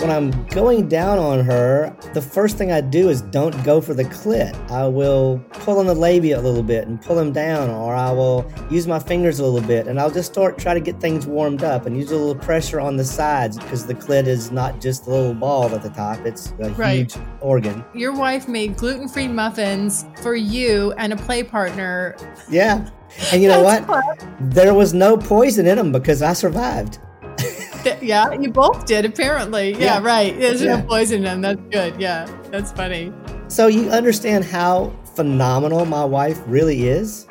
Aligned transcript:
When 0.00 0.10
I'm 0.10 0.44
going 0.46 0.88
down 0.88 1.18
on 1.18 1.44
her, 1.44 1.94
the 2.14 2.22
first 2.22 2.56
thing 2.56 2.72
I 2.72 2.80
do 2.80 3.10
is 3.10 3.20
don't 3.20 3.62
go 3.64 3.80
for 3.80 3.92
the 3.94 4.04
clit. 4.04 4.54
I 4.70 4.88
will 4.88 5.38
pull 5.50 5.78
on 5.78 5.86
the 5.86 5.94
labia 5.94 6.40
a 6.40 6.42
little 6.42 6.62
bit 6.64 6.88
and 6.88 7.00
pull 7.00 7.14
them 7.14 7.32
down, 7.32 7.68
or 7.70 7.94
I 7.94 8.10
will 8.10 8.50
use 8.70 8.86
my 8.88 8.98
fingers 8.98 9.38
a 9.38 9.44
little 9.44 9.66
bit 9.66 9.86
and 9.86 10.00
I'll 10.00 10.10
just 10.10 10.32
start 10.32 10.58
try 10.58 10.74
to 10.74 10.80
get 10.80 11.00
things 11.00 11.26
warmed 11.26 11.62
up 11.62 11.86
and 11.86 11.96
use 11.96 12.10
a 12.10 12.16
little 12.16 12.34
pressure 12.34 12.80
on 12.80 12.96
the 12.96 13.04
sides 13.04 13.56
because 13.58 13.86
the 13.86 13.94
clit 13.94 14.26
is 14.26 14.50
not 14.50 14.80
just 14.80 15.06
a 15.06 15.10
little 15.10 15.34
ball 15.34 15.72
at 15.74 15.82
the 15.82 15.90
top, 15.90 16.24
it's 16.26 16.52
a 16.60 16.70
Right. 16.70 16.96
huge 17.12 17.14
organ. 17.40 17.84
Your 17.94 18.12
wife 18.14 18.48
made 18.48 18.76
gluten 18.78 19.06
free 19.06 19.28
muffins 19.28 20.06
for 20.22 20.34
you 20.34 20.92
and 20.96 21.12
a 21.12 21.16
play 21.16 21.42
partner. 21.44 22.16
Yeah. 22.50 22.88
And 23.32 23.42
you 23.42 23.48
know 23.48 23.62
what? 23.62 23.84
There 24.40 24.72
was 24.74 24.92
no 24.94 25.16
poison 25.16 25.66
in 25.66 25.76
them 25.76 25.92
because 25.92 26.22
I 26.22 26.32
survived. 26.32 26.98
Th- 27.82 28.02
Yeah, 28.02 28.32
you 28.32 28.50
both 28.50 28.86
did 28.86 29.04
apparently. 29.04 29.72
Yeah, 29.72 29.78
Yeah. 29.78 30.00
right. 30.02 30.38
There's 30.38 30.62
Yeah. 30.62 30.76
no 30.76 30.82
poison 30.86 31.18
in 31.18 31.24
them. 31.24 31.40
That's 31.40 31.60
good. 31.70 32.00
Yeah, 32.00 32.26
that's 32.50 32.72
funny. 32.72 33.12
So 33.48 33.66
you 33.66 33.88
understand 33.90 34.44
how 34.44 34.92
phenomenal 35.14 35.84
my 35.86 36.04
wife 36.04 36.38
really 36.46 36.88
is? 36.88 37.26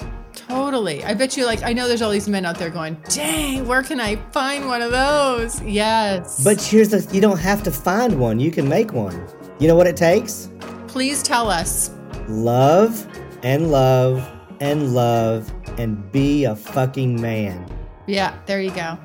Totally. 0.48 1.04
I 1.04 1.14
bet 1.14 1.38
you, 1.38 1.46
like, 1.46 1.64
I 1.64 1.74
know 1.74 1.88
there's 1.88 2.02
all 2.02 2.10
these 2.12 2.28
men 2.28 2.46
out 2.46 2.58
there 2.58 2.70
going, 2.70 2.98
dang, 3.10 3.68
where 3.68 3.84
can 3.84 4.00
I 4.00 4.16
find 4.32 4.68
one 4.68 4.82
of 4.82 4.92
those? 4.92 5.62
Yes. 5.62 6.42
But 6.44 6.60
here's 6.62 6.90
the 6.90 7.08
you 7.14 7.22
don't 7.22 7.38
have 7.40 7.62
to 7.64 7.72
find 7.72 8.20
one, 8.20 8.40
you 8.40 8.50
can 8.52 8.68
make 8.68 8.92
one. 8.94 9.20
You 9.60 9.68
know 9.68 9.76
what 9.76 9.88
it 9.88 9.98
takes? 9.98 10.50
please 10.88 11.22
tell 11.22 11.52
us. 11.52 11.92
Love 12.28 13.08
and 13.44 13.70
love 13.72 14.28
and 14.60 14.96
love 14.96 15.52
and 15.78 16.12
be 16.12 16.46
a 16.46 16.56
fucking 16.56 17.22
man. 17.22 17.64
Yeah, 18.08 18.34
there 18.48 18.60
you 18.60 18.72
go. 18.72 18.98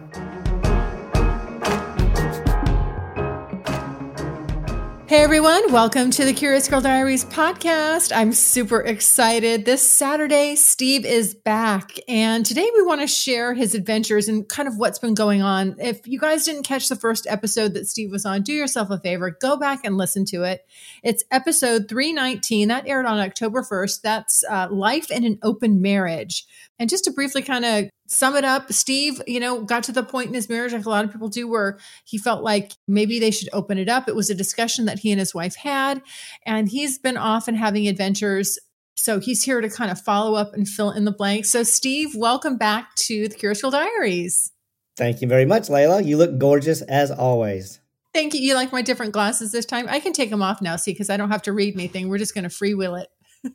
Hey 5.07 5.23
everyone, 5.23 5.71
welcome 5.71 6.11
to 6.13 6.25
the 6.25 6.33
Curious 6.33 6.67
Girl 6.67 6.81
Diaries 6.81 7.27
podcast. 7.27 8.11
I'm 8.17 8.33
super 8.33 8.81
excited. 8.81 9.67
This 9.67 9.87
Saturday, 9.89 10.57
Steve 10.57 11.05
is 11.05 11.35
back, 11.35 11.99
and 12.09 12.47
today 12.47 12.71
we 12.75 12.81
want 12.81 13.03
to 13.03 13.07
share 13.07 13.53
his 13.53 13.75
adventures 13.75 14.31
and 14.31 14.49
kind 14.49 14.67
of 14.67 14.79
what's 14.79 14.99
been 14.99 15.13
going 15.13 15.43
on. 15.43 15.77
If 15.79 16.07
you 16.07 16.19
guys 16.19 16.47
didn't 16.47 16.63
catch 16.63 16.89
the 16.89 16.97
first 16.97 17.27
episode 17.29 17.75
that 17.75 17.87
Steve 17.87 18.13
was 18.13 18.25
on, 18.25 18.41
do 18.41 18.55
yourself 18.55 18.89
a 18.89 18.99
favor, 18.99 19.37
go 19.43 19.59
back 19.59 19.81
and 19.85 19.99
listen 19.99 20.25
to 20.25 20.43
it. 20.43 20.67
It's 21.03 21.23
episode 21.31 21.87
319 21.87 22.69
that 22.69 22.89
aired 22.89 23.05
on 23.05 23.19
October 23.19 23.63
1st. 23.63 24.01
That's 24.01 24.43
uh, 24.49 24.69
Life 24.71 25.11
in 25.11 25.25
an 25.25 25.39
Open 25.43 25.83
Marriage. 25.83 26.47
And 26.79 26.89
just 26.89 27.05
to 27.05 27.13
briefly 27.13 27.43
kind 27.43 27.67
of 27.67 27.91
sum 28.15 28.37
it 28.37 28.45
up, 28.45 28.73
Steve, 28.73 29.21
you 29.27 29.41
know, 29.41 29.63
got 29.63 29.83
to 29.85 29.93
the 29.93 30.03
point 30.03 30.29
in 30.29 30.35
his 30.35 30.49
marriage, 30.49 30.73
like 30.73 30.87
a 30.87 30.91
lot 30.91 31.05
of 31.05 31.13
people 31.13 31.29
do, 31.29 31.49
where 31.49 31.79
he 32.05 32.17
felt 32.19 32.43
like 32.43 32.73
maybe 32.87 33.19
they 33.19 33.31
should 33.31 33.49
open 33.53 33.79
it 33.79 33.89
up. 33.89 34.09
It 34.09 34.15
was 34.15 34.31
a 34.31 34.35
discussion 34.35 34.85
that 34.87 35.01
he 35.01 35.11
and 35.11 35.19
his 35.19 35.35
wife 35.35 35.57
had, 35.57 36.03
and 36.47 36.69
he's 36.69 36.99
been 36.99 37.17
off 37.17 37.49
and 37.49 37.57
having 37.57 37.89
adventures. 37.89 38.59
So 38.97 39.19
he's 39.21 39.43
here 39.43 39.61
to 39.61 39.69
kind 39.69 39.91
of 39.91 40.01
follow 40.01 40.35
up 40.35 40.55
and 40.55 40.69
fill 40.69 40.93
in 40.93 41.05
the 41.05 41.13
blanks. 41.13 41.51
So, 41.51 41.63
Steve, 41.63 42.15
welcome 42.15 42.57
back 42.57 42.95
to 42.97 43.29
the 43.29 43.35
Curious 43.35 43.61
Girl 43.61 43.73
Diaries. 43.73 44.53
Thank 44.97 45.21
you 45.21 45.29
very 45.29 45.45
much, 45.45 45.65
Layla. 45.65 46.05
You 46.05 46.17
look 46.17 46.39
gorgeous 46.39 46.81
as 46.83 47.11
always. 47.11 47.81
Thank 48.15 48.35
you. 48.35 48.41
You 48.41 48.55
like 48.55 48.71
my 48.71 48.83
different 48.83 49.13
glasses 49.13 49.51
this 49.51 49.67
time? 49.67 49.87
I 49.89 49.99
can 49.99 50.13
take 50.13 50.31
them 50.31 50.41
off 50.41 50.63
now, 50.63 50.77
see, 50.77 50.93
because 50.93 51.11
I 51.11 51.17
don't 51.17 51.33
have 51.33 51.43
to 51.43 51.53
read 51.53 51.75
anything. 51.75 52.09
We're 52.09 52.19
just 52.19 52.35
going 52.35 52.49
to 52.49 52.51
freewheel 52.51 53.03
it. 53.03 53.09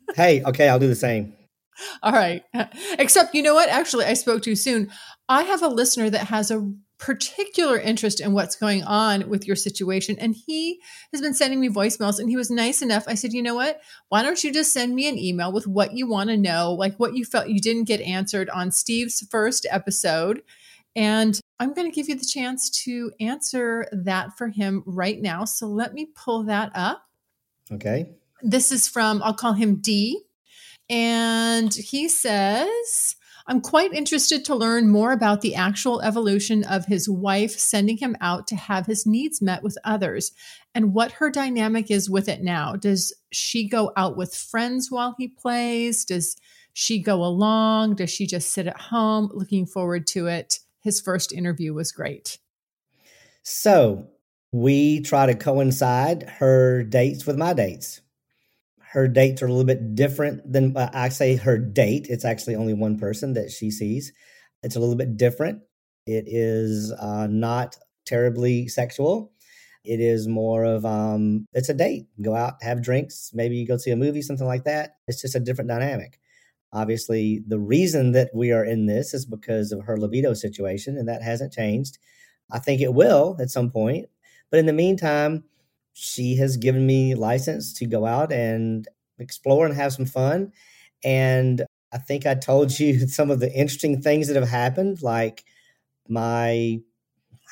hey, 0.14 0.42
okay, 0.44 0.68
I'll 0.68 0.78
do 0.78 0.86
the 0.86 0.94
same. 0.94 1.32
All 2.02 2.12
right. 2.12 2.42
Except, 2.98 3.34
you 3.34 3.42
know 3.42 3.54
what? 3.54 3.68
Actually, 3.68 4.04
I 4.04 4.14
spoke 4.14 4.42
too 4.42 4.56
soon. 4.56 4.90
I 5.28 5.42
have 5.44 5.62
a 5.62 5.68
listener 5.68 6.10
that 6.10 6.28
has 6.28 6.50
a 6.50 6.72
particular 6.98 7.78
interest 7.78 8.20
in 8.20 8.34
what's 8.34 8.54
going 8.54 8.84
on 8.84 9.28
with 9.28 9.46
your 9.46 9.56
situation. 9.56 10.16
And 10.18 10.34
he 10.34 10.80
has 11.12 11.22
been 11.22 11.32
sending 11.32 11.58
me 11.58 11.70
voicemails 11.70 12.18
and 12.18 12.28
he 12.28 12.36
was 12.36 12.50
nice 12.50 12.82
enough. 12.82 13.04
I 13.06 13.14
said, 13.14 13.32
you 13.32 13.42
know 13.42 13.54
what? 13.54 13.80
Why 14.10 14.22
don't 14.22 14.44
you 14.44 14.52
just 14.52 14.72
send 14.72 14.94
me 14.94 15.08
an 15.08 15.18
email 15.18 15.50
with 15.50 15.66
what 15.66 15.94
you 15.94 16.06
want 16.06 16.28
to 16.28 16.36
know, 16.36 16.72
like 16.72 16.98
what 16.98 17.14
you 17.14 17.24
felt 17.24 17.48
you 17.48 17.60
didn't 17.60 17.84
get 17.84 18.02
answered 18.02 18.50
on 18.50 18.70
Steve's 18.70 19.26
first 19.30 19.66
episode? 19.70 20.42
And 20.94 21.40
I'm 21.58 21.72
going 21.72 21.90
to 21.90 21.94
give 21.94 22.08
you 22.08 22.16
the 22.16 22.26
chance 22.26 22.68
to 22.84 23.12
answer 23.18 23.86
that 23.92 24.36
for 24.36 24.48
him 24.48 24.82
right 24.84 25.20
now. 25.20 25.44
So 25.46 25.66
let 25.66 25.94
me 25.94 26.10
pull 26.14 26.44
that 26.44 26.70
up. 26.74 27.04
Okay. 27.72 28.10
This 28.42 28.72
is 28.72 28.88
from, 28.88 29.22
I'll 29.22 29.34
call 29.34 29.54
him 29.54 29.76
D. 29.76 30.22
And 30.90 31.72
he 31.72 32.08
says, 32.08 33.14
I'm 33.46 33.60
quite 33.60 33.92
interested 33.92 34.44
to 34.44 34.56
learn 34.56 34.88
more 34.88 35.12
about 35.12 35.40
the 35.40 35.54
actual 35.54 36.00
evolution 36.02 36.64
of 36.64 36.86
his 36.86 37.08
wife 37.08 37.52
sending 37.52 37.96
him 37.96 38.16
out 38.20 38.48
to 38.48 38.56
have 38.56 38.86
his 38.86 39.06
needs 39.06 39.40
met 39.40 39.62
with 39.62 39.78
others 39.84 40.32
and 40.74 40.92
what 40.92 41.12
her 41.12 41.30
dynamic 41.30 41.90
is 41.90 42.10
with 42.10 42.28
it 42.28 42.42
now. 42.42 42.74
Does 42.74 43.14
she 43.32 43.68
go 43.68 43.92
out 43.96 44.16
with 44.16 44.34
friends 44.34 44.90
while 44.90 45.14
he 45.16 45.28
plays? 45.28 46.04
Does 46.04 46.36
she 46.72 47.00
go 47.00 47.24
along? 47.24 47.94
Does 47.94 48.10
she 48.10 48.26
just 48.26 48.52
sit 48.52 48.66
at 48.66 48.80
home 48.80 49.30
looking 49.32 49.66
forward 49.66 50.06
to 50.08 50.26
it? 50.26 50.58
His 50.80 51.00
first 51.00 51.32
interview 51.32 51.72
was 51.72 51.92
great. 51.92 52.38
So 53.42 54.08
we 54.52 55.00
try 55.00 55.26
to 55.26 55.34
coincide 55.34 56.28
her 56.38 56.82
dates 56.82 57.26
with 57.26 57.36
my 57.36 57.52
dates. 57.52 58.00
Her 58.92 59.06
dates 59.06 59.40
are 59.40 59.46
a 59.46 59.50
little 59.50 59.64
bit 59.64 59.94
different 59.94 60.52
than 60.52 60.76
uh, 60.76 60.90
I 60.92 61.10
say 61.10 61.36
her 61.36 61.58
date. 61.58 62.06
It's 62.08 62.24
actually 62.24 62.56
only 62.56 62.74
one 62.74 62.98
person 62.98 63.34
that 63.34 63.50
she 63.50 63.70
sees. 63.70 64.12
It's 64.64 64.74
a 64.74 64.80
little 64.80 64.96
bit 64.96 65.16
different. 65.16 65.62
It 66.06 66.24
is 66.26 66.92
uh, 66.92 67.28
not 67.30 67.76
terribly 68.04 68.66
sexual. 68.66 69.32
It 69.84 70.00
is 70.00 70.26
more 70.26 70.64
of 70.64 70.84
um, 70.84 71.46
it's 71.52 71.68
a 71.68 71.74
date. 71.74 72.06
Go 72.20 72.34
out, 72.34 72.54
have 72.62 72.82
drinks, 72.82 73.30
maybe 73.32 73.56
you 73.56 73.66
go 73.66 73.76
see 73.76 73.92
a 73.92 73.96
movie, 73.96 74.22
something 74.22 74.46
like 74.46 74.64
that. 74.64 74.96
It's 75.06 75.22
just 75.22 75.36
a 75.36 75.40
different 75.40 75.70
dynamic. 75.70 76.18
Obviously, 76.72 77.42
the 77.46 77.58
reason 77.58 78.12
that 78.12 78.30
we 78.34 78.50
are 78.52 78.64
in 78.64 78.86
this 78.86 79.14
is 79.14 79.24
because 79.24 79.72
of 79.72 79.84
her 79.84 79.96
libido 79.98 80.34
situation, 80.34 80.98
and 80.98 81.08
that 81.08 81.22
hasn't 81.22 81.52
changed. 81.52 81.98
I 82.50 82.58
think 82.58 82.80
it 82.80 82.94
will 82.94 83.36
at 83.40 83.50
some 83.50 83.70
point. 83.70 84.06
But 84.50 84.58
in 84.58 84.66
the 84.66 84.72
meantime, 84.72 85.44
she 85.92 86.36
has 86.36 86.56
given 86.56 86.86
me 86.86 87.14
license 87.14 87.72
to 87.74 87.86
go 87.86 88.06
out 88.06 88.32
and 88.32 88.86
explore 89.18 89.66
and 89.66 89.74
have 89.74 89.92
some 89.92 90.06
fun. 90.06 90.52
And 91.04 91.64
I 91.92 91.98
think 91.98 92.26
I 92.26 92.34
told 92.34 92.78
you 92.80 93.06
some 93.08 93.30
of 93.30 93.40
the 93.40 93.52
interesting 93.52 94.00
things 94.02 94.28
that 94.28 94.36
have 94.36 94.48
happened, 94.48 95.02
like 95.02 95.44
my 96.08 96.80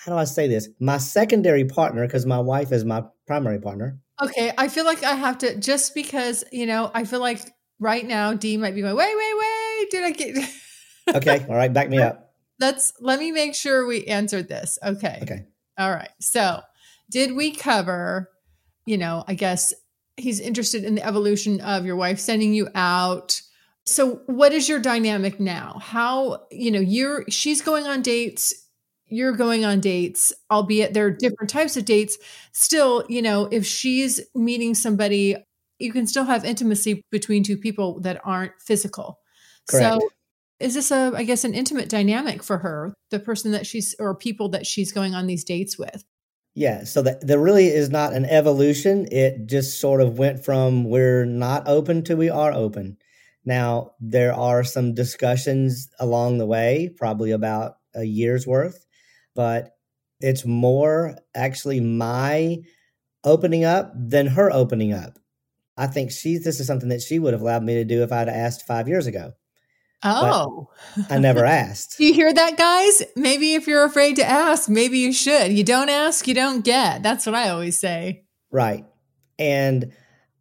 how 0.04 0.12
do 0.12 0.18
I 0.18 0.24
say 0.24 0.46
this? 0.46 0.68
My 0.78 0.98
secondary 0.98 1.64
partner, 1.64 2.06
because 2.06 2.24
my 2.24 2.38
wife 2.38 2.70
is 2.72 2.84
my 2.84 3.02
primary 3.26 3.58
partner. 3.60 3.98
Okay, 4.22 4.52
I 4.56 4.68
feel 4.68 4.84
like 4.84 5.02
I 5.02 5.14
have 5.14 5.38
to 5.38 5.56
just 5.58 5.94
because 5.94 6.44
you 6.52 6.66
know 6.66 6.90
I 6.94 7.04
feel 7.04 7.20
like 7.20 7.40
right 7.80 8.06
now 8.06 8.34
D 8.34 8.56
might 8.56 8.74
be 8.74 8.80
going 8.80 8.96
wait 8.96 9.16
wait 9.16 9.34
wait 9.38 9.90
did 9.90 10.04
I 10.04 10.10
get 10.10 10.50
Okay, 11.16 11.44
all 11.48 11.54
right, 11.56 11.72
back 11.72 11.88
me 11.88 11.98
up. 11.98 12.32
let's 12.60 12.92
let 13.00 13.18
me 13.18 13.32
make 13.32 13.54
sure 13.54 13.86
we 13.86 14.04
answered 14.06 14.48
this 14.48 14.78
okay 14.84 15.20
Okay. 15.22 15.46
all 15.78 15.90
right 15.90 16.10
so 16.20 16.60
did 17.10 17.34
we 17.34 17.52
cover 17.52 18.30
you 18.86 18.98
know 18.98 19.24
I 19.26 19.34
guess 19.34 19.74
he's 20.18 20.40
interested 20.40 20.84
in 20.84 20.94
the 20.94 21.06
evolution 21.06 21.60
of 21.60 21.86
your 21.86 21.96
wife 21.96 22.18
sending 22.18 22.52
you 22.52 22.68
out. 22.74 23.40
So 23.86 24.20
what 24.26 24.52
is 24.52 24.68
your 24.68 24.80
dynamic 24.80 25.40
now? 25.40 25.78
How 25.80 26.42
you 26.50 26.70
know 26.70 26.80
you're 26.80 27.24
she's 27.28 27.62
going 27.62 27.86
on 27.86 28.02
dates 28.02 28.54
you're 29.10 29.32
going 29.32 29.64
on 29.64 29.80
dates 29.80 30.34
albeit 30.50 30.92
there 30.92 31.06
are 31.06 31.10
different 31.10 31.48
types 31.48 31.76
of 31.76 31.84
dates. 31.84 32.18
Still 32.52 33.04
you 33.08 33.22
know 33.22 33.48
if 33.50 33.64
she's 33.64 34.20
meeting 34.34 34.74
somebody 34.74 35.36
you 35.78 35.92
can 35.92 36.06
still 36.06 36.24
have 36.24 36.44
intimacy 36.44 37.04
between 37.10 37.44
two 37.44 37.56
people 37.56 38.00
that 38.00 38.20
aren't 38.24 38.52
physical. 38.60 39.20
Correct. 39.70 40.00
so 40.00 40.08
is 40.60 40.74
this 40.74 40.90
a 40.90 41.12
i 41.14 41.24
guess 41.24 41.44
an 41.44 41.52
intimate 41.54 41.90
dynamic 41.90 42.42
for 42.42 42.58
her 42.58 42.94
the 43.10 43.20
person 43.20 43.52
that 43.52 43.66
she's 43.66 43.94
or 43.98 44.14
people 44.14 44.48
that 44.48 44.66
she's 44.66 44.92
going 44.92 45.14
on 45.14 45.26
these 45.26 45.44
dates 45.44 45.78
with 45.78 46.02
Yeah, 46.58 46.82
so 46.82 47.02
that 47.02 47.24
there 47.24 47.38
really 47.38 47.68
is 47.68 47.88
not 47.88 48.14
an 48.14 48.24
evolution. 48.24 49.06
It 49.12 49.46
just 49.46 49.80
sort 49.80 50.00
of 50.00 50.18
went 50.18 50.44
from 50.44 50.86
we're 50.90 51.24
not 51.24 51.68
open 51.68 52.02
to 52.06 52.16
we 52.16 52.30
are 52.30 52.52
open. 52.52 52.96
Now, 53.44 53.92
there 54.00 54.34
are 54.34 54.64
some 54.64 54.92
discussions 54.92 55.88
along 56.00 56.38
the 56.38 56.46
way, 56.46 56.90
probably 56.96 57.30
about 57.30 57.76
a 57.94 58.02
year's 58.02 58.44
worth, 58.44 58.84
but 59.36 59.76
it's 60.20 60.44
more 60.44 61.16
actually 61.32 61.78
my 61.78 62.58
opening 63.22 63.64
up 63.64 63.92
than 63.94 64.26
her 64.26 64.50
opening 64.50 64.92
up. 64.92 65.16
I 65.76 65.86
think 65.86 66.10
she 66.10 66.38
this 66.38 66.58
is 66.58 66.66
something 66.66 66.88
that 66.88 67.02
she 67.02 67.20
would 67.20 67.34
have 67.34 67.42
allowed 67.42 67.62
me 67.62 67.74
to 67.74 67.84
do 67.84 68.02
if 68.02 68.10
I'd 68.10 68.28
asked 68.28 68.66
five 68.66 68.88
years 68.88 69.06
ago. 69.06 69.34
Oh, 70.02 70.68
I 71.10 71.18
never 71.18 71.44
asked. 71.44 71.98
you 71.98 72.12
hear 72.12 72.32
that, 72.32 72.56
guys? 72.56 73.02
Maybe 73.16 73.54
if 73.54 73.66
you're 73.66 73.84
afraid 73.84 74.16
to 74.16 74.24
ask, 74.24 74.68
maybe 74.68 74.98
you 74.98 75.12
should. 75.12 75.52
You 75.52 75.64
don't 75.64 75.88
ask, 75.88 76.26
you 76.28 76.34
don't 76.34 76.64
get. 76.64 77.02
That's 77.02 77.26
what 77.26 77.34
I 77.34 77.48
always 77.50 77.78
say. 77.78 78.24
Right. 78.50 78.84
And 79.38 79.92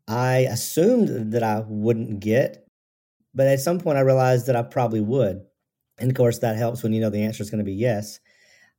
I 0.08 0.40
assumed 0.50 1.34
that 1.34 1.44
I 1.44 1.64
wouldn't 1.68 2.20
get, 2.20 2.68
but 3.34 3.48
at 3.48 3.60
some 3.60 3.80
point 3.80 3.98
I 3.98 4.02
realized 4.02 4.48
that 4.48 4.56
I 4.56 4.62
probably 4.64 5.02
would. 5.02 5.42
And 6.00 6.12
of 6.12 6.16
course, 6.16 6.40
that 6.40 6.58
helps 6.58 6.84
when 6.84 6.94
you 6.94 7.02
know 7.02 7.10
the 7.10 7.24
answer 7.24 7.42
is 7.42 7.50
going 7.50 7.60
to 7.60 7.66
be 7.66 7.74
yes. 7.74 8.20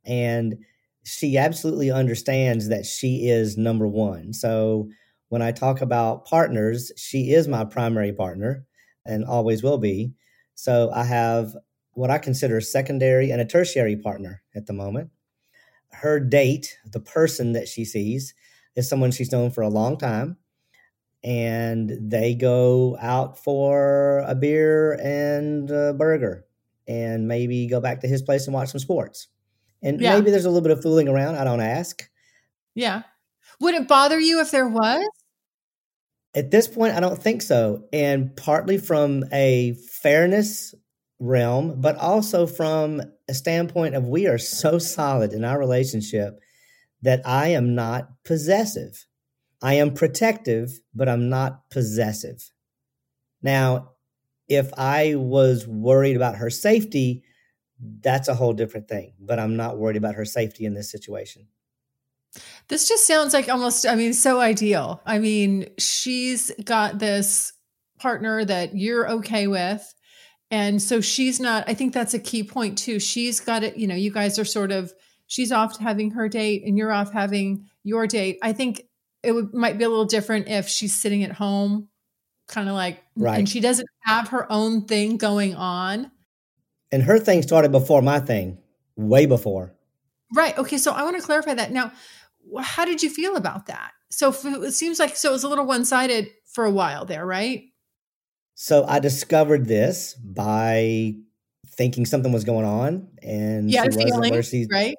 And 0.05 0.57
she 1.05 1.37
absolutely 1.37 1.91
understands 1.91 2.69
that 2.69 2.87
she 2.87 3.29
is 3.29 3.57
number 3.57 3.87
one. 3.87 4.33
So 4.33 4.89
when 5.29 5.43
I 5.43 5.53
talk 5.53 5.81
about 5.81 6.27
partners, 6.27 6.93
she 6.97 7.33
is 7.33 7.49
my 7.49 7.65
primary 7.65 8.13
partner 8.13 8.65
and 9.05 9.25
always 9.25 9.63
will 9.63 9.79
be. 9.79 10.13
So 10.59 10.91
I 10.93 11.05
have 11.05 11.57
what 11.93 12.11
I 12.11 12.19
consider 12.19 12.57
a 12.57 12.63
secondary 12.63 13.31
and 13.31 13.41
a 13.41 13.45
tertiary 13.45 13.95
partner 13.95 14.43
at 14.57 14.67
the 14.67 14.73
moment. 14.73 15.11
Her 15.93 16.19
date, 16.19 16.77
the 16.85 16.99
person 16.99 17.53
that 17.53 17.69
she 17.69 17.85
sees, 17.85 18.35
is 18.75 18.89
someone 18.89 19.13
she's 19.13 19.31
known 19.31 19.53
for 19.53 19.63
a 19.63 19.69
long 19.69 19.97
time. 19.97 20.37
And 21.23 22.11
they 22.11 22.35
go 22.35 22.99
out 23.01 23.39
for 23.39 24.25
a 24.27 24.35
beer 24.35 24.95
and 24.95 25.71
a 25.71 25.95
burger 25.95 26.45
and 26.89 27.29
maybe 27.29 27.69
go 27.69 27.81
back 27.81 28.01
to 28.01 28.09
his 28.09 28.23
place 28.23 28.49
and 28.49 28.55
watch 28.55 28.71
some 28.71 28.81
sports. 28.81 29.29
And 29.81 30.01
yeah. 30.01 30.17
maybe 30.17 30.33
there's 30.33 30.45
a 30.45 30.51
little 30.51 30.69
bit 30.69 30.77
of 30.77 30.83
fooling 30.83 31.07
around. 31.07 31.37
I 31.37 31.45
don't 31.45 31.61
ask. 31.61 32.03
Yeah. 32.75 33.03
Would 33.61 33.75
it 33.75 33.87
bother 33.87 34.19
you 34.19 34.41
if 34.41 34.51
there 34.51 34.69
was? 34.69 35.09
At 36.39 36.53
this 36.53 36.69
point, 36.69 36.95
I 36.95 37.01
don't 37.01 37.21
think 37.21 37.43
so. 37.43 37.83
And 37.93 38.37
partly 38.37 38.79
from 38.79 39.25
a 39.33 39.73
fairness 39.73 40.73
realm, 41.19 41.81
but 41.81 41.97
also 41.97 42.47
from 42.47 43.03
a 43.29 43.35
standpoint 43.35 43.97
of 43.97 44.07
we 44.07 44.29
are 44.29 44.39
so 44.39 44.79
solid 44.79 45.33
in 45.33 45.45
our 45.45 45.59
relationship 45.59 46.39
that 47.03 47.23
I 47.27 47.49
am 47.49 47.75
not 47.75 48.11
possessive. 48.25 49.05
I 49.61 49.75
am 49.75 49.95
protective, 49.95 50.79
but 50.95 51.09
I'm 51.09 51.29
not 51.29 51.69
possessive. 51.71 52.53
Now, 53.43 53.95
if 54.47 54.73
I 54.79 55.17
was 55.17 55.67
worried 55.67 56.15
about 56.15 56.37
her 56.37 56.51
safety, 56.51 57.25
that's 57.81 58.29
a 58.29 58.35
whole 58.37 58.53
different 58.53 58.87
thing. 58.87 59.15
But 59.19 59.41
I'm 59.41 59.57
not 59.57 59.77
worried 59.77 59.97
about 59.97 60.15
her 60.15 60.25
safety 60.25 60.67
in 60.67 60.75
this 60.75 60.89
situation. 60.89 61.49
This 62.69 62.89
just 62.89 63.07
sounds 63.07 63.33
like 63.33 63.49
almost, 63.49 63.87
I 63.87 63.95
mean, 63.95 64.13
so 64.13 64.41
ideal. 64.41 65.01
I 65.07 65.19
mean, 65.19 65.69
she's 65.79 66.53
got 66.65 66.99
this 66.99 67.53
partner 67.99 68.45
that 68.45 68.77
you're 68.77 69.11
okay 69.11 69.47
with. 69.47 69.95
And 70.51 70.81
so 70.81 71.01
she's 71.01 71.41
not, 71.41 71.65
I 71.67 71.75
think 71.75 71.93
that's 71.93 72.15
a 72.15 72.19
key 72.19 72.43
point 72.43 72.79
too. 72.79 73.01
She's 73.01 73.41
got 73.41 73.63
it, 73.63 73.77
you 73.77 73.87
know, 73.87 73.95
you 73.95 74.11
guys 74.11 74.39
are 74.39 74.45
sort 74.45 74.73
of, 74.73 74.93
she's 75.27 75.53
off 75.53 75.79
having 75.79 76.13
her 76.13 76.29
date 76.29 76.63
and 76.65 76.79
you're 76.79 76.93
off 76.93 77.13
having 77.13 77.67
your 77.85 78.07
date. 78.07 78.39
I 78.43 78.53
think 78.53 78.83
it 79.23 79.33
would, 79.33 79.53
might 79.53 79.79
be 79.79 79.85
a 79.85 79.89
little 79.89 80.05
different 80.05 80.49
if 80.49 80.69
she's 80.69 80.95
sitting 80.95 81.25
at 81.25 81.33
home, 81.33 81.89
kind 82.47 82.69
of 82.69 82.75
like, 82.75 83.03
right. 83.17 83.39
and 83.39 83.49
she 83.49 83.61
doesn't 83.61 83.89
have 84.05 84.29
her 84.29 84.51
own 84.51 84.87
thing 84.87 85.17
going 85.17 85.55
on 85.55 86.11
and 86.91 87.03
her 87.03 87.19
thing 87.19 87.43
started 87.43 87.73
before 87.73 88.03
my 88.03 88.21
thing, 88.21 88.59
way 88.97 89.27
before. 89.27 89.75
Right. 90.35 90.57
Okay. 90.59 90.79
So 90.79 90.93
I 90.93 91.03
want 91.03 91.17
to 91.17 91.23
clarify 91.23 91.55
that. 91.55 91.73
Now, 91.73 91.93
how 92.61 92.85
did 92.85 93.03
you 93.03 93.11
feel 93.11 93.37
about 93.37 93.67
that? 93.67 93.93
So 94.11 94.31
it 94.31 94.73
seems 94.73 94.99
like 94.99 95.17
so 95.17 95.31
it 95.31 95.33
was 95.33 95.45
a 95.45 95.49
little 95.49 95.67
one 95.67 95.85
sided 95.85 96.29
for 96.47 96.65
a 96.65 96.71
while 96.71 97.05
there, 97.05 97.27
right? 97.27 97.65
So 98.55 98.85
I 98.87 98.99
discovered 98.99 99.67
this 99.67 100.15
by 100.15 101.15
thinking 101.67 102.07
something 102.07 102.33
was 102.33 102.45
going 102.45 102.65
on, 102.65 103.09
and 103.23 103.71
yeah, 103.71 103.87
where 103.87 104.43
she 104.43 104.67
right. 104.71 104.97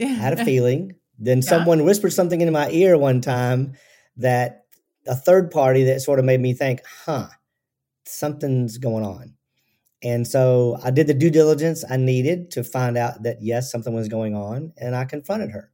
had 0.00 0.38
a 0.38 0.44
feeling. 0.44 0.94
Then 1.18 1.38
yeah. 1.38 1.48
someone 1.48 1.84
whispered 1.84 2.12
something 2.12 2.40
into 2.40 2.52
my 2.52 2.70
ear 2.70 2.96
one 2.96 3.20
time 3.20 3.74
that 4.16 4.62
a 5.06 5.16
third 5.16 5.50
party 5.50 5.84
that 5.84 6.00
sort 6.00 6.18
of 6.18 6.24
made 6.24 6.40
me 6.40 6.54
think, 6.54 6.80
"Huh, 7.04 7.28
something's 8.04 8.78
going 8.78 9.04
on." 9.04 9.34
And 10.02 10.26
so 10.26 10.78
I 10.82 10.90
did 10.90 11.08
the 11.08 11.14
due 11.14 11.30
diligence 11.30 11.84
I 11.88 11.96
needed 11.96 12.52
to 12.52 12.62
find 12.62 12.96
out 12.96 13.24
that 13.24 13.38
yes, 13.42 13.70
something 13.70 13.92
was 13.92 14.08
going 14.08 14.34
on. 14.34 14.72
And 14.76 14.94
I 14.94 15.04
confronted 15.04 15.50
her. 15.50 15.72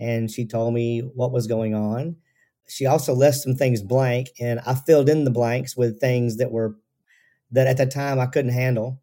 And 0.00 0.30
she 0.30 0.46
told 0.46 0.74
me 0.74 1.00
what 1.00 1.32
was 1.32 1.46
going 1.46 1.74
on. 1.74 2.16
She 2.68 2.86
also 2.86 3.14
left 3.14 3.38
some 3.38 3.54
things 3.54 3.82
blank, 3.82 4.30
and 4.40 4.60
I 4.66 4.74
filled 4.74 5.08
in 5.08 5.24
the 5.24 5.30
blanks 5.30 5.76
with 5.76 6.00
things 6.00 6.38
that 6.38 6.50
were 6.50 6.76
that 7.50 7.66
at 7.66 7.76
the 7.76 7.86
time 7.86 8.18
I 8.18 8.26
couldn't 8.26 8.52
handle 8.52 9.02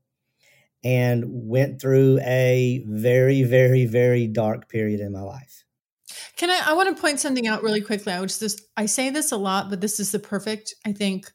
and 0.84 1.26
went 1.28 1.82
through 1.82 2.20
a 2.22 2.84
very, 2.88 3.44
very, 3.44 3.86
very 3.86 4.26
dark 4.26 4.70
period 4.70 5.02
in 5.02 5.12
my 5.12 5.22
life. 5.22 5.66
Can 6.38 6.50
I 6.50 6.62
I 6.68 6.74
want 6.74 6.96
to 6.96 7.02
point 7.02 7.20
something 7.20 7.48
out 7.48 7.64
really 7.64 7.82
quickly. 7.82 8.14
I 8.14 8.26
just 8.26 8.62
I 8.78 8.86
say 8.86 9.10
this 9.10 9.32
a 9.32 9.38
lot, 9.38 9.70
but 9.70 9.82
this 9.82 10.00
is 10.00 10.12
the 10.12 10.20
perfect, 10.20 10.74
I 10.86 10.94
think, 10.94 11.32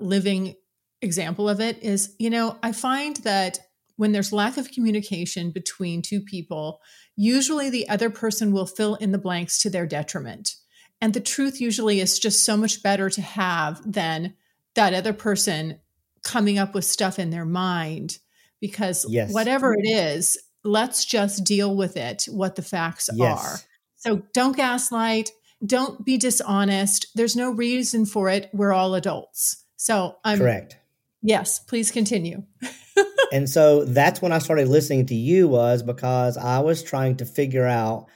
living 0.00 0.54
example 1.02 1.48
of 1.48 1.60
it 1.60 1.82
is, 1.82 2.14
you 2.18 2.30
know, 2.30 2.58
I 2.62 2.72
find 2.72 3.16
that 3.18 3.58
when 3.96 4.12
there's 4.12 4.32
lack 4.32 4.56
of 4.56 4.70
communication 4.70 5.50
between 5.50 6.02
two 6.02 6.20
people, 6.20 6.80
usually 7.18 7.68
the 7.68 7.88
other 7.88 8.08
person 8.08 8.52
will 8.52 8.64
fill 8.64 8.94
in 8.94 9.10
the 9.10 9.18
blanks 9.18 9.58
to 9.58 9.68
their 9.68 9.86
detriment. 9.86 10.54
And 11.00 11.12
the 11.12 11.20
truth 11.20 11.60
usually 11.60 12.00
is 12.00 12.18
just 12.18 12.44
so 12.44 12.56
much 12.56 12.80
better 12.80 13.10
to 13.10 13.20
have 13.20 13.80
than 13.84 14.34
that 14.74 14.94
other 14.94 15.12
person 15.12 15.80
coming 16.22 16.58
up 16.58 16.74
with 16.74 16.84
stuff 16.84 17.18
in 17.18 17.30
their 17.30 17.44
mind 17.44 18.18
because 18.60 19.04
yes. 19.08 19.32
whatever 19.32 19.74
it 19.74 19.84
is, 19.84 20.38
let's 20.62 21.04
just 21.04 21.42
deal 21.44 21.74
with 21.74 21.96
it, 21.96 22.26
what 22.30 22.54
the 22.54 22.62
facts 22.62 23.10
yes. 23.12 23.44
are. 23.44 23.58
So 23.96 24.22
don't 24.32 24.56
gaslight, 24.56 25.30
don't 25.64 26.04
be 26.04 26.18
dishonest. 26.18 27.06
There's 27.16 27.34
no 27.34 27.50
reason 27.50 28.06
for 28.06 28.28
it. 28.28 28.48
We're 28.52 28.72
all 28.72 28.94
adults. 28.94 29.64
So 29.76 30.16
I'm 30.24 30.38
correct. 30.38 30.76
Yes, 31.22 31.58
please 31.58 31.90
continue. 31.90 32.44
and 33.32 33.48
so 33.48 33.84
that's 33.84 34.22
when 34.22 34.32
I 34.32 34.38
started 34.38 34.68
listening 34.68 35.06
to 35.06 35.14
you 35.14 35.48
was 35.48 35.82
because 35.82 36.36
I 36.36 36.60
was 36.60 36.82
trying 36.82 37.16
to 37.16 37.26
figure 37.26 37.66
out 37.66 38.06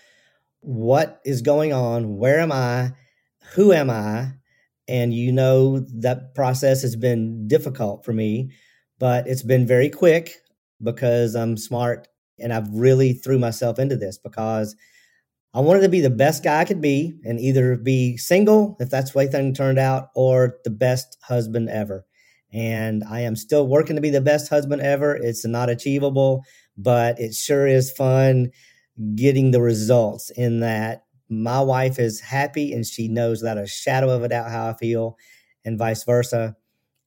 what 0.61 1.21
is 1.25 1.43
going 1.43 1.73
on, 1.73 2.17
where 2.17 2.38
am 2.38 2.53
I, 2.53 2.93
who 3.55 3.73
am 3.73 3.91
I? 3.91 4.33
And 4.87 5.12
you 5.12 5.33
know 5.33 5.81
that 5.95 6.35
process 6.35 6.83
has 6.83 6.97
been 6.97 7.49
difficult 7.49 8.05
for 8.05 8.12
me, 8.12 8.53
but 8.99 9.27
it's 9.27 9.43
been 9.43 9.67
very 9.67 9.88
quick 9.88 10.37
because 10.83 11.35
I'm 11.35 11.57
smart 11.57 12.09
and 12.38 12.53
I've 12.53 12.69
really 12.73 13.12
threw 13.12 13.38
myself 13.38 13.79
into 13.79 13.97
this 13.97 14.19
because 14.19 14.77
I 15.55 15.61
wanted 15.61 15.83
to 15.83 15.88
be 15.88 16.00
the 16.00 16.11
best 16.11 16.43
guy 16.43 16.61
I 16.61 16.65
could 16.65 16.81
be 16.81 17.19
and 17.25 17.38
either 17.38 17.77
be 17.77 18.17
single 18.17 18.77
if 18.81 18.91
that's 18.91 19.12
the 19.12 19.19
way 19.19 19.27
things 19.27 19.57
turned 19.57 19.79
out 19.79 20.11
or 20.15 20.59
the 20.65 20.71
best 20.71 21.17
husband 21.23 21.69
ever 21.69 22.07
and 22.53 23.03
I 23.09 23.21
am 23.21 23.37
still 23.37 23.67
working 23.67 23.97
to 23.97 24.03
be 24.03 24.11
the 24.11 24.21
best 24.21 24.51
husband 24.51 24.83
ever. 24.83 25.17
It's 25.17 25.45
not 25.45 25.71
achievable, 25.71 26.45
but 26.77 27.19
it 27.19 27.35
sure 27.35 27.67
is 27.67 27.91
fun 27.91 28.51
getting 29.15 29.51
the 29.51 29.61
results 29.61 30.31
in 30.31 30.61
that 30.61 31.05
my 31.29 31.61
wife 31.61 31.99
is 31.99 32.21
happy 32.21 32.73
and 32.73 32.87
she 32.87 33.09
knows 33.09 33.41
without 33.41 33.59
a 33.59 33.67
shadow 33.67 34.11
of 34.11 34.23
a 34.23 34.29
doubt 34.29 34.51
how 34.51 34.69
I 34.69 34.75
feel, 34.75 35.17
and 35.65 35.79
vice 35.79 36.05
versa. 36.05 36.57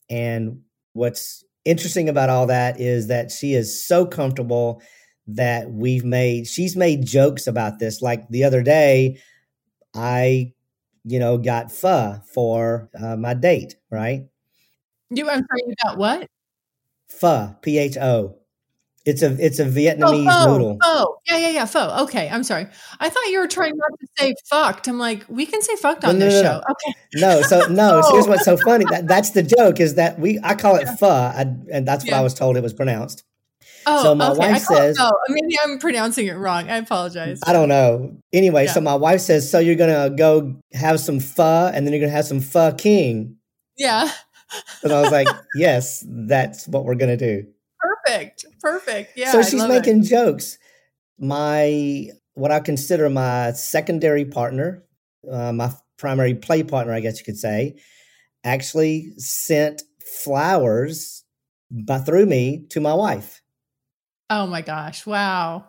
And 0.09 0.61
what's 0.93 1.43
interesting 1.63 2.09
about 2.09 2.29
all 2.29 2.47
that 2.47 2.79
is 2.79 3.07
that 3.07 3.31
she 3.31 3.53
is 3.53 3.85
so 3.85 4.05
comfortable 4.05 4.81
that 5.27 5.69
we've 5.71 6.05
made, 6.05 6.47
she's 6.47 6.75
made 6.75 7.05
jokes 7.05 7.47
about 7.47 7.79
this. 7.79 8.01
Like 8.01 8.27
the 8.29 8.43
other 8.43 8.63
day, 8.63 9.19
I, 9.93 10.53
you 11.03 11.19
know, 11.19 11.37
got 11.37 11.71
pho 11.71 12.19
for 12.33 12.89
uh, 12.99 13.15
my 13.15 13.33
date, 13.33 13.75
right? 13.91 14.23
You, 15.09 15.29
I'm 15.29 15.45
sorry, 15.45 15.61
you 15.67 15.75
got 15.83 15.97
what? 15.97 16.27
Pho, 17.07 17.55
P 17.61 17.77
H 17.77 17.97
O. 17.97 18.37
It's 19.05 19.21
a 19.21 19.37
it's 19.39 19.59
a 19.59 19.65
Vietnamese 19.65 20.27
oh, 20.27 20.45
pho, 20.45 20.51
noodle. 20.51 20.77
Oh, 20.81 21.17
yeah, 21.27 21.37
yeah, 21.37 21.49
yeah. 21.49 21.65
Pho. 21.65 22.03
Okay, 22.03 22.27
I'm 22.27 22.43
sorry. 22.43 22.65
I 22.99 23.09
thought 23.09 23.25
you 23.27 23.37
were 23.37 23.47
trying 23.47 23.77
not 23.77 23.99
to 23.99 24.07
say 24.17 24.33
fucked. 24.49 24.87
I'm 24.87 24.97
like, 24.97 25.23
we 25.29 25.45
can 25.45 25.61
say 25.61 25.75
fucked 25.75 26.03
on 26.03 26.17
no, 26.17 26.25
this 26.25 26.41
no, 26.41 26.49
show. 26.49 26.57
Okay. 26.57 26.99
No, 27.13 27.41
so 27.43 27.67
no. 27.69 28.01
oh. 28.03 28.13
Here's 28.13 28.27
what's 28.27 28.45
so 28.45 28.57
funny. 28.57 28.85
That 28.89 29.07
that's 29.07 29.29
the 29.31 29.43
joke 29.43 29.79
is 29.79 29.93
that 29.95 30.17
we 30.17 30.39
I 30.41 30.55
call 30.55 30.75
it 30.77 30.85
yeah. 30.85 30.95
pho, 30.95 31.07
I, 31.07 31.41
and 31.71 31.87
that's 31.87 32.03
what 32.03 32.11
yeah. 32.11 32.19
I 32.19 32.23
was 32.23 32.33
told 32.33 32.57
it 32.57 32.63
was 32.63 32.73
pronounced. 32.73 33.23
Oh, 33.85 34.01
so 34.01 34.15
my 34.15 34.29
okay. 34.29 34.39
wife 34.39 34.63
says, 34.63 34.97
"Oh, 34.99 35.11
maybe 35.29 35.55
I'm 35.63 35.77
pronouncing 35.77 36.25
it 36.25 36.33
wrong. 36.33 36.67
I 36.71 36.77
apologize." 36.77 37.41
I 37.45 37.53
don't 37.53 37.69
know. 37.69 38.17
Anyway, 38.33 38.65
yeah. 38.65 38.71
so 38.71 38.81
my 38.81 38.95
wife 38.95 39.21
says, 39.21 39.49
"So 39.49 39.59
you're 39.59 39.75
gonna 39.75 40.09
go 40.09 40.59
have 40.73 40.99
some 40.99 41.19
pho, 41.19 41.69
and 41.71 41.85
then 41.85 41.93
you're 41.93 42.01
gonna 42.01 42.11
have 42.11 42.25
some 42.25 42.41
pho 42.41 42.73
king." 42.73 43.37
Yeah 43.77 44.09
and 44.83 44.93
I 44.93 45.01
was 45.01 45.11
like, 45.11 45.27
yes, 45.55 46.03
that's 46.07 46.67
what 46.67 46.85
we're 46.85 46.95
going 46.95 47.17
to 47.17 47.41
do. 47.41 47.47
Perfect. 47.79 48.45
Perfect. 48.61 49.17
Yeah. 49.17 49.31
So 49.31 49.41
she's 49.41 49.65
making 49.65 50.01
it. 50.01 50.07
jokes. 50.07 50.57
my 51.19 52.09
what 52.33 52.51
I 52.51 52.59
consider 52.59 53.09
my 53.09 53.53
secondary 53.53 54.25
partner, 54.25 54.83
uh, 55.29 55.53
my 55.53 55.71
primary 55.97 56.35
play 56.35 56.63
partner, 56.63 56.93
I 56.93 56.99
guess 56.99 57.17
you 57.19 57.25
could 57.25 57.37
say, 57.37 57.75
actually 58.43 59.13
sent 59.17 59.83
flowers 60.23 61.23
by, 61.71 61.99
through 61.99 62.25
me 62.25 62.65
to 62.69 62.81
my 62.81 62.93
wife. 62.93 63.41
Oh 64.29 64.47
my 64.47 64.61
gosh! 64.61 65.05
Wow. 65.05 65.65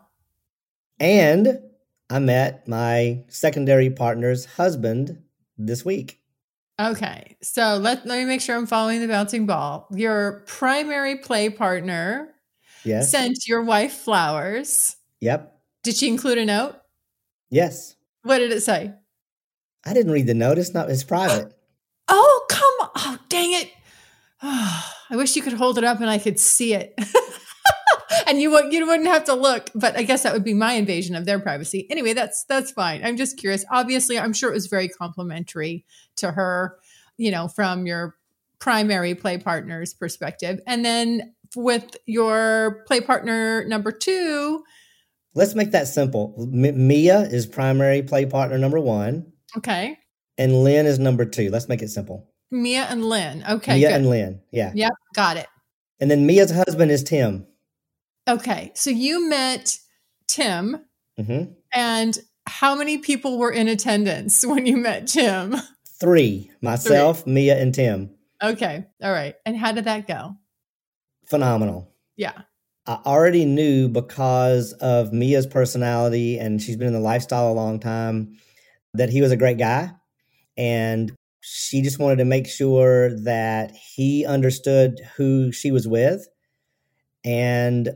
And 0.99 1.61
I 2.09 2.19
met 2.19 2.67
my 2.67 3.25
secondary 3.29 3.91
partner's 3.91 4.45
husband 4.45 5.23
this 5.59 5.85
week. 5.85 6.21
Okay. 6.79 7.37
So 7.43 7.79
let, 7.79 8.07
let 8.07 8.19
me 8.19 8.25
make 8.25 8.41
sure 8.41 8.57
I'm 8.57 8.67
following 8.67 9.01
the 9.01 9.09
bouncing 9.09 9.47
ball. 9.47 9.89
Your 9.93 10.45
primary 10.47 11.17
play 11.17 11.49
partner 11.49 12.35
yes. 12.85 13.11
sent 13.11 13.47
your 13.47 13.63
wife 13.63 13.93
flowers. 13.93 14.97
Yep. 15.21 15.59
Did 15.83 15.97
she 15.97 16.09
include 16.09 16.39
a 16.39 16.45
note? 16.45 16.77
Yes. 17.49 17.97
What 18.23 18.39
did 18.39 18.53
it 18.53 18.63
say? 18.63 18.93
I 19.85 19.95
didn't 19.95 20.13
read 20.13 20.27
the 20.27 20.35
note. 20.35 20.59
It's 20.59 20.75
not. 20.75 20.91
It's 20.91 21.05
private. 21.05 21.53
Oh 22.09 22.47
come! 22.49 22.91
Oh 22.95 23.19
dang 23.29 23.53
it! 23.53 23.69
Oh, 24.41 24.93
I 25.11 25.17
wish 25.17 25.35
you 25.35 25.43
could 25.43 25.55
hold 25.55 25.77
it 25.77 25.83
up 25.83 26.01
and 26.01 26.09
I 26.09 26.19
could 26.19 26.39
see 26.39 26.73
it. 26.73 26.95
and 28.29 28.41
you 28.41 28.51
would 28.51 28.73
you 28.73 28.87
wouldn't 28.87 29.09
have 29.09 29.25
to 29.25 29.35
look. 29.35 29.71
But 29.75 29.97
I 29.97 30.03
guess 30.03 30.23
that 30.23 30.33
would 30.33 30.45
be 30.45 30.55
my 30.55 30.73
invasion 30.73 31.15
of 31.15 31.25
their 31.25 31.39
privacy. 31.39 31.87
Anyway, 31.91 32.13
that's 32.13 32.45
that's 32.45 32.71
fine. 32.71 33.05
I'm 33.05 33.17
just 33.17 33.39
curious. 33.39 33.65
Obviously, 33.71 34.19
I'm 34.19 34.33
sure 34.33 34.51
it 34.51 34.55
was 34.55 34.67
very 34.67 34.89
complimentary 34.89 35.85
to 36.17 36.33
her. 36.33 36.79
You 37.17 37.31
know, 37.31 37.49
from 37.49 37.87
your 37.87 38.17
primary 38.59 39.15
play 39.15 39.39
partner's 39.39 39.95
perspective, 39.95 40.61
and 40.67 40.85
then 40.85 41.35
with 41.55 41.97
your 42.07 42.85
play 42.87 43.01
partner 43.01 43.65
number 43.67 43.93
two. 43.93 44.63
Let's 45.35 45.55
make 45.55 45.73
that 45.73 45.87
simple. 45.87 46.35
M- 46.39 46.87
Mia 46.87 47.21
is 47.21 47.47
primary 47.47 48.03
play 48.03 48.25
partner 48.27 48.59
number 48.59 48.81
one. 48.81 49.33
Okay. 49.57 49.99
And 50.39 50.63
Lynn 50.65 50.87
is 50.87 50.99
number 50.99 51.25
two. 51.25 51.51
Let's 51.51 51.69
make 51.69 51.83
it 51.83 51.89
simple. 51.89 52.29
Mia 52.51 52.85
and 52.85 53.05
Lynn. 53.05 53.45
Okay. 53.49 53.75
Mia 53.75 53.89
good. 53.89 53.97
and 53.97 54.09
Lynn. 54.09 54.41
Yeah. 54.51 54.73
Yep. 54.75 54.93
Got 55.15 55.37
it. 55.37 55.47
And 56.01 56.11
then 56.11 56.27
Mia's 56.27 56.51
husband 56.51 56.91
is 56.91 57.03
Tim. 57.03 57.47
Okay. 58.29 58.73
So 58.75 58.91
you 58.91 59.29
met 59.29 59.79
Tim. 60.27 60.85
Mm-hmm. 61.19 61.53
And 61.73 62.19
how 62.47 62.75
many 62.75 62.99
people 62.99 63.39
were 63.39 63.51
in 63.51 63.69
attendance 63.69 64.45
when 64.47 64.67
you 64.67 64.77
met 64.77 65.07
Tim? 65.07 65.57
Three 65.99 66.51
myself, 66.61 67.25
Three. 67.25 67.33
Mia, 67.33 67.61
and 67.61 67.75
Tim. 67.75 68.11
Okay. 68.43 68.87
All 69.03 69.13
right. 69.13 69.35
And 69.45 69.57
how 69.57 69.73
did 69.73 69.85
that 69.85 70.07
go? 70.07 70.37
Phenomenal. 71.27 71.93
Yeah. 72.17 72.43
I 72.87 72.99
already 73.05 73.45
knew 73.45 73.89
because 73.89 74.73
of 74.75 75.13
Mia's 75.13 75.47
personality 75.47 76.39
and 76.39 76.63
she's 76.63 76.77
been 76.77 76.87
in 76.87 76.93
the 76.93 77.01
lifestyle 77.01 77.51
a 77.51 77.55
long 77.55 77.81
time 77.81 78.37
that 78.95 79.11
he 79.11 79.21
was 79.21 79.33
a 79.33 79.37
great 79.37 79.59
guy. 79.59 79.91
And 80.57 81.13
she 81.41 81.83
just 81.83 81.99
wanted 81.99 82.17
to 82.17 82.25
make 82.25 82.47
sure 82.47 83.19
that 83.21 83.73
he 83.73 84.25
understood 84.25 85.01
who 85.17 85.51
she 85.51 85.73
was 85.73 85.89
with. 85.89 86.29
And 87.25 87.91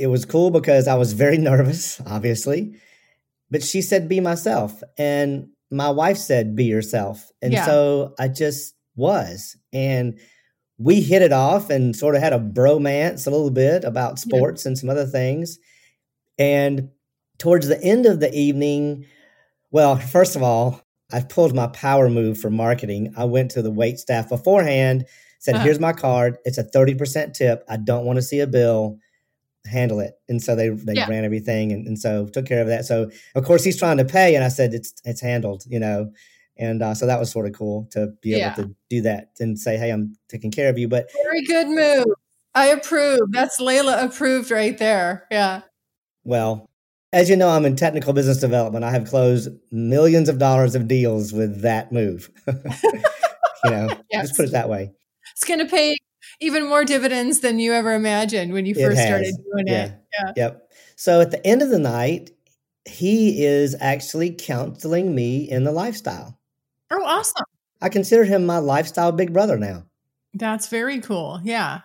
it 0.00 0.06
was 0.06 0.24
cool 0.24 0.50
because 0.50 0.88
I 0.88 0.94
was 0.94 1.12
very 1.12 1.38
nervous, 1.50 2.00
obviously. 2.06 2.74
But 3.50 3.62
she 3.62 3.82
said, 3.82 4.08
be 4.08 4.20
myself. 4.20 4.82
And 4.96 5.48
my 5.70 5.90
wife 5.90 6.16
said, 6.16 6.56
be 6.56 6.64
yourself. 6.64 7.30
And 7.42 7.52
yeah. 7.52 7.66
so 7.66 8.14
I 8.18 8.28
just 8.28 8.74
was. 8.96 9.56
And 9.72 10.18
we 10.78 11.02
hit 11.02 11.20
it 11.20 11.32
off 11.32 11.68
and 11.68 11.94
sort 11.94 12.14
of 12.14 12.22
had 12.22 12.32
a 12.32 12.38
bromance 12.38 13.26
a 13.26 13.30
little 13.30 13.50
bit 13.50 13.84
about 13.84 14.18
sports 14.18 14.64
yeah. 14.64 14.70
and 14.70 14.78
some 14.78 14.88
other 14.88 15.04
things. 15.04 15.58
And 16.38 16.88
towards 17.38 17.68
the 17.68 17.82
end 17.82 18.06
of 18.06 18.20
the 18.20 18.32
evening, 18.32 19.04
well, 19.70 19.96
first 19.96 20.36
of 20.36 20.42
all, 20.42 20.80
I 21.12 21.20
pulled 21.20 21.54
my 21.54 21.66
power 21.66 22.08
move 22.08 22.38
for 22.38 22.50
marketing. 22.50 23.12
I 23.16 23.24
went 23.24 23.50
to 23.52 23.62
the 23.62 23.70
wait 23.70 23.98
staff 23.98 24.28
beforehand, 24.30 25.04
said, 25.40 25.56
uh-huh. 25.56 25.64
"Here's 25.64 25.80
my 25.80 25.92
card. 25.92 26.38
It's 26.44 26.56
a 26.56 26.64
30% 26.64 27.34
tip. 27.34 27.64
I 27.68 27.76
don't 27.76 28.06
want 28.06 28.16
to 28.16 28.22
see 28.22 28.40
a 28.40 28.46
bill. 28.46 28.98
Handle 29.66 30.00
it." 30.00 30.14
And 30.28 30.42
so 30.42 30.54
they 30.54 30.70
they 30.70 30.94
yeah. 30.94 31.08
ran 31.08 31.24
everything 31.24 31.72
and, 31.72 31.86
and 31.86 31.98
so 31.98 32.26
took 32.26 32.46
care 32.46 32.62
of 32.62 32.68
that. 32.68 32.84
So 32.84 33.10
of 33.34 33.44
course 33.44 33.64
he's 33.64 33.78
trying 33.78 33.98
to 33.98 34.04
pay, 34.04 34.34
and 34.34 34.44
I 34.44 34.48
said, 34.48 34.74
"It's 34.74 34.92
it's 35.04 35.20
handled," 35.20 35.64
you 35.66 35.78
know. 35.78 36.10
And 36.56 36.82
uh, 36.82 36.94
so 36.94 37.06
that 37.06 37.18
was 37.18 37.30
sort 37.30 37.46
of 37.46 37.52
cool 37.54 37.88
to 37.92 38.08
be 38.20 38.32
able 38.32 38.40
yeah. 38.40 38.54
to 38.54 38.74
do 38.90 39.00
that 39.02 39.30
and 39.40 39.58
say, 39.58 39.76
"Hey, 39.76 39.90
I'm 39.90 40.14
taking 40.28 40.50
care 40.50 40.68
of 40.68 40.78
you." 40.78 40.88
But 40.88 41.10
very 41.24 41.44
good 41.44 41.68
move. 41.68 42.06
I 42.54 42.66
approve. 42.66 43.20
That's 43.30 43.60
Layla 43.60 44.04
approved 44.04 44.50
right 44.50 44.76
there. 44.76 45.26
Yeah. 45.30 45.62
Well, 46.24 46.68
as 47.12 47.28
you 47.28 47.36
know, 47.36 47.48
I'm 47.48 47.64
in 47.64 47.76
technical 47.76 48.12
business 48.12 48.38
development. 48.38 48.84
I 48.84 48.90
have 48.90 49.08
closed 49.08 49.48
millions 49.70 50.28
of 50.28 50.38
dollars 50.38 50.74
of 50.74 50.88
deals 50.88 51.32
with 51.32 51.62
that 51.62 51.92
move. 51.92 52.30
you 52.46 53.70
know, 53.70 53.88
yes. 54.10 54.28
just 54.28 54.36
put 54.36 54.46
it 54.46 54.52
that 54.52 54.68
way. 54.68 54.92
It's 55.32 55.44
going 55.44 55.60
to 55.60 55.66
pay 55.66 55.96
even 56.40 56.68
more 56.68 56.84
dividends 56.84 57.40
than 57.40 57.58
you 57.58 57.72
ever 57.72 57.94
imagined 57.94 58.52
when 58.52 58.66
you 58.66 58.74
first 58.74 59.00
started 59.00 59.34
doing 59.52 59.66
yeah. 59.66 59.84
it. 59.84 59.92
Yeah. 60.18 60.32
Yep. 60.36 60.72
So 60.96 61.20
at 61.20 61.30
the 61.30 61.46
end 61.46 61.62
of 61.62 61.70
the 61.70 61.78
night, 61.78 62.30
he 62.86 63.44
is 63.44 63.76
actually 63.80 64.34
counseling 64.34 65.14
me 65.14 65.48
in 65.48 65.64
the 65.64 65.72
lifestyle. 65.72 66.38
Oh, 66.90 67.04
awesome. 67.04 67.44
I 67.80 67.88
consider 67.88 68.24
him 68.24 68.46
my 68.46 68.58
lifestyle 68.58 69.12
big 69.12 69.32
brother 69.32 69.58
now. 69.58 69.84
That's 70.34 70.68
very 70.68 71.00
cool. 71.00 71.40
Yeah 71.44 71.80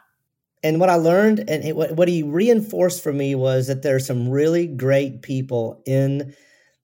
and 0.66 0.80
what 0.80 0.90
I 0.90 0.96
learned 0.96 1.48
and 1.48 1.64
it, 1.64 1.76
what, 1.76 1.92
what 1.92 2.08
he 2.08 2.24
reinforced 2.24 3.04
for 3.04 3.14
me 3.14 3.36
was 3.36 3.68
that 3.68 3.84
there 3.84 3.96
are 3.96 4.00
some 4.00 4.28
really 4.28 4.66
great 4.66 5.22
people 5.22 5.84
in 5.86 6.34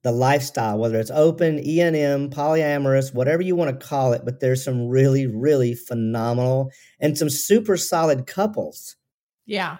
the 0.03 0.11
lifestyle, 0.11 0.77
whether 0.77 0.99
it's 0.99 1.11
open, 1.11 1.57
ENM, 1.59 2.33
polyamorous, 2.33 3.13
whatever 3.13 3.41
you 3.41 3.55
want 3.55 3.79
to 3.79 3.85
call 3.85 4.13
it, 4.13 4.23
but 4.25 4.39
there's 4.39 4.63
some 4.63 4.87
really, 4.87 5.27
really 5.27 5.75
phenomenal 5.75 6.71
and 6.99 7.17
some 7.17 7.29
super 7.29 7.77
solid 7.77 8.25
couples. 8.25 8.95
Yeah. 9.45 9.77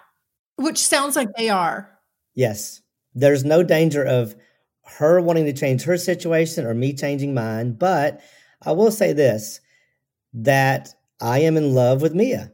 Which 0.56 0.78
sounds 0.78 1.16
like 1.16 1.28
they 1.36 1.48
are. 1.48 1.90
Yes. 2.34 2.82
There's 3.14 3.44
no 3.44 3.62
danger 3.62 4.04
of 4.04 4.36
her 4.84 5.20
wanting 5.20 5.46
to 5.46 5.52
change 5.52 5.82
her 5.82 5.96
situation 5.96 6.66
or 6.66 6.74
me 6.74 6.92
changing 6.92 7.34
mine. 7.34 7.72
But 7.72 8.20
I 8.62 8.72
will 8.72 8.90
say 8.90 9.12
this 9.12 9.60
that 10.34 10.94
I 11.20 11.40
am 11.40 11.56
in 11.56 11.74
love 11.74 12.00
with 12.00 12.14
Mia 12.14 12.52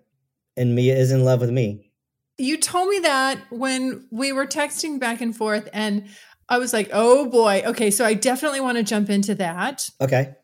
and 0.56 0.74
Mia 0.74 0.96
is 0.96 1.12
in 1.12 1.24
love 1.24 1.40
with 1.40 1.50
me. 1.50 1.90
You 2.36 2.56
told 2.56 2.88
me 2.88 3.00
that 3.00 3.40
when 3.50 4.06
we 4.10 4.32
were 4.32 4.46
texting 4.46 5.00
back 5.00 5.20
and 5.20 5.36
forth, 5.36 5.68
and 5.72 6.08
I 6.48 6.58
was 6.58 6.72
like, 6.72 6.90
oh 6.92 7.28
boy. 7.28 7.62
Okay. 7.66 7.90
So 7.90 8.04
I 8.04 8.14
definitely 8.14 8.60
want 8.60 8.78
to 8.78 8.82
jump 8.82 9.10
into 9.10 9.34
that. 9.36 9.88
Okay. 10.00 10.34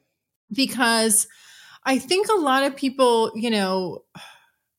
Because 0.53 1.27
I 1.85 1.99
think 1.99 2.29
a 2.29 2.41
lot 2.41 2.65
of 2.65 2.77
people, 2.77 3.33
you 3.35 3.51
know, 3.51 4.05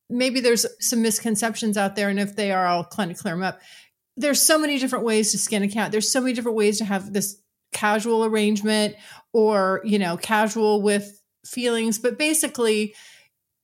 maybe 0.09 0.39
there's 0.39 0.65
some 0.79 1.01
misconceptions 1.01 1.77
out 1.77 1.95
there. 1.95 2.09
And 2.09 2.19
if 2.19 2.35
they 2.35 2.51
are, 2.51 2.65
I'll 2.65 2.85
kind 2.85 3.11
of 3.11 3.17
clear 3.17 3.33
them 3.33 3.43
up. 3.43 3.59
There's 4.17 4.41
so 4.41 4.57
many 4.57 4.79
different 4.79 5.03
ways 5.03 5.31
to 5.31 5.37
skin 5.37 5.63
a 5.63 5.67
cat. 5.67 5.91
There's 5.91 6.11
so 6.11 6.21
many 6.21 6.33
different 6.33 6.57
ways 6.57 6.77
to 6.77 6.85
have 6.85 7.11
this 7.11 7.41
casual 7.73 8.23
arrangement 8.23 8.95
or, 9.33 9.81
you 9.83 9.99
know, 9.99 10.15
casual 10.15 10.81
with 10.81 11.21
feelings. 11.45 11.99
But 11.99 12.17
basically, 12.17 12.95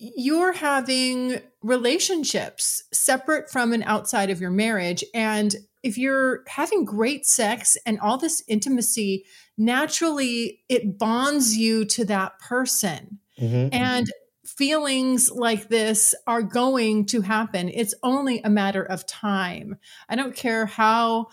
you're 0.01 0.51
having 0.51 1.39
relationships 1.61 2.83
separate 2.91 3.51
from 3.51 3.71
and 3.71 3.83
outside 3.83 4.31
of 4.31 4.41
your 4.41 4.49
marriage. 4.49 5.03
And 5.13 5.55
if 5.83 5.95
you're 5.95 6.43
having 6.47 6.85
great 6.85 7.27
sex 7.27 7.77
and 7.85 7.99
all 7.99 8.17
this 8.17 8.43
intimacy, 8.47 9.25
naturally 9.59 10.61
it 10.69 10.97
bonds 10.97 11.55
you 11.55 11.85
to 11.85 12.05
that 12.05 12.39
person. 12.39 13.19
Mm-hmm. 13.39 13.69
And 13.73 14.11
feelings 14.43 15.29
like 15.29 15.69
this 15.69 16.15
are 16.25 16.41
going 16.41 17.05
to 17.07 17.21
happen. 17.21 17.69
It's 17.69 17.93
only 18.01 18.41
a 18.41 18.49
matter 18.49 18.83
of 18.83 19.05
time. 19.05 19.77
I 20.09 20.15
don't 20.15 20.35
care 20.35 20.65
how 20.65 21.27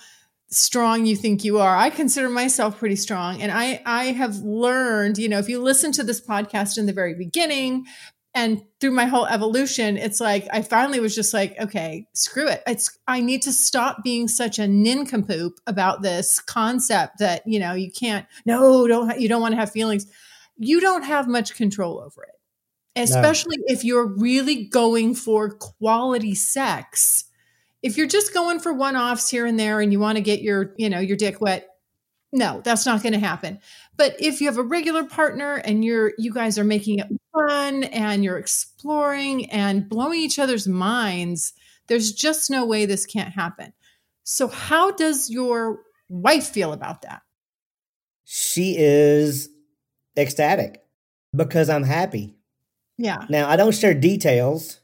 strong 0.50 1.06
you 1.06 1.16
think 1.16 1.42
you 1.42 1.58
are. 1.58 1.75
I 1.75 1.88
consider 1.88 2.28
myself 2.28 2.78
pretty 2.78 2.96
strong 2.96 3.40
and 3.40 3.50
I 3.50 3.82
I 3.87 4.06
have 4.06 4.37
learned, 4.37 5.16
you 5.16 5.28
know, 5.28 5.38
if 5.38 5.48
you 5.48 5.62
listen 5.62 5.90
to 5.92 6.02
this 6.02 6.20
podcast 6.20 6.76
in 6.76 6.84
the 6.84 6.92
very 6.92 7.14
beginning, 7.14 7.87
and 8.38 8.62
through 8.80 8.92
my 8.92 9.04
whole 9.04 9.26
evolution 9.26 9.97
it's 9.97 10.21
like 10.21 10.47
i 10.52 10.62
finally 10.62 11.00
was 11.00 11.14
just 11.14 11.35
like 11.35 11.59
okay 11.61 12.07
screw 12.12 12.47
it. 12.47 12.62
It's 12.66 12.97
i 13.09 13.21
need 13.21 13.42
to 13.42 13.52
stop 13.52 14.04
being 14.04 14.28
such 14.28 14.59
a 14.59 14.68
nincompoop 14.68 15.59
about 15.66 16.02
this 16.02 16.40
concept 16.40 17.18
that 17.18 17.42
you 17.47 17.59
know 17.59 17.75
you 17.75 17.90
can't 17.90 18.26
no 18.47 18.87
don't 18.87 19.21
you 19.21 19.28
don't 19.28 19.40
want 19.40 19.52
to 19.52 19.61
have 19.61 19.73
feelings. 19.73 20.07
You 20.57 20.80
don't 20.80 21.02
have 21.02 21.28
much 21.28 21.54
control 21.54 22.00
over 22.00 22.25
it. 22.25 23.00
Especially 23.00 23.57
no. 23.59 23.64
if 23.68 23.85
you're 23.85 24.07
really 24.07 24.64
going 24.64 25.14
for 25.14 25.50
quality 25.50 26.35
sex. 26.35 27.25
If 27.80 27.97
you're 27.97 28.09
just 28.09 28.35
going 28.35 28.59
for 28.59 28.73
one-offs 28.73 29.30
here 29.30 29.47
and 29.47 29.59
there 29.59 29.80
and 29.80 29.92
you 29.92 30.00
want 30.00 30.16
to 30.16 30.23
get 30.23 30.42
your 30.42 30.75
you 30.76 30.90
know 30.90 31.00
your 31.00 31.16
dick 31.16 31.40
wet 31.40 31.68
no 32.32 32.61
that's 32.64 32.85
not 32.85 33.02
going 33.02 33.12
to 33.12 33.18
happen 33.18 33.58
but 33.99 34.14
if 34.20 34.40
you 34.40 34.47
have 34.47 34.58
a 34.58 34.62
regular 34.62 35.02
partner 35.02 35.56
and 35.56 35.85
you're 35.85 36.12
you 36.18 36.32
guys 36.32 36.56
are 36.56 36.64
making 36.64 37.00
it 37.00 37.08
fun 37.35 37.85
and 37.85 38.25
you're 38.25 38.38
exploring 38.38 39.50
and 39.50 39.88
blowing 39.88 40.20
each 40.20 40.38
other's 40.38 40.66
minds, 40.66 41.52
there's 41.88 42.12
just 42.12 42.50
no 42.50 42.64
way 42.64 42.87
this 42.87 43.06
can't 43.06 43.35
happen. 43.35 43.73
So, 44.23 44.49
how 44.49 44.92
does 44.92 45.30
your 45.30 45.80
wife 46.08 46.49
feel 46.49 46.73
about 46.73 47.02
that? 47.02 47.23
She 48.25 48.76
is 48.78 49.49
ecstatic 50.16 50.82
because 51.35 51.68
I'm 51.68 51.85
happy. 51.85 52.37
Yeah. 52.99 53.25
Now 53.28 53.49
I 53.49 53.56
don't 53.56 53.75
share 53.75 53.94
details. 53.94 54.80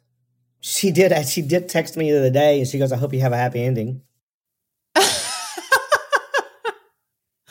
She 0.61 0.91
did. 0.91 1.13
She 1.29 1.43
did 1.43 1.69
text 1.69 1.97
me 1.97 2.11
the 2.11 2.19
other 2.19 2.31
day, 2.31 2.59
and 2.59 2.67
she 2.67 2.79
goes, 2.79 2.91
"I 2.91 2.97
hope 2.97 3.13
you 3.13 3.21
have 3.21 3.33
a 3.33 3.37
happy 3.37 3.63
ending." 3.63 4.03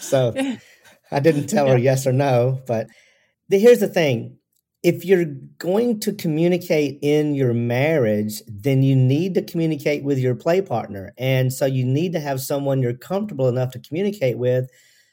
So 0.04 0.34
I 1.12 1.20
didn't 1.20 1.48
tell 1.48 1.68
her 1.68 1.78
yes 1.78 2.06
or 2.08 2.14
no, 2.14 2.62
but 2.68 2.88
the, 3.50 3.60
here's 3.60 3.80
the 3.80 3.88
thing: 3.88 4.38
if 4.84 5.06
you're 5.06 5.26
going 5.58 6.00
to 6.02 6.14
communicate 6.14 7.00
in 7.02 7.36
your 7.36 7.54
marriage, 7.54 8.42
then 8.48 8.84
you 8.84 8.96
need 8.96 9.34
to 9.36 9.42
communicate 9.42 10.04
with 10.04 10.20
your 10.20 10.36
play 10.36 10.62
partner. 10.62 11.14
And 11.18 11.54
so 11.54 11.66
you 11.66 11.86
need 11.86 12.12
to 12.14 12.20
have 12.20 12.42
someone 12.42 12.82
you're 12.82 12.94
comfortable 12.94 13.48
enough 13.48 13.72
to 13.72 13.80
communicate 13.80 14.38
with 14.38 14.70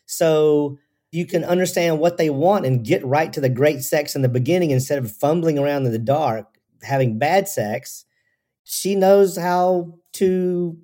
so 0.07 0.77
you 1.13 1.25
can 1.25 1.45
understand 1.45 2.01
what 2.01 2.17
they 2.17 2.31
want 2.31 2.67
and 2.67 2.85
get 2.85 3.05
right 3.05 3.33
to 3.33 3.41
the 3.41 3.49
great 3.49 3.83
sex 3.83 4.17
in 4.17 4.23
the 4.23 4.29
beginning 4.29 4.73
instead 4.73 4.99
of 4.99 5.11
fumbling 5.11 5.57
around 5.59 5.87
in 5.87 5.93
the 5.93 5.99
dark, 5.99 6.47
having 6.83 7.19
bad 7.19 7.49
sex. 7.49 8.05
She 8.65 8.97
knows 8.97 9.37
how 9.37 9.99
to 10.15 10.77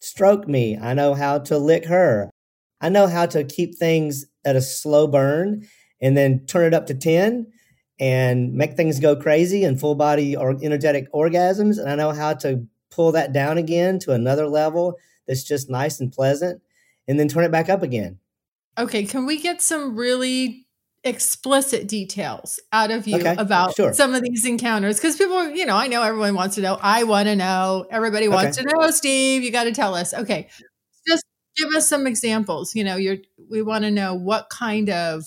stroke 0.00 0.48
me. 0.48 0.76
I 0.76 0.94
know 0.94 1.14
how 1.14 1.38
to 1.38 1.58
lick 1.58 1.84
her. 1.86 2.31
I 2.82 2.88
know 2.88 3.06
how 3.06 3.26
to 3.26 3.44
keep 3.44 3.78
things 3.78 4.26
at 4.44 4.56
a 4.56 4.60
slow 4.60 5.06
burn 5.06 5.66
and 6.00 6.16
then 6.16 6.44
turn 6.46 6.66
it 6.66 6.74
up 6.74 6.86
to 6.86 6.94
10 6.94 7.46
and 8.00 8.52
make 8.52 8.74
things 8.74 8.98
go 8.98 9.14
crazy 9.14 9.64
and 9.64 9.78
full 9.78 9.94
body 9.94 10.34
or 10.36 10.56
energetic 10.62 11.10
orgasms. 11.12 11.78
And 11.78 11.88
I 11.88 11.94
know 11.94 12.10
how 12.10 12.34
to 12.34 12.66
pull 12.90 13.12
that 13.12 13.32
down 13.32 13.56
again 13.56 14.00
to 14.00 14.12
another 14.12 14.48
level 14.48 14.98
that's 15.26 15.44
just 15.44 15.70
nice 15.70 16.00
and 16.00 16.12
pleasant 16.12 16.60
and 17.06 17.18
then 17.18 17.28
turn 17.28 17.44
it 17.44 17.52
back 17.52 17.68
up 17.68 17.82
again. 17.82 18.18
Okay. 18.76 19.04
Can 19.04 19.26
we 19.26 19.40
get 19.40 19.62
some 19.62 19.96
really 19.96 20.66
explicit 21.04 21.88
details 21.88 22.60
out 22.72 22.90
of 22.90 23.08
you 23.08 23.16
Okay, 23.16 23.34
about 23.36 23.74
sure. 23.74 23.92
some 23.92 24.14
of 24.14 24.22
these 24.22 24.44
encounters? 24.44 24.96
Because 24.96 25.16
people, 25.16 25.50
you 25.50 25.66
know, 25.66 25.76
I 25.76 25.86
know 25.86 26.02
everyone 26.02 26.34
wants 26.34 26.56
to 26.56 26.62
know. 26.62 26.78
I 26.80 27.04
want 27.04 27.28
to 27.28 27.36
know. 27.36 27.86
Everybody 27.90 28.28
wants 28.28 28.56
to 28.56 28.64
know, 28.64 28.90
Steve. 28.90 29.42
You 29.42 29.52
got 29.52 29.64
to 29.64 29.72
tell 29.72 29.94
us. 29.94 30.12
Okay. 30.14 30.48
Give 31.56 31.74
us 31.74 31.88
some 31.88 32.06
examples. 32.06 32.74
You 32.74 32.84
know, 32.84 32.96
you're, 32.96 33.18
we 33.50 33.62
want 33.62 33.84
to 33.84 33.90
know 33.90 34.14
what 34.14 34.48
kind 34.50 34.90
of 34.90 35.24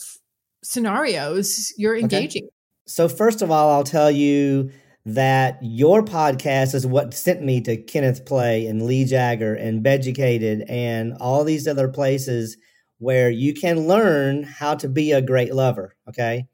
scenarios 0.64 1.74
you're 1.78 1.98
engaging. 1.98 2.48
So, 2.88 3.08
first 3.08 3.42
of 3.42 3.52
all, 3.52 3.72
I'll 3.72 3.84
tell 3.84 4.12
you 4.12 4.72
that 5.06 5.60
your 5.62 6.04
podcast 6.04 6.74
is 6.74 6.86
what 6.86 7.14
sent 7.14 7.44
me 7.44 7.62
to 7.62 7.78
Kenneth 7.78 8.26
Play 8.26 8.66
and 8.66 8.82
Lee 8.82 9.06
Jagger 9.06 9.54
and 9.54 9.84
Beducated 9.84 10.64
and 10.68 11.14
all 11.20 11.44
these 11.44 11.68
other 11.68 11.88
places 11.88 12.58
where 12.98 13.30
you 13.30 13.54
can 13.54 13.88
learn 13.88 14.44
how 14.44 14.76
to 14.76 14.90
be 14.90 15.12
a 15.12 15.22
great 15.22 15.54
lover. 15.54 15.96
Okay. 16.10 16.48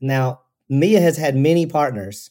Now, 0.00 0.40
Mia 0.68 1.00
has 1.00 1.16
had 1.16 1.36
many 1.36 1.66
partners. 1.66 2.30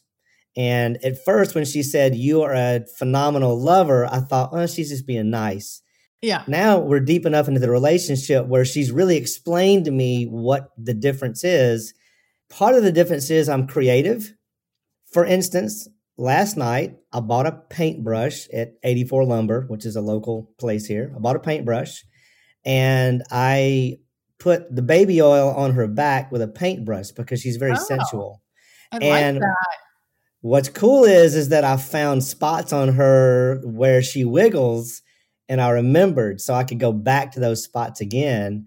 And 0.56 1.02
at 1.04 1.22
first, 1.24 1.54
when 1.54 1.64
she 1.64 1.82
said, 1.82 2.14
You 2.14 2.42
are 2.42 2.54
a 2.54 2.84
phenomenal 2.98 3.60
lover, 3.60 4.06
I 4.06 4.20
thought, 4.20 4.50
Oh, 4.52 4.66
she's 4.66 4.90
just 4.90 5.06
being 5.06 5.30
nice. 5.30 5.82
Yeah. 6.22 6.42
Now 6.46 6.78
we're 6.78 7.00
deep 7.00 7.26
enough 7.26 7.48
into 7.48 7.60
the 7.60 7.70
relationship 7.70 8.46
where 8.46 8.64
she's 8.64 8.90
really 8.90 9.16
explained 9.16 9.84
to 9.84 9.90
me 9.90 10.24
what 10.24 10.70
the 10.78 10.94
difference 10.94 11.44
is. 11.44 11.94
Part 12.48 12.74
of 12.74 12.82
the 12.82 12.92
difference 12.92 13.30
is 13.30 13.48
I'm 13.48 13.66
creative. 13.66 14.32
For 15.12 15.24
instance, 15.24 15.88
last 16.16 16.56
night 16.56 16.96
I 17.12 17.20
bought 17.20 17.46
a 17.46 17.52
paintbrush 17.52 18.48
at 18.50 18.74
84 18.82 19.24
Lumber, 19.24 19.66
which 19.68 19.84
is 19.84 19.96
a 19.96 20.00
local 20.00 20.50
place 20.58 20.86
here. 20.86 21.12
I 21.14 21.18
bought 21.18 21.36
a 21.36 21.40
paintbrush 21.40 22.04
and 22.64 23.22
I 23.30 23.98
put 24.38 24.74
the 24.74 24.82
baby 24.82 25.22
oil 25.22 25.50
on 25.50 25.72
her 25.72 25.86
back 25.86 26.30
with 26.32 26.42
a 26.42 26.48
paintbrush 26.48 27.10
because 27.12 27.40
she's 27.40 27.56
very 27.56 27.72
Oh, 27.72 27.84
sensual. 27.84 28.42
I 28.92 28.98
And 28.98 29.36
like 29.36 29.42
that. 29.42 29.76
What's 30.40 30.68
cool 30.68 31.04
is 31.04 31.34
is 31.34 31.48
that 31.48 31.64
I 31.64 31.76
found 31.76 32.22
spots 32.22 32.72
on 32.72 32.88
her 32.94 33.60
where 33.64 34.02
she 34.02 34.24
wiggles 34.24 35.02
and 35.48 35.60
I 35.60 35.70
remembered 35.70 36.40
so 36.40 36.54
I 36.54 36.64
could 36.64 36.80
go 36.80 36.92
back 36.92 37.32
to 37.32 37.40
those 37.40 37.62
spots 37.62 38.00
again 38.00 38.66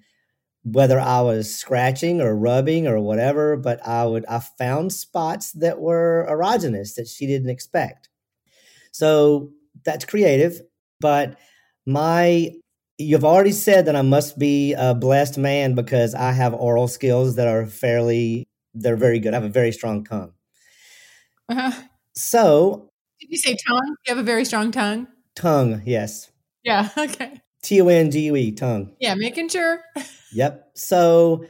whether 0.63 0.99
I 0.99 1.21
was 1.21 1.55
scratching 1.55 2.21
or 2.21 2.35
rubbing 2.35 2.87
or 2.87 2.99
whatever 2.99 3.57
but 3.57 3.85
I 3.85 4.05
would 4.05 4.25
I 4.27 4.39
found 4.39 4.91
spots 4.93 5.51
that 5.53 5.79
were 5.79 6.27
erogenous 6.29 6.95
that 6.95 7.07
she 7.07 7.25
didn't 7.27 7.49
expect. 7.49 8.09
So 8.91 9.51
that's 9.85 10.05
creative 10.05 10.61
but 10.99 11.37
my 11.85 12.51
you've 12.97 13.25
already 13.25 13.53
said 13.53 13.85
that 13.85 13.95
I 13.95 14.01
must 14.01 14.37
be 14.37 14.73
a 14.73 14.93
blessed 14.93 15.37
man 15.37 15.73
because 15.73 16.13
I 16.13 16.33
have 16.33 16.53
oral 16.53 16.87
skills 16.87 17.35
that 17.37 17.47
are 17.47 17.65
fairly 17.65 18.47
they're 18.73 18.97
very 18.97 19.19
good. 19.19 19.33
I 19.33 19.37
have 19.37 19.43
a 19.45 19.49
very 19.49 19.71
strong 19.71 20.03
tongue. 20.03 20.33
Uh-huh. 21.49 21.71
So, 22.15 22.89
Did 23.19 23.29
you 23.31 23.37
say 23.37 23.57
tongue? 23.67 23.95
You 24.05 24.15
have 24.15 24.17
a 24.17 24.23
very 24.23 24.45
strong 24.45 24.71
tongue. 24.71 25.07
tongue, 25.35 25.81
yes. 25.85 26.29
Yeah. 26.69 26.89
Okay. 26.97 27.41
T 27.61 27.81
O 27.81 27.87
N 27.89 28.09
G 28.09 28.21
U 28.21 28.35
E, 28.37 28.51
tongue. 28.53 28.95
Yeah. 28.99 29.15
Making 29.15 29.49
sure. 29.49 29.81
Yep. 30.31 30.71
So, 30.75 31.43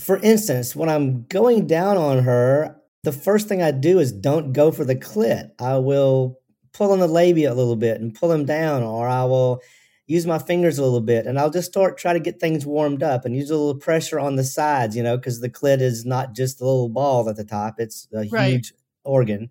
for 0.00 0.16
instance, 0.22 0.74
when 0.74 0.88
I'm 0.88 1.24
going 1.26 1.66
down 1.66 1.98
on 1.98 2.22
her, 2.24 2.74
the 3.04 3.12
first 3.12 3.48
thing 3.48 3.60
I 3.62 3.70
do 3.70 3.98
is 3.98 4.12
don't 4.12 4.54
go 4.54 4.72
for 4.72 4.82
the 4.84 4.96
clit. 4.96 5.50
I 5.60 5.76
will 5.76 6.38
pull 6.72 6.90
on 6.92 7.00
the 7.00 7.06
labia 7.06 7.52
a 7.52 7.54
little 7.54 7.76
bit 7.76 8.00
and 8.00 8.14
pull 8.14 8.30
them 8.30 8.46
down, 8.46 8.82
or 8.82 9.06
I 9.06 9.24
will 9.24 9.60
use 10.06 10.24
my 10.26 10.38
fingers 10.38 10.78
a 10.78 10.82
little 10.82 11.02
bit 11.02 11.26
and 11.26 11.38
I'll 11.38 11.50
just 11.50 11.68
start 11.70 11.98
try 11.98 12.14
to 12.14 12.18
get 12.20 12.40
things 12.40 12.64
warmed 12.64 13.02
up 13.02 13.26
and 13.26 13.36
use 13.36 13.50
a 13.50 13.56
little 13.58 13.78
pressure 13.78 14.18
on 14.18 14.36
the 14.36 14.44
sides, 14.44 14.96
you 14.96 15.02
know, 15.02 15.18
because 15.18 15.40
the 15.42 15.50
clit 15.50 15.82
is 15.82 16.06
not 16.06 16.34
just 16.34 16.62
a 16.62 16.64
little 16.64 16.88
ball 16.88 17.28
at 17.28 17.36
the 17.36 17.44
top, 17.44 17.74
it's 17.78 18.08
a 18.14 18.26
Right. 18.32 18.52
huge 18.52 18.72
organ. 19.04 19.50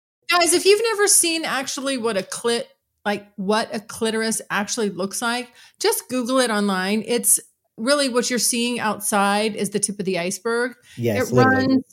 Guys, 0.31 0.53
if 0.53 0.65
you've 0.65 0.81
never 0.83 1.07
seen 1.07 1.43
actually 1.45 1.97
what 1.97 2.17
a 2.17 2.21
clit, 2.21 2.63
like 3.05 3.27
what 3.35 3.73
a 3.75 3.79
clitoris 3.79 4.41
actually 4.49 4.89
looks 4.89 5.21
like, 5.21 5.51
just 5.79 6.07
Google 6.09 6.39
it 6.39 6.49
online. 6.49 7.03
It's 7.05 7.39
really 7.77 8.09
what 8.09 8.29
you're 8.29 8.39
seeing 8.39 8.79
outside 8.79 9.55
is 9.55 9.71
the 9.71 9.79
tip 9.79 9.99
of 9.99 10.05
the 10.05 10.19
iceberg. 10.19 10.73
Yes, 10.97 11.29
it 11.29 11.33
literally. 11.33 11.67
runs, 11.67 11.83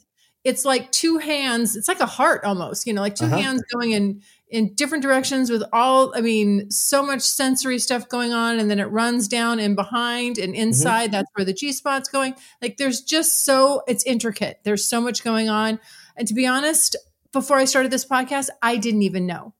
it's 0.44 0.64
like 0.64 0.90
two 0.92 1.18
hands, 1.18 1.74
it's 1.76 1.88
like 1.88 2.00
a 2.00 2.06
heart 2.06 2.44
almost, 2.44 2.86
you 2.86 2.92
know, 2.92 3.00
like 3.00 3.14
2 3.16 3.24
Uh-huh. 3.24 3.38
hands 3.38 3.62
going 3.72 3.92
in 3.92 4.22
in 4.50 4.72
different 4.74 5.02
directions 5.02 5.50
with 5.50 5.62
all 5.74 6.10
I 6.16 6.22
mean, 6.22 6.70
so 6.70 7.02
much 7.02 7.20
sensory 7.22 7.78
stuff 7.78 8.08
going 8.08 8.32
on, 8.32 8.58
and 8.58 8.70
then 8.70 8.78
it 8.78 8.84
runs 8.86 9.28
down 9.28 9.58
and 9.60 9.74
behind 9.76 10.38
and 10.38 10.52
Mm-hmm. 10.54 10.62
inside. 10.62 11.12
That's 11.12 11.28
where 11.34 11.44
the 11.44 11.52
G 11.52 11.72
spot's 11.72 12.08
going. 12.08 12.34
Like 12.62 12.76
there's 12.76 13.00
just 13.02 13.44
so 13.44 13.82
it's 13.88 14.04
intricate. 14.04 14.60
There's 14.64 14.86
so 14.86 15.00
much 15.00 15.22
going 15.24 15.48
on. 15.50 15.80
And 16.16 16.26
to 16.28 16.34
be 16.34 16.46
honest, 16.46 16.96
before 17.32 17.56
I 17.56 17.64
started 17.64 17.90
this 17.90 18.06
podcast, 18.06 18.48
I 18.62 18.76
didn't 18.76 19.02
even 19.02 19.26
know. 19.26 19.54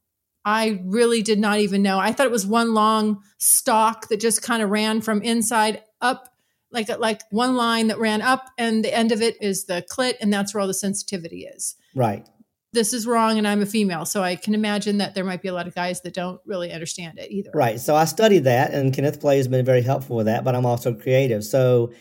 I 0.44 0.81
really 0.85 1.22
did 1.22 1.38
not 1.38 1.59
even 1.59 1.83
know. 1.83 1.98
I 1.98 2.12
thought 2.12 2.26
it 2.26 2.33
was 2.33 2.46
one 2.46 2.72
long 2.72 3.22
stalk 3.38 4.09
that 4.09 4.20
just 4.20 4.42
kind 4.42 4.62
of 4.62 4.70
ran 4.70 5.00
from 5.00 5.20
inside 5.22 5.83
up, 6.00 6.28
like 6.70 6.88
like 6.98 7.22
one 7.31 7.57
line 7.57 7.88
that 7.88 7.98
ran 7.98 8.22
up, 8.22 8.46
and 8.57 8.85
the 8.85 8.94
end 8.94 9.12
of 9.12 9.20
it 9.20 9.37
is 9.42 9.64
the 9.66 9.85
clit, 9.90 10.14
and 10.20 10.33
that's 10.33 10.54
where 10.54 10.61
all 10.61 10.66
the 10.66 10.74
sensitivity 10.74 11.44
is. 11.44 11.74
Right. 11.94 12.26
This 12.72 12.92
is 12.92 13.07
wrong, 13.07 13.38
and 13.38 13.48
I'm 13.48 13.62
a 13.62 13.66
female, 13.66 14.04
so 14.04 14.22
I 14.22 14.37
can 14.37 14.54
imagine 14.54 14.98
that 14.98 15.14
there 15.14 15.24
might 15.24 15.42
be 15.42 15.48
a 15.48 15.54
lot 15.54 15.66
of 15.66 15.74
guys 15.74 16.02
that 16.02 16.14
don't 16.14 16.40
really 16.46 16.72
understand 16.72 17.18
it 17.18 17.31
either. 17.31 17.50
Right. 17.54 17.81
So 17.81 17.96
I 17.96 18.04
studied 18.04 18.44
that, 18.44 18.72
and 18.72 18.94
Kenneth 18.94 19.20
Play 19.20 19.38
has 19.38 19.48
been 19.48 19.64
very 19.64 19.83
helpful 19.83 20.16
with 20.16 20.26
that, 20.26 20.44
but 20.44 20.54
I'm 20.54 20.66
also 20.66 20.94
creative. 20.94 21.44
So, 21.44 21.92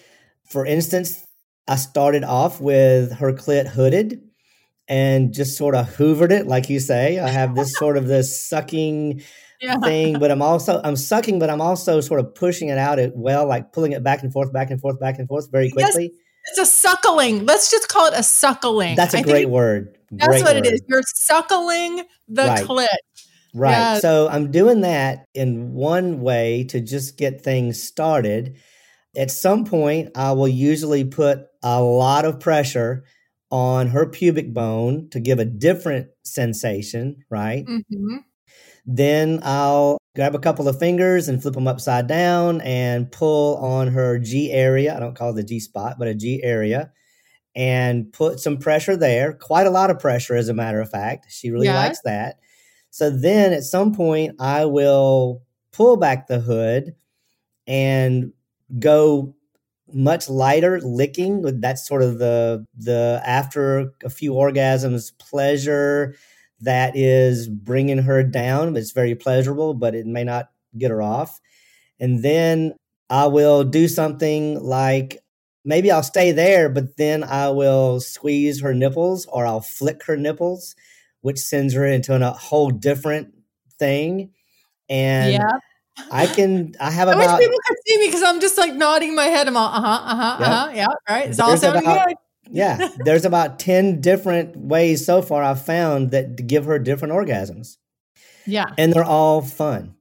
for 0.43 0.65
instance, 0.65 1.25
I 1.67 1.75
started 1.75 2.23
off 2.23 2.61
with 2.61 3.13
her 3.13 3.33
clit 3.33 3.67
hooded 3.67 4.26
and 4.87 5.33
just 5.33 5.57
sort 5.57 5.75
of 5.75 5.87
hoovered 5.95 6.31
it, 6.31 6.47
like 6.47 6.69
you 6.69 6.79
say. 6.79 7.19
I 7.19 7.27
have 7.29 7.55
this 7.55 7.75
sort 7.77 7.97
of 7.97 8.07
this 8.07 8.41
sucking 8.49 9.21
Yeah. 9.61 9.79
thing, 9.79 10.19
but 10.19 10.31
I'm 10.31 10.41
also 10.41 10.79
I'm 10.83 10.95
sucking, 10.95 11.39
but 11.39 11.49
I'm 11.49 11.61
also 11.61 11.99
sort 12.01 12.19
of 12.19 12.33
pushing 12.35 12.69
it 12.69 12.77
out 12.77 12.99
well, 13.15 13.45
like 13.47 13.71
pulling 13.73 13.91
it 13.91 14.03
back 14.03 14.23
and 14.23 14.31
forth, 14.31 14.51
back 14.53 14.71
and 14.71 14.79
forth, 14.79 14.99
back 14.99 15.19
and 15.19 15.27
forth 15.27 15.49
very 15.51 15.65
Yes, 15.65 15.73
quickly. 15.73 16.11
It's 16.49 16.59
a 16.59 16.65
suckling. 16.65 17.45
Let's 17.45 17.69
just 17.69 17.89
call 17.89 18.07
it 18.07 18.13
a 18.15 18.23
suckling. 18.23 18.95
That's 18.95 19.13
a 19.13 19.17
I 19.17 19.21
great 19.23 19.49
word. 19.49 19.97
That's 20.11 20.27
Great 20.27 20.43
what 20.43 20.55
word. 20.55 20.65
it 20.65 20.73
is. 20.75 20.81
You're 20.87 21.01
suckling 21.15 22.03
the 22.29 22.43
Right. 22.43 22.63
clit. 22.65 22.87
Right. 23.53 23.71
Yeah. 23.71 23.99
So 23.99 24.29
I'm 24.29 24.51
doing 24.51 24.81
that 24.81 25.25
in 25.33 25.73
one 25.73 26.21
way 26.21 26.63
to 26.69 26.79
just 26.79 27.17
get 27.17 27.41
things 27.43 27.81
started. 27.83 28.55
at 29.15 29.31
some 29.31 29.65
point, 29.65 30.11
I 30.15 30.33
will 30.33 30.47
usually 30.47 31.03
put 31.03 31.47
a 31.63 31.81
lot 31.81 32.23
of 32.23 32.39
pressure 32.39 33.03
on 33.51 33.87
her 33.87 34.05
pubic 34.05 34.53
bone 34.53 35.09
to 35.11 35.19
give 35.19 35.39
a 35.39 35.45
different 35.45 36.07
sensation, 36.23 37.23
right? 37.29 37.65
Mm-hmm. 37.65 38.17
Then 38.85 39.39
I'll 39.43 39.97
grab 40.15 40.35
a 40.35 40.39
couple 40.39 40.67
of 40.67 40.79
fingers 40.79 41.27
and 41.27 41.41
flip 41.41 41.53
them 41.53 41.67
upside 41.67 42.07
down 42.07 42.61
and 42.61 43.11
pull 43.11 43.57
on 43.57 43.87
her 43.89 44.17
G 44.19 44.51
area. 44.51 44.95
I 44.95 44.99
don't 44.99 45.15
call 45.15 45.31
it 45.31 45.35
the 45.35 45.43
G 45.43 45.59
spot, 45.59 45.97
but 45.99 46.07
a 46.07 46.15
G 46.15 46.41
area 46.43 46.91
and 47.55 48.11
put 48.13 48.39
some 48.39 48.57
pressure 48.57 48.95
there. 48.95 49.33
Quite 49.33 49.67
a 49.67 49.71
lot 49.71 49.89
of 49.89 49.99
pressure, 49.99 50.35
as 50.35 50.47
a 50.47 50.53
matter 50.53 50.79
of 50.79 50.89
fact. 50.89 51.27
She 51.29 51.49
really 51.49 51.67
Yeah. 51.67 51.75
likes 51.75 51.99
that. 52.05 52.37
So 52.91 53.09
then 53.09 53.51
at 53.51 53.63
some 53.63 53.93
point, 53.93 54.35
I 54.39 54.65
will 54.65 55.41
pull 55.71 55.97
back 55.97 56.27
the 56.27 56.39
hood 56.39 56.95
and 57.67 58.31
go 58.79 59.35
much 59.93 60.29
lighter 60.29 60.81
licking 60.81 61.61
that's 61.61 61.87
sort 61.87 62.01
of 62.01 62.19
the 62.19 62.65
the 62.75 63.21
after 63.25 63.93
a 64.03 64.09
few 64.09 64.33
orgasms 64.33 65.17
pleasure 65.17 66.15
that 66.59 66.95
is 66.95 67.47
bringing 67.47 67.99
her 67.99 68.23
down 68.23 68.75
it's 68.75 68.91
very 68.91 69.15
pleasurable 69.15 69.73
but 69.73 69.95
it 69.95 70.05
may 70.05 70.23
not 70.23 70.49
get 70.77 70.91
her 70.91 71.01
off 71.01 71.39
and 71.99 72.23
then 72.23 72.73
i 73.09 73.25
will 73.25 73.63
do 73.63 73.87
something 73.87 74.59
like 74.61 75.19
maybe 75.63 75.89
i'll 75.89 76.03
stay 76.03 76.31
there 76.31 76.67
but 76.67 76.97
then 76.97 77.23
i 77.23 77.49
will 77.49 78.01
squeeze 78.01 78.61
her 78.61 78.73
nipples 78.73 79.25
or 79.27 79.45
i'll 79.45 79.61
flick 79.61 80.03
her 80.05 80.17
nipples 80.17 80.75
which 81.21 81.39
sends 81.39 81.73
her 81.73 81.85
into 81.85 82.13
a 82.13 82.31
whole 82.31 82.69
different 82.71 83.33
thing 83.79 84.31
and 84.89 85.33
yeah. 85.33 85.59
I 86.11 86.25
can 86.27 86.73
i 86.79 86.89
have 86.91 87.07
I 87.07 87.15
wish 87.15 87.39
people 87.39 87.57
could 87.67 87.77
see 87.85 87.97
me 87.97 88.07
because 88.07 88.23
I'm 88.23 88.39
just 88.39 88.57
like 88.57 88.73
nodding 88.73 89.15
my 89.15 89.25
head. 89.25 89.47
I'm 89.47 89.57
all, 89.57 89.67
uh 89.67 89.81
huh, 89.81 89.87
uh 90.05 90.15
huh, 90.15 90.37
Yep. 90.39 90.47
uh 90.47 90.51
huh. 90.59 90.71
Yeah, 90.75 90.85
right. 91.09 91.29
It's 91.29 91.39
all 91.39 91.49
There's 91.49 91.61
sounding 91.61 91.83
about- 91.83 92.07
good. 92.07 92.15
yeah 92.49 92.89
there's 93.03 93.25
about 93.25 93.59
10 93.59 93.99
different 93.99 94.55
ways 94.55 95.05
so 95.05 95.21
far 95.21 95.43
i've 95.43 95.61
found 95.65 96.11
that 96.11 96.37
to 96.37 96.43
give 96.43 96.63
her 96.65 96.79
different 96.79 97.13
orgasms 97.13 97.75
Yeah. 98.45 98.67
and 98.77 98.93
they're 98.93 99.03
all 99.03 99.41
fun 99.41 99.95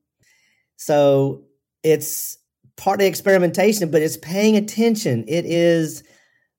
so 0.76 1.42
it's 1.82 2.38
part 2.76 3.00
of 3.00 3.06
experimentation 3.08 3.90
but 3.90 4.00
it's 4.02 4.16
paying 4.16 4.56
attention 4.56 5.24
it 5.26 5.44
is 5.44 6.04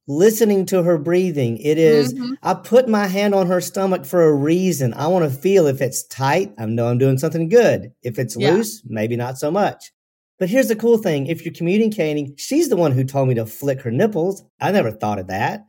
listening 0.07 0.65
to 0.67 0.83
her 0.83 0.97
breathing. 0.97 1.57
It 1.57 1.77
is 1.77 2.13
Mhm. 2.13 2.37
i 2.41 2.53
put 2.53 2.87
my 2.87 3.07
hand 3.07 3.35
on 3.35 3.47
her 3.47 3.59
stomach 3.59 4.05
for 4.05 4.23
a 4.23 4.33
reason. 4.33 4.93
I 4.93 5.07
want 5.07 5.29
to 5.29 5.37
feel 5.39 5.67
if 5.67 5.81
it's 5.81 6.03
tight 6.07 6.53
i 6.57 6.65
know 6.65 6.87
i'm 6.87 6.97
doing 6.97 7.17
something 7.17 7.49
good. 7.49 7.91
If 8.03 8.17
it's 8.17 8.35
Yeah. 8.37 8.51
loose 8.53 8.81
maybe 8.87 9.15
not 9.15 9.37
so 9.37 9.51
much. 9.51 9.91
But 10.39 10.49
here's 10.49 10.67
the 10.69 10.75
cool 10.75 10.97
thing 10.97 11.27
if 11.27 11.43
you're 11.43 11.53
communicating 11.53 12.33
she's 12.37 12.69
the 12.69 12.77
one 12.77 12.91
who 12.93 13.03
told 13.03 13.27
me 13.27 13.35
to 13.35 13.45
flick 13.45 13.81
her 13.81 13.91
nipples. 13.91 14.43
I 14.61 14.71
never 14.71 14.91
thought 14.91 15.19
of 15.19 15.27
that. 15.27 15.65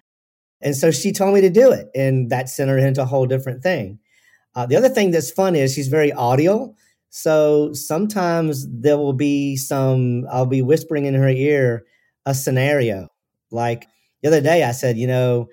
And 0.60 0.76
so 0.76 0.90
she 0.90 1.12
told 1.12 1.34
me 1.34 1.40
to 1.40 1.50
do 1.50 1.70
it 1.72 1.88
and 1.94 2.30
that 2.30 2.48
sent 2.48 2.70
her 2.70 2.78
into 2.78 3.02
a 3.02 3.06
whole 3.06 3.26
different 3.26 3.62
thing. 3.62 3.98
Uh, 4.54 4.66
the 4.66 4.76
other 4.76 4.88
thing 4.88 5.10
that's 5.10 5.30
fun 5.30 5.54
is 5.56 5.72
she's 5.74 5.88
very 5.88 6.12
audio 6.12 6.74
so 7.10 7.72
sometimes 7.72 8.66
there 8.70 8.98
will 8.98 9.14
be 9.14 9.56
some 9.56 10.26
i'll 10.30 10.44
be 10.44 10.60
whispering 10.60 11.06
in 11.06 11.14
her 11.14 11.28
ear 11.28 11.82
a 12.26 12.34
scenario. 12.34 13.08
Like 13.50 13.86
the 14.22 14.28
other 14.28 14.40
day 14.40 14.62
i 14.64 14.72
said 14.72 14.96
you 14.96 15.06
know 15.06 15.48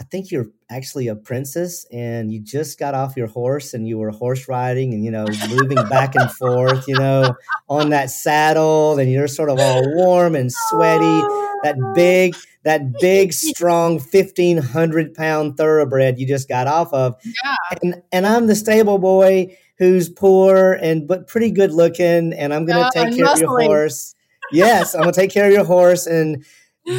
i 0.00 0.02
think 0.04 0.30
you're 0.30 0.46
actually 0.70 1.06
a 1.08 1.14
princess 1.14 1.86
and 1.92 2.32
you 2.32 2.40
just 2.40 2.78
got 2.78 2.94
off 2.94 3.16
your 3.16 3.28
horse 3.28 3.74
and 3.74 3.86
you 3.86 3.96
were 3.98 4.10
horse 4.10 4.48
riding 4.48 4.92
and 4.92 5.04
you 5.04 5.10
know 5.10 5.24
moving 5.48 5.76
back 5.88 6.14
and 6.16 6.30
forth 6.32 6.86
you 6.88 6.94
know 6.98 7.32
on 7.68 7.90
that 7.90 8.10
saddle 8.10 8.98
and 8.98 9.12
you're 9.12 9.28
sort 9.28 9.48
of 9.50 9.58
all 9.60 9.82
warm 9.94 10.34
and 10.34 10.50
sweaty. 10.68 11.22
That 11.62 11.76
big 11.94 12.34
that 12.64 12.92
big 13.00 13.32
strong 13.32 13.98
1500 14.00 15.14
pound 15.14 15.56
thoroughbred 15.56 16.18
you 16.18 16.26
just 16.26 16.48
got 16.48 16.66
off 16.66 16.92
of. 16.92 17.14
Yeah. 17.44 17.54
and 17.82 18.02
and 18.12 18.26
i'm 18.26 18.46
the 18.48 18.54
stable 18.56 18.98
boy 18.98 19.56
who's 19.78 20.08
poor 20.08 20.72
and 20.74 21.06
but 21.06 21.26
pretty 21.28 21.50
good 21.50 21.72
looking 21.72 22.32
and 22.32 22.52
i'm 22.52 22.64
gonna 22.66 22.80
Yeah, 22.80 22.90
take 22.92 23.06
and 23.08 23.16
care 23.16 23.32
of 23.32 23.38
your 23.40 23.60
horse. 23.60 24.14
Yes 24.52 24.94
i'm 24.94 25.02
gonna 25.02 25.12
take 25.12 25.30
care 25.30 25.46
of 25.46 25.52
your 25.52 25.64
horse 25.64 26.06
and 26.06 26.44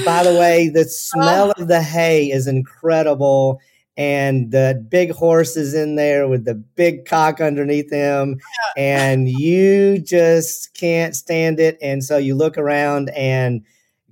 by 0.03 0.23
the 0.23 0.33
way 0.39 0.69
the 0.69 0.85
smell 0.89 1.51
of 1.51 1.67
the 1.67 1.81
hay 1.81 2.31
is 2.31 2.47
incredible 2.47 3.59
and 3.97 4.51
the 4.51 4.85
big 4.89 5.11
horse 5.11 5.55
is 5.55 5.73
in 5.73 5.95
there 5.95 6.27
with 6.27 6.43
the 6.45 6.55
big 6.55 7.05
cock 7.05 7.39
underneath 7.39 7.89
him 7.89 8.39
and 8.75 9.29
you 9.29 9.99
just 9.99 10.73
can't 10.73 11.15
stand 11.15 11.59
it 11.59 11.77
and 11.81 12.03
so 12.03 12.17
you 12.17 12.35
look 12.35 12.57
around 12.57 13.09
and 13.11 13.63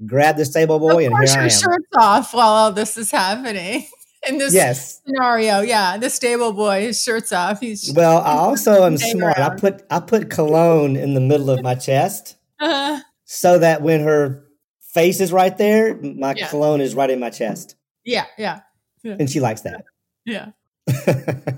grab 0.05 0.37
the 0.37 0.45
stable 0.45 0.79
boy 0.79 1.05
of 1.05 1.13
and 1.13 1.29
here 1.29 1.29
i 1.29 1.33
your 1.33 1.43
am. 1.43 1.49
shirt's 1.49 1.87
off 1.97 2.33
while 2.33 2.47
all 2.47 2.71
this 2.71 2.97
is 2.97 3.11
happening. 3.11 3.85
In 4.25 4.37
this 4.37 4.53
yes. 4.53 5.01
scenario, 5.05 5.59
yeah, 5.59 5.97
the 5.97 6.09
stable 6.09 6.53
boy, 6.53 6.79
his 6.79 7.03
shirt's 7.03 7.33
off. 7.33 7.59
He's 7.59 7.91
well 7.93 8.19
i 8.19 8.31
also 8.37 8.85
am 8.85 8.97
smart. 8.97 9.37
I 9.37 9.53
put 9.53 9.83
i 9.89 9.99
put 9.99 10.29
cologne 10.29 10.95
in 10.95 11.13
the 11.13 11.19
middle 11.19 11.49
of 11.49 11.61
my 11.61 11.75
chest 11.75 12.37
uh, 12.61 13.01
so 13.25 13.59
that 13.59 13.81
when 13.81 13.99
her 13.99 14.45
face 14.93 15.19
is 15.19 15.31
right 15.31 15.57
there 15.57 15.95
my 15.95 16.33
Yeah. 16.35 16.47
cologne 16.49 16.81
is 16.81 16.95
right 16.95 17.09
in 17.09 17.19
my 17.19 17.29
chest 17.29 17.75
yeah, 18.05 18.25
yeah, 18.37 18.59
and 19.03 19.29
she 19.29 19.39
likes 19.39 19.61
that 19.61 19.85
yeah. 20.25 20.51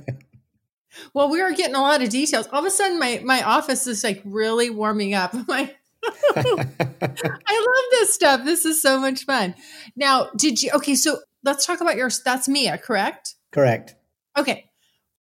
Well, 1.13 1.29
we 1.29 1.41
are 1.41 1.51
getting 1.51 1.75
a 1.75 1.81
lot 1.81 2.01
of 2.01 2.09
details. 2.09 2.47
All 2.51 2.59
of 2.59 2.65
a 2.65 2.69
sudden, 2.69 2.99
my 2.99 3.21
my 3.23 3.41
office 3.43 3.85
is 3.85 4.03
like 4.03 4.21
really 4.23 4.69
warming 4.69 5.13
up. 5.13 5.33
I'm 5.49 5.69
I 6.35 7.65
love 7.67 7.85
this 7.91 8.13
stuff. 8.13 8.45
This 8.45 8.65
is 8.65 8.81
so 8.81 8.99
much 8.99 9.25
fun. 9.25 9.55
Now, 9.95 10.29
did 10.37 10.61
you? 10.61 10.71
Okay, 10.75 10.95
so 10.95 11.19
let's 11.43 11.65
talk 11.65 11.81
about 11.81 11.95
your. 11.97 12.09
That's 12.23 12.47
Mia, 12.47 12.77
correct? 12.77 13.35
correct 13.51 13.95
Okay. 14.37 14.69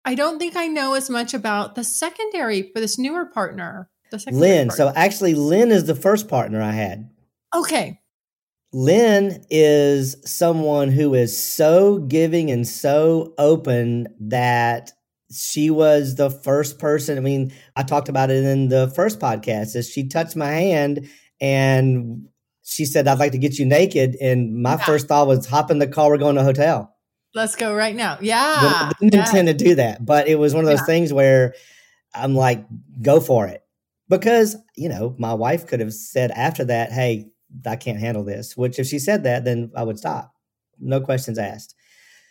I 0.04 0.14
don't 0.14 0.38
think 0.38 0.56
I 0.56 0.66
know 0.66 0.94
as 0.94 1.08
much 1.08 1.34
about 1.34 1.74
the 1.76 1.84
secondary 1.84 2.70
for 2.72 2.80
this 2.80 2.98
newer 2.98 3.24
partner. 3.26 3.88
The 4.10 4.18
secondary 4.18 4.48
lynn 4.50 4.68
partner. 4.68 4.92
so 4.92 4.92
actually 4.96 5.34
lynn 5.34 5.70
is 5.72 5.84
the 5.84 5.94
first 5.94 6.28
partner 6.28 6.60
i 6.62 6.72
had 6.72 7.08
okay, 7.54 8.00
Lynn 8.74 9.44
is 9.50 10.16
someone 10.24 10.88
who 10.90 11.14
is 11.14 11.36
so 11.40 11.98
giving 12.00 12.50
and 12.50 12.66
so 12.66 13.32
open 13.38 14.08
that 14.18 14.90
she 15.32 15.70
was 15.70 16.16
the 16.16 16.28
first 16.28 16.78
person. 16.80 17.16
I 17.16 17.20
mean, 17.20 17.52
I 17.76 17.84
talked 17.84 18.08
about 18.08 18.30
it 18.30 18.44
in 18.44 18.68
the 18.70 18.88
first 18.96 19.20
podcast. 19.20 19.76
Is 19.76 19.88
she 19.88 20.08
touched 20.08 20.34
my 20.34 20.50
hand 20.50 21.08
and 21.40 22.26
she 22.64 22.84
said, 22.84 23.06
"I'd 23.06 23.20
like 23.20 23.30
to 23.32 23.38
get 23.38 23.58
you 23.60 23.64
naked." 23.64 24.16
And 24.20 24.60
my 24.60 24.72
Yeah. 24.72 24.84
first 24.84 25.06
thought 25.06 25.28
was, 25.28 25.46
"Hop 25.46 25.70
in 25.70 25.78
the 25.78 25.86
car. 25.86 26.10
We're 26.10 26.18
going 26.18 26.34
to 26.34 26.40
a 26.40 26.44
hotel." 26.44 26.90
let's 27.36 27.56
go 27.56 27.74
right 27.74 27.96
now. 27.96 28.16
Yeah, 28.20 28.90
Didn't, 29.00 29.10
didn't 29.10 29.14
yeah. 29.14 29.26
intend 29.26 29.48
to 29.48 29.54
do 29.64 29.74
that, 29.74 30.04
but 30.04 30.28
it 30.28 30.36
was 30.36 30.54
one 30.54 30.62
of 30.64 30.70
those 30.70 30.78
Yeah. 30.80 30.86
things 30.86 31.12
where 31.12 31.54
I'm 32.14 32.34
like, 32.36 32.64
"Go 33.02 33.18
for 33.20 33.46
it," 33.48 33.62
because 34.08 34.56
you 34.76 34.88
know, 34.88 35.14
my 35.18 35.34
wife 35.34 35.66
could 35.66 35.80
have 35.80 35.92
said 35.92 36.30
after 36.32 36.64
that, 36.66 36.92
"Hey, 36.92 37.26
I 37.66 37.76
can't 37.76 38.00
handle 38.00 38.24
this." 38.24 38.56
Which, 38.56 38.78
if 38.78 38.86
she 38.86 38.98
said 38.98 39.24
that, 39.24 39.44
then 39.44 39.70
I 39.76 39.82
would 39.82 39.98
stop. 39.98 40.34
No 40.78 41.00
questions 41.00 41.38
asked. 41.38 41.74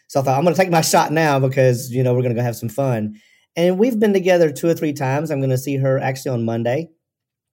So 0.08 0.20
I 0.20 0.24
thought 0.24 0.38
I'm 0.38 0.44
going 0.44 0.56
to 0.56 0.62
take 0.62 0.72
my 0.72 0.82
shot 0.94 1.12
now 1.12 1.40
because 1.40 1.92
you 1.92 2.04
know 2.04 2.14
we're 2.14 2.22
going 2.22 2.36
to 2.36 2.40
go 2.40 2.46
have 2.46 2.56
some 2.56 2.70
fun. 2.70 3.20
And 3.56 3.78
we've 3.78 4.00
been 4.00 4.14
together 4.14 4.52
two 4.52 4.68
or 4.68 4.74
three 4.74 4.94
times. 4.94 5.30
I'm 5.30 5.40
going 5.40 5.50
to 5.52 5.58
see 5.58 5.78
her 5.78 6.00
actually 6.00 6.32
on 6.32 6.46
Monday, 6.46 6.90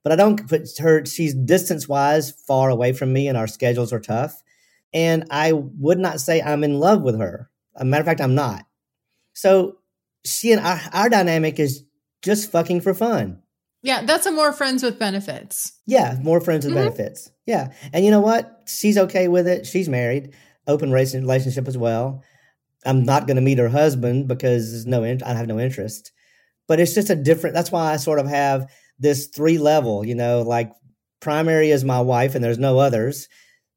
but 0.02 0.12
I 0.12 0.16
don't 0.16 0.48
put 0.48 0.68
her. 0.78 1.04
She's 1.04 1.34
distance 1.34 1.88
wise 1.88 2.30
far 2.30 2.70
away 2.70 2.92
from 2.92 3.12
me, 3.12 3.28
and 3.28 3.36
our 3.36 3.46
schedules 3.46 3.92
are 3.92 4.00
tough. 4.00 4.42
And 4.92 5.26
I 5.30 5.52
would 5.52 5.98
not 5.98 6.20
say 6.20 6.42
I'm 6.42 6.64
in 6.64 6.80
love 6.80 7.02
with 7.02 7.18
her. 7.18 7.50
As 7.76 7.82
a 7.82 7.84
matter 7.84 8.00
of 8.00 8.06
fact, 8.06 8.20
I'm 8.20 8.34
not. 8.34 8.66
So 9.34 9.78
she 10.24 10.52
and 10.52 10.60
our, 10.60 10.80
our 10.92 11.08
dynamic 11.08 11.58
is 11.58 11.84
just 12.22 12.50
fucking 12.50 12.80
for 12.80 12.94
fun. 12.94 13.42
Yeah, 13.82 14.02
that's 14.02 14.26
a 14.26 14.32
more 14.32 14.52
friends 14.52 14.82
with 14.82 14.98
benefits. 14.98 15.72
Yeah, 15.86 16.16
more 16.22 16.40
friends 16.40 16.64
with 16.66 16.74
Mhm. 16.74 16.78
benefits. 16.84 17.30
Yeah. 17.46 17.68
And 17.92 18.04
you 18.04 18.10
know 18.10 18.20
what? 18.20 18.60
She's 18.66 18.98
okay 18.98 19.26
with 19.28 19.48
it. 19.48 19.66
She's 19.66 19.88
married, 19.88 20.34
open 20.66 20.92
relationship 20.92 21.66
as 21.66 21.78
well. 21.78 22.22
I'm 22.84 23.04
not 23.04 23.26
going 23.26 23.36
to 23.36 23.42
meet 23.42 23.58
her 23.58 23.68
husband 23.68 24.28
because 24.28 24.70
there's 24.70 24.86
no 24.86 25.02
in- 25.02 25.22
I 25.22 25.32
have 25.34 25.46
no 25.46 25.58
interest. 25.58 26.12
But 26.68 26.78
it's 26.80 26.94
just 26.94 27.10
a 27.10 27.16
different 27.16 27.54
that's 27.54 27.72
why 27.72 27.92
I 27.92 27.96
sort 27.96 28.18
of 28.18 28.26
have 28.28 28.66
this 28.98 29.26
three 29.26 29.58
level, 29.58 30.04
you 30.06 30.14
know, 30.14 30.42
like 30.42 30.70
primary 31.20 31.70
is 31.70 31.84
my 31.84 32.00
wife 32.00 32.34
and 32.34 32.44
there's 32.44 32.58
no 32.58 32.78
others. 32.78 33.28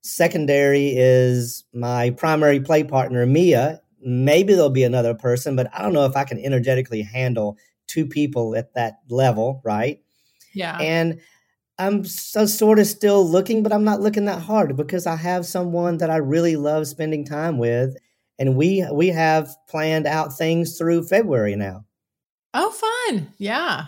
Secondary 0.01 0.89
is 0.95 1.63
my 1.73 2.09
primary 2.11 2.59
play 2.59 2.83
partner 2.83 3.25
Mia. 3.25 3.79
Maybe 4.05 4.53
there'll 4.53 4.69
be 4.69 4.83
another 4.83 5.13
person, 5.13 5.55
but 5.55 5.69
I 5.73 5.81
don't 5.81 5.93
know 5.93 6.05
if 6.05 6.15
I 6.17 6.25
can 6.25 6.37
energetically 6.39 7.01
handle 7.03 7.57
two 7.87 8.05
people 8.05 8.55
at 8.55 8.73
that 8.75 8.99
level, 9.09 9.61
right? 9.63 9.99
Yeah. 10.53 10.77
and 10.79 11.19
I'm 11.79 12.05
so 12.05 12.45
sort 12.45 12.77
of 12.77 12.85
still 12.85 13.27
looking, 13.27 13.63
but 13.63 13.73
I'm 13.73 13.83
not 13.83 13.99
looking 13.99 14.25
that 14.25 14.43
hard 14.43 14.77
because 14.77 15.07
I 15.07 15.15
have 15.15 15.45
someone 15.45 15.97
that 15.97 16.11
I 16.11 16.17
really 16.17 16.55
love 16.55 16.87
spending 16.87 17.25
time 17.25 17.57
with, 17.57 17.95
and 18.37 18.55
we 18.55 18.85
we 18.93 19.07
have 19.07 19.49
planned 19.67 20.05
out 20.05 20.37
things 20.37 20.77
through 20.77 21.07
February 21.07 21.55
now. 21.55 21.85
oh, 22.53 22.69
fun. 22.69 23.33
Yeah. 23.37 23.85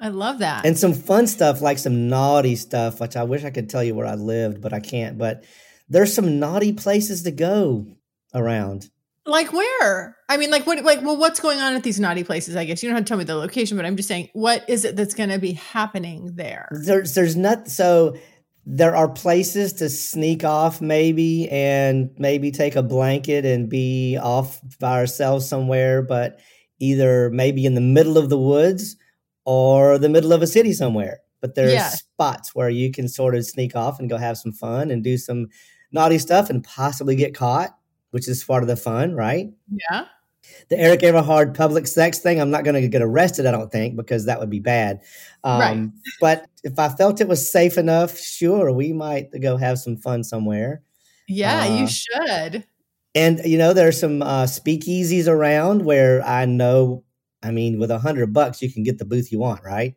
I 0.00 0.08
love 0.08 0.38
that. 0.38 0.64
And 0.64 0.78
some 0.78 0.94
fun 0.94 1.26
stuff, 1.26 1.60
like 1.60 1.78
some 1.78 2.08
naughty 2.08 2.56
stuff, 2.56 3.00
which 3.00 3.16
I 3.16 3.24
wish 3.24 3.44
I 3.44 3.50
could 3.50 3.68
tell 3.68 3.84
you 3.84 3.94
where 3.94 4.06
I 4.06 4.14
lived, 4.14 4.62
but 4.62 4.72
I 4.72 4.80
can't. 4.80 5.18
But 5.18 5.44
there's 5.88 6.14
some 6.14 6.38
naughty 6.40 6.72
places 6.72 7.22
to 7.24 7.30
go 7.30 7.86
around. 8.34 8.88
Like 9.26 9.52
where? 9.52 10.16
I 10.28 10.36
mean, 10.38 10.50
like 10.50 10.66
what? 10.66 10.82
Like, 10.82 11.02
well, 11.02 11.16
what's 11.16 11.40
going 11.40 11.58
on 11.60 11.74
at 11.74 11.82
these 11.82 12.00
naughty 12.00 12.24
places? 12.24 12.56
I 12.56 12.64
guess 12.64 12.82
you 12.82 12.88
don't 12.88 12.96
have 12.96 13.04
to 13.04 13.08
tell 13.08 13.18
me 13.18 13.24
the 13.24 13.34
location, 13.36 13.76
but 13.76 13.84
I'm 13.86 13.96
just 13.96 14.08
saying, 14.08 14.30
what 14.32 14.64
is 14.68 14.84
it 14.84 14.96
that's 14.96 15.14
going 15.14 15.28
to 15.28 15.38
be 15.38 15.52
happening 15.52 16.32
there? 16.34 16.68
There's, 16.70 17.14
there's 17.14 17.36
not. 17.36 17.68
So 17.68 18.16
there 18.64 18.96
are 18.96 19.08
places 19.08 19.74
to 19.74 19.88
sneak 19.90 20.42
off, 20.44 20.80
maybe, 20.80 21.48
and 21.50 22.10
maybe 22.18 22.50
take 22.50 22.76
a 22.76 22.82
blanket 22.82 23.44
and 23.44 23.68
be 23.68 24.16
off 24.16 24.60
by 24.78 24.98
ourselves 24.98 25.46
somewhere, 25.46 26.02
but 26.02 26.40
either 26.78 27.28
maybe 27.30 27.66
in 27.66 27.74
the 27.74 27.80
middle 27.80 28.16
of 28.16 28.30
the 28.30 28.38
woods 28.38 28.96
or 29.44 29.98
the 29.98 30.08
middle 30.08 30.32
of 30.32 30.40
a 30.40 30.46
city 30.46 30.72
somewhere. 30.72 31.20
But 31.42 31.54
there 31.54 31.70
Yeah. 31.70 31.88
are 31.88 31.90
spots 31.90 32.54
where 32.54 32.70
you 32.70 32.90
can 32.90 33.06
sort 33.08 33.34
of 33.34 33.44
sneak 33.46 33.76
off 33.76 33.98
and 34.00 34.08
go 34.08 34.16
have 34.16 34.38
some 34.38 34.52
fun 34.52 34.90
and 34.90 35.04
do 35.04 35.18
some 35.18 35.48
naughty 35.92 36.18
stuff 36.18 36.48
and 36.50 36.62
possibly 36.64 37.16
get 37.16 37.34
caught, 37.34 37.74
which 38.10 38.28
is 38.28 38.42
part 38.44 38.62
of 38.62 38.68
the 38.68 38.76
fun, 38.76 39.14
right? 39.14 39.50
Yeah. 39.90 40.06
The 40.68 40.78
Eric 40.78 41.00
Everhard 41.00 41.54
public 41.54 41.86
sex 41.86 42.18
thing, 42.18 42.40
I'm 42.40 42.50
not 42.50 42.64
going 42.64 42.80
to 42.80 42.88
get 42.88 43.02
arrested, 43.02 43.46
I 43.46 43.50
don't 43.52 43.70
think, 43.70 43.94
because 43.96 44.24
that 44.26 44.40
would 44.40 44.50
be 44.50 44.58
bad. 44.60 45.00
Um, 45.44 45.60
Right. 45.60 45.88
But 46.20 46.46
if 46.64 46.78
I 46.78 46.88
felt 46.88 47.20
it 47.20 47.28
was 47.28 47.50
safe 47.50 47.76
enough, 47.78 48.18
sure, 48.18 48.72
we 48.72 48.92
might 48.92 49.28
go 49.40 49.56
have 49.56 49.78
some 49.78 49.96
fun 49.96 50.24
somewhere. 50.24 50.82
Yeah, 51.28 51.62
Uh, 51.66 51.76
you 51.80 51.86
should. 51.86 52.64
And 53.14 53.40
you 53.44 53.58
know, 53.58 53.72
there's 53.72 53.98
some 54.00 54.22
uh, 54.22 54.44
speakeasies 54.44 55.28
around 55.28 55.84
where 55.84 56.22
I 56.24 56.46
know. 56.46 57.04
I 57.42 57.50
mean, 57.50 57.78
with 57.78 57.90
a 57.90 57.98
hundred 57.98 58.32
bucks, 58.32 58.60
you 58.62 58.72
can 58.72 58.82
get 58.82 58.98
the 58.98 59.04
booth 59.04 59.30
you 59.32 59.38
want, 59.38 59.62
right? 59.64 59.94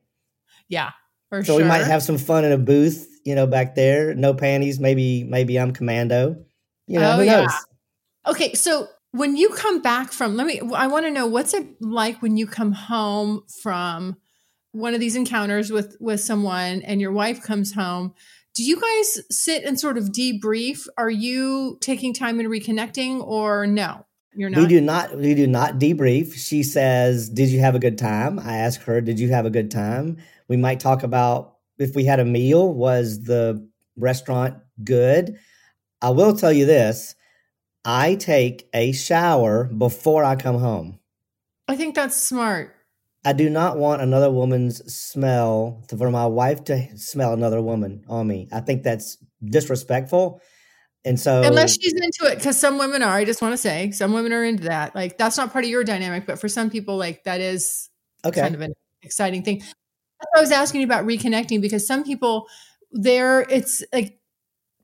Yeah, 0.67 0.91
for 1.29 1.43
So 1.43 1.53
sure. 1.53 1.61
we 1.61 1.67
might 1.67 1.83
have 1.85 2.01
some 2.03 2.17
fun 2.17 2.43
in 2.45 2.51
a 2.51 2.57
booth, 2.57 3.07
you 3.25 3.35
know, 3.35 3.45
back 3.47 3.75
there. 3.75 4.13
No 4.15 4.33
panties. 4.33 4.79
Maybe, 4.79 5.23
maybe 5.23 5.59
I'm 5.59 5.73
commando. 5.73 6.43
You 6.87 6.99
know, 6.99 7.13
Oh, 7.13 7.17
who 7.17 7.23
yeah. 7.23 7.47
Okay, 8.25 8.53
so 8.53 8.87
when 9.11 9.37
you 9.37 9.49
come 9.49 9.81
back 9.81 10.11
from, 10.11 10.35
let 10.35 10.47
me, 10.47 10.61
I 10.73 10.87
want 10.87 11.05
to 11.05 11.11
know 11.11 11.27
what's 11.27 11.53
it 11.53 11.81
like 11.81 12.21
when 12.21 12.37
you 12.37 12.47
come 12.47 12.71
home 12.71 13.43
from 13.61 14.17
one 14.71 14.93
of 14.93 14.99
these 14.99 15.15
encounters 15.15 15.71
with 15.71 15.97
with 15.99 16.19
someone, 16.19 16.81
and 16.81 16.99
your 16.99 17.11
wife 17.11 17.43
comes 17.43 17.73
home. 17.73 18.13
Do 18.55 18.63
you 18.63 18.79
guys 18.79 19.21
sit 19.29 19.63
and 19.63 19.79
sort 19.79 19.97
of 19.99 20.05
debrief? 20.05 20.87
Are 20.97 21.09
you 21.09 21.77
taking 21.79 22.13
time 22.13 22.39
and 22.39 22.49
reconnecting, 22.49 23.23
or 23.23 23.67
no? 23.67 24.05
You're 24.33 24.49
not. 24.49 24.61
We 24.61 24.67
do 24.67 24.81
not. 24.81 25.15
We 25.15 25.35
do 25.35 25.45
not 25.45 25.79
debrief. 25.79 26.33
She 26.33 26.63
says, 26.63 27.29
"Did 27.29 27.49
you 27.49 27.59
have 27.59 27.75
a 27.75 27.79
good 27.79 27.99
time?" 27.99 28.39
I 28.39 28.57
ask 28.57 28.81
her, 28.83 28.99
"Did 28.99 29.19
you 29.19 29.29
have 29.29 29.45
a 29.45 29.51
good 29.51 29.69
time?" 29.69 30.17
We 30.47 30.57
might 30.57 30.79
talk 30.79 31.03
about 31.03 31.57
if 31.77 31.93
we 31.93 32.05
had 32.05 32.19
a 32.19 32.25
meal. 32.25 32.73
Was 32.73 33.25
the 33.25 33.67
restaurant 33.95 34.55
good? 34.83 35.35
I 36.01 36.09
will 36.09 36.35
tell 36.35 36.51
you 36.51 36.65
this: 36.65 37.13
I 37.85 38.15
take 38.15 38.69
a 38.73 38.91
shower 38.91 39.65
before 39.65 40.23
I 40.23 40.35
come 40.35 40.57
home. 40.57 40.99
I 41.67 41.75
think 41.75 41.95
that's 41.95 42.15
smart. 42.15 42.75
I 43.25 43.33
do 43.33 43.49
not 43.49 43.77
want 43.77 44.01
another 44.01 44.29
woman's 44.29 44.93
smell 44.93 45.83
to, 45.87 45.97
for 45.97 46.11
my 46.11 46.25
wife 46.25 46.65
to 46.65 46.97
smell 46.97 47.33
another 47.33 47.61
woman 47.61 48.03
on 48.09 48.27
me. 48.27 48.49
I 48.51 48.59
think 48.59 48.83
that's 48.83 49.17
disrespectful. 49.43 50.41
And 51.05 51.19
so, 51.19 51.43
Unless 51.43 51.79
she's 51.81 51.93
into 51.93 52.31
it, 52.31 52.37
because 52.37 52.59
some 52.59 52.77
women 52.77 53.01
are. 53.01 53.15
I 53.15 53.25
just 53.25 53.41
want 53.41 53.53
to 53.53 53.57
say, 53.57 53.91
some 53.91 54.13
women 54.13 54.31
are 54.31 54.43
into 54.43 54.63
that. 54.63 54.95
Like 54.95 55.17
that's 55.17 55.37
not 55.37 55.51
part 55.51 55.65
of 55.65 55.69
your 55.69 55.83
dynamic, 55.83 56.25
but 56.25 56.39
for 56.39 56.47
some 56.47 56.69
people, 56.69 56.97
like 56.97 57.23
that 57.25 57.41
is 57.41 57.89
okay, 58.25 58.41
kind 58.41 58.55
of 58.55 58.61
an 58.61 58.73
exciting 59.01 59.43
thing. 59.43 59.61
I 60.35 60.39
was 60.39 60.51
asking 60.51 60.81
you 60.81 60.87
about 60.87 61.05
reconnecting 61.05 61.61
because 61.61 61.85
some 61.85 62.03
people 62.03 62.47
there 62.91 63.41
it's 63.41 63.83
like 63.91 64.19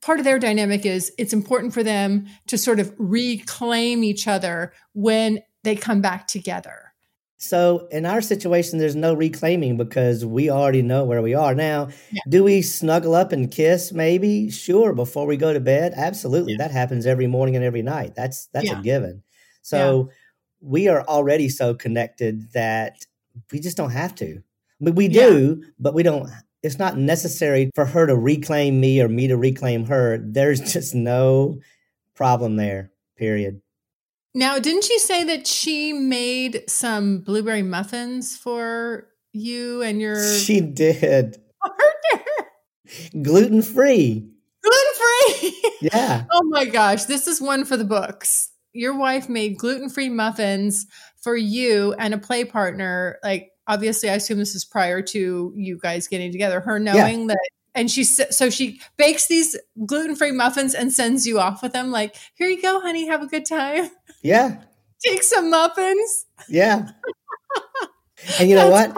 part 0.02 0.18
of 0.18 0.24
their 0.24 0.38
dynamic 0.38 0.86
is 0.86 1.12
it's 1.18 1.32
important 1.32 1.74
for 1.74 1.82
them 1.82 2.26
to 2.46 2.56
sort 2.58 2.80
of 2.80 2.94
reclaim 2.98 4.02
each 4.04 4.26
other 4.26 4.72
when 4.94 5.40
they 5.62 5.76
come 5.76 6.00
back 6.00 6.26
together. 6.26 6.92
So 7.42 7.88
in 7.90 8.04
our 8.04 8.20
situation, 8.20 8.78
there's 8.78 8.94
no 8.96 9.14
reclaiming 9.14 9.78
because 9.78 10.26
we 10.26 10.50
already 10.50 10.82
know 10.82 11.04
where 11.04 11.22
we 11.22 11.32
are. 11.34 11.54
Now, 11.54 11.88
Yeah. 12.10 12.20
do 12.28 12.44
we 12.44 12.60
snuggle 12.60 13.14
up 13.14 13.32
and 13.32 13.50
kiss? 13.50 13.92
Maybe, 13.92 14.50
sure, 14.50 14.92
before 14.92 15.26
we 15.26 15.38
go 15.38 15.54
to 15.54 15.60
bed. 15.60 15.94
Absolutely, 15.96 16.56
that 16.56 16.70
happens 16.70 17.06
every 17.06 17.26
morning 17.26 17.56
and 17.56 17.64
every 17.64 17.80
night. 17.82 18.14
That's 18.14 18.46
that's 18.52 18.66
Yeah. 18.66 18.80
a 18.80 18.82
given. 18.82 19.22
So 19.62 20.10
we 20.60 20.88
are 20.88 21.02
already 21.04 21.48
so 21.48 21.72
connected 21.74 22.52
that 22.52 23.06
we 23.50 23.58
just 23.58 23.76
don't 23.78 23.90
have 23.90 24.14
to. 24.16 24.42
But 24.78 24.94
we 24.94 25.06
Yeah. 25.08 25.28
do, 25.28 25.62
but 25.78 25.94
we 25.94 26.02
don't. 26.02 26.28
It's 26.62 26.78
not 26.78 26.98
necessary 26.98 27.70
for 27.74 27.86
her 27.86 28.06
to 28.06 28.14
reclaim 28.16 28.80
me 28.80 29.00
or 29.00 29.08
me 29.08 29.28
to 29.28 29.36
reclaim 29.36 29.86
her. 29.86 30.18
There's 30.22 30.60
just 30.72 30.94
no 30.94 31.58
problem 32.14 32.56
there. 32.56 32.90
Period. 33.16 33.60
Now, 34.34 34.58
didn't 34.58 34.88
you 34.88 34.98
say 34.98 35.24
that 35.24 35.46
she 35.46 35.92
made 35.92 36.62
some 36.68 37.20
blueberry 37.20 37.62
muffins 37.62 38.36
for 38.36 39.08
you 39.32 39.82
and 39.82 40.00
your 40.00 40.22
She 40.38 40.60
did 40.60 41.38
partner? 41.60 42.24
gluten 43.22 43.62
free. 43.62 44.28
Gluten 44.62 44.94
free. 45.40 45.62
Yeah. 45.80 46.24
Oh 46.32 46.42
my 46.44 46.64
gosh, 46.66 47.04
this 47.04 47.26
is 47.26 47.40
one 47.40 47.64
for 47.64 47.76
the 47.76 47.84
books. 47.84 48.50
Your 48.72 48.96
wife 48.96 49.28
made 49.28 49.58
gluten-free 49.58 50.10
muffins 50.10 50.86
for 51.22 51.36
you 51.36 51.94
and 51.98 52.14
a 52.14 52.18
play 52.18 52.44
partner. 52.44 53.18
Like 53.24 53.50
obviously 53.70 54.10
I 54.10 54.14
assume 54.14 54.38
this 54.38 54.54
is 54.54 54.64
prior 54.64 55.00
to 55.02 55.52
you 55.56 55.78
guys 55.78 56.08
getting 56.08 56.32
together. 56.32 56.60
Her 56.60 56.78
knowing 56.78 57.28
that 57.28 57.38
and 57.74 57.88
she 57.90 58.02
so 58.04 58.50
she 58.50 58.80
bakes 58.96 59.28
these 59.28 59.56
gluten-free 59.86 60.32
muffins 60.32 60.74
and 60.74 60.92
sends 60.92 61.26
you 61.26 61.38
off 61.38 61.62
with 61.62 61.72
them 61.72 61.90
like, 61.92 62.16
"Here 62.34 62.48
you 62.48 62.60
go, 62.60 62.80
honey, 62.80 63.06
have 63.06 63.22
a 63.22 63.26
good 63.26 63.46
time. 63.46 63.90
Yeah. 64.22 64.62
Take 65.06 65.22
some 65.22 65.50
muffins." 65.50 66.26
Yeah. 66.48 66.88
and 68.38 68.48
you 68.50 68.56
know 68.56 68.70
what? 68.70 68.94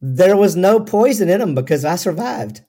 There 0.00 0.36
was 0.36 0.56
no 0.56 0.80
poison 0.80 1.28
in 1.28 1.40
them 1.40 1.54
because 1.54 1.84
I 1.84 1.96
survived. 1.96 2.62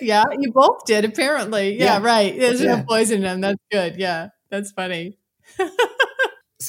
Yeah, 0.00 0.24
you 0.38 0.52
both 0.52 0.84
did 0.84 1.04
apparently. 1.04 1.78
Yeah, 1.78 1.98
Yeah. 1.98 2.02
right. 2.02 2.38
There's 2.38 2.60
Yeah. 2.60 2.76
no 2.76 2.84
poison 2.88 3.18
in 3.18 3.22
them. 3.22 3.40
That's 3.40 3.62
good. 3.70 3.96
Yeah, 3.98 4.28
that's 4.50 4.72
funny. 4.72 5.18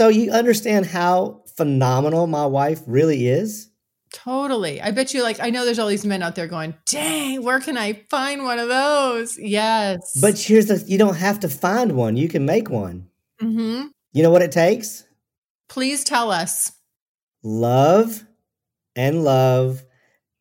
So 0.02 0.08
you 0.08 0.32
understand 0.32 0.88
how 0.88 1.44
phenomenal 1.56 2.26
my 2.26 2.48
wife 2.48 2.82
really 2.88 3.28
is? 3.28 3.70
Totally. 4.12 4.82
I 4.82 4.90
bet 4.90 5.14
you 5.14 5.22
like 5.22 5.40
I 5.40 5.52
know 5.52 5.64
there's 5.64 5.78
all 5.78 5.90
these 5.90 6.08
men 6.08 6.24
out 6.24 6.34
there 6.34 6.48
going, 6.48 6.74
"Dang, 6.88 7.44
where 7.44 7.60
can 7.60 7.78
I 7.78 8.02
find 8.10 8.44
one 8.44 8.58
of 8.58 8.68
those?" 8.68 9.38
Yes. 9.38 10.18
But 10.20 10.40
here's 10.40 10.66
the 10.66 10.84
you 10.88 10.98
don't 10.98 11.18
have 11.18 11.40
to 11.42 11.50
find 11.50 11.92
one. 11.92 12.18
You 12.18 12.28
can 12.30 12.48
make 12.48 12.68
one. 12.72 13.10
hmm 13.40 13.90
You 14.12 14.24
know 14.24 14.32
what 14.32 14.42
it 14.42 14.52
takes? 14.52 15.04
please 15.70 16.04
tell 16.04 16.32
us. 16.32 16.72
Love 17.44 18.26
and 18.96 19.24
love 19.24 19.84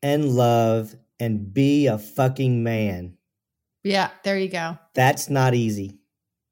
and 0.02 0.30
love 0.30 0.96
and 1.18 1.52
be 1.52 1.86
a 1.86 1.98
fucking 1.98 2.62
man. 2.62 3.18
Yeah, 3.84 4.08
there 4.24 4.38
you 4.38 4.48
go. 4.48 4.78
That's 4.94 5.28
not 5.28 5.52
easy. 5.52 5.99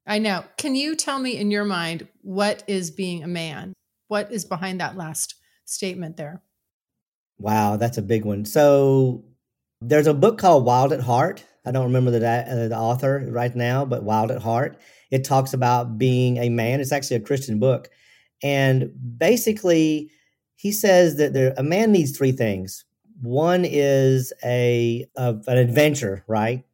I 0.09 0.19
know. 0.19 0.43
Can 0.57 0.75
you 0.75 0.97
tell 0.97 1.19
me 1.19 1.37
in 1.37 1.51
your 1.51 1.67
mind 1.67 2.09
what 2.23 2.65
is 2.67 2.91
being 2.91 3.23
a 3.23 3.29
man? 3.29 3.75
What 4.09 4.33
is 4.33 4.47
behind 4.47 4.81
that 4.81 4.97
last 4.97 5.35
statement 5.67 6.17
there? 6.17 6.43
Wow, 7.39 7.77
that's 7.77 7.99
a 7.99 8.03
big 8.03 8.25
one. 8.25 8.47
So 8.47 9.27
there's 9.83 10.07
a 10.07 10.15
book 10.15 10.39
called 10.39 10.65
Wild 10.65 10.95
at 10.95 11.03
Heart. 11.03 11.45
I 11.67 11.73
don't 11.73 11.85
remember 11.85 12.11
the, 12.11 12.27
uh, 12.27 12.69
the 12.69 12.77
author 12.77 13.29
right 13.31 13.55
now, 13.55 13.85
but 13.85 14.03
Wild 14.03 14.31
at 14.31 14.41
Heart. 14.41 14.81
It 15.11 15.25
talks 15.25 15.53
about 15.53 15.99
being 15.99 16.39
a 16.39 16.49
man. 16.49 16.81
It's 16.81 16.91
actually 16.91 17.19
a 17.19 17.21
Christian 17.21 17.59
book. 17.59 17.91
And 18.43 18.91
basically, 19.19 20.11
he 20.57 20.73
says 20.73 21.17
that 21.17 21.35
there, 21.35 21.53
a 21.59 21.63
man 21.63 21.93
needs 21.93 22.17
three 22.17 22.33
things. 22.33 22.87
One 23.21 23.67
is 23.67 24.33
a, 24.43 25.07
a 25.17 25.37
an 25.47 25.59
adventure, 25.59 26.25
right? 26.27 26.65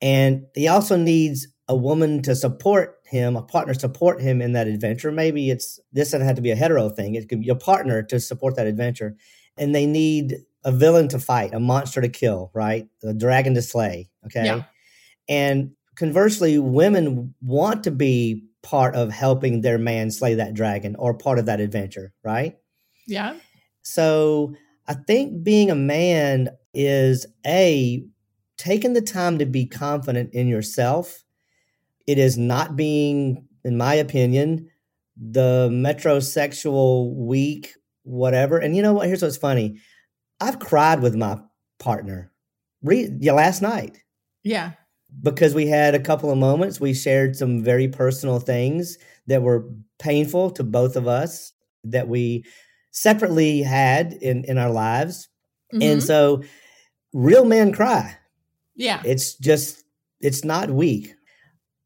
And 0.00 0.46
he 0.54 0.68
also 0.68 0.96
needs 0.96 1.48
a 1.68 1.76
woman 1.76 2.22
to 2.22 2.36
support 2.36 2.98
him, 3.04 3.36
a 3.36 3.42
partner 3.42 3.74
support 3.74 4.20
him 4.20 4.40
in 4.40 4.52
that 4.52 4.68
adventure. 4.68 5.10
Maybe 5.10 5.50
it's 5.50 5.80
this 5.92 6.10
doesn't 6.10 6.26
have 6.26 6.36
to 6.36 6.42
be 6.42 6.50
a 6.50 6.56
hetero 6.56 6.88
thing. 6.88 7.14
It 7.14 7.28
could 7.28 7.40
be 7.40 7.48
a 7.48 7.56
partner 7.56 8.02
to 8.04 8.20
support 8.20 8.56
that 8.56 8.66
adventure. 8.66 9.16
And 9.56 9.74
they 9.74 9.86
need 9.86 10.36
a 10.64 10.72
villain 10.72 11.08
to 11.08 11.18
fight, 11.18 11.54
a 11.54 11.60
monster 11.60 12.00
to 12.00 12.08
kill, 12.08 12.50
right? 12.54 12.86
A 13.02 13.14
dragon 13.14 13.54
to 13.54 13.62
slay. 13.62 14.10
Okay. 14.26 14.44
Yeah. 14.44 14.64
And 15.28 15.72
conversely, 15.96 16.58
women 16.58 17.34
want 17.40 17.84
to 17.84 17.90
be 17.90 18.44
part 18.62 18.94
of 18.94 19.10
helping 19.10 19.60
their 19.60 19.78
man 19.78 20.10
slay 20.10 20.34
that 20.34 20.54
dragon 20.54 20.96
or 20.96 21.14
part 21.14 21.38
of 21.38 21.46
that 21.46 21.60
adventure, 21.60 22.12
right? 22.24 22.56
Yeah. 23.06 23.36
So 23.82 24.54
I 24.88 24.94
think 24.94 25.44
being 25.44 25.70
a 25.70 25.76
man 25.76 26.50
is 26.74 27.26
a 27.46 28.04
taking 28.56 28.92
the 28.92 29.00
time 29.00 29.38
to 29.38 29.46
be 29.46 29.66
confident 29.66 30.34
in 30.34 30.48
yourself. 30.48 31.22
It 32.06 32.18
is 32.18 32.38
not 32.38 32.76
being, 32.76 33.46
in 33.64 33.76
my 33.76 33.94
opinion, 33.94 34.70
the 35.16 35.68
metrosexual 35.72 37.14
weak, 37.14 37.74
whatever. 38.02 38.58
And 38.58 38.76
you 38.76 38.82
know 38.82 38.92
what? 38.92 39.06
Here's 39.06 39.22
what's 39.22 39.36
funny. 39.36 39.78
I've 40.40 40.58
cried 40.58 41.00
with 41.00 41.16
my 41.16 41.38
partner 41.78 42.32
re- 42.82 43.10
yeah, 43.18 43.32
last 43.32 43.62
night. 43.62 44.02
Yeah. 44.42 44.72
Because 45.22 45.54
we 45.54 45.66
had 45.66 45.94
a 45.94 46.00
couple 46.00 46.30
of 46.30 46.38
moments, 46.38 46.80
we 46.80 46.92
shared 46.92 47.36
some 47.36 47.62
very 47.62 47.88
personal 47.88 48.38
things 48.38 48.98
that 49.26 49.42
were 49.42 49.68
painful 49.98 50.50
to 50.52 50.64
both 50.64 50.96
of 50.96 51.08
us 51.08 51.52
that 51.84 52.08
we 52.08 52.44
separately 52.90 53.62
had 53.62 54.14
in 54.14 54.44
in 54.44 54.58
our 54.58 54.70
lives. 54.70 55.28
Mm-hmm. 55.72 55.82
And 55.82 56.02
so 56.02 56.42
real 57.12 57.44
men 57.44 57.72
cry. 57.72 58.16
Yeah. 58.74 59.02
It's 59.04 59.34
just 59.34 59.84
it's 60.20 60.44
not 60.44 60.70
weak. 60.70 61.14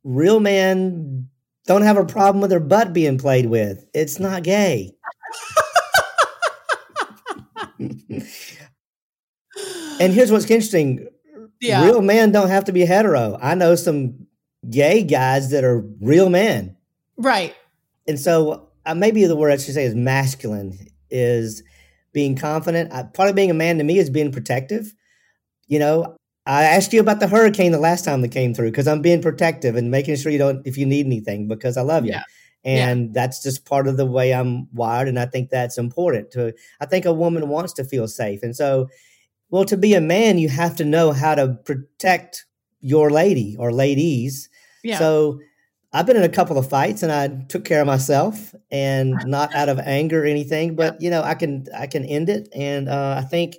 Real 0.04 0.40
men 0.40 1.28
don't 1.66 1.82
have 1.82 1.96
a 1.96 2.04
problem 2.04 2.40
with 2.40 2.50
their 2.50 2.60
butt 2.60 2.92
being 2.92 3.18
played 3.18 3.46
with. 3.46 3.84
It's 3.94 4.18
not 4.18 4.42
gay. 4.42 4.94
and 7.78 8.24
here's 10.12 10.32
what's 10.32 10.50
interesting. 10.50 11.06
Yeah. 11.60 11.84
Real 11.84 12.02
men 12.02 12.32
don't 12.32 12.48
have 12.48 12.64
to 12.64 12.72
be 12.72 12.86
hetero. 12.86 13.38
I 13.40 13.54
know 13.54 13.74
some 13.74 14.26
gay 14.68 15.02
guys 15.02 15.50
that 15.50 15.64
are 15.64 15.80
real 16.00 16.30
men. 16.30 16.76
Right. 17.16 17.54
And 18.08 18.18
so 18.18 18.68
uh, 18.86 18.94
maybe 18.94 19.24
the 19.26 19.36
word 19.36 19.52
I 19.52 19.56
should 19.56 19.74
say 19.74 19.84
is 19.84 19.94
masculine 19.94 20.78
is 21.10 21.62
being 22.12 22.36
confident. 22.36 22.92
Uh, 22.92 23.04
part 23.04 23.28
of 23.28 23.36
being 23.36 23.50
a 23.50 23.54
man 23.54 23.78
to 23.78 23.84
me 23.84 23.98
is 23.98 24.10
being 24.10 24.32
protective. 24.32 24.94
You 25.66 25.78
know, 25.78 26.16
I 26.46 26.64
asked 26.64 26.92
you 26.92 27.00
about 27.00 27.20
the 27.20 27.29
hurricane 27.29 27.72
the 27.72 27.79
last 27.79 28.05
time 28.05 28.22
that 28.22 28.31
came 28.31 28.55
through 28.55 28.70
because 28.70 28.88
I'm 28.88 29.03
being 29.03 29.22
protective 29.22 29.76
and 29.76 29.90
making 29.90 30.16
sure 30.16 30.33
you 30.33 30.38
don't 30.38 30.66
if 30.66 30.79
you 30.79 30.87
need 30.87 31.07
anything 31.07 31.48
because 31.48 31.76
I 31.76 31.83
love 31.83 32.05
you. 32.05 32.12
Yeah. 32.12 32.22
And 32.64 33.07
yeah. 33.07 33.11
that's 33.14 33.42
just 33.42 33.64
part 33.64 33.87
of 33.87 33.96
the 33.96 34.07
way 34.07 34.33
I'm 34.33 34.68
wired. 34.72 35.09
And 35.09 35.18
I 35.18 35.26
think 35.26 35.50
that's 35.50 35.79
important 35.79 36.31
to 36.33 36.53
I 36.81 36.87
think 36.87 37.05
a 37.05 37.12
woman 37.12 37.48
wants 37.48 37.72
to 37.74 37.85
feel 37.85 38.09
safe. 38.09 38.42
And 38.42 38.57
so 38.57 38.88
well, 39.50 39.64
to 39.64 39.76
be 39.76 39.94
a 39.94 40.00
man, 40.00 40.38
you 40.38 40.48
have 40.48 40.76
to 40.76 40.85
know 40.85 41.12
how 41.12 41.35
to 41.35 41.59
protect 41.64 42.46
your 42.81 43.11
lady 43.11 43.57
or 43.59 43.72
ladies. 43.72 44.48
Yeah. 44.83 44.98
So 44.98 45.40
I've 45.92 46.07
been 46.07 46.16
in 46.16 46.22
a 46.22 46.29
couple 46.29 46.57
of 46.57 46.68
fights 46.68 47.03
and 47.03 47.11
I 47.11 47.29
took 47.48 47.64
care 47.64 47.81
of 47.81 47.87
myself 47.87 48.55
and 48.70 49.14
not 49.26 49.55
out 49.55 49.68
of 49.68 49.79
anger 49.81 50.22
or 50.22 50.26
anything, 50.26 50.76
but 50.76 51.00
you 51.03 51.11
know, 51.11 51.22
I 51.22 51.35
can 51.35 51.66
I 51.76 51.87
can 51.87 52.05
end 52.05 52.29
it. 52.29 52.48
And 52.55 52.88
uh, 52.88 53.16
I 53.18 53.22
think 53.22 53.57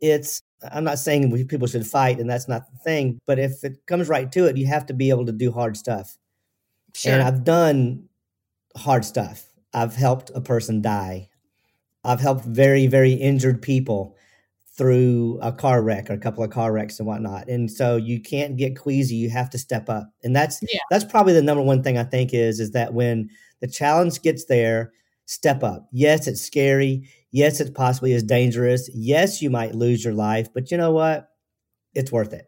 it's 0.00 0.42
I'm 0.72 0.84
not 0.84 0.98
saying 0.98 1.30
we, 1.30 1.44
people 1.44 1.66
should 1.66 1.86
fight 1.86 2.18
and 2.18 2.28
that's 2.28 2.48
not 2.48 2.70
the 2.70 2.78
thing, 2.78 3.20
but 3.26 3.38
if 3.38 3.64
it 3.64 3.84
comes 3.86 4.08
right 4.08 4.30
to 4.32 4.46
it, 4.46 4.56
you 4.56 4.66
have 4.66 4.86
to 4.86 4.94
be 4.94 5.10
able 5.10 5.26
to 5.26 5.32
do 5.32 5.52
hard 5.52 5.76
stuff. 5.76 6.16
Sure. 6.94 7.12
And 7.12 7.22
I've 7.22 7.44
done 7.44 8.08
hard 8.76 9.04
stuff. 9.04 9.46
I've 9.72 9.94
helped 9.94 10.30
a 10.34 10.40
person 10.40 10.80
die. 10.80 11.28
I've 12.04 12.20
helped 12.20 12.44
very, 12.44 12.86
very 12.86 13.12
injured 13.12 13.62
people 13.62 14.16
through 14.76 15.38
a 15.40 15.52
car 15.52 15.82
wreck 15.82 16.10
or 16.10 16.14
a 16.14 16.18
couple 16.18 16.42
of 16.42 16.50
car 16.50 16.72
wrecks 16.72 16.98
and 16.98 17.06
whatnot. 17.06 17.48
And 17.48 17.70
so 17.70 17.96
you 17.96 18.20
can't 18.20 18.56
get 18.56 18.78
queasy. 18.78 19.14
You 19.14 19.30
have 19.30 19.50
to 19.50 19.58
step 19.58 19.88
up. 19.88 20.10
And 20.22 20.34
that's 20.34 20.60
yeah. 20.62 20.80
that's 20.90 21.04
probably 21.04 21.32
the 21.32 21.42
number 21.42 21.62
one 21.62 21.82
thing 21.82 21.96
I 21.96 22.04
think 22.04 22.34
is 22.34 22.60
is 22.60 22.72
that 22.72 22.92
when 22.92 23.30
the 23.60 23.68
challenge 23.68 24.20
gets 24.22 24.46
there, 24.46 24.92
step 25.26 25.62
up. 25.62 25.88
Yes, 25.92 26.26
it's 26.26 26.42
scary. 26.42 27.08
Yes, 27.34 27.58
it 27.58 27.74
possibly 27.74 28.12
is 28.12 28.22
dangerous. 28.22 28.88
Yes, 28.94 29.42
you 29.42 29.50
might 29.50 29.74
lose 29.74 30.04
your 30.04 30.14
life, 30.14 30.54
but 30.54 30.70
you 30.70 30.76
know 30.76 30.92
what? 30.92 31.30
It's 31.92 32.12
worth 32.12 32.32
it, 32.32 32.46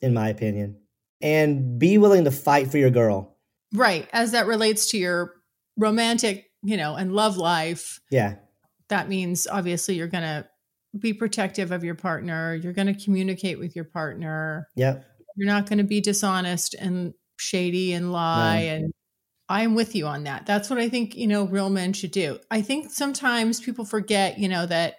in 0.00 0.14
my 0.14 0.30
opinion. 0.30 0.80
And 1.20 1.78
be 1.78 1.98
willing 1.98 2.24
to 2.24 2.30
fight 2.30 2.70
for 2.70 2.78
your 2.78 2.88
girl. 2.88 3.36
Right. 3.74 4.08
As 4.10 4.32
that 4.32 4.46
relates 4.46 4.88
to 4.92 4.96
your 4.96 5.34
romantic, 5.76 6.46
you 6.62 6.78
know, 6.78 6.94
and 6.94 7.12
love 7.12 7.36
life. 7.36 8.00
Yeah. 8.10 8.36
That 8.88 9.06
means 9.06 9.46
obviously 9.46 9.96
you're 9.96 10.06
going 10.08 10.24
to 10.24 10.48
be 10.98 11.12
protective 11.12 11.70
of 11.70 11.84
your 11.84 11.94
partner. 11.94 12.54
You're 12.54 12.72
going 12.72 12.86
to 12.86 13.04
communicate 13.04 13.58
with 13.58 13.76
your 13.76 13.84
partner. 13.84 14.66
Yep. 14.76 15.04
You're 15.36 15.46
not 15.46 15.68
going 15.68 15.76
to 15.76 15.84
be 15.84 16.00
dishonest 16.00 16.72
and 16.72 17.12
shady 17.36 17.92
and 17.92 18.12
lie. 18.12 18.62
No. 18.62 18.68
And 18.68 18.92
I'm 19.52 19.74
with 19.74 19.94
you 19.94 20.06
on 20.06 20.24
that. 20.24 20.46
That's 20.46 20.70
what 20.70 20.78
I 20.78 20.88
think, 20.88 21.14
you 21.14 21.26
know, 21.26 21.44
real 21.44 21.68
men 21.68 21.92
should 21.92 22.10
do. 22.10 22.38
I 22.50 22.62
think 22.62 22.90
sometimes 22.90 23.60
people 23.60 23.84
forget, 23.84 24.38
you 24.38 24.48
know, 24.48 24.64
that 24.64 24.94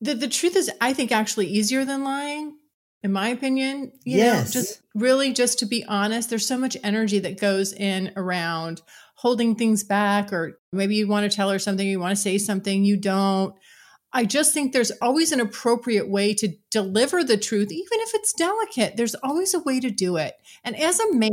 the, 0.00 0.14
the 0.14 0.28
truth 0.28 0.54
is, 0.54 0.70
I 0.80 0.92
think, 0.92 1.10
actually 1.10 1.48
easier 1.48 1.84
than 1.84 2.04
lying, 2.04 2.56
in 3.02 3.10
my 3.12 3.30
opinion. 3.30 3.90
You 4.04 4.18
yes. 4.18 4.54
know, 4.54 4.60
just 4.60 4.80
really 4.94 5.32
just 5.32 5.58
to 5.58 5.66
be 5.66 5.84
honest, 5.84 6.30
there's 6.30 6.46
so 6.46 6.56
much 6.56 6.76
energy 6.84 7.18
that 7.18 7.40
goes 7.40 7.72
in 7.72 8.12
around 8.14 8.80
holding 9.16 9.56
things 9.56 9.82
back, 9.82 10.32
or 10.32 10.60
maybe 10.72 10.94
you 10.94 11.08
want 11.08 11.28
to 11.28 11.36
tell 11.36 11.50
her 11.50 11.58
something, 11.58 11.86
you 11.86 11.98
want 11.98 12.16
to 12.16 12.22
say 12.22 12.38
something, 12.38 12.84
you 12.84 12.96
don't 12.96 13.56
I 14.12 14.24
just 14.24 14.52
think 14.52 14.72
there's 14.72 14.90
always 15.00 15.30
an 15.30 15.40
appropriate 15.40 16.08
way 16.08 16.34
to 16.34 16.48
deliver 16.70 17.22
the 17.22 17.36
truth, 17.36 17.70
even 17.70 18.00
if 18.00 18.14
it's 18.14 18.32
delicate. 18.32 18.96
There's 18.96 19.14
always 19.22 19.54
a 19.54 19.60
way 19.60 19.78
to 19.78 19.90
do 19.90 20.16
it. 20.16 20.34
And 20.64 20.76
as 20.76 20.98
a 20.98 21.12
man, 21.12 21.30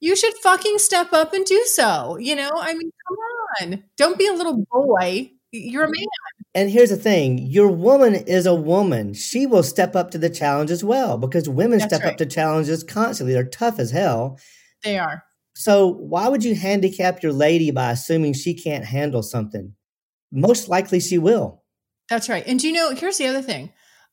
you 0.00 0.16
should 0.16 0.34
fucking 0.34 0.78
step 0.78 1.12
up 1.12 1.32
and 1.34 1.44
do 1.44 1.62
so. 1.66 2.16
You 2.18 2.36
know, 2.36 2.50
I 2.54 2.74
mean, 2.74 2.90
come 3.08 3.72
on. 3.72 3.84
Don't 3.96 4.18
be 4.18 4.26
a 4.26 4.32
little 4.32 4.64
boy. 4.70 5.30
You're 5.52 5.84
a 5.84 5.90
man. 5.90 6.06
And 6.54 6.70
here's 6.70 6.90
the 6.90 6.96
thing 6.96 7.38
your 7.38 7.68
woman 7.68 8.14
is 8.14 8.46
a 8.46 8.54
woman. 8.54 9.14
She 9.14 9.46
will 9.46 9.62
step 9.62 9.94
up 9.94 10.10
to 10.12 10.18
the 10.18 10.30
challenge 10.30 10.70
as 10.70 10.82
well 10.82 11.18
because 11.18 11.48
women 11.48 11.78
That's 11.78 11.94
step 11.94 12.04
right. 12.04 12.12
up 12.12 12.18
to 12.18 12.26
challenges 12.26 12.82
constantly. 12.82 13.32
They're 13.34 13.44
tough 13.44 13.78
as 13.78 13.90
hell. 13.90 14.38
They 14.82 14.98
are. 14.98 15.24
So, 15.54 15.88
why 15.88 16.28
would 16.28 16.44
you 16.44 16.54
handicap 16.54 17.22
your 17.22 17.32
lady 17.32 17.70
by 17.70 17.90
assuming 17.90 18.32
she 18.32 18.54
can't 18.54 18.84
handle 18.84 19.22
something? 19.22 19.74
Most 20.30 20.68
likely 20.68 21.00
she 21.00 21.18
will. 21.18 21.62
That's 22.08 22.28
right. 22.28 22.46
And 22.46 22.62
you 22.62 22.72
know, 22.72 22.94
here's 22.94 23.18
the 23.18 23.26
other 23.26 23.42
thing. 23.42 23.72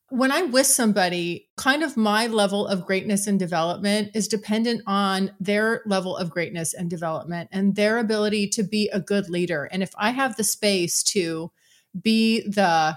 When 0.10 0.32
I'm 0.32 0.52
with 0.52 0.68
somebody, 0.68 1.50
kind 1.58 1.82
of 1.82 1.98
my 1.98 2.28
level 2.28 2.68
of 2.68 2.86
greatness 2.86 3.26
and 3.26 3.40
development 3.40 4.12
is 4.14 4.28
dependent 4.28 4.84
on 4.86 5.32
their 5.40 5.82
level 5.88 6.16
of 6.16 6.30
greatness 6.30 6.76
and 6.76 6.90
development 6.90 7.50
and 7.52 7.76
their 7.76 7.98
ability 7.98 8.50
to 8.50 8.64
be 8.64 8.88
a 8.94 9.00
good 9.00 9.30
leader. 9.30 9.66
And 9.66 9.82
if 9.82 9.92
I 9.98 10.12
have 10.12 10.36
the 10.36 10.44
space 10.44 11.02
to 11.04 11.52
be 12.00 12.42
the, 12.42 12.96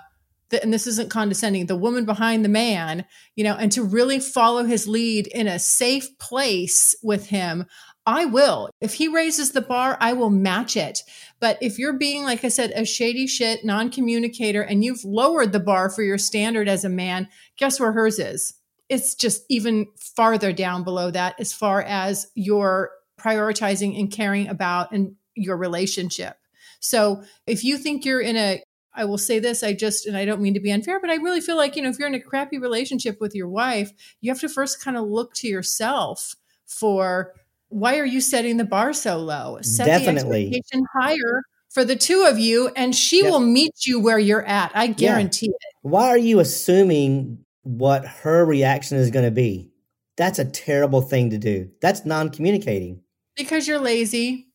the 0.50 0.62
and 0.62 0.70
this 0.72 0.86
isn't 0.86 1.08
condescending, 1.08 1.64
the 1.64 1.76
woman 1.76 2.04
behind 2.04 2.44
the 2.44 2.50
man, 2.50 3.06
you 3.36 3.44
know, 3.44 3.54
and 3.54 3.72
to 3.72 3.82
really 3.82 4.20
follow 4.20 4.64
his 4.64 4.86
lead 4.86 5.28
in 5.28 5.48
a 5.48 5.58
safe 5.58 6.18
place 6.18 6.94
with 7.02 7.28
him, 7.28 7.64
I 8.08 8.24
will. 8.24 8.70
If 8.80 8.94
he 8.94 9.06
raises 9.06 9.52
the 9.52 9.60
bar, 9.60 9.98
I 10.00 10.14
will 10.14 10.30
match 10.30 10.78
it. 10.78 11.02
But 11.40 11.58
if 11.60 11.78
you're 11.78 11.98
being, 11.98 12.24
like 12.24 12.42
I 12.42 12.48
said, 12.48 12.72
a 12.74 12.86
shady 12.86 13.26
shit 13.26 13.66
non 13.66 13.90
communicator 13.90 14.62
and 14.62 14.82
you've 14.82 15.04
lowered 15.04 15.52
the 15.52 15.60
bar 15.60 15.90
for 15.90 16.02
your 16.02 16.16
standard 16.16 16.70
as 16.70 16.86
a 16.86 16.88
man, 16.88 17.28
guess 17.58 17.78
where 17.78 17.92
hers 17.92 18.18
is? 18.18 18.54
It's 18.88 19.14
just 19.14 19.44
even 19.50 19.88
farther 20.16 20.54
down 20.54 20.84
below 20.84 21.10
that 21.10 21.38
as 21.38 21.52
far 21.52 21.82
as 21.82 22.28
your 22.34 22.92
prioritizing 23.20 24.00
and 24.00 24.10
caring 24.10 24.48
about 24.48 24.90
and 24.90 25.14
your 25.34 25.58
relationship. 25.58 26.38
So 26.80 27.22
if 27.46 27.62
you 27.62 27.76
think 27.76 28.06
you're 28.06 28.22
in 28.22 28.38
a 28.38 28.62
I 28.94 29.04
will 29.04 29.18
say 29.18 29.38
this, 29.38 29.62
I 29.62 29.74
just, 29.74 30.06
and 30.06 30.16
I 30.16 30.24
don't 30.24 30.40
mean 30.40 30.54
to 30.54 30.60
be 30.60 30.72
unfair, 30.72 30.98
but 30.98 31.10
I 31.10 31.16
really 31.16 31.40
feel 31.40 31.56
like, 31.56 31.76
you 31.76 31.82
know, 31.82 31.88
if 31.88 32.00
you're 32.00 32.08
in 32.08 32.14
a 32.14 32.20
crappy 32.20 32.58
relationship 32.58 33.20
with 33.20 33.32
your 33.32 33.48
wife, 33.48 33.92
you 34.20 34.30
have 34.30 34.40
to 34.40 34.48
first 34.48 34.82
kind 34.82 34.96
of 34.96 35.06
look 35.06 35.34
to 35.34 35.46
yourself 35.46 36.34
for 36.66 37.32
why 37.68 37.98
are 37.98 38.04
you 38.04 38.20
setting 38.20 38.56
the 38.56 38.64
bar 38.64 38.92
so 38.92 39.18
low? 39.18 39.58
Set 39.62 39.86
Definitely. 39.86 40.50
the 40.50 40.56
expectation 40.56 40.86
higher 40.92 41.42
for 41.70 41.84
the 41.84 41.96
two 41.96 42.24
of 42.24 42.38
you, 42.38 42.70
and 42.76 42.94
she 42.94 43.22
yep. 43.22 43.30
will 43.30 43.40
meet 43.40 43.86
you 43.86 44.00
where 44.00 44.18
you're 44.18 44.44
at. 44.44 44.72
I 44.74 44.88
guarantee 44.88 45.46
yeah. 45.46 45.68
it. 45.68 45.74
Why 45.82 46.08
are 46.08 46.18
you 46.18 46.40
assuming 46.40 47.44
what 47.62 48.06
her 48.06 48.44
reaction 48.44 48.98
is 48.98 49.10
going 49.10 49.24
to 49.24 49.30
be? 49.30 49.70
That's 50.16 50.38
a 50.38 50.44
terrible 50.44 51.02
thing 51.02 51.30
to 51.30 51.38
do. 51.38 51.70
That's 51.80 52.04
non 52.04 52.30
communicating. 52.30 53.02
Because 53.36 53.68
you're 53.68 53.78
lazy. 53.78 54.48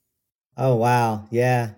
Oh, 0.58 0.76
wow. 0.76 1.26
Yeah. 1.32 1.72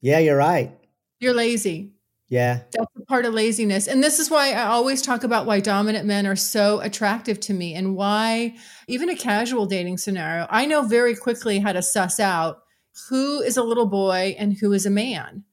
Yeah, 0.00 0.18
you're 0.18 0.36
right. 0.36 0.72
You're 1.20 1.34
lazy. 1.34 1.92
Yeah. 2.28 2.60
That's 2.72 2.96
a 2.96 3.06
part 3.06 3.24
of 3.24 3.32
laziness. 3.32 3.86
And 3.86 4.04
this 4.04 4.18
is 4.18 4.30
why 4.30 4.52
I 4.52 4.64
always 4.64 5.00
talk 5.00 5.24
about 5.24 5.46
why 5.46 5.60
dominant 5.60 6.06
men 6.06 6.26
are 6.26 6.36
so 6.36 6.80
attractive 6.80 7.40
to 7.40 7.54
me 7.54 7.74
and 7.74 7.96
why, 7.96 8.56
even 8.86 9.08
a 9.08 9.16
casual 9.16 9.64
dating 9.66 9.98
scenario, 9.98 10.46
I 10.50 10.66
know 10.66 10.82
very 10.82 11.16
quickly 11.16 11.58
how 11.58 11.72
to 11.72 11.82
suss 11.82 12.20
out 12.20 12.62
who 13.08 13.40
is 13.40 13.56
a 13.56 13.62
little 13.62 13.86
boy 13.86 14.36
and 14.38 14.58
who 14.58 14.72
is 14.72 14.84
a 14.84 14.90
man. 14.90 15.44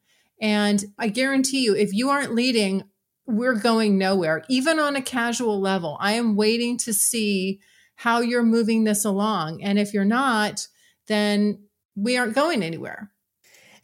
And 0.42 0.84
I 1.00 1.08
guarantee 1.08 1.64
you, 1.64 1.76
if 1.76 1.94
you 1.94 2.10
aren't 2.10 2.36
leading, 2.36 2.84
we're 3.26 3.56
going 3.56 3.98
nowhere, 3.98 4.44
even 4.50 4.80
on 4.80 4.96
a 4.96 5.02
casual 5.02 5.60
level. 5.62 5.98
I 6.02 6.14
am 6.14 6.36
waiting 6.36 6.78
to 6.80 6.94
see 6.94 7.62
how 7.96 8.20
you're 8.20 8.44
moving 8.44 8.84
this 8.84 9.06
along. 9.06 9.64
And 9.64 9.80
if 9.80 9.94
you're 9.94 10.04
not, 10.04 10.68
then 11.08 11.68
we 11.96 12.18
aren't 12.18 12.36
going 12.36 12.62
anywhere. 12.62 13.12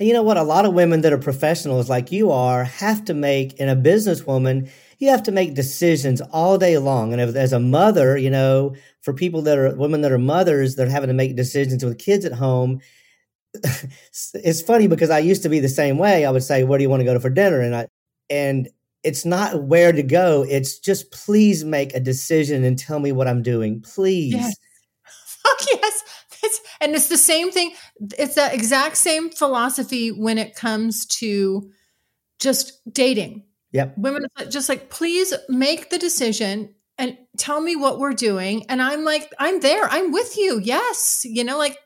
And 0.01 0.07
you 0.07 0.15
know 0.15 0.23
what? 0.23 0.37
A 0.37 0.41
lot 0.41 0.65
of 0.65 0.73
women 0.73 1.01
that 1.01 1.13
are 1.13 1.19
professionals 1.19 1.87
like 1.87 2.11
you 2.11 2.31
are 2.31 2.63
have 2.63 3.05
to 3.05 3.13
make, 3.13 3.53
in 3.59 3.69
a 3.69 3.75
businesswoman, 3.75 4.67
you 4.97 5.09
have 5.09 5.21
to 5.21 5.31
make 5.31 5.53
decisions 5.53 6.21
all 6.33 6.57
day 6.57 6.79
long. 6.79 7.13
And 7.13 7.21
as 7.21 7.53
a 7.53 7.59
mother, 7.59 8.17
you 8.17 8.31
know, 8.31 8.73
for 9.01 9.13
people 9.13 9.43
that 9.43 9.59
are 9.59 9.75
women 9.75 10.01
that 10.01 10.11
are 10.11 10.17
mothers, 10.17 10.75
they're 10.75 10.89
having 10.89 11.09
to 11.09 11.13
make 11.13 11.35
decisions 11.35 11.85
with 11.85 11.99
kids 11.99 12.25
at 12.25 12.31
home. 12.31 12.81
it's 14.33 14.61
funny 14.63 14.87
because 14.87 15.11
I 15.11 15.19
used 15.19 15.43
to 15.43 15.49
be 15.49 15.59
the 15.59 15.69
same 15.69 15.99
way. 15.99 16.25
I 16.25 16.31
would 16.31 16.41
say, 16.41 16.63
"Where 16.63 16.79
do 16.79 16.83
you 16.83 16.89
want 16.89 17.01
to 17.01 17.05
go 17.05 17.13
to 17.13 17.19
for 17.19 17.29
dinner?" 17.29 17.61
And 17.61 17.75
I 17.75 17.87
and 18.27 18.69
it's 19.03 19.23
not 19.23 19.65
where 19.65 19.91
to 19.91 20.01
go. 20.01 20.43
It's 20.49 20.79
just 20.79 21.11
please 21.11 21.63
make 21.63 21.93
a 21.93 21.99
decision 21.99 22.63
and 22.63 22.75
tell 22.75 22.97
me 22.97 23.11
what 23.11 23.27
I'm 23.27 23.43
doing. 23.43 23.81
Please. 23.81 24.33
Yes. 24.33 24.55
Fuck 25.43 25.59
yes. 25.71 26.01
And 26.81 26.95
it's 26.95 27.07
the 27.07 27.17
same 27.17 27.51
thing. 27.51 27.73
It's 28.17 28.35
the 28.35 28.53
exact 28.53 28.97
same 28.97 29.29
philosophy 29.29 30.11
when 30.11 30.37
it 30.37 30.55
comes 30.55 31.05
to 31.07 31.71
just 32.39 32.81
dating. 32.91 33.43
Yep. 33.71 33.97
Women 33.97 34.25
are 34.39 34.45
just 34.45 34.69
like, 34.69 34.89
please 34.89 35.33
make 35.47 35.89
the 35.89 35.97
decision 35.97 36.73
and 36.97 37.17
tell 37.37 37.61
me 37.61 37.75
what 37.75 37.99
we're 37.99 38.13
doing. 38.13 38.65
And 38.69 38.81
I'm 38.81 39.03
like, 39.03 39.33
I'm 39.39 39.59
there. 39.59 39.87
I'm 39.89 40.11
with 40.11 40.37
you. 40.37 40.59
Yes. 40.59 41.21
You 41.23 41.43
know, 41.43 41.57
like, 41.57 41.77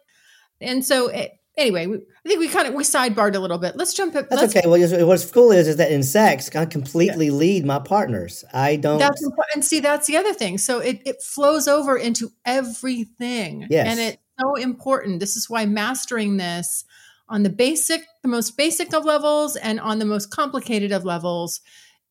and 0.60 0.84
so 0.84 1.08
it, 1.10 1.32
anyway, 1.58 1.88
we, 1.88 1.98
I 1.98 2.28
think 2.28 2.40
we 2.40 2.48
kind 2.48 2.68
of 2.68 2.74
we 2.74 2.84
sidebarred 2.84 3.36
a 3.36 3.40
little 3.40 3.58
bit. 3.58 3.76
Let's 3.76 3.94
jump. 3.94 4.14
That's 4.14 4.56
okay. 4.56 4.68
Well, 4.68 5.08
what's 5.08 5.30
cool 5.30 5.52
is 5.52 5.68
is 5.68 5.78
that 5.78 5.92
in 5.92 6.04
sex, 6.04 6.54
I 6.56 6.66
completely 6.66 7.30
lead 7.30 7.66
my 7.66 7.80
partners. 7.80 8.44
I 8.54 8.78
don't. 8.78 9.00
That's 9.00 9.24
important. 9.24 9.56
And 9.56 9.66
see, 9.66 9.80
that's 9.80 10.08
the 10.08 10.18
other 10.18 10.34
thing. 10.34 10.58
So 10.58 10.80
it 10.80 11.02
it 11.06 11.22
flows 11.22 11.68
over 11.68 11.98
into 11.98 12.32
everything. 12.46 13.68
Yes. 13.70 13.88
and 13.88 14.00
it's 14.00 14.18
so 14.40 14.56
important. 14.56 15.20
This 15.20 15.36
is 15.36 15.50
why 15.50 15.66
mastering 15.66 16.38
this 16.38 16.86
on 17.28 17.44
the 17.44 17.50
basic, 17.50 18.06
the 18.22 18.30
most 18.30 18.58
basic 18.58 18.94
of 18.94 19.06
levels, 19.06 19.56
and 19.56 19.80
on 19.80 20.00
the 20.00 20.06
most 20.06 20.30
complicated 20.32 20.92
of 20.92 21.06
levels 21.06 21.62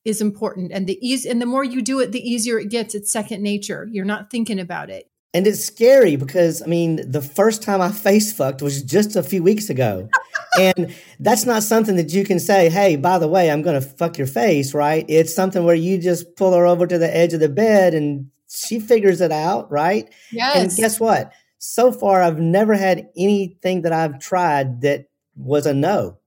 is 0.04 0.20
important. 0.20 0.72
And 0.72 0.86
the 0.86 0.98
ease, 1.06 1.24
and 1.24 1.40
the 1.40 1.46
more 1.46 1.64
you 1.64 1.82
do 1.82 2.00
it, 2.00 2.12
the 2.12 2.28
easier 2.28 2.58
it 2.58 2.70
gets. 2.70 2.94
It's 2.94 3.10
second 3.10 3.42
nature. 3.42 3.88
You're 3.90 4.04
not 4.04 4.30
thinking 4.30 4.58
about 4.58 4.90
it. 4.90 5.10
And 5.32 5.48
it's 5.48 5.64
scary 5.64 6.14
because 6.14 6.62
I 6.62 6.66
mean, 6.66 7.10
the 7.10 7.22
first 7.22 7.62
time 7.62 7.80
I 7.80 7.90
face 7.90 8.32
fucked 8.32 8.62
was 8.62 8.82
just 8.82 9.16
a 9.16 9.22
few 9.22 9.42
weeks 9.42 9.68
ago. 9.68 10.08
and 10.60 10.94
that's 11.18 11.44
not 11.44 11.64
something 11.64 11.96
that 11.96 12.12
you 12.12 12.24
can 12.24 12.38
say, 12.38 12.68
hey, 12.68 12.94
by 12.96 13.18
the 13.18 13.26
way, 13.26 13.50
I'm 13.50 13.62
going 13.62 13.80
to 13.80 13.86
fuck 13.86 14.16
your 14.16 14.28
face, 14.28 14.74
right? 14.74 15.04
It's 15.08 15.34
something 15.34 15.64
where 15.64 15.74
you 15.74 15.98
just 15.98 16.36
pull 16.36 16.52
her 16.54 16.66
over 16.66 16.86
to 16.86 16.98
the 16.98 17.14
edge 17.14 17.32
of 17.32 17.40
the 17.40 17.48
bed 17.48 17.94
and 17.94 18.30
she 18.48 18.78
figures 18.78 19.20
it 19.20 19.32
out, 19.32 19.70
right? 19.72 20.08
Yes. 20.30 20.56
And 20.56 20.76
guess 20.76 21.00
what? 21.00 21.32
So 21.66 21.92
far, 21.92 22.20
I've 22.20 22.38
never 22.38 22.74
had 22.74 23.08
anything 23.16 23.82
that 23.82 23.92
I've 23.92 24.18
tried 24.18 24.82
that 24.82 25.06
was 25.34 25.64
a 25.64 25.72
no. 25.72 26.18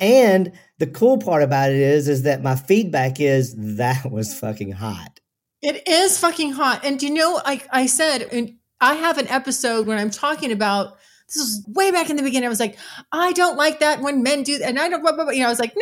And 0.00 0.52
the 0.78 0.86
cool 0.86 1.18
part 1.18 1.42
about 1.42 1.70
it 1.70 1.76
is, 1.76 2.08
is 2.08 2.22
that 2.22 2.42
my 2.42 2.56
feedback 2.56 3.20
is 3.20 3.54
that 3.76 4.10
was 4.10 4.38
fucking 4.38 4.72
hot. 4.72 5.20
It 5.60 5.86
is 5.86 6.18
fucking 6.18 6.52
hot. 6.52 6.82
And 6.82 7.02
you 7.02 7.10
know, 7.10 7.40
like 7.44 7.68
I 7.70 7.84
said, 7.86 8.22
and 8.32 8.56
I 8.80 8.94
have 8.94 9.18
an 9.18 9.28
episode 9.28 9.86
when 9.86 9.98
I'm 9.98 10.10
talking 10.10 10.50
about 10.50 10.96
this 11.28 11.36
was 11.36 11.64
way 11.68 11.90
back 11.90 12.08
in 12.08 12.16
the 12.16 12.22
beginning. 12.22 12.46
I 12.46 12.50
was 12.50 12.60
like, 12.60 12.78
I 13.12 13.32
don't 13.32 13.58
like 13.58 13.80
that 13.80 14.00
when 14.00 14.22
men 14.22 14.44
do 14.44 14.58
that. 14.58 14.68
And 14.68 14.78
I 14.78 14.88
don't, 14.88 15.02
blah, 15.02 15.12
blah, 15.12 15.24
blah. 15.24 15.32
you 15.32 15.40
know, 15.40 15.46
I 15.46 15.50
was 15.50 15.60
like, 15.60 15.74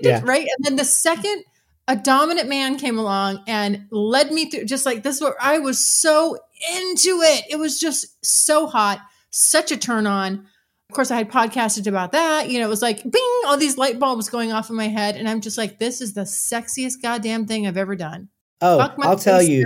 Yeah. 0.00 0.20
right. 0.24 0.46
And 0.56 0.64
then 0.64 0.76
the 0.76 0.84
second 0.84 1.44
a 1.86 1.96
dominant 1.96 2.48
man 2.48 2.78
came 2.78 2.98
along 2.98 3.42
and 3.46 3.86
led 3.90 4.32
me 4.32 4.50
through, 4.50 4.64
just 4.64 4.86
like 4.86 5.02
this, 5.02 5.20
where 5.20 5.34
I 5.40 5.58
was 5.58 5.78
so 5.78 6.38
into 6.72 7.20
it. 7.22 7.44
It 7.50 7.56
was 7.58 7.78
just 7.78 8.24
so 8.24 8.66
hot, 8.66 9.00
such 9.30 9.72
a 9.72 9.76
turn 9.76 10.06
on. 10.06 10.46
Of 10.90 10.94
course, 10.94 11.10
I 11.10 11.16
had 11.16 11.30
podcasted 11.30 11.86
about 11.86 12.12
that. 12.12 12.48
You 12.48 12.60
know, 12.60 12.66
it 12.66 12.70
was 12.70 12.82
like, 12.82 13.02
bing, 13.02 13.40
all 13.46 13.56
these 13.56 13.78
light 13.78 13.98
bulbs 13.98 14.28
going 14.28 14.52
off 14.52 14.70
in 14.70 14.76
my 14.76 14.88
head. 14.88 15.16
And 15.16 15.28
I'm 15.28 15.40
just 15.40 15.58
like, 15.58 15.78
this 15.78 16.00
is 16.00 16.14
the 16.14 16.22
sexiest 16.22 17.02
goddamn 17.02 17.46
thing 17.46 17.66
I've 17.66 17.76
ever 17.76 17.96
done. 17.96 18.28
Oh, 18.60 18.78
Fuck 18.78 18.98
my 18.98 19.06
I'll 19.06 19.18
tell 19.18 19.42
you. 19.42 19.64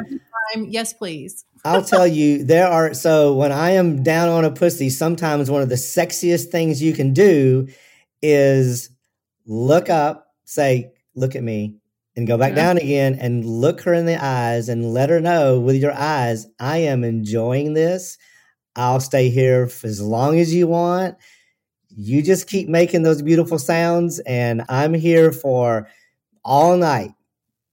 time. 0.55 0.67
Yes, 0.69 0.93
please. 0.93 1.45
I'll 1.65 1.85
tell 1.85 2.07
you, 2.07 2.45
there 2.45 2.67
are 2.67 2.95
so 2.95 3.35
when 3.35 3.53
I 3.53 3.73
am 3.73 4.03
down 4.03 4.29
on 4.29 4.45
a 4.45 4.51
pussy, 4.51 4.91
sometimes 4.91 5.51
one 5.51 5.63
of 5.63 5.69
the 5.69 5.75
sexiest 5.75 6.47
things 6.47 6.83
you 6.83 6.93
can 6.93 7.13
do 7.13 7.69
is 8.23 8.91
look 9.47 9.91
up, 9.91 10.33
say, 10.45 10.93
look 11.15 11.37
at 11.37 11.43
me, 11.43 11.75
and 12.19 12.27
go 12.27 12.37
back 12.37 12.51
Yeah. 12.51 12.57
down 12.65 12.79
again 12.79 13.17
and 13.21 13.45
look 13.45 13.83
her 13.83 13.95
in 13.95 14.05
the 14.05 14.23
eyes 14.23 14.69
and 14.69 14.93
let 14.93 15.09
her 15.09 15.21
know 15.21 15.61
with 15.61 15.77
your 15.77 15.93
eyes, 15.93 16.49
I 16.59 16.79
am 16.79 17.05
enjoying 17.05 17.75
this. 17.75 18.19
I'll 18.75 18.99
stay 18.99 19.31
here 19.31 19.69
for 19.69 19.87
as 19.87 20.01
long 20.01 20.41
as 20.41 20.53
you 20.53 20.67
want. 20.67 21.17
You 21.97 22.21
just 22.21 22.49
keep 22.49 22.69
making 22.69 23.03
those 23.03 23.23
beautiful 23.23 23.59
sounds, 23.59 24.19
and 24.21 24.65
I'm 24.69 24.95
here 24.95 25.31
for 25.31 25.89
all 26.45 26.77
night. 26.77 27.13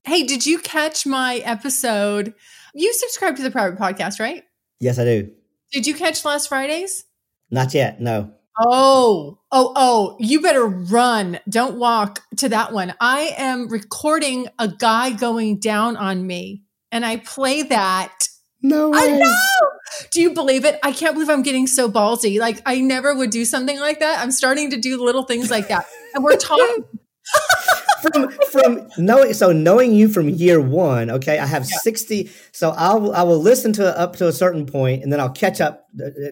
Hey, 0.03 0.21
did 0.23 0.45
you 0.45 0.59
catch 0.59 1.07
my 1.07 1.37
episode? 1.37 2.35
You 2.75 2.93
subscribe 2.93 3.35
to 3.37 3.43
the 3.43 3.49
private 3.51 3.79
podcast, 3.79 4.19
right? 4.19 4.43
Yes, 4.79 4.99
I 4.99 5.05
do. 5.05 5.31
Did 5.71 5.87
you 5.87 5.95
catch 5.95 6.23
last 6.23 6.49
Friday's? 6.49 7.03
Not 7.49 7.73
yet. 7.73 7.99
No. 7.99 8.31
Oh, 8.57 9.39
oh, 9.51 9.73
oh, 9.75 10.15
you 10.19 10.41
better 10.41 10.65
run. 10.65 11.39
Don't 11.49 11.77
walk 11.77 12.21
to 12.37 12.49
that 12.49 12.71
one. 12.71 12.93
I 13.01 13.33
am 13.37 13.67
recording 13.67 14.47
a 14.57 14.67
guy 14.69 15.11
going 15.11 15.59
down 15.59 15.97
on 15.97 16.25
me, 16.25 16.63
and 16.91 17.05
I 17.05 17.17
play 17.17 17.63
that. 17.63 18.29
No 18.61 18.91
I 18.93 19.07
know. 19.07 19.35
Do 20.11 20.21
you 20.21 20.33
believe 20.33 20.65
it? 20.65 20.79
I 20.83 20.91
can't 20.91 21.13
believe 21.13 21.29
I'm 21.29 21.43
getting 21.43 21.67
so 21.67 21.89
ballsy. 21.89 22.39
Like, 22.39 22.61
I 22.65 22.81
never 22.81 23.13
would 23.13 23.29
do 23.29 23.45
something 23.45 23.79
like 23.79 23.99
that. 23.99 24.19
I'm 24.19 24.31
starting 24.31 24.71
to 24.71 24.77
do 24.77 25.03
little 25.03 25.23
things 25.23 25.51
like 25.51 25.67
that. 25.67 25.85
And 26.13 26.23
we're 26.23 26.37
talking. 26.37 26.85
From 28.01 28.29
from 28.51 28.87
knowing 28.97 29.33
so 29.33 29.51
knowing 29.51 29.93
you 29.93 30.07
from 30.07 30.29
year 30.29 30.61
one 30.61 31.09
okay 31.09 31.39
i 31.39 31.45
have 31.45 31.65
60 31.65 32.29
so 32.51 32.69
i'll 32.77 33.11
i 33.13 33.23
will 33.23 33.39
listen 33.39 33.73
to 33.73 33.89
it 33.89 33.95
up 33.97 34.15
to 34.17 34.27
a 34.27 34.31
certain 34.33 34.65
point 34.65 35.03
and 35.03 35.11
then 35.11 35.19
i'll 35.19 35.31
catch 35.31 35.59
up. 35.61 35.87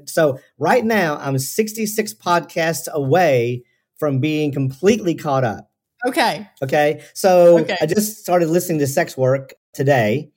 So 0.05 0.39
right 0.57 0.85
now 0.85 1.17
i'm 1.17 1.37
66 1.39 2.13
podcasts 2.15 2.87
away 2.91 3.63
from 3.97 4.19
being 4.19 4.51
completely 4.51 5.15
caught 5.15 5.43
up. 5.43 5.71
Okay. 6.05 6.47
okay 6.61 7.01
so 7.13 7.59
Okay. 7.59 7.77
i 7.81 7.85
just 7.85 8.19
started 8.19 8.49
listening 8.49 8.79
to 8.79 8.87
sex 8.87 9.17
work 9.17 9.53
today 9.73 10.29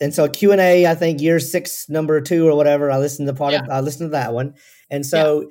and 0.00 0.12
so 0.14 0.26
q&a 0.28 0.86
i 0.86 0.94
think 0.94 1.20
year 1.20 1.38
six 1.38 1.88
number 1.88 2.20
two 2.20 2.48
or 2.48 2.56
whatever 2.56 2.90
i 2.90 2.98
listened 2.98 3.28
to 3.28 3.34
part 3.34 3.54
of 3.54 3.68
i 3.70 3.80
listened 3.80 4.08
to 4.08 4.12
that 4.12 4.32
one. 4.32 4.54
And 4.90 5.06
so 5.06 5.50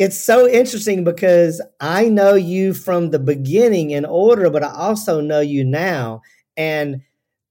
it's 0.00 0.18
so 0.18 0.48
interesting 0.48 1.04
because 1.04 1.60
I 1.78 2.08
know 2.08 2.32
you 2.32 2.72
from 2.72 3.10
the 3.10 3.18
beginning 3.18 3.90
in 3.90 4.06
order, 4.06 4.48
but 4.48 4.64
I 4.64 4.72
also 4.72 5.20
know 5.20 5.40
you 5.40 5.62
now. 5.62 6.22
And 6.56 7.02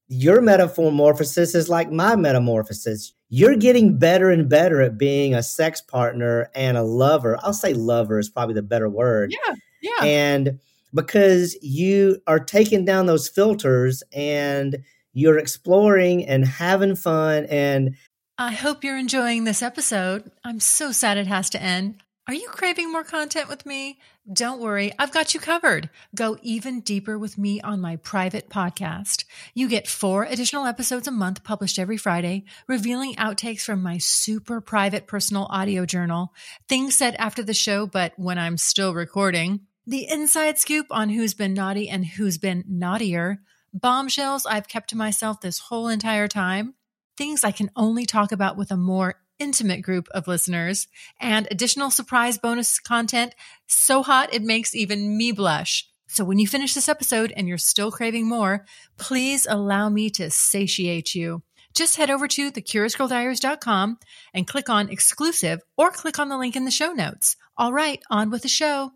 your 0.07 0.41
metamorphosis 0.41 1.53
is 1.53 1.69
like 1.69 1.91
my 1.91 2.15
metamorphosis. 2.15 3.13
You're 3.29 3.55
getting 3.55 3.99
better 3.99 4.31
and 4.31 4.49
better 4.49 4.81
at 4.81 4.97
being 4.97 5.35
a 5.35 5.43
sex 5.43 5.79
partner 5.79 6.49
and 6.55 6.75
a 6.75 6.81
lover. 6.81 7.37
I'll 7.43 7.53
say 7.53 7.75
lover 7.75 8.17
is 8.17 8.29
probably 8.29 8.55
the 8.55 8.63
better 8.63 8.89
word. 8.89 9.31
Yeah. 9.31 9.55
Yeah. 9.83 10.03
And 10.03 10.59
because 10.91 11.55
you 11.61 12.19
are 12.25 12.39
taking 12.39 12.83
down 12.83 13.05
those 13.05 13.29
filters 13.29 14.01
and 14.11 14.79
you're 15.13 15.37
exploring 15.37 16.25
and 16.25 16.45
having 16.45 16.95
fun 16.95 17.45
and 17.45 17.95
I 18.39 18.53
hope 18.53 18.83
you're 18.83 18.97
enjoying 18.97 19.43
this 19.43 19.61
episode. 19.61 20.31
I'm 20.43 20.61
so 20.61 20.91
sad 20.91 21.17
it 21.17 21.27
has 21.27 21.49
to 21.51 21.61
end. 21.61 22.01
Are 22.29 22.41
you 22.41 22.47
craving 22.49 22.91
more 22.91 23.03
content 23.03 23.49
with 23.49 23.65
me? 23.65 23.97
Don't 24.31 24.61
worry, 24.61 24.93
I've 24.99 25.11
got 25.11 25.33
you 25.33 25.39
covered. 25.39 25.89
Go 26.13 26.37
even 26.43 26.81
deeper 26.81 27.17
with 27.17 27.39
me 27.39 27.59
on 27.61 27.81
my 27.81 27.95
private 27.95 28.51
podcast. 28.51 29.25
You 29.55 29.67
get 29.67 29.87
four 29.87 30.25
additional 30.25 30.67
episodes 30.67 31.07
a 31.07 31.11
month 31.11 31.43
published 31.43 31.79
every 31.79 31.97
Friday, 31.97 32.45
revealing 32.67 33.15
outtakes 33.15 33.61
from 33.61 33.81
my 33.81 33.97
super 33.97 34.61
private 34.61 35.07
personal 35.07 35.47
audio 35.49 35.87
journal, 35.87 36.31
things 36.67 36.93
said 36.93 37.15
after 37.15 37.41
the 37.41 37.55
show, 37.55 37.87
but 37.87 38.13
when 38.15 38.37
I'm 38.37 38.59
still 38.59 38.93
recording, 38.93 39.61
the 39.87 40.07
inside 40.07 40.59
scoop 40.59 40.85
on 40.91 41.09
who's 41.09 41.33
been 41.33 41.55
naughty 41.55 41.89
and 41.89 42.05
who's 42.05 42.37
been 42.37 42.63
naughtier, 42.67 43.41
bombshells 43.73 44.45
I've 44.45 44.67
kept 44.67 44.91
to 44.91 44.95
myself 44.95 45.41
this 45.41 45.57
whole 45.57 45.87
entire 45.87 46.27
time, 46.27 46.75
things 47.17 47.43
I 47.43 47.51
can 47.51 47.71
only 47.75 48.05
talk 48.05 48.31
about 48.31 48.55
with 48.55 48.69
a 48.69 48.77
more 48.77 49.15
intimate 49.39 49.81
group 49.81 50.07
of 50.09 50.27
listeners, 50.27 50.87
and 51.19 51.47
additional 51.49 51.91
surprise 51.91 52.37
bonus 52.37 52.79
content 52.79 53.33
so 53.67 54.03
hot 54.03 54.33
it 54.33 54.41
makes 54.43 54.75
even 54.75 55.17
me 55.17 55.31
blush. 55.31 55.87
So 56.07 56.23
when 56.25 56.39
you 56.39 56.47
finish 56.47 56.73
this 56.73 56.89
episode 56.89 57.31
and 57.35 57.47
you're 57.47 57.57
still 57.57 57.91
craving 57.91 58.27
more, 58.27 58.65
please 58.97 59.45
allow 59.49 59.89
me 59.89 60.09
to 60.11 60.29
satiate 60.31 61.13
you. 61.15 61.43
Just 61.75 61.97
head 61.97 62.09
over 62.09 62.27
to 62.27 62.51
thecuriousgirldiaries.com 62.51 63.99
and 64.33 64.47
click 64.47 64.69
on 64.69 64.89
exclusive 64.89 65.61
or 65.77 65.91
click 65.91 66.17
on 66.17 66.29
the 66.29 66.37
link 66.37 66.55
in 66.55 66.65
the 66.65 66.71
show 66.71 66.93
notes. 66.93 67.35
All 67.57 67.71
right, 67.71 68.01
on 68.09 68.31
with 68.31 68.41
the 68.41 68.47
show. 68.49 68.91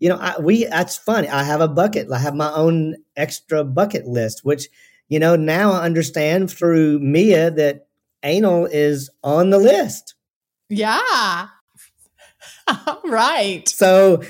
you 0.00 0.08
know 0.08 0.16
I, 0.16 0.40
we 0.40 0.64
that's 0.64 0.96
funny 0.96 1.28
i 1.28 1.44
have 1.44 1.60
a 1.60 1.68
bucket 1.68 2.10
i 2.10 2.18
have 2.18 2.34
my 2.34 2.52
own 2.52 2.96
extra 3.16 3.62
bucket 3.62 4.04
list 4.06 4.40
which 4.44 4.68
you 5.08 5.20
know 5.20 5.36
now 5.36 5.72
i 5.72 5.84
understand 5.84 6.50
through 6.50 6.98
mia 6.98 7.50
that 7.52 7.86
anal 8.22 8.66
is 8.66 9.10
on 9.22 9.50
the 9.50 9.58
list 9.58 10.14
Yeah. 10.68 11.48
All 12.86 13.00
right. 13.04 13.68
so 13.68 14.22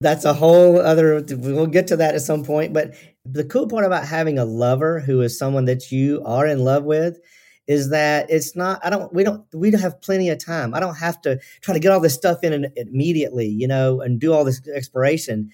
that's 0.00 0.24
a 0.24 0.34
whole 0.34 0.80
other 0.80 1.24
we'll 1.30 1.66
get 1.66 1.86
to 1.88 1.96
that 1.96 2.14
at 2.14 2.22
some 2.22 2.44
point 2.44 2.72
but 2.72 2.94
the 3.24 3.44
cool 3.44 3.68
part 3.68 3.84
about 3.84 4.04
having 4.04 4.38
a 4.38 4.44
lover 4.44 4.98
who 5.00 5.20
is 5.20 5.38
someone 5.38 5.64
that 5.66 5.92
you 5.92 6.22
are 6.24 6.46
in 6.46 6.64
love 6.64 6.84
with 6.84 7.20
is 7.68 7.90
that 7.90 8.28
it's 8.28 8.56
not 8.56 8.80
i 8.84 8.90
don't 8.90 9.14
we 9.14 9.22
don't 9.22 9.44
we 9.54 9.70
don't 9.70 9.80
have 9.80 10.02
plenty 10.02 10.28
of 10.28 10.44
time 10.44 10.74
i 10.74 10.80
don't 10.80 10.96
have 10.96 11.20
to 11.20 11.38
try 11.60 11.72
to 11.72 11.78
get 11.80 11.92
all 11.92 12.00
this 12.00 12.14
stuff 12.14 12.42
in 12.42 12.66
immediately 12.76 13.46
you 13.46 13.68
know 13.68 14.00
and 14.00 14.18
do 14.20 14.32
all 14.32 14.44
this 14.44 14.60
exploration 14.74 15.50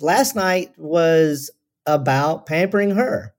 last 0.00 0.36
night 0.36 0.72
was 0.76 1.50
about 1.86 2.46
pampering 2.46 2.90
her. 2.90 3.34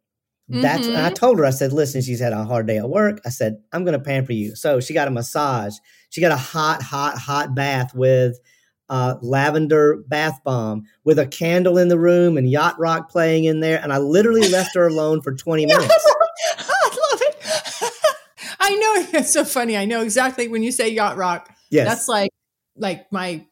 That's 0.50 0.88
and 0.88 0.98
I 0.98 1.12
told 1.12 1.38
her, 1.38 1.46
I 1.46 1.52
said, 1.52 1.72
listen, 1.72 2.02
she's 2.02 2.20
had 2.20 2.34
a 2.34 2.44
hard 2.44 2.66
day 2.66 2.78
at 2.78 2.90
work. 2.90 3.22
I 3.26 3.30
said, 3.30 3.62
I'm 3.72 3.86
gonna 3.86 4.00
pamper 4.00 4.34
you. 4.34 4.56
So 4.56 4.80
she 4.80 4.94
got 4.94 5.08
a 5.08 5.12
massage. 5.12 5.76
She 6.10 6.22
got 6.22 6.32
a 6.32 6.38
hot, 6.38 6.82
hot, 6.82 7.20
hot 7.20 7.54
bath 7.54 7.94
with 7.94 8.40
uh, 8.90 9.16
lavender 9.22 9.98
bath 10.08 10.40
bomb 10.44 10.86
with 11.04 11.20
a 11.20 11.28
candle 11.28 11.78
in 11.78 11.88
the 11.88 12.00
room 12.00 12.38
and 12.38 12.50
yacht 12.50 12.80
rock 12.80 13.10
playing 13.12 13.44
in 13.44 13.60
there. 13.60 13.80
And 13.82 13.94
I 13.94 14.00
literally 14.00 14.50
left 14.50 14.76
her 14.76 14.88
alone 14.88 15.22
for 15.22 15.34
20 15.34 15.66
minutes. 15.68 15.88
I 16.58 16.90
love 17.12 17.22
it. 17.22 17.36
I 18.60 18.76
know 18.76 19.20
it's 19.20 19.32
so 19.32 19.46
funny. 19.46 19.78
I 19.78 19.86
know 19.86 20.02
exactly 20.02 20.48
when 20.48 20.64
you 20.64 20.72
say 20.72 20.90
yacht 20.90 21.18
rock. 21.18 21.56
Yes. 21.70 21.88
That's 21.88 22.08
like 22.08 22.32
like 22.76 23.12
my 23.12 23.46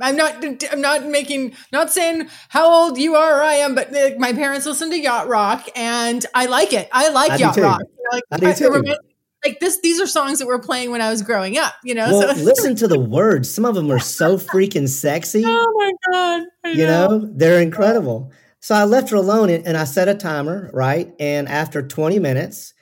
I'm 0.00 0.16
not 0.16 0.44
I'm 0.72 0.80
not 0.80 1.06
making 1.06 1.54
not 1.72 1.90
saying 1.92 2.28
how 2.48 2.68
old 2.72 2.98
you 2.98 3.14
are 3.14 3.38
or 3.40 3.42
I 3.42 3.54
am, 3.54 3.74
but 3.74 3.94
uh, 3.94 4.10
my 4.18 4.32
parents 4.32 4.66
listen 4.66 4.90
to 4.90 4.98
yacht 4.98 5.28
rock 5.28 5.68
and 5.76 6.24
I 6.34 6.46
like 6.46 6.72
it. 6.72 6.88
I 6.92 7.10
like 7.10 7.32
I 7.32 7.36
yacht 7.36 7.54
too. 7.54 7.62
rock. 7.62 7.80
You 7.80 7.86
know, 8.04 8.16
like, 8.16 8.24
I 8.32 8.36
do 8.38 8.46
it 8.48 8.56
too. 8.56 8.70
reminds- 8.70 8.98
like 9.42 9.58
this 9.58 9.80
these 9.80 9.98
are 9.98 10.06
songs 10.06 10.38
that 10.38 10.46
were 10.46 10.58
playing 10.58 10.90
when 10.90 11.00
I 11.00 11.08
was 11.10 11.22
growing 11.22 11.56
up, 11.56 11.72
you 11.82 11.94
know. 11.94 12.10
well, 12.10 12.36
so 12.36 12.42
listen 12.42 12.76
to 12.76 12.86
the 12.86 12.98
words. 13.00 13.48
Some 13.52 13.64
of 13.64 13.74
them 13.74 13.90
are 13.90 13.98
so 13.98 14.36
freaking 14.36 14.86
sexy. 14.88 15.42
Oh 15.46 15.72
my 15.76 15.92
god. 16.12 16.46
I 16.64 16.68
you 16.72 16.84
know 16.84 17.26
they're 17.34 17.60
incredible 17.62 18.30
so 18.60 18.74
i 18.74 18.84
left 18.84 19.08
her 19.08 19.16
alone 19.16 19.48
and 19.48 19.66
and 19.66 19.76
i 19.78 19.84
set 19.84 20.06
a 20.08 20.14
timer 20.14 20.68
right 20.74 21.10
and 21.18 21.48
after 21.48 21.80
20 21.80 22.18
minutes 22.18 22.74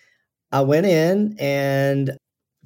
i 0.51 0.61
went 0.61 0.85
in 0.87 1.37
and 1.39 2.19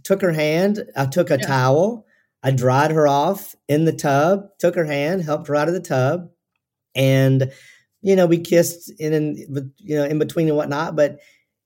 took 0.03 0.23
her 0.23 0.33
hand 0.33 0.83
i 0.97 1.05
took 1.05 1.31
a 1.31 1.39
Yeah. 1.39 1.47
towel 1.47 2.07
i 2.43 2.51
dried 2.51 2.91
her 2.91 3.07
off 3.07 3.55
in 3.69 3.85
the 3.85 3.93
tub 3.93 4.47
took 4.59 4.75
her 4.75 4.85
hand 4.85 5.23
helped 5.23 5.49
her 5.49 5.57
out 5.57 5.69
of 5.69 5.75
the 5.75 5.81
tub 5.81 6.29
and 6.95 7.51
you 8.03 8.17
know 8.17 8.27
we 8.27 8.39
kissed 8.39 8.91
in 9.01 9.13
and 9.13 9.39
you 9.79 9.97
know 9.97 10.05
in 10.05 10.19
between 10.19 10.49
and 10.49 10.57
whatnot 10.57 10.97
but 10.97 11.13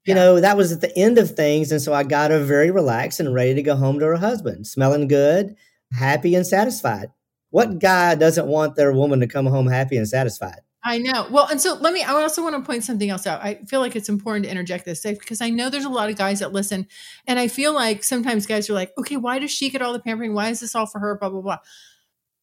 you 0.05 0.13
Yeah. 0.13 0.15
know 0.15 0.39
that 0.39 0.57
was 0.57 0.71
at 0.71 0.81
the 0.81 0.95
end 0.97 1.17
of 1.17 1.35
things 1.35 1.71
and 1.71 1.81
so 1.81 1.93
i 1.93 2.03
got 2.03 2.31
her 2.31 2.43
very 2.43 2.71
relaxed 2.71 3.19
and 3.19 3.33
ready 3.33 3.53
to 3.55 3.63
go 3.63 3.75
home 3.75 3.99
to 3.99 4.05
her 4.05 4.15
husband 4.17 4.67
smelling 4.67 5.07
good 5.07 5.55
happy 5.91 6.35
and 6.35 6.45
satisfied 6.47 7.09
what 7.49 7.79
guy 7.79 8.13
doesn't 8.15 8.47
want 8.47 8.75
their 8.75 8.91
woman 8.93 9.19
to 9.21 9.27
come 9.27 9.45
home 9.45 9.67
happy 9.67 9.97
and 9.97 10.07
satisfied 10.07 10.59
I 10.87 10.99
know. 10.99 11.27
Well, 11.29 11.47
and 11.47 11.59
so 11.59 11.75
let 11.75 11.93
me, 11.93 12.01
I 12.01 12.13
also 12.13 12.41
want 12.41 12.55
to 12.55 12.61
point 12.61 12.85
something 12.85 13.09
else 13.09 13.27
out. 13.27 13.43
I 13.43 13.55
feel 13.65 13.81
like 13.81 13.97
it's 13.97 14.07
important 14.07 14.45
to 14.45 14.51
interject 14.51 14.85
this 14.85 15.01
because 15.01 15.41
I 15.41 15.49
know 15.49 15.69
there's 15.69 15.83
a 15.83 15.89
lot 15.89 16.09
of 16.09 16.15
guys 16.15 16.39
that 16.39 16.53
listen. 16.53 16.87
And 17.27 17.37
I 17.37 17.49
feel 17.49 17.73
like 17.73 18.05
sometimes 18.05 18.45
guys 18.45 18.69
are 18.69 18.73
like, 18.73 18.93
okay, 18.97 19.17
why 19.17 19.37
does 19.39 19.51
she 19.51 19.69
get 19.69 19.81
all 19.81 19.91
the 19.91 19.99
pampering? 19.99 20.33
Why 20.33 20.47
is 20.47 20.61
this 20.61 20.75
all 20.75 20.85
for 20.85 20.99
her? 20.99 21.17
Blah, 21.17 21.29
blah, 21.29 21.41
blah. 21.41 21.57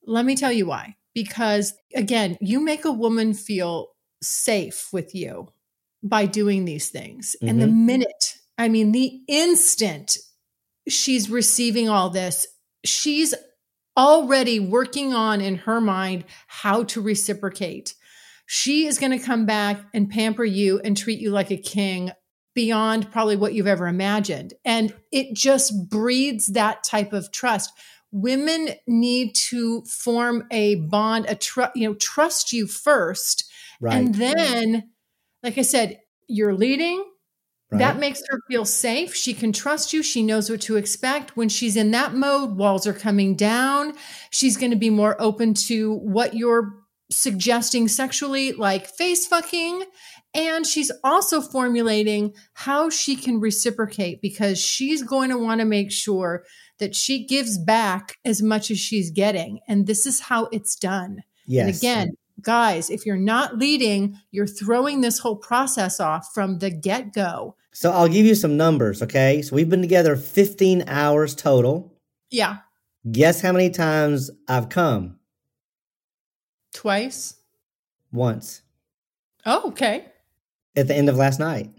Let 0.04 0.26
me 0.26 0.36
tell 0.36 0.52
you 0.52 0.66
why. 0.66 0.96
Because 1.14 1.72
again, 1.94 2.36
you 2.40 2.60
make 2.60 2.84
a 2.84 2.92
woman 2.92 3.32
feel 3.32 3.92
safe 4.22 4.92
with 4.92 5.14
you 5.14 5.48
by 6.02 6.26
doing 6.26 6.66
these 6.66 6.90
things. 6.90 7.36
And 7.40 7.62
the 7.62 7.66
mm-hmm. 7.66 7.86
minute, 7.86 8.38
I 8.58 8.68
mean, 8.68 8.92
the 8.92 9.22
instant 9.26 10.18
she's 10.86 11.30
receiving 11.30 11.88
all 11.88 12.10
this, 12.10 12.46
she's 12.84 13.34
already 13.96 14.60
working 14.60 15.14
on 15.14 15.40
in 15.40 15.56
her 15.56 15.80
mind 15.80 16.24
how 16.46 16.82
to 16.84 17.00
reciprocate. 17.00 17.94
She 18.46 18.86
is 18.86 18.98
going 18.98 19.18
to 19.18 19.24
come 19.24 19.46
back 19.46 19.80
and 19.94 20.10
pamper 20.10 20.44
you 20.44 20.80
and 20.80 20.96
treat 20.96 21.18
you 21.18 21.30
like 21.30 21.50
a 21.50 21.56
king 21.56 22.12
beyond 22.54 23.10
probably 23.10 23.36
what 23.36 23.54
you've 23.54 23.66
ever 23.66 23.86
imagined. 23.86 24.54
And 24.64 24.94
it 25.10 25.34
just 25.34 25.88
breeds 25.88 26.48
that 26.48 26.84
type 26.84 27.12
of 27.12 27.32
trust. 27.32 27.72
Women 28.12 28.70
need 28.86 29.34
to 29.34 29.82
form 29.82 30.46
a 30.52 30.76
bond, 30.76 31.26
a 31.28 31.34
trust, 31.34 31.72
you 31.74 31.88
know, 31.88 31.94
trust 31.94 32.52
you 32.52 32.66
first. 32.66 33.50
right 33.80 33.96
And 33.96 34.14
then, 34.14 34.90
like 35.42 35.58
I 35.58 35.62
said, 35.62 35.98
you're 36.28 36.54
leading, 36.54 37.04
right 37.72 37.78
that 37.78 37.98
makes 37.98 38.22
her 38.28 38.38
feel 38.48 38.64
safe. 38.64 39.14
She 39.14 39.34
can 39.34 39.52
trust 39.52 39.92
you. 39.92 40.02
She 40.02 40.22
knows 40.22 40.48
what 40.48 40.60
to 40.62 40.76
expect. 40.76 41.36
When 41.36 41.48
she's 41.48 41.76
in 41.76 41.90
that 41.90 42.14
mode, 42.14 42.56
walls 42.56 42.86
are 42.86 42.92
coming 42.92 43.34
down. 43.34 43.94
She's 44.30 44.56
going 44.56 44.70
to 44.70 44.76
be 44.76 44.90
more 44.90 45.20
open 45.20 45.54
to 45.54 45.94
what 45.94 46.34
you're 46.34 46.83
suggesting 47.16 47.88
sexually, 47.88 48.52
like 48.52 48.86
face 48.86 49.26
fucking. 49.26 49.84
And 50.34 50.66
she's 50.66 50.90
also 51.04 51.40
formulating 51.40 52.34
how 52.54 52.90
she 52.90 53.14
can 53.16 53.38
reciprocate 53.40 54.20
because 54.20 54.58
she's 54.60 55.02
going 55.02 55.30
to 55.30 55.38
want 55.38 55.60
to 55.60 55.64
make 55.64 55.92
sure 55.92 56.44
that 56.80 56.94
she 56.96 57.24
gives 57.24 57.56
back 57.56 58.16
as 58.24 58.42
much 58.42 58.70
as 58.70 58.78
she's 58.80 59.10
getting. 59.10 59.60
And 59.68 59.86
this 59.86 60.06
is 60.06 60.18
how 60.20 60.46
it's 60.46 60.74
done. 60.74 61.22
yes 61.46 61.66
And 61.66 61.76
again, 61.76 62.08
guys, 62.42 62.90
if 62.90 63.06
you're 63.06 63.16
not 63.16 63.58
leading, 63.58 64.16
you're 64.32 64.46
throwing 64.48 65.00
this 65.02 65.20
whole 65.20 65.36
process 65.36 66.00
off 66.00 66.26
from 66.34 66.58
the 66.58 66.70
get 66.70 67.12
go. 67.12 67.54
so 67.72 67.90
i'll 67.92 68.08
give 68.08 68.26
you 68.26 68.34
some 68.34 68.56
numbers 68.56 69.02
okay 69.02 69.40
so 69.42 69.54
we've 69.56 69.68
been 69.70 69.82
together 69.82 70.14
15 70.16 70.84
hours 70.88 71.34
total 71.34 71.92
Yeah. 72.30 72.56
guess 73.10 73.40
how 73.40 73.52
many 73.52 73.70
times 73.70 74.30
i've 74.48 74.68
come 74.68 75.18
Twice. 76.74 77.34
once 78.12 78.60
Oh, 79.46 79.68
okay. 79.68 80.04
at 80.76 80.86
the 80.88 80.94
end 80.94 81.08
of 81.08 81.16
last 81.16 81.40
night 81.40 81.70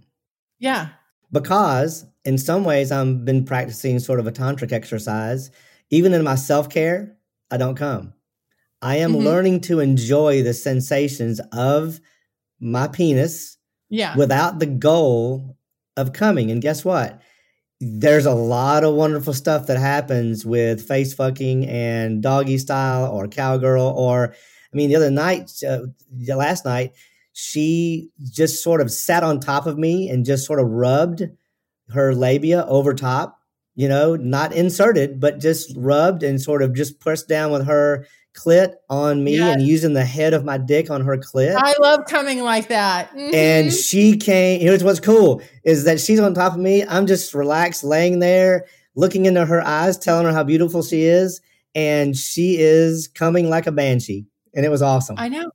Yeah. 0.60 0.90
because 1.32 2.06
in 2.26 2.38
some 2.40 2.64
ways 2.64 2.92
I've 2.92 3.24
been 3.24 3.46
practicing 3.46 4.00
sort 4.00 4.20
of 4.20 4.26
a 4.28 4.32
tantric 4.32 4.72
exercise. 4.74 5.52
Even 5.92 6.14
in 6.14 6.24
my 6.24 6.34
self 6.36 6.70
care, 6.70 7.16
I 7.52 7.58
don't 7.58 7.76
come. 7.76 8.14
I 8.82 8.98
am 8.98 9.14
Mhm. 9.14 9.24
learning 9.24 9.62
to 9.62 9.80
enjoy 9.80 10.42
the 10.44 10.54
sensations 10.54 11.40
of 11.52 12.00
my 12.60 12.88
penis 12.88 13.58
Yeah. 13.90 14.16
without 14.18 14.60
the 14.60 14.66
goal 14.66 15.56
of 15.98 16.12
coming. 16.14 16.50
And 16.52 16.62
guess 16.62 16.84
what? 16.84 17.22
There's 17.80 18.26
a 18.26 18.34
lot 18.34 18.84
of 18.84 18.96
wonderful 18.96 19.34
stuff 19.34 19.68
that 19.68 19.78
happens 19.78 20.46
with 20.46 20.88
face 20.88 21.14
fucking 21.14 21.68
and 21.68 22.22
doggy 22.24 22.58
style 22.58 23.12
or 23.12 23.28
cowgirl. 23.28 23.88
Or, 23.96 24.34
I 24.76 24.78
mean, 24.78 24.90
the 24.90 24.98
other 24.98 25.10
night, 25.10 25.52
uh, 25.66 25.84
the 26.12 26.36
last 26.36 26.66
night, 26.66 26.92
she 27.32 28.10
just 28.30 28.62
sort 28.62 28.82
of 28.82 28.92
sat 28.92 29.24
on 29.24 29.40
top 29.40 29.66
of 29.68 29.78
me 29.78 30.10
and 30.10 30.26
just 30.26 30.46
sort 30.46 30.60
of 30.60 30.68
rubbed 30.68 31.24
her 31.90 32.14
labia 32.14 32.66
over 32.68 32.94
top, 32.94 33.40
you 33.76 33.88
know, 33.88 34.18
not 34.18 34.52
inserted, 34.54 35.22
but 35.22 35.40
just 35.40 35.74
rubbed 35.78 36.24
and 36.24 36.42
sort 36.42 36.62
of 36.62 36.74
just 36.74 37.00
pressed 37.00 37.30
down 37.30 37.52
with 37.54 37.66
her 37.66 38.06
clit 38.38 38.74
on 38.90 39.24
me 39.24 39.38
Yes. 39.38 39.56
and 39.56 39.66
using 39.66 39.94
the 39.94 40.04
head 40.04 40.34
of 40.34 40.44
my 40.44 40.58
dick 40.58 40.90
on 40.92 41.00
her 41.06 41.16
clit 41.18 41.56
I 41.58 41.74
love 41.80 42.02
coming 42.06 42.42
like 42.42 42.68
that. 42.68 43.10
and 43.16 43.70
Mhm. 43.70 43.86
she 43.88 44.18
came 44.18 44.60
here's 44.60 44.84
what's 44.84 45.00
cool 45.00 45.42
is 45.64 45.86
that 45.86 46.02
she's 46.02 46.20
on 46.20 46.34
top 46.34 46.52
of 46.54 46.60
me 46.60 46.84
i'm 46.90 47.08
just 47.08 47.34
relaxed 47.34 47.86
laying 47.86 48.20
there 48.20 48.66
looking 48.94 49.26
into 49.26 49.46
her 49.46 49.66
eyes 49.66 49.98
telling 49.98 50.26
her 50.26 50.34
how 50.34 50.44
beautiful 50.44 50.84
she 50.84 51.04
is 51.04 51.40
and 51.76 52.18
she 52.18 52.58
is 52.60 53.08
coming 53.08 53.50
like 53.50 53.68
a 53.68 53.72
banshee 53.72 54.26
and 54.56 54.66
it 54.66 54.70
was 54.70 54.82
awesome 54.82 55.16
I 55.20 55.28
know. 55.30 55.52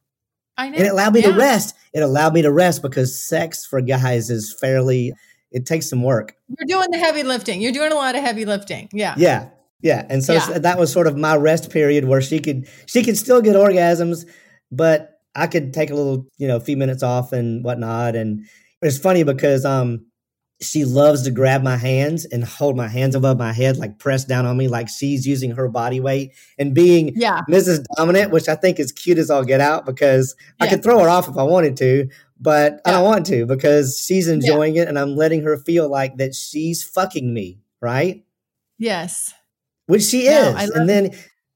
I 0.56 0.68
know. 0.68 0.76
and 0.76 0.86
it 0.86 0.90
allowed 0.90 1.14
me 1.14 1.20
Yeah. 1.22 1.32
to 1.32 1.38
rest 1.38 1.74
it 1.94 2.00
allowed 2.00 2.34
me 2.34 2.42
to 2.42 2.52
rest 2.52 2.82
because 2.82 3.20
sex 3.22 3.64
for 3.66 3.80
guys 3.80 4.30
is 4.30 4.54
fairly 4.60 5.12
it 5.50 5.66
takes 5.66 5.88
some 5.90 6.02
work 6.02 6.34
You're 6.58 6.66
doing 6.78 6.90
the 6.92 6.98
heavy 6.98 7.22
lifting. 7.24 7.60
You're 7.60 7.72
doing 7.72 7.90
a 7.92 7.96
lot 7.96 8.14
of 8.14 8.22
heavy 8.22 8.44
lifting. 8.44 8.88
Yeah. 8.92 9.14
yeah 9.16 9.48
yeah 9.82 10.06
and 10.10 10.22
so 10.22 10.34
Yeah. 10.34 10.58
that 10.58 10.78
was 10.78 10.92
sort 10.92 11.06
of 11.06 11.16
my 11.16 11.34
rest 11.36 11.70
period 11.70 12.04
where 12.04 12.20
she 12.20 12.38
could 12.38 12.68
she 12.86 13.02
could 13.02 13.16
still 13.16 13.40
get 13.40 13.56
orgasms 13.56 14.26
but 14.70 15.18
i 15.34 15.46
could 15.46 15.72
take 15.72 15.90
a 15.90 15.94
little 15.94 16.26
you 16.36 16.46
know 16.46 16.60
few 16.60 16.76
minutes 16.76 17.02
off 17.02 17.32
and 17.32 17.64
whatnot 17.64 18.14
and 18.14 18.44
it's 18.82 18.98
funny 18.98 19.22
because 19.22 19.64
um 19.64 20.04
she 20.62 20.84
loves 20.84 21.22
to 21.22 21.30
grab 21.30 21.62
my 21.62 21.76
hands 21.76 22.24
and 22.26 22.44
hold 22.44 22.76
my 22.76 22.86
hands 22.88 23.14
above 23.14 23.38
my 23.38 23.52
head 23.52 23.78
like 23.78 23.98
press 23.98 24.24
down 24.24 24.44
on 24.46 24.56
me 24.56 24.68
like 24.68 24.88
she's 24.88 25.26
using 25.26 25.50
her 25.52 25.68
body 25.68 26.00
weight 26.00 26.32
and 26.58 26.74
being 26.74 27.12
Yeah. 27.16 27.40
mrs 27.48 27.84
dominant 27.96 28.30
which 28.30 28.48
i 28.48 28.54
think 28.54 28.78
is 28.78 28.92
cute 28.92 29.16
as 29.18 29.30
all 29.30 29.44
get 29.44 29.60
out 29.60 29.86
because 29.86 30.34
i 30.60 30.66
could 30.68 30.82
throw 30.82 30.98
her 30.98 31.08
off 31.08 31.28
if 31.28 31.38
i 31.38 31.42
wanted 31.42 31.76
to 31.78 32.08
but 32.40 32.80
i 32.84 32.90
don't 32.90 33.04
want 33.04 33.24
to 33.26 33.46
because 33.46 33.98
she's 33.98 34.28
enjoying 34.28 34.76
it 34.76 34.86
and 34.86 34.98
i'm 34.98 35.16
letting 35.16 35.42
her 35.44 35.56
feel 35.56 35.88
like 35.88 36.16
that 36.18 36.34
she's 36.34 36.82
fucking 36.84 37.32
me 37.32 37.58
right 37.80 38.24
Yes. 38.78 39.32
which 39.86 40.02
she 40.02 40.24
No, 40.26 40.54
is. 40.56 40.70
And 40.70 40.88
then 40.88 41.10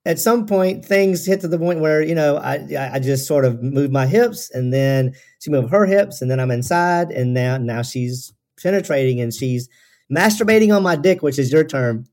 at 0.07 0.19
some 0.19 0.45
point, 0.45 0.85
things 0.85 1.25
hit 1.25 1.41
to 1.41 1.49
the 1.49 1.59
point 1.59 1.81
where 1.81 2.03
you 2.03 2.15
know 2.15 2.37
I 2.37 2.57
I 2.79 2.91
I 2.95 2.99
just 2.99 3.27
sort 3.27 3.47
of 3.47 3.63
move 3.63 3.91
my 3.91 4.07
hips, 4.07 4.51
and 4.51 4.71
then 4.75 5.15
she 5.41 5.49
moved 5.51 5.71
her 5.71 5.87
hips, 5.87 6.21
and 6.21 6.31
then 6.31 6.39
I'm 6.39 6.51
inside, 6.51 7.11
and 7.11 7.33
now 7.33 7.57
now 7.57 7.81
she's 7.81 8.31
penetrating 8.65 9.21
and 9.21 9.33
she's 9.33 9.69
masturbating 10.13 10.77
on 10.77 10.83
my 10.83 10.97
dick, 10.97 11.23
which 11.23 11.39
is 11.39 11.53
your 11.53 11.65
term. 11.65 12.07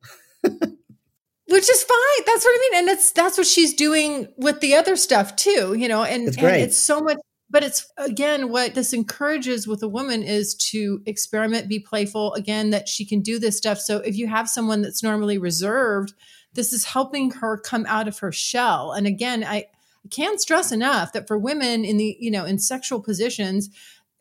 Which 0.43 1.69
is 1.69 1.83
fine. 1.83 2.25
That's 2.25 2.45
what 2.45 2.51
I 2.51 2.69
mean. 2.71 2.79
And 2.79 2.89
it's 2.89 3.11
that's 3.11 3.37
what 3.37 3.47
she's 3.47 3.73
doing 3.73 4.27
with 4.37 4.61
the 4.61 4.75
other 4.75 4.95
stuff 4.95 5.35
too, 5.35 5.75
you 5.77 5.87
know, 5.87 6.03
and, 6.03 6.27
It's 6.27 6.37
and 6.37 6.55
it's 6.55 6.77
so 6.77 7.01
much 7.01 7.17
but 7.49 7.63
it's 7.63 7.91
again 7.97 8.49
what 8.49 8.73
this 8.73 8.93
encourages 8.93 9.67
with 9.67 9.83
a 9.83 9.87
woman 9.87 10.23
is 10.23 10.55
to 10.55 11.01
experiment, 11.05 11.67
be 11.67 11.79
playful, 11.79 12.33
again, 12.35 12.69
that 12.69 12.87
she 12.87 13.05
can 13.05 13.21
do 13.21 13.37
this 13.37 13.57
stuff. 13.57 13.79
So 13.79 13.97
if 13.97 14.17
you 14.17 14.27
have 14.27 14.47
someone 14.47 14.81
that's 14.81 15.03
normally 15.03 15.37
reserved, 15.37 16.13
this 16.53 16.71
is 16.71 16.85
helping 16.85 17.31
her 17.31 17.57
come 17.57 17.85
out 17.89 18.07
of 18.07 18.19
her 18.19 18.31
shell. 18.31 18.93
And 18.93 19.05
again, 19.05 19.43
I 19.43 19.65
I 20.05 20.07
can't 20.09 20.41
stress 20.41 20.71
enough 20.71 21.13
that 21.13 21.27
for 21.27 21.37
women 21.37 21.85
in 21.85 21.97
the, 21.97 22.17
you 22.19 22.31
know, 22.31 22.45
in 22.45 22.57
sexual 22.57 23.01
positions, 23.01 23.69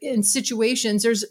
in 0.01 0.23
situations, 0.23 1.03
there's 1.03 1.25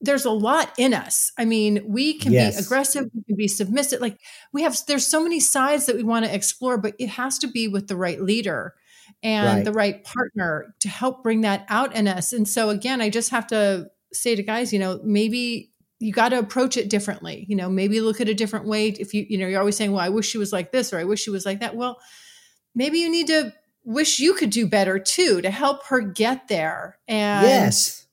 there's 0.00 0.24
a 0.24 0.30
lot 0.30 0.72
in 0.78 0.92
us. 0.94 1.32
I 1.38 1.44
mean, 1.44 1.82
we 1.86 2.18
can 2.18 2.32
yes. 2.32 2.56
be 2.56 2.64
aggressive, 2.64 3.10
we 3.14 3.22
can 3.24 3.36
be 3.36 3.48
submissive. 3.48 4.00
Like 4.00 4.18
we 4.52 4.62
have 4.62 4.76
there's 4.86 5.06
so 5.06 5.22
many 5.22 5.40
sides 5.40 5.86
that 5.86 5.96
we 5.96 6.02
want 6.02 6.24
to 6.24 6.34
explore, 6.34 6.78
but 6.78 6.94
it 6.98 7.08
has 7.10 7.38
to 7.38 7.46
be 7.46 7.68
with 7.68 7.88
the 7.88 7.96
right 7.96 8.20
leader 8.20 8.74
and 9.22 9.46
right. 9.46 9.64
the 9.64 9.72
right 9.72 10.04
partner 10.04 10.74
to 10.80 10.88
help 10.88 11.22
bring 11.22 11.42
that 11.42 11.64
out 11.68 11.94
in 11.94 12.08
us. 12.08 12.32
And 12.32 12.46
so 12.46 12.70
again, 12.70 13.00
I 13.00 13.08
just 13.10 13.30
have 13.30 13.46
to 13.48 13.88
say 14.12 14.34
to 14.34 14.42
guys, 14.42 14.72
you 14.72 14.78
know, 14.78 15.00
maybe 15.02 15.72
you 15.98 16.12
got 16.12 16.30
to 16.30 16.38
approach 16.38 16.76
it 16.76 16.90
differently. 16.90 17.46
You 17.48 17.56
know, 17.56 17.70
maybe 17.70 18.00
look 18.00 18.20
at 18.20 18.28
a 18.28 18.34
different 18.34 18.66
way. 18.66 18.88
If 18.88 19.14
you, 19.14 19.24
you 19.28 19.38
know, 19.38 19.46
you're 19.46 19.60
always 19.60 19.76
saying, 19.76 19.92
well, 19.92 20.04
I 20.04 20.10
wish 20.10 20.28
she 20.28 20.38
was 20.38 20.52
like 20.52 20.72
this 20.72 20.92
or 20.92 20.98
I 20.98 21.04
wish 21.04 21.22
she 21.22 21.30
was 21.30 21.46
like 21.46 21.60
that. 21.60 21.74
Well, 21.74 21.98
maybe 22.74 22.98
you 22.98 23.10
need 23.10 23.28
to 23.28 23.52
wish 23.84 24.18
you 24.18 24.34
could 24.34 24.50
do 24.50 24.66
better 24.66 24.98
too 24.98 25.40
to 25.40 25.50
help 25.50 25.86
her 25.86 26.00
get 26.00 26.48
there. 26.48 26.98
And 27.08 27.46
yes. 27.46 28.05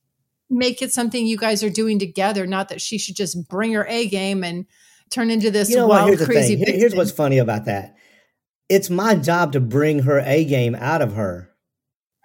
Make 0.53 0.81
it 0.81 0.93
something 0.93 1.25
you 1.25 1.37
guys 1.37 1.63
are 1.63 1.69
doing 1.69 1.99
together, 1.99 2.45
not 2.47 2.69
that 2.69 2.81
she 2.81 2.97
should 2.97 3.15
just 3.15 3.47
bring 3.49 3.73
her 3.73 3.85
A 3.87 4.07
game 4.07 4.43
and 4.43 4.65
turn 5.09 5.29
into 5.29 5.51
this 5.51 5.69
you 5.69 5.75
know 5.75 5.87
wild, 5.87 6.09
what, 6.09 6.17
here's 6.17 6.27
crazy. 6.27 6.55
Thing. 6.55 6.79
Here's 6.79 6.95
what's 6.95 7.11
funny 7.11 7.37
about 7.37 7.65
that. 7.65 7.95
It's 8.69 8.89
my 8.89 9.15
job 9.15 9.53
to 9.53 9.59
bring 9.59 9.99
her 9.99 10.19
A 10.19 10.45
game 10.45 10.75
out 10.75 11.01
of 11.01 11.13
her. 11.13 11.49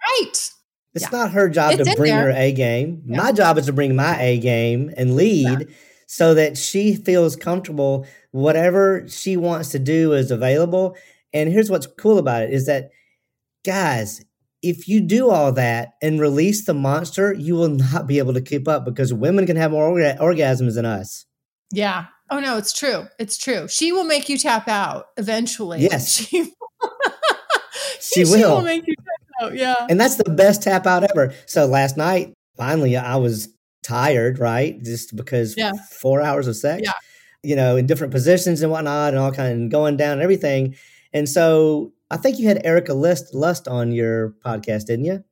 Right. 0.01 0.51
It's 0.95 1.03
yeah. 1.03 1.09
not 1.11 1.31
her 1.31 1.49
job 1.49 1.73
it's 1.73 1.89
to 1.89 1.95
bring 1.95 2.11
there. 2.11 2.31
her 2.31 2.31
A 2.31 2.51
game. 2.51 3.03
Yeah. 3.05 3.17
My 3.17 3.31
job 3.31 3.57
is 3.57 3.67
to 3.67 3.73
bring 3.73 3.95
my 3.95 4.19
A 4.19 4.39
game 4.39 4.91
and 4.97 5.15
lead 5.15 5.59
yeah. 5.59 5.75
so 6.07 6.33
that 6.33 6.57
she 6.57 6.95
feels 6.95 7.35
comfortable. 7.35 8.07
Whatever 8.31 9.07
she 9.07 9.37
wants 9.37 9.69
to 9.69 9.79
do 9.79 10.13
is 10.13 10.31
available. 10.31 10.95
And 11.33 11.49
here's 11.49 11.69
what's 11.69 11.85
cool 11.85 12.17
about 12.17 12.43
it 12.43 12.51
is 12.51 12.65
that, 12.65 12.89
guys, 13.63 14.23
if 14.61 14.87
you 14.87 15.01
do 15.01 15.29
all 15.29 15.51
that 15.53 15.93
and 16.01 16.19
release 16.19 16.65
the 16.65 16.73
monster, 16.73 17.33
you 17.33 17.55
will 17.55 17.69
not 17.69 18.07
be 18.07 18.17
able 18.17 18.33
to 18.33 18.41
keep 18.41 18.67
up 18.67 18.85
because 18.85 19.13
women 19.13 19.45
can 19.45 19.55
have 19.55 19.71
more 19.71 19.89
orga- 19.89 20.19
orgasms 20.19 20.75
than 20.75 20.85
us. 20.85 21.25
Yeah. 21.71 22.05
Oh 22.29 22.39
no, 22.39 22.57
it's 22.57 22.73
true. 22.73 23.07
It's 23.17 23.37
true. 23.37 23.67
She 23.67 23.91
will 23.91 24.03
make 24.03 24.29
you 24.29 24.37
tap 24.37 24.67
out 24.67 25.07
eventually. 25.17 25.81
Yes. 25.81 26.33
She, 27.99 28.25
she 28.25 28.31
will. 28.31 28.57
will 28.57 28.63
make 28.63 28.87
you 28.87 28.95
out. 29.41 29.55
Yeah. 29.55 29.75
And 29.89 29.99
that's 29.99 30.15
the 30.15 30.29
best 30.29 30.63
tap 30.63 30.85
out 30.85 31.03
ever. 31.03 31.33
So 31.45 31.65
last 31.65 31.97
night, 31.97 32.33
finally, 32.57 32.95
I 32.97 33.17
was 33.17 33.49
tired, 33.83 34.39
right? 34.39 34.81
Just 34.81 35.15
because 35.15 35.55
yeah. 35.57 35.73
four 35.91 36.21
hours 36.21 36.47
of 36.47 36.55
sex, 36.55 36.83
yeah. 36.83 36.93
you 37.43 37.55
know, 37.55 37.75
in 37.75 37.85
different 37.85 38.11
positions 38.11 38.61
and 38.61 38.71
whatnot, 38.71 39.13
and 39.13 39.17
all 39.17 39.31
kind 39.31 39.63
of 39.63 39.69
going 39.69 39.97
down 39.97 40.13
and 40.13 40.21
everything. 40.21 40.75
And 41.13 41.27
so 41.27 41.93
I 42.11 42.17
think 42.17 42.39
you 42.39 42.47
had 42.47 42.61
Erika 42.65 42.93
Lust, 42.93 43.33
Lust 43.33 43.67
on 43.67 43.91
your 43.91 44.35
podcast, 44.45 44.85
didn't 44.85 45.05
you? 45.05 45.23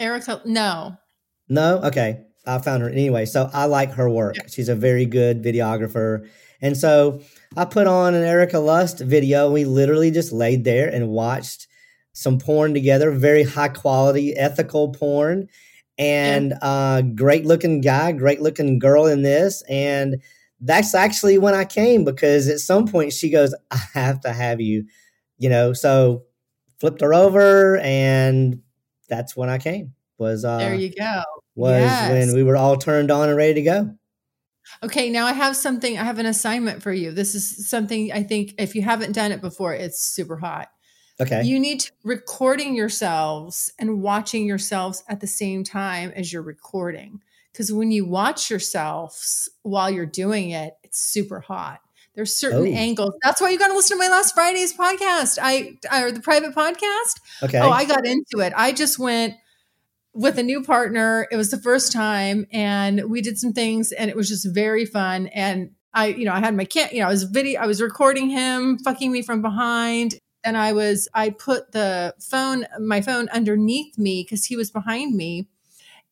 Erika, 0.00 0.40
no. 0.44 0.96
No? 1.48 1.80
Okay. 1.82 2.22
I 2.46 2.58
found 2.58 2.82
her 2.82 2.88
anyway. 2.88 3.26
So 3.26 3.50
I 3.52 3.64
like 3.64 3.92
her 3.92 4.08
work. 4.08 4.36
She's 4.48 4.68
a 4.68 4.74
very 4.74 5.04
good 5.04 5.42
videographer. 5.42 6.28
And 6.60 6.76
so 6.76 7.20
I 7.56 7.64
put 7.64 7.86
on 7.86 8.14
an 8.14 8.22
Erika 8.22 8.58
Lust 8.58 9.00
video. 9.00 9.50
We 9.50 9.64
literally 9.64 10.10
just 10.10 10.32
laid 10.32 10.64
there 10.64 10.88
and 10.88 11.08
watched 11.08 11.66
some 12.12 12.38
porn 12.38 12.72
together, 12.72 13.10
very 13.10 13.42
high 13.42 13.68
quality, 13.68 14.34
ethical 14.36 14.92
porn, 14.92 15.48
and 15.98 16.50
yeah. 16.50 16.58
uh, 16.62 17.02
great 17.02 17.44
looking 17.44 17.80
guy, 17.80 18.12
great 18.12 18.40
looking 18.40 18.78
girl 18.78 19.06
in 19.06 19.22
this. 19.22 19.62
And 19.68 20.22
that's 20.60 20.94
actually 20.94 21.36
when 21.36 21.54
I 21.54 21.64
came 21.64 22.04
because 22.04 22.48
at 22.48 22.60
some 22.60 22.86
point 22.86 23.12
she 23.12 23.28
goes, 23.28 23.54
I 23.70 23.78
have 23.92 24.20
to 24.20 24.32
have 24.32 24.60
you, 24.60 24.86
you 25.38 25.48
know. 25.48 25.72
So 25.72 26.24
flipped 26.78 27.00
her 27.00 27.14
over, 27.14 27.78
and 27.78 28.62
that's 29.08 29.36
when 29.36 29.48
I 29.48 29.58
came. 29.58 29.94
Was 30.18 30.44
uh, 30.44 30.58
there 30.58 30.74
you 30.74 30.92
go. 30.92 31.22
Was 31.54 31.82
yes. 31.82 32.10
when 32.10 32.34
we 32.34 32.42
were 32.42 32.56
all 32.56 32.76
turned 32.76 33.10
on 33.10 33.28
and 33.28 33.36
ready 33.36 33.54
to 33.54 33.62
go. 33.62 33.94
Okay, 34.82 35.10
now 35.10 35.26
I 35.26 35.32
have 35.32 35.56
something. 35.56 35.98
I 35.98 36.04
have 36.04 36.18
an 36.18 36.26
assignment 36.26 36.82
for 36.82 36.92
you. 36.92 37.12
This 37.12 37.34
is 37.34 37.68
something 37.68 38.12
I 38.12 38.22
think 38.22 38.54
if 38.58 38.74
you 38.74 38.82
haven't 38.82 39.12
done 39.12 39.32
it 39.32 39.40
before, 39.40 39.74
it's 39.74 40.00
super 40.02 40.36
hot. 40.36 40.68
Okay. 41.20 41.42
You 41.44 41.58
need 41.58 41.80
to 41.80 41.92
recording 42.04 42.74
yourselves 42.74 43.72
and 43.78 44.02
watching 44.02 44.46
yourselves 44.46 45.02
at 45.08 45.20
the 45.20 45.26
same 45.26 45.64
time 45.64 46.12
as 46.14 46.32
you're 46.32 46.42
recording. 46.42 47.22
Because 47.52 47.72
when 47.72 47.90
you 47.90 48.04
watch 48.04 48.50
yourselves 48.50 49.48
while 49.62 49.88
you're 49.88 50.04
doing 50.04 50.50
it, 50.50 50.74
it's 50.82 51.00
super 51.00 51.40
hot. 51.40 51.80
There's 52.16 52.34
certain 52.34 52.66
oh. 52.66 52.76
angles. 52.76 53.14
That's 53.22 53.40
why 53.40 53.50
you 53.50 53.58
got 53.58 53.68
to 53.68 53.74
listen 53.74 53.96
to 53.96 54.02
my 54.02 54.08
last 54.08 54.34
Friday's 54.34 54.74
podcast. 54.74 55.38
I 55.40 55.78
or 56.02 56.10
the 56.10 56.20
private 56.20 56.54
podcast. 56.54 57.20
Okay. 57.42 57.58
Oh, 57.58 57.70
I 57.70 57.84
got 57.84 58.06
into 58.06 58.38
it. 58.38 58.52
I 58.56 58.72
just 58.72 58.98
went 58.98 59.34
with 60.12 60.38
a 60.38 60.42
new 60.42 60.62
partner. 60.62 61.28
It 61.30 61.36
was 61.36 61.50
the 61.50 61.58
first 61.58 61.92
time, 61.92 62.46
and 62.50 63.04
we 63.08 63.20
did 63.20 63.38
some 63.38 63.52
things, 63.52 63.92
and 63.92 64.10
it 64.10 64.16
was 64.16 64.28
just 64.28 64.46
very 64.52 64.86
fun. 64.86 65.28
And 65.28 65.72
I, 65.94 66.06
you 66.06 66.24
know, 66.24 66.32
I 66.32 66.40
had 66.40 66.56
my 66.56 66.64
can, 66.64 66.88
you 66.90 67.00
know, 67.00 67.06
I 67.06 67.10
was 67.10 67.24
video, 67.24 67.60
I 67.60 67.66
was 67.66 67.80
recording 67.80 68.30
him 68.30 68.78
fucking 68.78 69.12
me 69.12 69.22
from 69.22 69.42
behind, 69.42 70.18
and 70.42 70.56
I 70.56 70.72
was 70.72 71.08
I 71.14 71.30
put 71.30 71.72
the 71.72 72.14
phone 72.18 72.66
my 72.80 73.02
phone 73.02 73.28
underneath 73.28 73.98
me 73.98 74.22
because 74.22 74.46
he 74.46 74.56
was 74.56 74.70
behind 74.70 75.14
me 75.14 75.48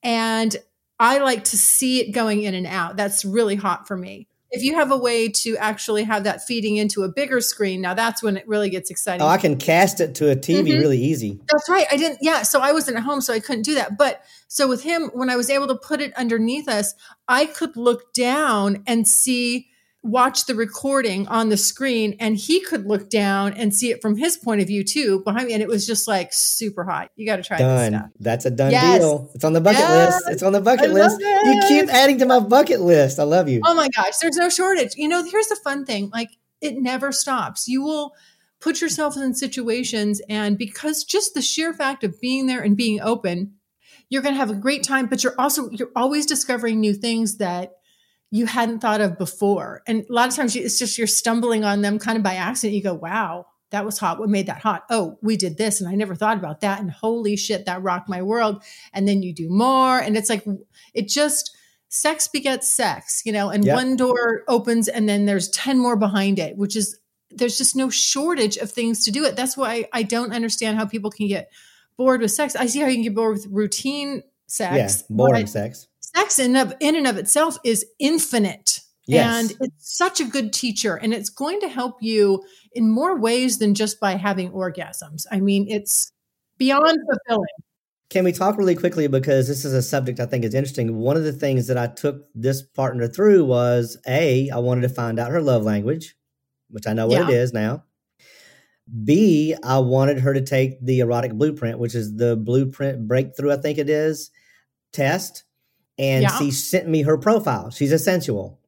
and 0.05 0.55
I 1.01 1.19
like 1.19 1.45
to 1.45 1.59
see 1.59 2.01
it 2.01 2.13
going 2.13 2.43
in 2.43 2.55
and 2.55 2.67
out. 2.67 2.97
That's 2.97 3.25
really 3.25 3.57
hot 3.57 3.89
for 3.89 3.97
me. 3.97 4.29
If 4.55 4.63
you 4.63 4.75
have 4.75 4.91
a 4.91 4.97
way 4.97 5.29
to 5.29 5.57
actually 5.57 6.05
have 6.05 6.25
that 6.25 6.45
feeding 6.45 6.77
into 6.77 7.03
a 7.03 7.09
bigger 7.09 7.41
screen, 7.41 7.81
now 7.81 7.95
that's 7.95 8.23
when 8.23 8.37
it 8.37 8.47
really 8.47 8.71
gets 8.71 8.91
exciting. 8.91 9.23
Oh, 9.23 9.27
I 9.27 9.37
can 9.37 9.57
cast 9.57 10.01
it 10.01 10.15
to 10.17 10.31
a 10.31 10.37
TV 10.37 10.69
mm-hmm. 10.69 10.79
really 10.79 10.99
easy. 10.99 11.41
That's 11.51 11.69
right. 11.69 11.87
I 11.91 11.97
didn't, 11.97 12.19
yeah. 12.23 12.43
So 12.43 12.61
I 12.61 12.73
wasn't 12.73 12.97
at 12.97 13.03
home, 13.03 13.21
so 13.21 13.33
I 13.35 13.41
couldn't 13.41 13.63
do 13.63 13.75
that. 13.75 13.99
But 13.99 14.23
so 14.49 14.69
with 14.69 14.83
him, 14.83 15.11
when 15.13 15.29
I 15.29 15.37
was 15.37 15.51
able 15.51 15.67
to 15.67 15.75
put 15.75 16.01
it 16.01 16.15
underneath 16.15 16.69
us, 16.69 16.95
I 17.27 17.47
could 17.47 17.77
look 17.77 18.13
down 18.13 18.85
and 18.87 19.09
see 19.09 19.69
watch 20.05 20.45
the 20.45 20.55
recording 20.55 21.27
on 21.29 21.49
the 21.49 21.57
screen 21.57 22.15
and 22.21 22.37
he 22.37 22.61
could 22.61 22.87
look 22.87 23.09
down 23.09 23.55
and 23.55 23.75
see 23.75 23.91
it 23.91 24.03
from 24.03 24.17
his 24.17 24.37
point 24.37 24.61
of 24.61 24.67
view 24.67 24.85
too 24.85 25.21
behind 25.21 25.47
me 25.47 25.55
and 25.55 25.63
it 25.63 25.69
was 25.69 25.87
just 25.87 26.07
like 26.07 26.31
super 26.31 26.85
hot. 26.85 27.11
You 27.17 27.25
got 27.25 27.37
to 27.37 27.43
try 27.43 27.57
done. 27.57 27.93
this 27.93 28.01
stuff. 28.01 28.11
That's 28.21 28.45
a 28.45 28.51
done 28.51 28.71
yes. 28.71 29.01
deal. 29.01 29.31
It's 29.35 29.45
on 29.45 29.55
the 29.55 29.63
bucket 29.63 29.79
yes. 29.79 30.13
list. 30.13 30.29
It's 30.31 30.43
on 30.43 30.53
the 30.53 30.61
bucket 30.61 30.91
list. 30.91 31.19
You 31.21 31.63
keep 31.67 31.89
adding 31.89 32.19
to 32.19 32.27
my 32.27 32.39
bucket 32.39 32.83
list. 32.83 33.19
I 33.19 33.23
love 33.23 33.49
you. 33.49 33.63
Oh 33.65 33.75
my 33.75 33.89
gosh 33.89 34.19
there's 34.21 34.37
no 34.37 34.51
shortage. 34.51 34.95
You 34.95 35.09
know 35.09 35.25
here's 35.25 35.49
the 35.49 35.57
fun 35.57 35.87
thing 35.87 36.11
like 36.13 36.29
it 36.61 36.77
never 36.77 37.11
stops. 37.11 37.67
You 37.67 37.83
will 37.83 38.15
put 38.61 38.83
yourself 38.83 39.17
in 39.17 39.35
situations 39.35 40.21
and 40.29 40.59
because 40.59 41.03
just 41.03 41.33
the 41.33 41.43
sheer 41.43 41.73
fact 41.73 42.05
of 42.05 42.21
being 42.21 42.47
there 42.47 42.61
and 42.61 42.77
being 42.77 43.01
open 43.01 43.55
you're 44.11 44.23
going 44.23 44.35
to 44.35 44.39
have 44.39 44.51
a 44.51 44.55
great 44.55 44.83
time 44.83 45.07
but 45.07 45.25
you're 45.25 45.35
also 45.39 45.69
you're 45.71 45.91
always 45.97 46.25
discovering 46.25 46.81
new 46.81 46.95
things 46.95 47.39
that 47.39 47.73
you 48.35 48.47
hadn't 48.47 48.81
thought 48.81 49.01
of 49.01 49.17
before. 49.17 49.81
And 49.87 50.05
a 50.11 50.13
lot 50.13 50.29
of 50.29 50.35
times 50.35 50.57
it's 50.57 50.77
just 50.77 50.99
you're 50.99 51.07
stumbling 51.07 51.63
on 51.63 51.83
them 51.83 52.01
kind 52.01 52.17
of 52.17 52.25
by 52.25 52.35
accident. 52.35 52.75
You 52.75 52.83
go, 52.83 52.93
wow, 52.93 53.47
that 53.71 53.85
was 53.85 53.97
hot. 53.97 54.19
What 54.19 54.29
made 54.29 54.49
that 54.49 54.61
hot? 54.61 54.83
Oh, 54.91 55.21
we 55.23 55.37
did 55.37 55.57
this 55.57 55.81
and 55.81 55.89
I 55.89 55.95
never 55.95 56.17
thought 56.17 56.37
about 56.37 56.61
that. 56.63 56.81
And 56.81 56.91
holy 56.91 57.37
shit, 57.37 57.67
that 57.67 57.85
rocked 57.85 58.09
my 58.09 58.23
world. 58.23 58.65
And 58.93 59.07
then 59.07 59.23
you 59.23 59.33
do 59.33 59.49
more. 59.51 60.01
And 60.01 60.17
it's 60.17 60.29
like, 60.29 60.45
it 60.95 61.07
just, 61.07 61.57
sex 61.91 62.27
begets 62.27 62.69
sex, 62.69 63.23
you 63.25 63.31
know, 63.31 63.51
and 63.51 63.65
yep. 63.65 63.77
one 63.77 63.95
door 63.95 64.43
opens 64.49 64.89
and 64.89 65.09
then 65.09 65.27
there's 65.27 65.49
10 65.51 65.79
more 65.79 65.95
behind 65.95 66.41
it, 66.41 66.57
which 66.57 66.75
is, 66.75 66.99
there's 67.31 67.57
just 67.57 67.77
no 67.77 67.89
shortage 67.89 68.57
of 68.57 68.69
things 68.69 69.05
to 69.05 69.13
do 69.13 69.25
it. 69.25 69.37
That's 69.37 69.57
why 69.57 69.89
I 69.93 70.03
don't 70.03 70.33
understand 70.33 70.77
how 70.77 70.87
people 70.87 71.13
can 71.13 71.29
get 71.29 71.53
bored 71.97 72.21
with 72.21 72.33
sex. 72.33 72.57
I 72.57 72.67
see 72.67 72.81
how 72.81 72.89
you 72.89 72.95
can 72.95 73.05
get 73.05 73.15
bored 73.15 73.37
with 73.37 73.47
routine 73.47 74.25
sex. 74.49 75.05
Yeah, 75.09 75.17
boring 75.17 75.47
sex 75.47 75.87
sex 76.15 76.39
in, 76.39 76.57
of, 76.57 76.75
in 76.81 76.97
and 76.97 77.07
of 77.07 77.17
itself 77.17 77.59
is 77.65 77.85
infinite. 77.99 78.81
Yes. 79.07 79.51
And 79.51 79.57
it's 79.61 79.97
such 79.97 80.21
a 80.21 80.25
good 80.25 80.53
teacher, 80.53 80.97
and 80.97 81.13
it's 81.13 81.29
going 81.29 81.61
to 81.61 81.69
help 81.69 82.03
you 82.03 82.43
in 82.73 82.91
more 82.91 83.19
ways 83.19 83.59
than 83.59 83.75
just 83.75 84.01
by 84.01 84.13
having 84.13 84.51
orgasms. 84.51 85.27
I 85.31 85.41
mean, 85.41 85.67
it's 85.69 86.11
beyond 86.57 86.99
fulfilling. 87.11 87.47
Can 88.09 88.25
we 88.25 88.33
talk 88.33 88.57
really 88.57 88.77
quickly 88.77 89.07
because 89.07 89.47
this 89.47 89.65
is 89.65 89.75
a 89.75 89.83
subject 89.83 90.21
I 90.21 90.27
think 90.27 90.45
is 90.45 90.55
interesting. 90.55 90.97
One 90.97 91.17
of 91.17 91.25
the 91.25 91.33
things 91.33 91.67
that 91.67 91.77
I 91.77 91.89
took 91.89 92.27
this 92.35 92.63
partner 92.63 93.07
through 93.07 93.45
was 93.45 93.99
A, 94.07 94.49
I 94.51 94.59
wanted 94.59 94.83
to 94.83 94.89
find 94.89 95.19
out 95.19 95.33
her 95.33 95.43
love 95.43 95.65
language, 95.65 96.15
which 96.71 96.87
I 96.87 96.93
know 96.93 97.07
what 97.07 97.29
yeah. 97.29 97.29
it 97.29 97.35
is 97.35 97.53
now. 97.53 97.85
B, 99.05 99.55
I 99.65 99.79
wanted 99.79 100.21
her 100.21 100.33
to 100.33 100.43
take 100.43 100.83
the 100.85 101.01
erotic 101.01 101.33
blueprint, 101.33 101.79
which 101.79 101.95
is 101.95 102.17
the 102.17 102.37
blueprint 102.37 103.09
breakthrough, 103.09 103.53
I 103.53 103.57
think 103.57 103.79
it 103.79 103.89
is, 103.91 104.31
test 104.93 105.44
and 105.99 106.23
yeah. 106.23 106.39
she 106.39 106.51
sent 106.51 106.89
me 106.89 107.03
her 107.03 107.17
profile. 107.17 107.71
She's 107.71 107.93
a 107.93 107.99
sensual. 107.99 108.61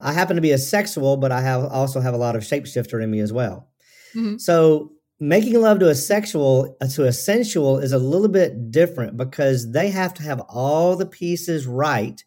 I 0.00 0.12
happen 0.12 0.36
to 0.36 0.42
be 0.42 0.50
a 0.50 0.58
sexual, 0.58 1.16
but 1.16 1.32
I 1.32 1.40
have 1.40 1.64
also 1.64 2.00
have 2.00 2.14
a 2.14 2.18
lot 2.18 2.36
of 2.36 2.42
shapeshifter 2.42 3.02
in 3.02 3.10
me 3.10 3.20
as 3.20 3.32
well. 3.32 3.68
Mm-hmm. 4.14 4.38
So 4.38 4.92
making 5.20 5.60
love 5.60 5.78
to 5.78 5.88
a 5.88 5.94
sexual 5.94 6.76
uh, 6.80 6.88
to 6.88 7.06
a 7.06 7.12
sensual 7.12 7.78
is 7.78 7.92
a 7.92 7.98
little 7.98 8.28
bit 8.28 8.70
different 8.70 9.16
because 9.16 9.70
they 9.70 9.90
have 9.90 10.12
to 10.14 10.22
have 10.22 10.40
all 10.48 10.96
the 10.96 11.06
pieces 11.06 11.66
right 11.66 12.22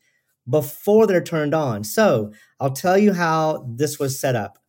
before 0.50 1.06
they're 1.06 1.22
turned 1.22 1.54
on. 1.54 1.84
So 1.84 2.32
I'll 2.60 2.72
tell 2.72 2.98
you 2.98 3.14
how 3.14 3.68
this 3.68 4.00
was 4.00 4.20
set 4.20 4.36
up. 4.36 4.60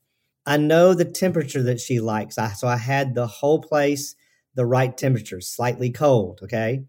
I 0.45 0.57
know 0.57 0.95
the 0.95 1.05
temperature 1.05 1.63
that 1.63 1.81
she 1.81 2.01
likes. 2.01 2.39
I, 2.39 2.49
so 2.51 2.69
I 2.69 2.77
had 2.77 3.15
the 3.15 3.27
whole 3.27 3.61
place 3.61 4.15
the 4.57 4.67
right 4.67 4.97
temperature, 4.97 5.41
slightly 5.41 5.91
cold. 5.91 6.41
Okay. 6.43 6.85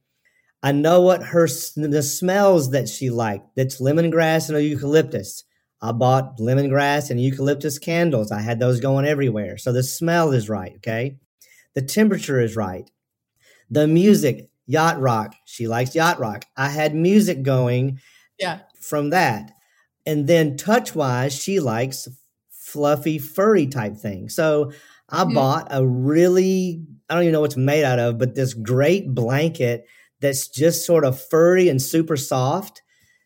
I 0.63 0.71
know 0.71 1.01
what 1.01 1.23
her 1.23 1.47
the 1.75 2.03
smells 2.03 2.71
that 2.71 2.89
she 2.89 3.09
liked. 3.09 3.55
That's 3.55 3.79
lemongrass 3.79 4.49
and 4.49 4.63
eucalyptus. 4.63 5.43
I 5.81 5.91
bought 5.91 6.39
lemongrass 6.39 7.11
and 7.11 7.21
eucalyptus 7.21 7.77
candles. 7.77 8.31
I 8.31 8.41
had 8.41 8.59
those 8.59 8.79
going 8.79 9.05
everywhere. 9.05 9.57
So 9.57 9.71
the 9.71 9.83
smell 9.83 10.31
is 10.31 10.49
right. 10.49 10.73
Okay. 10.77 11.17
The 11.75 11.83
temperature 11.83 12.41
is 12.41 12.55
right. 12.55 12.89
The 13.69 13.87
music, 13.87 14.49
yacht 14.65 14.99
rock. 14.99 15.35
She 15.45 15.67
likes 15.67 15.93
yacht 15.93 16.19
rock. 16.19 16.45
I 16.55 16.69
had 16.69 16.95
music 16.95 17.43
going. 17.43 17.99
Yeah. 18.39 18.61
From 18.79 19.11
that. 19.11 19.51
And 20.05 20.25
then 20.25 20.57
touch 20.57 20.95
wise, 20.95 21.35
she 21.35 21.59
likes 21.59 22.07
fluffy, 22.49 23.19
furry 23.19 23.67
type 23.67 23.97
thing. 23.97 24.29
So 24.29 24.71
I 25.09 25.23
mm-hmm. 25.23 25.33
bought 25.35 25.67
a 25.69 25.85
really, 25.85 26.81
I 27.09 27.13
don't 27.13 27.23
even 27.23 27.33
know 27.33 27.41
what's 27.41 27.57
made 27.57 27.83
out 27.83 27.99
of, 27.99 28.17
but 28.17 28.33
this 28.33 28.53
great 28.53 29.13
blanket 29.13 29.85
that's 30.19 30.47
just 30.47 30.85
sort 30.85 31.05
of 31.05 31.21
furry 31.21 31.69
and 31.69 31.81
super 31.81 32.17
soft. 32.17 32.81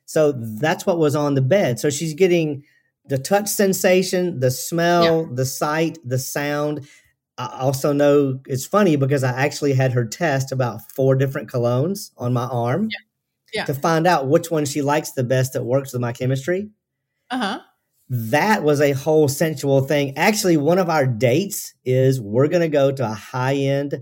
So 0.06 0.34
that's 0.34 0.86
what 0.86 0.98
was 0.98 1.16
on 1.16 1.36
the 1.36 1.42
bed. 1.42 1.80
So 1.80 1.90
she's 1.90 2.14
getting 2.14 2.64
the 3.06 3.18
touch 3.18 3.48
sensation, 3.48 4.40
the 4.40 4.52
smell, 4.52 5.22
yeah. 5.22 5.36
the 5.36 5.46
sight, 5.46 5.98
the 6.04 6.20
sound. 6.20 6.88
I 7.38 7.60
also 7.62 7.94
know 7.94 8.40
it's 8.46 8.66
funny 8.66 8.96
because 8.96 9.24
I 9.24 9.32
actually 9.32 9.74
had 9.74 9.94
her 9.94 10.06
test 10.06 10.52
about 10.52 10.82
four 10.92 11.16
different 11.16 11.50
colognes 11.50 12.12
on 12.18 12.34
my 12.34 12.46
arm 12.46 12.90
yeah. 12.92 13.62
Yeah. 13.62 13.66
to 13.66 13.74
find 13.74 14.06
out 14.06 14.28
which 14.28 14.52
one 14.52 14.66
she 14.66 14.82
likes 14.82 15.12
the 15.12 15.24
best 15.24 15.54
that 15.54 15.64
works 15.64 15.94
with 15.94 16.02
my 16.02 16.12
chemistry. 16.12 16.70
Uh 17.30 17.38
huh. 17.38 17.60
That 18.10 18.64
was 18.64 18.82
a 18.82 18.92
whole 18.92 19.30
sensual 19.30 19.82
thing. 19.82 20.18
Actually, 20.18 20.58
one 20.58 20.78
of 20.78 20.90
our 20.90 21.08
dates 21.08 21.74
is 21.86 22.20
we're 22.20 22.50
going 22.50 22.62
to 22.62 22.68
go 22.68 22.92
to 22.92 23.06
a 23.06 23.14
high 23.14 23.56
end 23.56 23.96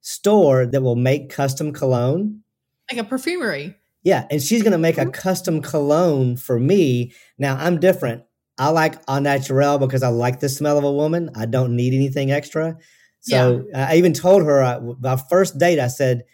store 0.00 0.66
that 0.66 0.82
will 0.82 0.96
make 0.96 1.30
custom 1.30 1.72
cologne. 1.72 2.42
Like 2.90 3.00
a 3.00 3.04
perfumery. 3.04 3.76
Yeah. 4.02 4.26
And 4.30 4.42
she's 4.42 4.62
going 4.62 4.72
to 4.72 4.78
make 4.78 4.98
a 4.98 5.02
mm-hmm. 5.02 5.10
custom 5.10 5.62
cologne 5.62 6.36
for 6.36 6.58
me. 6.58 7.12
Now, 7.38 7.56
I'm 7.56 7.78
different. 7.78 8.24
I 8.58 8.68
like 8.68 8.96
au 9.08 9.18
naturel 9.18 9.78
because 9.78 10.02
I 10.02 10.08
like 10.08 10.40
the 10.40 10.48
smell 10.48 10.78
of 10.78 10.84
a 10.84 10.92
woman. 10.92 11.30
I 11.34 11.46
don't 11.46 11.76
need 11.76 11.94
anything 11.94 12.30
extra. 12.30 12.76
So 13.20 13.66
yeah. 13.68 13.88
I 13.88 13.96
even 13.96 14.12
told 14.12 14.44
her 14.44 14.62
uh, 14.62 14.80
our 15.04 15.18
first 15.18 15.58
date, 15.58 15.78
I 15.78 15.88
said, 15.88 16.24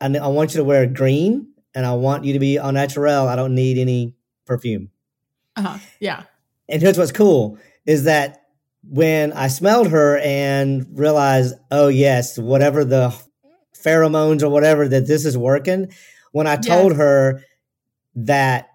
I, 0.00 0.06
I 0.16 0.28
want 0.28 0.54
you 0.54 0.58
to 0.58 0.64
wear 0.64 0.86
green 0.86 1.48
and 1.74 1.84
I 1.86 1.94
want 1.94 2.24
you 2.24 2.34
to 2.34 2.38
be 2.38 2.58
au 2.58 2.70
naturel. 2.70 3.28
I 3.28 3.36
don't 3.36 3.54
need 3.54 3.78
any 3.78 4.14
perfume. 4.46 4.90
Uh-huh. 5.56 5.78
Yeah. 6.00 6.24
And 6.68 6.80
here's 6.80 6.98
what's 6.98 7.12
cool 7.12 7.58
is 7.86 8.04
that 8.04 8.43
when 8.88 9.32
I 9.32 9.48
smelled 9.48 9.88
her 9.88 10.18
and 10.18 10.86
realized, 10.98 11.54
oh 11.70 11.88
yes, 11.88 12.38
whatever 12.38 12.84
the 12.84 13.14
pheromones 13.76 14.42
or 14.42 14.48
whatever 14.48 14.88
that 14.88 15.06
this 15.06 15.24
is 15.24 15.36
working, 15.36 15.92
when 16.32 16.46
I 16.46 16.56
told 16.56 16.92
yes. 16.92 16.98
her 16.98 17.42
that 18.16 18.68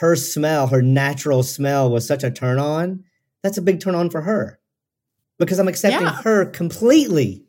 her 0.00 0.16
smell, 0.16 0.68
her 0.68 0.82
natural 0.82 1.42
smell 1.42 1.90
was 1.90 2.06
such 2.06 2.24
a 2.24 2.30
turn 2.30 2.58
on, 2.58 3.04
that's 3.42 3.58
a 3.58 3.62
big 3.62 3.80
turn 3.80 3.94
on 3.94 4.10
for 4.10 4.20
her 4.20 4.58
because 5.38 5.58
I'm 5.58 5.68
accepting 5.68 6.02
yeah. 6.02 6.22
her 6.22 6.46
completely. 6.46 7.44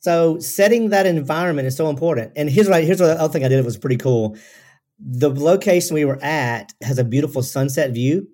So 0.00 0.38
setting 0.38 0.88
that 0.90 1.06
environment 1.06 1.68
is 1.68 1.76
so 1.76 1.90
important. 1.90 2.32
And 2.36 2.48
here's 2.48 2.68
what 2.68 2.78
I, 2.78 2.82
here's 2.82 3.00
what 3.00 3.08
the 3.08 3.20
other 3.20 3.32
thing 3.32 3.44
I 3.44 3.48
did 3.48 3.58
that 3.58 3.64
was 3.64 3.76
pretty 3.76 3.98
cool. 3.98 4.36
The 4.98 5.28
location 5.28 5.94
we 5.94 6.06
were 6.06 6.22
at 6.22 6.72
has 6.82 6.98
a 6.98 7.04
beautiful 7.04 7.42
sunset 7.42 7.90
view. 7.92 8.28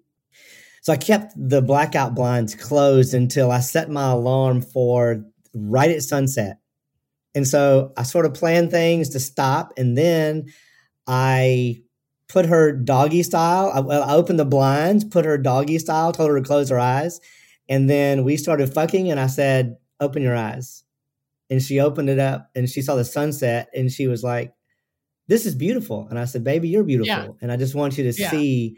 So 0.87 0.93
I 0.93 0.97
kept 0.99 1.32
the 1.37 1.61
blackout 1.61 2.14
blinds 2.14 2.55
closed 2.55 3.12
until 3.12 3.51
I 3.51 3.59
set 3.59 3.91
my 3.91 4.12
alarm 4.12 4.62
for 4.62 5.24
right 5.53 5.91
at 5.91 6.05
sunset. 6.05 6.61
And 7.34 7.45
so 7.45 7.93
I 7.97 8.05
sort 8.05 8.24
of 8.24 8.34
planned 8.34 8.70
things 8.70 9.09
to 9.09 9.18
stop 9.18 9.72
and 9.76 9.99
then 9.99 10.47
I 11.05 11.82
put 12.28 12.47
her 12.47 12.70
doggy 12.70 13.24
style. 13.24 13.72
I, 13.74 13.97
I 13.97 14.14
opened 14.14 14.39
the 14.39 14.45
blinds, 14.45 15.03
put 15.03 15.24
her 15.24 15.37
doggy 15.37 15.80
style, 15.80 16.12
told 16.12 16.30
her 16.30 16.39
to 16.39 16.47
close 16.47 16.70
her 16.70 16.78
eyes. 16.78 17.18
And 17.68 17.91
then 17.91 18.22
we 18.22 18.37
started 18.37 18.72
fucking, 18.72 19.11
and 19.11 19.18
I 19.18 19.26
said, 19.26 19.78
Open 19.99 20.22
your 20.22 20.37
eyes. 20.37 20.84
And 21.51 21.61
she 21.61 21.80
opened 21.80 22.11
it 22.11 22.20
up 22.20 22.49
and 22.55 22.70
she 22.70 22.80
saw 22.80 22.95
the 22.95 23.05
sunset 23.05 23.70
and 23.74 23.91
she 23.91 24.07
was 24.07 24.22
like, 24.22 24.55
This 25.26 25.47
is 25.47 25.57
beautiful. 25.57 26.07
And 26.09 26.16
I 26.16 26.26
said, 26.26 26.45
Baby, 26.45 26.68
you're 26.68 26.84
beautiful. 26.84 27.09
Yeah. 27.09 27.28
And 27.43 27.51
I 27.51 27.57
just 27.57 27.74
want 27.74 27.99
you 27.99 28.05
to 28.09 28.16
yeah. 28.16 28.30
see 28.30 28.76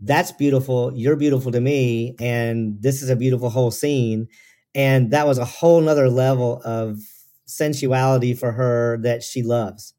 that's 0.00 0.32
beautiful. 0.32 0.92
You're 0.94 1.16
beautiful 1.16 1.52
to 1.52 1.60
me. 1.60 2.16
And 2.18 2.80
this 2.80 3.02
is 3.02 3.10
a 3.10 3.16
beautiful 3.16 3.50
whole 3.50 3.70
scene. 3.70 4.28
And 4.74 5.10
that 5.10 5.26
was 5.26 5.38
a 5.38 5.44
whole 5.44 5.80
nother 5.80 6.08
level 6.08 6.62
of 6.64 7.00
sensuality 7.46 8.34
for 8.34 8.52
her 8.52 8.98
that 9.02 9.22
she 9.22 9.42
loves. 9.42 9.94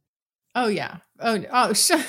Oh, 0.55 0.67
yeah. 0.67 0.97
Oh, 1.19 1.43
oh, 1.51 1.73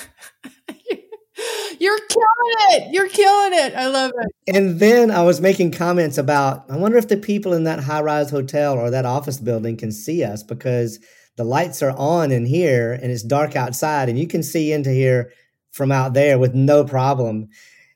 You're 1.79 1.99
killing 1.99 2.55
it. 2.69 2.93
You're 2.93 3.09
killing 3.09 3.53
it. 3.53 3.75
I 3.75 3.87
love 3.87 4.11
it. 4.15 4.55
And 4.55 4.79
then 4.79 5.11
I 5.11 5.23
was 5.23 5.41
making 5.41 5.71
comments 5.71 6.17
about 6.17 6.69
I 6.69 6.77
wonder 6.77 6.97
if 6.97 7.07
the 7.07 7.17
people 7.17 7.53
in 7.53 7.65
that 7.65 7.81
high 7.81 8.01
rise 8.01 8.29
hotel 8.29 8.73
or 8.77 8.89
that 8.89 9.05
office 9.05 9.37
building 9.37 9.75
can 9.75 9.91
see 9.91 10.23
us 10.23 10.43
because 10.43 10.99
the 11.35 11.43
lights 11.43 11.81
are 11.81 11.91
on 11.97 12.31
in 12.31 12.45
here 12.45 12.93
and 12.93 13.11
it's 13.11 13.23
dark 13.23 13.55
outside 13.55 14.07
and 14.07 14.19
you 14.19 14.27
can 14.27 14.43
see 14.43 14.71
into 14.71 14.91
here 14.91 15.31
from 15.71 15.91
out 15.91 16.13
there 16.13 16.37
with 16.37 16.53
no 16.53 16.85
problem. 16.85 17.49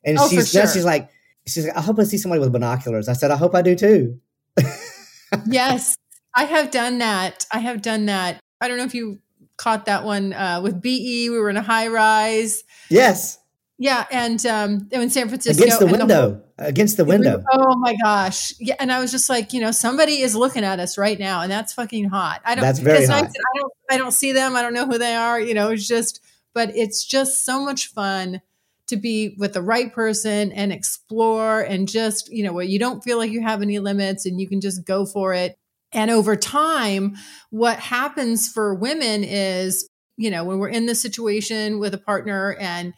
And 0.03 0.17
oh, 0.19 0.27
she's 0.29 0.51
sure. 0.51 0.67
she's 0.67 0.85
like 0.85 1.09
she's 1.45 1.65
like 1.65 1.75
I 1.77 1.81
hope 1.81 1.99
I 1.99 2.03
see 2.03 2.17
somebody 2.17 2.39
with 2.39 2.51
binoculars. 2.51 3.07
I 3.07 3.13
said 3.13 3.31
I 3.31 3.37
hope 3.37 3.55
I 3.55 3.61
do 3.61 3.75
too. 3.75 4.19
yes. 5.47 5.95
I 6.35 6.43
have 6.43 6.71
done 6.71 6.99
that. 6.99 7.45
I 7.51 7.59
have 7.59 7.81
done 7.81 8.05
that. 8.05 8.39
I 8.61 8.67
don't 8.67 8.77
know 8.77 8.83
if 8.83 8.93
you 8.93 9.19
caught 9.57 9.85
that 9.85 10.03
one 10.03 10.33
uh, 10.33 10.61
with 10.61 10.81
BE. 10.81 11.29
We 11.29 11.39
were 11.39 11.49
in 11.49 11.57
a 11.57 11.63
high 11.63 11.87
rise. 11.87 12.63
Yes. 12.89 13.39
Yeah, 13.79 14.05
and 14.11 14.43
um, 14.47 14.87
in 14.91 15.09
San 15.11 15.29
Francisco, 15.29 15.61
against 15.61 15.79
the 15.79 15.85
window, 15.85 16.07
the 16.07 16.15
whole, 16.15 16.43
against 16.57 16.97
the 16.97 17.05
window. 17.05 17.43
Oh 17.51 17.75
my 17.77 17.95
gosh! 18.03 18.51
Yeah, 18.59 18.73
and 18.79 18.91
I 18.91 18.99
was 18.99 19.11
just 19.11 19.29
like, 19.29 19.53
you 19.53 19.61
know, 19.61 19.69
somebody 19.69 20.21
is 20.21 20.35
looking 20.35 20.63
at 20.63 20.79
us 20.79 20.97
right 20.97 21.19
now, 21.19 21.41
and 21.41 21.51
that's 21.51 21.73
fucking 21.73 22.09
hot. 22.09 22.41
I 22.43 22.55
don't. 22.55 22.63
That's 22.63 22.79
very 22.79 23.05
hot. 23.05 23.25
I, 23.25 23.27
I 23.27 23.59
don't. 23.59 23.73
I 23.91 23.97
don't 23.99 24.13
see 24.13 24.31
them. 24.31 24.55
I 24.55 24.63
don't 24.63 24.73
know 24.73 24.87
who 24.87 24.97
they 24.97 25.13
are. 25.13 25.39
You 25.39 25.53
know, 25.53 25.69
it's 25.69 25.87
just. 25.87 26.21
But 26.55 26.75
it's 26.75 27.05
just 27.05 27.45
so 27.45 27.63
much 27.63 27.93
fun 27.93 28.41
to 28.87 28.97
be 28.97 29.35
with 29.37 29.53
the 29.53 29.61
right 29.61 29.93
person 29.93 30.51
and 30.51 30.71
explore 30.71 31.61
and 31.61 31.87
just 31.87 32.31
you 32.31 32.43
know 32.43 32.53
where 32.53 32.65
you 32.65 32.79
don't 32.79 33.03
feel 33.03 33.17
like 33.17 33.31
you 33.31 33.41
have 33.41 33.61
any 33.61 33.79
limits 33.79 34.25
and 34.25 34.39
you 34.39 34.47
can 34.47 34.61
just 34.61 34.85
go 34.85 35.05
for 35.05 35.33
it. 35.33 35.57
And 35.93 36.11
over 36.11 36.35
time, 36.35 37.15
what 37.49 37.79
happens 37.79 38.49
for 38.49 38.75
women 38.75 39.23
is, 39.23 39.89
you 40.17 40.29
know, 40.29 40.43
when 40.43 40.59
we're 40.59 40.67
in 40.67 40.85
this 40.85 41.01
situation 41.01 41.79
with 41.79 41.93
a 41.93 41.97
partner 41.97 42.55
and 42.59 42.93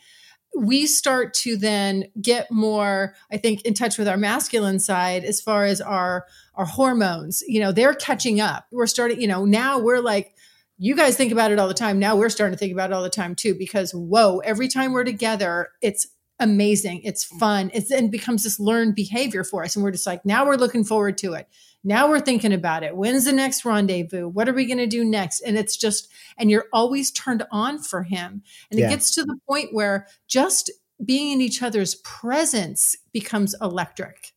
we 0.57 0.87
start 0.87 1.33
to 1.33 1.55
then 1.57 2.05
get 2.21 2.49
more 2.51 3.13
i 3.31 3.37
think 3.37 3.61
in 3.63 3.73
touch 3.73 3.97
with 3.97 4.07
our 4.07 4.17
masculine 4.17 4.79
side 4.79 5.23
as 5.23 5.39
far 5.39 5.65
as 5.65 5.79
our 5.79 6.25
our 6.55 6.65
hormones 6.65 7.43
you 7.47 7.59
know 7.59 7.71
they're 7.71 7.93
catching 7.93 8.41
up 8.41 8.65
we're 8.71 8.87
starting 8.87 9.21
you 9.21 9.27
know 9.27 9.45
now 9.45 9.77
we're 9.77 10.01
like 10.01 10.33
you 10.79 10.95
guys 10.95 11.15
think 11.15 11.31
about 11.31 11.51
it 11.51 11.59
all 11.59 11.67
the 11.67 11.73
time 11.73 11.99
now 11.99 12.15
we're 12.15 12.29
starting 12.29 12.55
to 12.55 12.59
think 12.59 12.73
about 12.73 12.89
it 12.89 12.93
all 12.93 13.03
the 13.03 13.09
time 13.09 13.35
too 13.35 13.53
because 13.53 13.91
whoa 13.91 14.39
every 14.39 14.67
time 14.67 14.91
we're 14.91 15.03
together 15.03 15.69
it's 15.81 16.07
amazing 16.39 17.01
it's 17.03 17.31
mm. 17.31 17.37
fun 17.37 17.69
it's 17.73 17.91
and 17.91 18.11
becomes 18.11 18.43
this 18.43 18.59
learned 18.59 18.95
behavior 18.95 19.43
for 19.43 19.63
us 19.63 19.75
and 19.75 19.83
we're 19.83 19.91
just 19.91 20.07
like 20.07 20.25
now 20.25 20.45
we're 20.45 20.55
looking 20.55 20.83
forward 20.83 21.17
to 21.17 21.33
it 21.33 21.47
now 21.83 22.09
we're 22.09 22.19
thinking 22.19 22.53
about 22.53 22.83
it. 22.83 22.95
When's 22.95 23.25
the 23.25 23.31
next 23.31 23.63
rendezvous? 23.63 24.27
What 24.27 24.49
are 24.49 24.53
we 24.53 24.65
going 24.65 24.79
to 24.79 24.87
do 24.87 25.05
next? 25.05 25.41
And 25.41 25.57
it's 25.57 25.77
just, 25.77 26.09
and 26.37 26.51
you're 26.51 26.67
always 26.73 27.11
turned 27.11 27.45
on 27.51 27.79
for 27.79 28.03
him. 28.03 28.43
And 28.69 28.79
yeah. 28.79 28.87
it 28.87 28.89
gets 28.89 29.15
to 29.15 29.23
the 29.23 29.37
point 29.47 29.73
where 29.73 30.07
just 30.27 30.69
being 31.03 31.33
in 31.33 31.41
each 31.41 31.63
other's 31.63 31.95
presence 31.95 32.97
becomes 33.13 33.55
electric. 33.61 34.33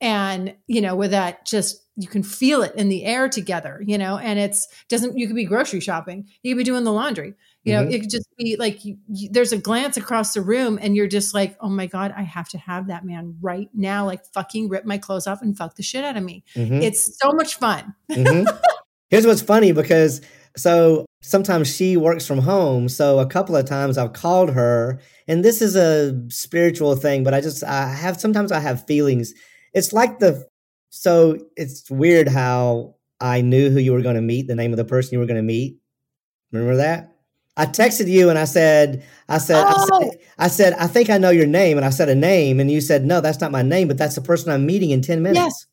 And, 0.00 0.54
you 0.66 0.80
know, 0.80 0.96
with 0.96 1.12
that, 1.12 1.46
just 1.46 1.84
you 2.00 2.08
can 2.08 2.22
feel 2.22 2.62
it 2.62 2.74
in 2.76 2.88
the 2.88 3.04
air 3.04 3.28
together, 3.28 3.82
you 3.84 3.98
know, 3.98 4.16
and 4.16 4.38
it's 4.38 4.66
doesn't, 4.88 5.18
you 5.18 5.26
could 5.26 5.36
be 5.36 5.44
grocery 5.44 5.80
shopping, 5.80 6.28
you 6.42 6.54
could 6.54 6.58
be 6.58 6.64
doing 6.64 6.84
the 6.84 6.92
laundry, 6.92 7.34
you 7.64 7.74
know, 7.74 7.82
mm-hmm. 7.82 7.92
it 7.92 8.00
could 8.00 8.10
just 8.10 8.28
be 8.38 8.56
like 8.56 8.84
you, 8.84 8.96
you, 9.08 9.28
there's 9.30 9.52
a 9.52 9.58
glance 9.58 9.96
across 9.96 10.32
the 10.32 10.40
room 10.40 10.78
and 10.80 10.96
you're 10.96 11.06
just 11.06 11.34
like, 11.34 11.56
oh 11.60 11.68
my 11.68 11.86
God, 11.86 12.14
I 12.16 12.22
have 12.22 12.48
to 12.50 12.58
have 12.58 12.86
that 12.86 13.04
man 13.04 13.36
right 13.42 13.68
now. 13.74 14.06
Like 14.06 14.24
fucking 14.32 14.68
rip 14.70 14.86
my 14.86 14.96
clothes 14.96 15.26
off 15.26 15.42
and 15.42 15.56
fuck 15.56 15.76
the 15.76 15.82
shit 15.82 16.04
out 16.04 16.16
of 16.16 16.22
me. 16.22 16.42
Mm-hmm. 16.54 16.80
It's 16.82 17.18
so 17.18 17.32
much 17.32 17.56
fun. 17.56 17.94
mm-hmm. 18.10 18.48
Here's 19.10 19.26
what's 19.26 19.42
funny 19.42 19.72
because 19.72 20.22
so 20.56 21.04
sometimes 21.20 21.74
she 21.74 21.96
works 21.96 22.26
from 22.26 22.38
home. 22.38 22.88
So 22.88 23.18
a 23.18 23.26
couple 23.26 23.56
of 23.56 23.66
times 23.66 23.98
I've 23.98 24.12
called 24.12 24.50
her, 24.50 25.00
and 25.28 25.44
this 25.44 25.60
is 25.60 25.76
a 25.76 26.30
spiritual 26.30 26.96
thing, 26.96 27.24
but 27.24 27.34
I 27.34 27.40
just, 27.40 27.62
I 27.62 27.88
have 27.88 28.20
sometimes 28.20 28.52
I 28.52 28.60
have 28.60 28.86
feelings. 28.86 29.34
It's 29.74 29.92
like 29.92 30.18
the, 30.18 30.48
so 30.90 31.38
it's 31.56 31.90
weird 31.90 32.28
how 32.28 32.96
I 33.20 33.40
knew 33.40 33.70
who 33.70 33.78
you 33.78 33.92
were 33.92 34.02
going 34.02 34.16
to 34.16 34.20
meet, 34.20 34.46
the 34.48 34.54
name 34.54 34.72
of 34.72 34.76
the 34.76 34.84
person 34.84 35.14
you 35.14 35.18
were 35.20 35.26
going 35.26 35.36
to 35.36 35.42
meet. 35.42 35.78
Remember 36.52 36.76
that? 36.76 37.16
I 37.56 37.66
texted 37.66 38.08
you 38.08 38.30
and 38.30 38.38
I 38.38 38.44
said, 38.44 39.04
I 39.28 39.38
said, 39.38 39.64
oh. 39.66 39.72
I 39.98 40.08
said, 40.08 40.20
I 40.38 40.48
said, 40.48 40.72
I 40.74 40.86
think 40.86 41.10
I 41.10 41.18
know 41.18 41.30
your 41.30 41.46
name. 41.46 41.76
And 41.76 41.84
I 41.84 41.90
said 41.90 42.08
a 42.08 42.14
name. 42.14 42.58
And 42.60 42.70
you 42.70 42.80
said, 42.80 43.04
no, 43.04 43.20
that's 43.20 43.40
not 43.40 43.52
my 43.52 43.62
name, 43.62 43.88
but 43.88 43.98
that's 43.98 44.14
the 44.14 44.22
person 44.22 44.50
I'm 44.50 44.64
meeting 44.66 44.90
in 44.90 45.02
10 45.02 45.22
minutes. 45.22 45.38
Yes. 45.38 45.66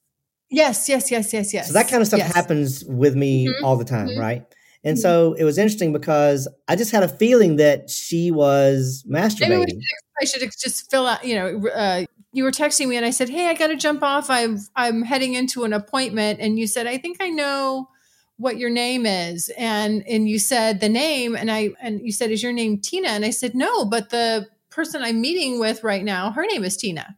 Yes, 0.50 0.90
yes, 0.90 1.12
yes, 1.12 1.34
yes, 1.34 1.54
yes. 1.54 1.68
So 1.68 1.74
that 1.74 1.90
kind 1.90 2.02
of 2.02 2.08
stuff 2.08 2.20
yes. 2.20 2.34
happens 2.34 2.84
with 2.86 3.16
me 3.16 3.48
Mhm, 3.48 3.64
all 3.64 3.76
the 3.76 3.86
time, 3.86 4.10
mhm. 4.10 4.18
right? 4.18 4.46
And 4.84 4.98
Mhm. 4.98 5.02
so 5.02 5.34
it 5.34 5.44
was 5.44 5.58
interesting 5.58 5.92
because 5.92 6.48
I 6.68 6.76
just 6.76 6.92
had 6.92 7.04
a 7.04 7.10
feeling 7.10 7.58
that 7.58 7.90
she 7.90 8.32
was 8.32 9.04
Maybe 9.06 9.20
we 9.20 9.22
masturbating. 9.22 9.68
should, 9.68 10.22
I 10.22 10.26
should 10.26 10.52
just 10.64 10.90
fill 10.90 11.06
out. 11.08 11.26
You 11.26 11.36
know, 11.36 11.68
uh, 11.70 12.06
you 12.38 12.44
were 12.44 12.52
texting 12.52 12.88
me, 12.88 12.96
and 12.96 13.06
I 13.06 13.10
said, 13.10 13.30
"Hey, 13.30 13.48
I 13.48 13.56
got 13.56 13.68
to 13.68 13.76
jump 13.76 14.04
off. 14.04 14.30
I'm 14.30 14.60
I'm 14.76 15.02
heading 15.02 15.34
into 15.34 15.64
an 15.64 15.74
appointment." 15.74 16.40
And 16.40 16.60
you 16.60 16.68
said, 16.68 16.86
"I 16.86 17.00
think 17.00 17.18
I 17.20 17.30
know 17.30 17.90
what 18.38 18.58
your 18.60 18.70
name 18.70 19.08
is," 19.08 19.50
and 19.58 20.08
and 20.08 20.30
you 20.30 20.38
said 20.38 20.80
the 20.80 20.88
name, 20.88 21.36
and 21.36 21.50
I 21.52 21.72
and 21.82 22.00
you 22.00 22.12
said, 22.12 22.30
"Is 22.30 22.44
your 22.44 22.54
name 22.54 22.78
Tina?" 22.80 23.10
And 23.10 23.26
I 23.26 23.32
said, 23.32 23.56
"No, 23.56 23.86
but 23.86 24.12
the 24.12 24.48
person 24.70 25.02
I'm 25.02 25.20
meeting 25.20 25.60
with 25.60 25.84
right 25.84 26.04
now, 26.04 26.30
her 26.32 26.46
name 26.46 26.64
is 26.64 26.78
Tina." 26.78 27.18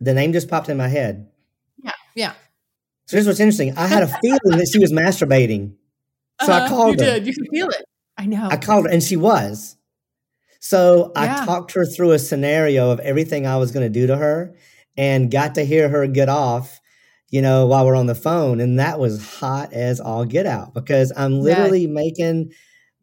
The 0.00 0.14
name 0.14 0.32
just 0.32 0.48
popped 0.48 0.68
in 0.68 0.76
my 0.76 0.88
head. 0.88 1.28
Yeah, 1.82 1.90
yeah. 2.14 2.32
So 3.06 3.16
here's 3.16 3.26
what's 3.26 3.40
interesting. 3.40 3.76
I 3.76 3.88
had 3.88 4.04
a 4.04 4.06
feeling 4.06 4.56
that 4.56 4.68
she 4.72 4.78
was 4.78 4.92
masturbating. 4.92 5.74
So 6.40 6.52
I 6.52 6.58
Uh-huh, 6.58 6.68
called 6.68 7.00
You 7.00 7.06
her. 7.06 7.12
did. 7.12 7.26
You 7.26 7.34
could 7.34 7.48
feel 7.50 7.68
it. 7.70 7.84
I 8.16 8.26
know. 8.26 8.48
I 8.50 8.56
called 8.56 8.84
her 8.86 8.90
and 8.92 9.02
she 9.02 9.16
was. 9.16 9.76
So 10.60 11.10
I 11.16 11.26
talked 11.44 11.72
her 11.72 11.84
through 11.84 12.12
a 12.12 12.18
scenario 12.18 12.90
of 12.90 13.00
everything 13.00 13.46
I 13.46 13.56
was 13.56 13.72
going 13.72 13.86
to 13.90 14.00
do 14.00 14.06
to 14.06 14.16
her 14.16 14.54
and 14.96 15.30
got 15.30 15.54
to 15.56 15.64
hear 15.64 15.88
her 15.88 16.06
get 16.06 16.28
off, 16.28 16.80
you 17.30 17.40
know, 17.42 17.66
while 17.66 17.86
we're 17.86 17.96
on 17.96 18.06
the 18.06 18.14
phone. 18.14 18.60
And 18.60 18.78
that 18.78 18.98
was 18.98 19.26
hot 19.38 19.72
as 19.72 20.00
all 20.00 20.24
get 20.24 20.46
out 20.46 20.74
because 20.74 21.12
I'm 21.16 21.40
literally 21.40 21.86
making, 21.86 22.52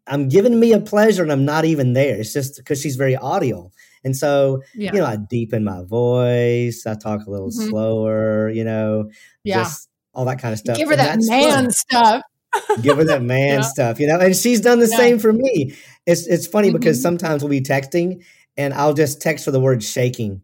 I'm 0.08 0.30
giving 0.30 0.60
me 0.60 0.74
a 0.74 0.80
pleasure 0.80 1.24
and 1.24 1.32
I'm 1.32 1.46
not 1.46 1.66
even 1.66 1.94
there. 1.94 2.18
It's 2.20 2.34
just 2.34 2.58
because 2.58 2.80
she's 2.80 2.96
very 2.96 3.16
audio. 3.16 3.72
And 4.04 4.16
so, 4.16 4.62
yeah, 4.76 4.94
you 4.94 5.00
know, 5.00 5.06
I 5.08 5.18
deepen 5.18 5.64
my 5.64 5.84
voice, 5.84 6.86
I 6.86 6.94
talk 6.96 7.26
a 7.26 7.32
little 7.32 7.50
Mhm. 7.50 7.70
slower, 7.70 8.50
you 8.50 8.64
know, 8.64 9.10
yeah. 9.44 9.64
just 9.64 9.90
all 10.14 10.26
that 10.26 10.40
kind 10.40 10.54
of 10.54 10.60
stuff. 10.60 10.78
Give 10.78 10.90
her 10.90 10.96
And 10.96 11.02
that 11.02 11.18
man 11.20 11.64
fun 11.64 11.72
stuff. 11.72 12.22
give 12.82 12.98
her 12.98 13.06
that 13.06 13.22
man 13.24 13.60
Yeah. 13.60 13.62
stuff, 13.62 14.00
you 14.00 14.08
know. 14.08 14.20
And 14.20 14.36
she's 14.36 14.62
done 14.62 14.80
the 14.80 14.88
Yeah. 14.88 14.98
same 14.98 15.20
for 15.20 15.34
me. 15.34 15.74
It's 16.08 16.26
it's 16.26 16.48
funny 16.48 16.72
because 16.72 16.98
Mhm. 16.98 17.02
sometimes 17.04 17.44
we'll 17.44 17.50
be 17.52 17.62
texting 17.62 18.24
and 18.58 18.74
I'll 18.74 18.94
just 18.96 19.22
text 19.22 19.46
for 19.46 19.52
the 19.52 19.60
word 19.60 19.84
shaking. 19.84 20.42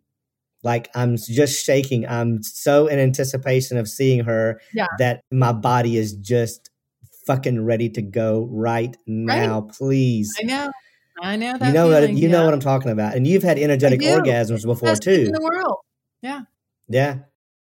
Like 0.61 0.89
I'm 0.93 1.17
just 1.17 1.65
shaking. 1.65 2.05
I'm 2.07 2.43
so 2.43 2.87
in 2.87 2.99
anticipation 2.99 3.77
of 3.77 3.87
seeing 3.89 4.23
her 4.25 4.59
Yeah. 4.73 4.87
that 4.99 5.21
my 5.31 5.51
body 5.53 5.97
is 5.97 6.13
just 6.13 6.69
fucking 7.25 7.63
ready 7.65 7.89
to 7.89 8.01
go 8.01 8.47
right 8.51 8.95
now. 9.07 9.61
Please. 9.61 10.29
I 10.39 10.43
know. 10.43 10.71
I 11.21 11.35
know 11.37 11.57
that. 11.57 11.67
You 11.67 11.73
know 11.73 11.87
what 11.87 12.01
feeling, 12.01 12.17
you 12.17 12.27
know 12.27 12.43
what 12.45 12.53
I'm 12.53 12.59
talking 12.59 12.91
about. 12.91 13.15
And 13.15 13.25
you've 13.25 13.43
had 13.43 13.57
energetic 13.57 14.01
orgasms 14.01 14.65
before 14.65 14.89
Best 14.89 15.03
too. 15.03 15.11
in 15.27 15.31
the 15.31 15.41
world. 15.41 15.77
Yeah. 16.21 16.41
Yeah. 16.89 17.19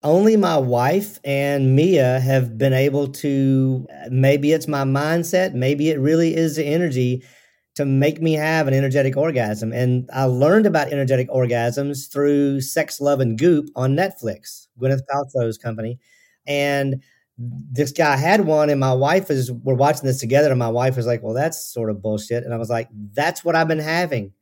Only 0.05 0.37
my 0.37 0.57
wife 0.59 1.19
and 1.25 1.75
Mia 1.75 2.21
have 2.21 2.57
been 2.57 2.73
able 2.73 3.09
to, 3.09 3.85
maybe 4.11 4.53
it's 4.53 4.69
my 4.69 4.85
mindset, 4.85 5.55
maybe 5.55 5.91
it 5.91 5.99
really 5.99 6.37
is 6.37 6.55
the 6.57 6.65
energy 6.65 7.25
to 7.79 7.85
make 7.85 8.20
me 8.20 8.33
have 8.33 8.66
an 8.66 8.74
energetic 8.74 9.16
orgasm. 9.16 9.72
And 9.72 10.11
I 10.12 10.24
learned 10.24 10.66
about 10.66 10.93
energetic 10.93 11.29
orgasms 11.29 12.11
through 12.12 12.61
Sex, 12.61 13.01
Love, 13.01 13.20
and 13.20 13.39
Goop 13.39 13.68
on 13.76 13.95
Netflix, 13.95 14.66
Gwyneth 14.81 15.03
Paltrow's 15.09 15.57
company. 15.57 16.01
And 16.45 17.01
this 17.39 17.93
guy 17.93 18.16
had 18.16 18.47
one, 18.47 18.68
and 18.68 18.81
my 18.81 18.93
wife 18.93 19.31
is, 19.31 19.53
we're 19.53 19.74
watching 19.74 20.07
this 20.07 20.18
together, 20.18 20.51
and 20.51 20.59
my 20.59 20.68
wife 20.68 20.97
was 20.97 21.07
like, 21.07 21.22
Well, 21.22 21.35
that's 21.35 21.72
sort 21.72 21.89
of 21.89 22.03
bullshit. 22.03 22.43
And 22.43 22.53
I 22.53 22.57
was 22.57 22.68
like, 22.68 22.89
That's 23.12 23.45
what 23.45 23.55
I've 23.55 23.68
been 23.68 23.79
having. 23.79 24.33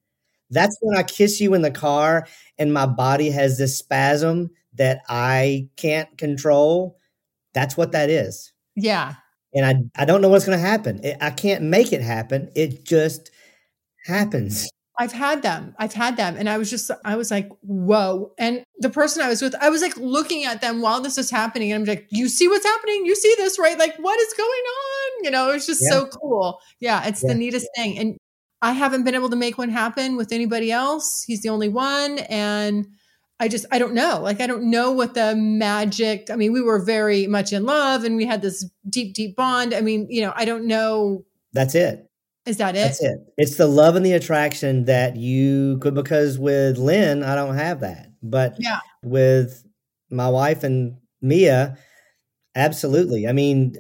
That's 0.48 0.78
when 0.80 0.96
I 0.96 1.02
kiss 1.02 1.38
you 1.38 1.52
in 1.52 1.60
the 1.60 1.70
car 1.70 2.26
and 2.56 2.72
my 2.72 2.86
body 2.86 3.28
has 3.30 3.58
this 3.58 3.76
spasm 3.76 4.48
that 4.76 5.02
I 5.10 5.68
can't 5.76 6.16
control. 6.16 6.96
That's 7.52 7.76
what 7.76 7.92
that 7.92 8.08
is. 8.08 8.52
Yeah. 8.76 9.16
And 9.56 9.90
I, 9.96 10.02
I 10.02 10.04
don't 10.04 10.20
know 10.20 10.28
what's 10.28 10.44
going 10.44 10.58
to 10.58 10.64
happen. 10.64 11.02
It, 11.02 11.16
I 11.20 11.30
can't 11.30 11.64
make 11.64 11.92
it 11.92 12.02
happen. 12.02 12.50
It 12.54 12.84
just 12.84 13.30
happens. 14.06 14.68
I've 14.98 15.12
had 15.12 15.42
them. 15.42 15.74
I've 15.78 15.92
had 15.92 16.16
them. 16.16 16.36
And 16.38 16.48
I 16.48 16.56
was 16.56 16.70
just, 16.70 16.90
I 17.04 17.16
was 17.16 17.30
like, 17.30 17.50
whoa. 17.60 18.32
And 18.38 18.64
the 18.78 18.88
person 18.88 19.22
I 19.22 19.28
was 19.28 19.42
with, 19.42 19.54
I 19.60 19.68
was 19.68 19.82
like 19.82 19.96
looking 19.98 20.44
at 20.44 20.60
them 20.60 20.80
while 20.80 21.02
this 21.02 21.16
was 21.16 21.30
happening. 21.30 21.72
And 21.72 21.82
I'm 21.82 21.86
like, 21.88 22.06
you 22.10 22.28
see 22.28 22.48
what's 22.48 22.64
happening? 22.64 23.04
You 23.04 23.14
see 23.14 23.34
this, 23.36 23.58
right? 23.58 23.78
Like, 23.78 23.96
what 23.98 24.18
is 24.20 24.32
going 24.36 24.48
on? 24.48 25.24
You 25.24 25.30
know, 25.32 25.50
it 25.50 25.54
was 25.54 25.66
just 25.66 25.82
Yeah. 25.82 25.90
so 25.90 26.06
cool. 26.06 26.60
Yeah. 26.80 27.06
It's 27.06 27.22
Yeah. 27.22 27.32
the 27.32 27.38
neatest 27.38 27.66
thing. 27.76 27.98
And 27.98 28.16
I 28.62 28.72
haven't 28.72 29.04
been 29.04 29.14
able 29.14 29.28
to 29.30 29.36
make 29.36 29.58
one 29.58 29.68
happen 29.70 30.16
with 30.16 30.32
anybody 30.32 30.72
else. 30.72 31.24
He's 31.26 31.42
the 31.42 31.50
only 31.50 31.68
one. 31.68 32.18
And 32.30 32.86
I 33.38 33.48
just, 33.48 33.66
I 33.70 33.78
don't 33.78 33.92
know. 33.94 34.20
Like, 34.22 34.40
I 34.40 34.46
don't 34.46 34.70
know 34.70 34.92
what 34.92 35.14
the 35.14 35.36
magic, 35.36 36.30
I 36.30 36.36
mean, 36.36 36.52
we 36.52 36.62
were 36.62 36.82
very 36.82 37.26
much 37.26 37.52
in 37.52 37.64
love 37.64 38.04
and 38.04 38.16
we 38.16 38.24
had 38.24 38.40
this 38.40 38.68
deep, 38.88 39.14
deep 39.14 39.36
bond. 39.36 39.74
I 39.74 39.82
mean, 39.82 40.06
you 40.08 40.22
know, 40.22 40.32
I 40.34 40.44
don't 40.46 40.66
know. 40.66 41.24
That's 41.52 41.74
it. 41.74 42.08
Is 42.46 42.56
that 42.58 42.76
it? 42.76 42.80
That's 42.80 43.02
it. 43.02 43.18
It's 43.36 43.56
the 43.56 43.66
love 43.66 43.96
and 43.96 44.06
the 44.06 44.12
attraction 44.12 44.84
that 44.86 45.16
you 45.16 45.78
could, 45.82 45.94
because 45.94 46.38
with 46.38 46.78
Lynn, 46.78 47.22
I 47.22 47.34
don't 47.34 47.56
have 47.56 47.80
that. 47.80 48.12
But 48.22 48.54
Yeah. 48.58 48.80
with 49.02 49.64
my 50.10 50.28
wife 50.28 50.62
and 50.62 50.96
Mia, 51.20 51.76
absolutely. 52.54 53.26
I 53.26 53.32
mean, 53.32 53.74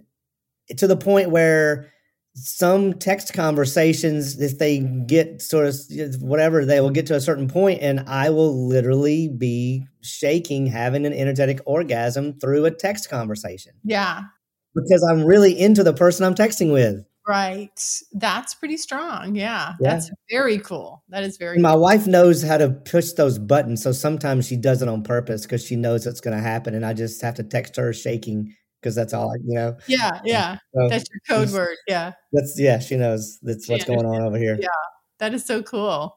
to 0.76 0.86
the 0.86 0.96
point 0.96 1.30
where 1.30 1.92
some 2.38 2.92
text 2.94 3.32
conversations, 3.32 4.38
if 4.40 4.58
they 4.58 4.80
get 5.06 5.40
sort 5.40 5.66
of 5.66 5.76
whatever, 6.20 6.64
they 6.66 6.80
will 6.80 6.90
get 6.90 7.06
to 7.06 7.14
a 7.16 7.20
certain 7.20 7.48
point, 7.48 7.80
and 7.80 8.00
I 8.06 8.28
will 8.30 8.68
literally 8.68 9.28
be 9.28 9.86
shaking, 10.02 10.66
having 10.66 11.06
an 11.06 11.14
energetic 11.14 11.60
orgasm 11.64 12.38
through 12.38 12.66
a 12.66 12.70
text 12.70 13.08
conversation 13.08 13.72
Yeah. 13.84 14.20
because 14.74 15.02
I'm 15.10 15.24
really 15.24 15.58
into 15.58 15.82
the 15.82 15.94
person 15.94 16.26
I'm 16.26 16.34
texting 16.34 16.72
with. 16.72 17.04
Right. 17.26 17.70
That's 18.12 18.54
pretty 18.54 18.76
strong. 18.76 19.34
Yeah. 19.34 19.72
Yeah. 19.80 19.94
That's 19.94 20.10
very 20.30 20.58
cool. 20.58 21.02
That 21.08 21.24
is 21.24 21.38
very 21.38 21.58
my 21.58 21.72
cool. 21.72 21.80
wife 21.80 22.06
knows 22.06 22.40
how 22.42 22.56
to 22.58 22.68
push 22.70 23.12
those 23.12 23.38
buttons, 23.38 23.82
so 23.82 23.90
sometimes 23.92 24.46
she 24.46 24.56
does 24.56 24.82
it 24.82 24.88
on 24.88 25.02
purpose 25.02 25.42
because 25.42 25.64
she 25.64 25.74
knows 25.74 26.06
it's 26.06 26.20
going 26.20 26.36
to 26.36 26.42
happen, 26.42 26.74
and 26.74 26.84
I 26.86 26.92
just 26.92 27.20
have 27.22 27.34
to 27.36 27.42
text 27.42 27.76
her 27.76 27.92
shaking 27.92 28.54
because 28.80 28.94
that's 28.94 29.12
all 29.12 29.30
I, 29.30 29.36
you 29.44 29.54
know. 29.54 29.76
Yeah. 29.86 30.20
Yeah. 30.24 30.58
So 30.74 30.88
That's 30.88 31.04
your 31.10 31.20
code 31.28 31.50
word. 31.52 31.76
Yeah. 31.88 32.12
that's 32.32 32.58
yeah, 32.58 32.78
she 32.78 32.96
knows 32.96 33.38
that's 33.42 33.68
what's 33.68 33.84
going 33.84 34.06
on 34.06 34.22
over 34.22 34.38
here. 34.38 34.56
Yeah. 34.60 34.68
That 35.18 35.34
is 35.34 35.44
so 35.44 35.62
cool. 35.62 36.16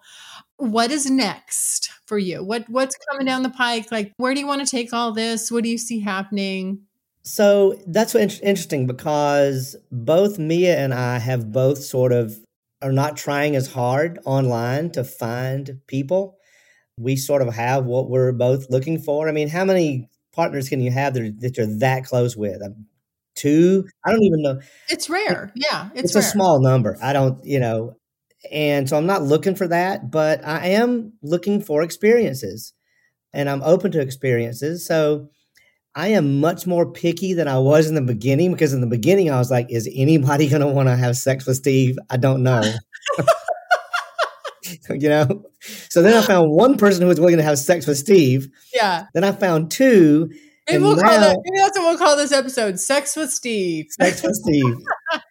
What 0.57 0.91
is 0.91 1.09
next 1.09 1.91
for 2.05 2.17
you? 2.17 2.43
What 2.43 2.69
what's 2.69 2.95
coming 3.09 3.25
down 3.25 3.43
the 3.43 3.49
pike? 3.49 3.91
Like 3.91 4.13
where 4.17 4.33
do 4.33 4.39
you 4.39 4.47
want 4.47 4.65
to 4.65 4.69
take 4.69 4.93
all 4.93 5.11
this? 5.11 5.51
What 5.51 5.63
do 5.63 5.69
you 5.69 5.77
see 5.77 5.99
happening? 5.99 6.81
So 7.23 7.79
that's 7.87 8.13
what 8.13 8.23
interesting 8.23 8.87
because 8.87 9.75
both 9.91 10.39
Mia 10.39 10.77
and 10.77 10.93
I 10.93 11.19
have 11.19 11.51
both 11.51 11.79
sort 11.79 12.11
of 12.11 12.35
are 12.81 12.91
not 12.91 13.17
trying 13.17 13.55
as 13.55 13.71
hard 13.71 14.19
online 14.25 14.89
to 14.91 15.03
find 15.03 15.79
people. 15.87 16.37
We 16.97 17.15
sort 17.15 17.41
of 17.41 17.53
have 17.53 17.85
what 17.85 18.09
we're 18.09 18.31
both 18.31 18.69
looking 18.69 18.99
for. 18.99 19.27
I 19.27 19.31
mean, 19.31 19.49
how 19.49 19.65
many 19.65 20.09
partners 20.39 20.69
can 20.69 20.79
you 20.79 20.89
have 20.89 21.13
that, 21.15 21.21
are, 21.21 21.31
that 21.39 21.57
you're 21.57 21.79
that 21.79 22.05
close 22.05 22.37
with? 22.37 22.63
Um, 22.63 22.85
Two? 23.35 23.85
I 24.05 24.11
don't 24.11 24.23
even 24.23 24.41
know. 24.41 24.59
It's 24.89 25.09
rare. 25.09 25.51
Yeah. 25.53 25.89
It's, 25.93 26.15
It's, 26.15 26.15
a 26.15 26.21
small 26.21 26.61
number. 26.61 26.97
I 27.01 27.11
don't, 27.11 27.43
you 27.45 27.59
know, 27.59 27.97
and 28.49 28.87
so 28.87 28.95
I'm 28.97 29.05
not 29.05 29.21
looking 29.21 29.55
for 29.55 29.67
that, 29.67 30.09
but 30.09 30.45
I 30.45 30.69
am 30.69 31.11
looking 31.21 31.61
for 31.61 31.83
experiences 31.83 32.73
and 33.33 33.49
I'm 33.49 33.61
open 33.63 33.91
to 33.91 34.01
experiences. 34.01 34.85
So 34.87 35.29
I 35.93 36.09
am 36.09 36.39
much 36.39 36.65
more 36.65 36.89
picky 36.89 37.33
than 37.33 37.49
I 37.49 37.59
was 37.59 37.87
in 37.87 37.95
the 37.95 38.01
beginning 38.01 38.53
because 38.53 38.73
in 38.73 38.79
the 38.79 38.87
beginning 38.87 39.29
I 39.29 39.39
was 39.39 39.51
like, 39.51 39.67
is 39.69 39.89
anybody 39.93 40.47
going 40.47 40.61
to 40.61 40.67
want 40.67 40.87
to 40.87 40.95
have 40.95 41.17
sex 41.17 41.45
with 41.45 41.57
Steve? 41.57 41.97
I 42.09 42.15
don't 42.15 42.43
know. 42.43 42.61
you 44.89 45.09
know? 45.09 45.45
So 45.61 46.01
then 46.01 46.15
I 46.15 46.21
found 46.25 46.51
one 46.51 46.77
person 46.77 47.01
who 47.01 47.07
was 47.07 47.19
willing 47.19 47.37
to 47.37 47.43
have 47.43 47.59
sex 47.59 47.87
with 47.87 47.97
Steve. 47.97 48.49
Yeah. 48.73 49.05
Then 49.13 49.23
I 49.23 49.31
found 49.31 49.71
two 49.71 50.29
Maybe 50.69 50.75
And 50.75 50.85
we'll 50.85 50.97
call 50.97 51.19
that 51.19 51.37
maybe 51.43 51.57
that's 51.57 51.77
what 51.77 51.87
we'll 51.87 51.97
call 51.97 52.15
this 52.15 52.31
episode. 52.31 52.79
Sex 52.79 53.15
with 53.15 53.31
Steve. 53.31 53.87
Sex 53.89 54.23
with 54.23 54.35
Steve. 54.35 54.77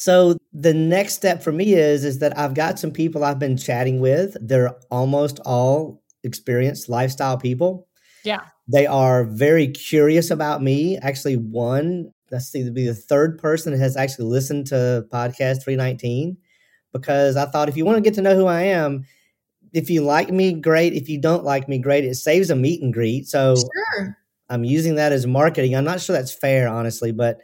So 0.00 0.36
the 0.52 0.72
next 0.72 1.14
step 1.14 1.42
for 1.42 1.50
me 1.50 1.74
is 1.74 2.04
is 2.04 2.20
that 2.20 2.38
I've 2.38 2.54
got 2.54 2.78
some 2.78 2.92
people 2.92 3.24
I've 3.24 3.40
been 3.40 3.56
chatting 3.56 3.98
with. 3.98 4.36
They're 4.40 4.76
almost 4.92 5.40
all 5.44 6.04
experienced 6.22 6.88
lifestyle 6.88 7.36
people. 7.36 7.88
Yeah. 8.24 8.42
They 8.68 8.86
are 8.86 9.24
very 9.24 9.66
curious 9.66 10.30
about 10.30 10.62
me. 10.62 10.98
Actually, 10.98 11.36
one, 11.36 12.12
let's 12.30 12.46
see, 12.46 12.62
to 12.62 12.70
be 12.70 12.86
the 12.86 12.94
third 12.94 13.40
person 13.40 13.72
that 13.72 13.80
has 13.80 13.96
actually 13.96 14.26
listened 14.26 14.68
to 14.68 15.04
podcast 15.12 15.64
319 15.64 16.36
because 16.92 17.36
I 17.36 17.46
thought 17.46 17.68
if 17.68 17.76
you 17.76 17.84
want 17.84 17.96
to 17.96 18.02
get 18.02 18.14
to 18.14 18.22
know 18.22 18.34
who 18.36 18.46
I 18.46 18.62
am, 18.62 19.04
if 19.72 19.90
you 19.90 20.02
like 20.02 20.30
me, 20.30 20.52
great. 20.52 20.94
If 20.94 21.08
you 21.08 21.20
don't 21.20 21.44
like 21.44 21.68
me, 21.68 21.78
great. 21.78 22.04
It 22.04 22.14
saves 22.14 22.50
a 22.50 22.56
meet 22.56 22.82
and 22.82 22.92
greet. 22.92 23.28
So 23.28 23.54
Sure. 23.56 24.16
I'm 24.48 24.64
using 24.64 24.94
that 24.94 25.12
as 25.12 25.26
marketing. 25.26 25.76
I'm 25.76 25.84
not 25.84 26.00
sure 26.00 26.16
that's 26.16 26.32
fair, 26.32 26.68
honestly, 26.68 27.12
but 27.12 27.38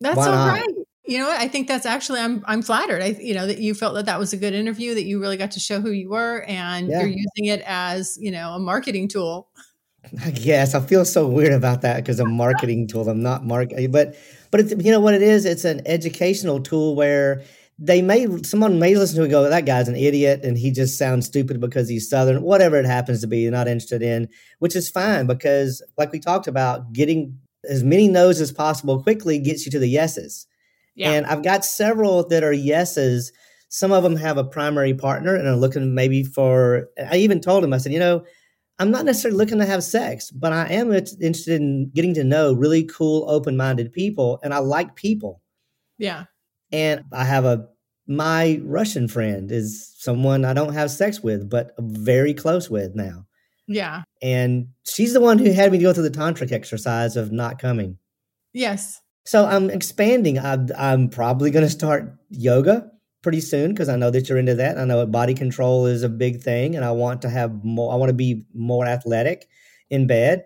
That's 0.00 0.18
all 0.18 0.32
not? 0.32 0.52
right. 0.52 0.68
You 1.06 1.18
know 1.18 1.28
what? 1.28 1.40
I 1.40 1.48
think 1.48 1.68
that's 1.68 1.86
actually 1.86 2.20
I'm 2.20 2.44
I'm 2.46 2.62
flattered. 2.62 3.00
I 3.00 3.16
you 3.20 3.32
know 3.32 3.46
that 3.46 3.58
you 3.58 3.74
felt 3.74 3.94
that 3.94 4.06
that 4.06 4.18
was 4.18 4.32
a 4.32 4.36
good 4.36 4.54
interview 4.54 4.94
that 4.94 5.04
you 5.04 5.20
really 5.20 5.36
got 5.36 5.52
to 5.52 5.60
show 5.60 5.80
who 5.80 5.92
you 5.92 6.10
were 6.10 6.44
and 6.48 6.88
Yeah. 6.88 7.00
you're 7.00 7.08
using 7.08 7.44
it 7.46 7.62
as, 7.64 8.18
you 8.20 8.30
know, 8.32 8.50
a 8.54 8.58
marketing 8.58 9.06
tool. 9.08 9.48
I 10.24 10.30
guess 10.32 10.74
I 10.74 10.80
feel 10.80 11.04
so 11.04 11.26
weird 11.26 11.52
about 11.52 11.82
that 11.82 11.96
because 11.96 12.20
I'm 12.20 12.32
marketing 12.36 12.86
tool. 12.88 13.08
I'm 13.08 13.22
not 13.22 13.44
marketing, 13.44 13.90
but 13.92 14.16
but 14.50 14.60
it's, 14.60 14.84
you 14.84 14.90
know 14.90 15.00
what 15.00 15.14
it 15.14 15.22
is? 15.22 15.44
It's 15.44 15.64
an 15.64 15.80
educational 15.86 16.60
tool 16.60 16.94
where 16.96 17.42
they 17.78 18.00
may 18.00 18.26
someone 18.42 18.78
may 18.78 18.94
listen 18.94 19.16
to 19.16 19.22
it 19.22 19.24
and 19.24 19.32
go, 19.32 19.48
"That 19.48 19.66
guy's 19.66 19.88
an 19.88 19.96
idiot," 19.96 20.40
and 20.42 20.56
he 20.56 20.70
just 20.70 20.98
sounds 20.98 21.26
stupid 21.26 21.60
because 21.60 21.88
he's 21.88 22.08
Southern. 22.08 22.42
Whatever 22.42 22.76
it 22.76 22.86
happens 22.86 23.20
to 23.20 23.26
be, 23.26 23.40
you're 23.40 23.52
not 23.52 23.68
interested 23.68 24.02
in, 24.02 24.28
which 24.60 24.74
is 24.74 24.88
fine 24.88 25.26
because, 25.26 25.82
like 25.98 26.12
we 26.12 26.18
talked 26.18 26.46
about, 26.46 26.92
getting 26.92 27.38
as 27.68 27.82
many 27.82 28.08
no's 28.08 28.40
as 28.40 28.52
possible 28.52 29.02
quickly 29.02 29.38
gets 29.38 29.66
you 29.66 29.72
to 29.72 29.78
the 29.78 29.88
yeses. 29.88 30.46
Yeah. 30.94 31.12
And 31.12 31.26
I've 31.26 31.42
got 31.42 31.64
several 31.64 32.26
that 32.28 32.42
are 32.42 32.52
yeses. 32.52 33.32
Some 33.68 33.92
of 33.92 34.02
them 34.02 34.16
have 34.16 34.38
a 34.38 34.44
primary 34.44 34.94
partner 34.94 35.34
and 35.34 35.46
are 35.46 35.56
looking 35.56 35.94
maybe 35.94 36.22
for. 36.22 36.88
I 37.10 37.16
even 37.16 37.40
told 37.40 37.62
him, 37.64 37.74
I 37.74 37.78
said, 37.78 37.92
you 37.92 37.98
know, 37.98 38.24
I'm 38.78 38.90
not 38.90 39.04
necessarily 39.04 39.36
looking 39.36 39.58
to 39.58 39.66
have 39.66 39.82
sex, 39.82 40.30
but 40.30 40.52
I 40.52 40.66
am 40.68 40.92
interested 40.92 41.60
in 41.60 41.90
getting 41.94 42.14
to 42.14 42.24
know 42.24 42.54
really 42.54 42.84
cool, 42.84 43.28
open 43.28 43.56
minded 43.56 43.92
people. 43.92 44.38
And 44.42 44.54
I 44.54 44.58
like 44.58 44.94
people. 44.94 45.42
Yeah. 45.98 46.24
And 46.72 47.04
I 47.12 47.24
have 47.24 47.44
a, 47.44 47.68
my 48.06 48.60
Russian 48.62 49.08
friend 49.08 49.50
is 49.50 49.94
someone 49.98 50.44
I 50.44 50.54
don't 50.54 50.74
have 50.74 50.90
sex 50.90 51.22
with, 51.22 51.48
but 51.48 51.72
very 51.78 52.34
close 52.34 52.70
with 52.70 52.94
now. 52.94 53.26
Yeah. 53.66 54.02
And 54.22 54.68
she's 54.84 55.12
the 55.12 55.20
one 55.20 55.38
who 55.38 55.52
had 55.52 55.72
me 55.72 55.78
go 55.78 55.92
through 55.92 56.08
the 56.08 56.18
tantric 56.18 56.52
exercise 56.52 57.16
of 57.16 57.32
not 57.32 57.58
coming. 57.58 57.98
Yes. 58.52 59.00
So 59.24 59.44
I'm 59.44 59.70
expanding. 59.70 60.38
I'm, 60.38 60.68
I'm 60.78 61.08
probably 61.08 61.50
going 61.50 61.64
to 61.64 61.70
start 61.70 62.14
yoga 62.30 62.90
pretty 63.22 63.40
soon 63.40 63.72
because 63.72 63.88
I 63.88 63.96
know 63.96 64.10
that 64.10 64.28
you're 64.28 64.38
into 64.38 64.54
that. 64.54 64.78
I 64.78 64.84
know 64.84 65.04
body 65.04 65.34
control 65.34 65.86
is 65.86 66.04
a 66.04 66.08
big 66.08 66.42
thing, 66.42 66.76
and 66.76 66.84
I 66.84 66.92
want 66.92 67.22
to 67.22 67.28
have 67.28 67.64
more. 67.64 67.92
I 67.92 67.96
want 67.96 68.08
to 68.08 68.14
be 68.14 68.44
more 68.54 68.86
athletic 68.86 69.48
in 69.90 70.06
bed. 70.06 70.44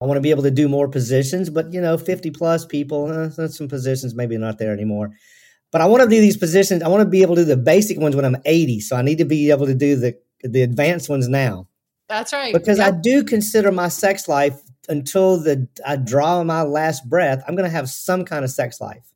I 0.00 0.06
want 0.06 0.16
to 0.16 0.22
be 0.22 0.30
able 0.30 0.44
to 0.44 0.50
do 0.52 0.68
more 0.68 0.88
positions, 0.88 1.50
but 1.50 1.72
you 1.72 1.80
know, 1.80 1.98
50 1.98 2.30
plus 2.30 2.64
people, 2.64 3.10
uh, 3.10 3.48
some 3.48 3.66
positions 3.66 4.14
maybe 4.14 4.38
not 4.38 4.58
there 4.58 4.72
anymore. 4.72 5.10
But 5.72 5.80
I 5.80 5.86
want 5.86 6.02
to 6.02 6.08
do 6.08 6.20
these 6.20 6.36
positions. 6.36 6.82
I 6.82 6.88
want 6.88 7.02
to 7.02 7.08
be 7.08 7.22
able 7.22 7.36
to 7.36 7.42
do 7.42 7.46
the 7.46 7.56
basic 7.56 7.98
ones 7.98 8.16
when 8.16 8.24
I'm 8.24 8.36
80. 8.44 8.80
So 8.80 8.96
I 8.96 9.02
need 9.02 9.18
to 9.18 9.24
be 9.24 9.50
able 9.50 9.66
to 9.66 9.74
do 9.74 9.96
the 9.96 10.18
the 10.42 10.62
advanced 10.62 11.08
ones 11.08 11.28
now. 11.28 11.68
That's 12.08 12.32
right. 12.32 12.52
Because 12.52 12.78
yep. 12.78 12.94
I 12.94 12.96
do 12.96 13.22
consider 13.22 13.70
my 13.70 13.88
sex 13.88 14.28
life 14.28 14.60
until 14.88 15.38
the 15.38 15.68
I 15.86 15.96
draw 15.96 16.42
my 16.42 16.62
last 16.62 17.08
breath. 17.08 17.42
I'm 17.46 17.54
going 17.54 17.68
to 17.68 17.74
have 17.74 17.88
some 17.88 18.24
kind 18.24 18.44
of 18.44 18.50
sex 18.50 18.80
life. 18.80 19.06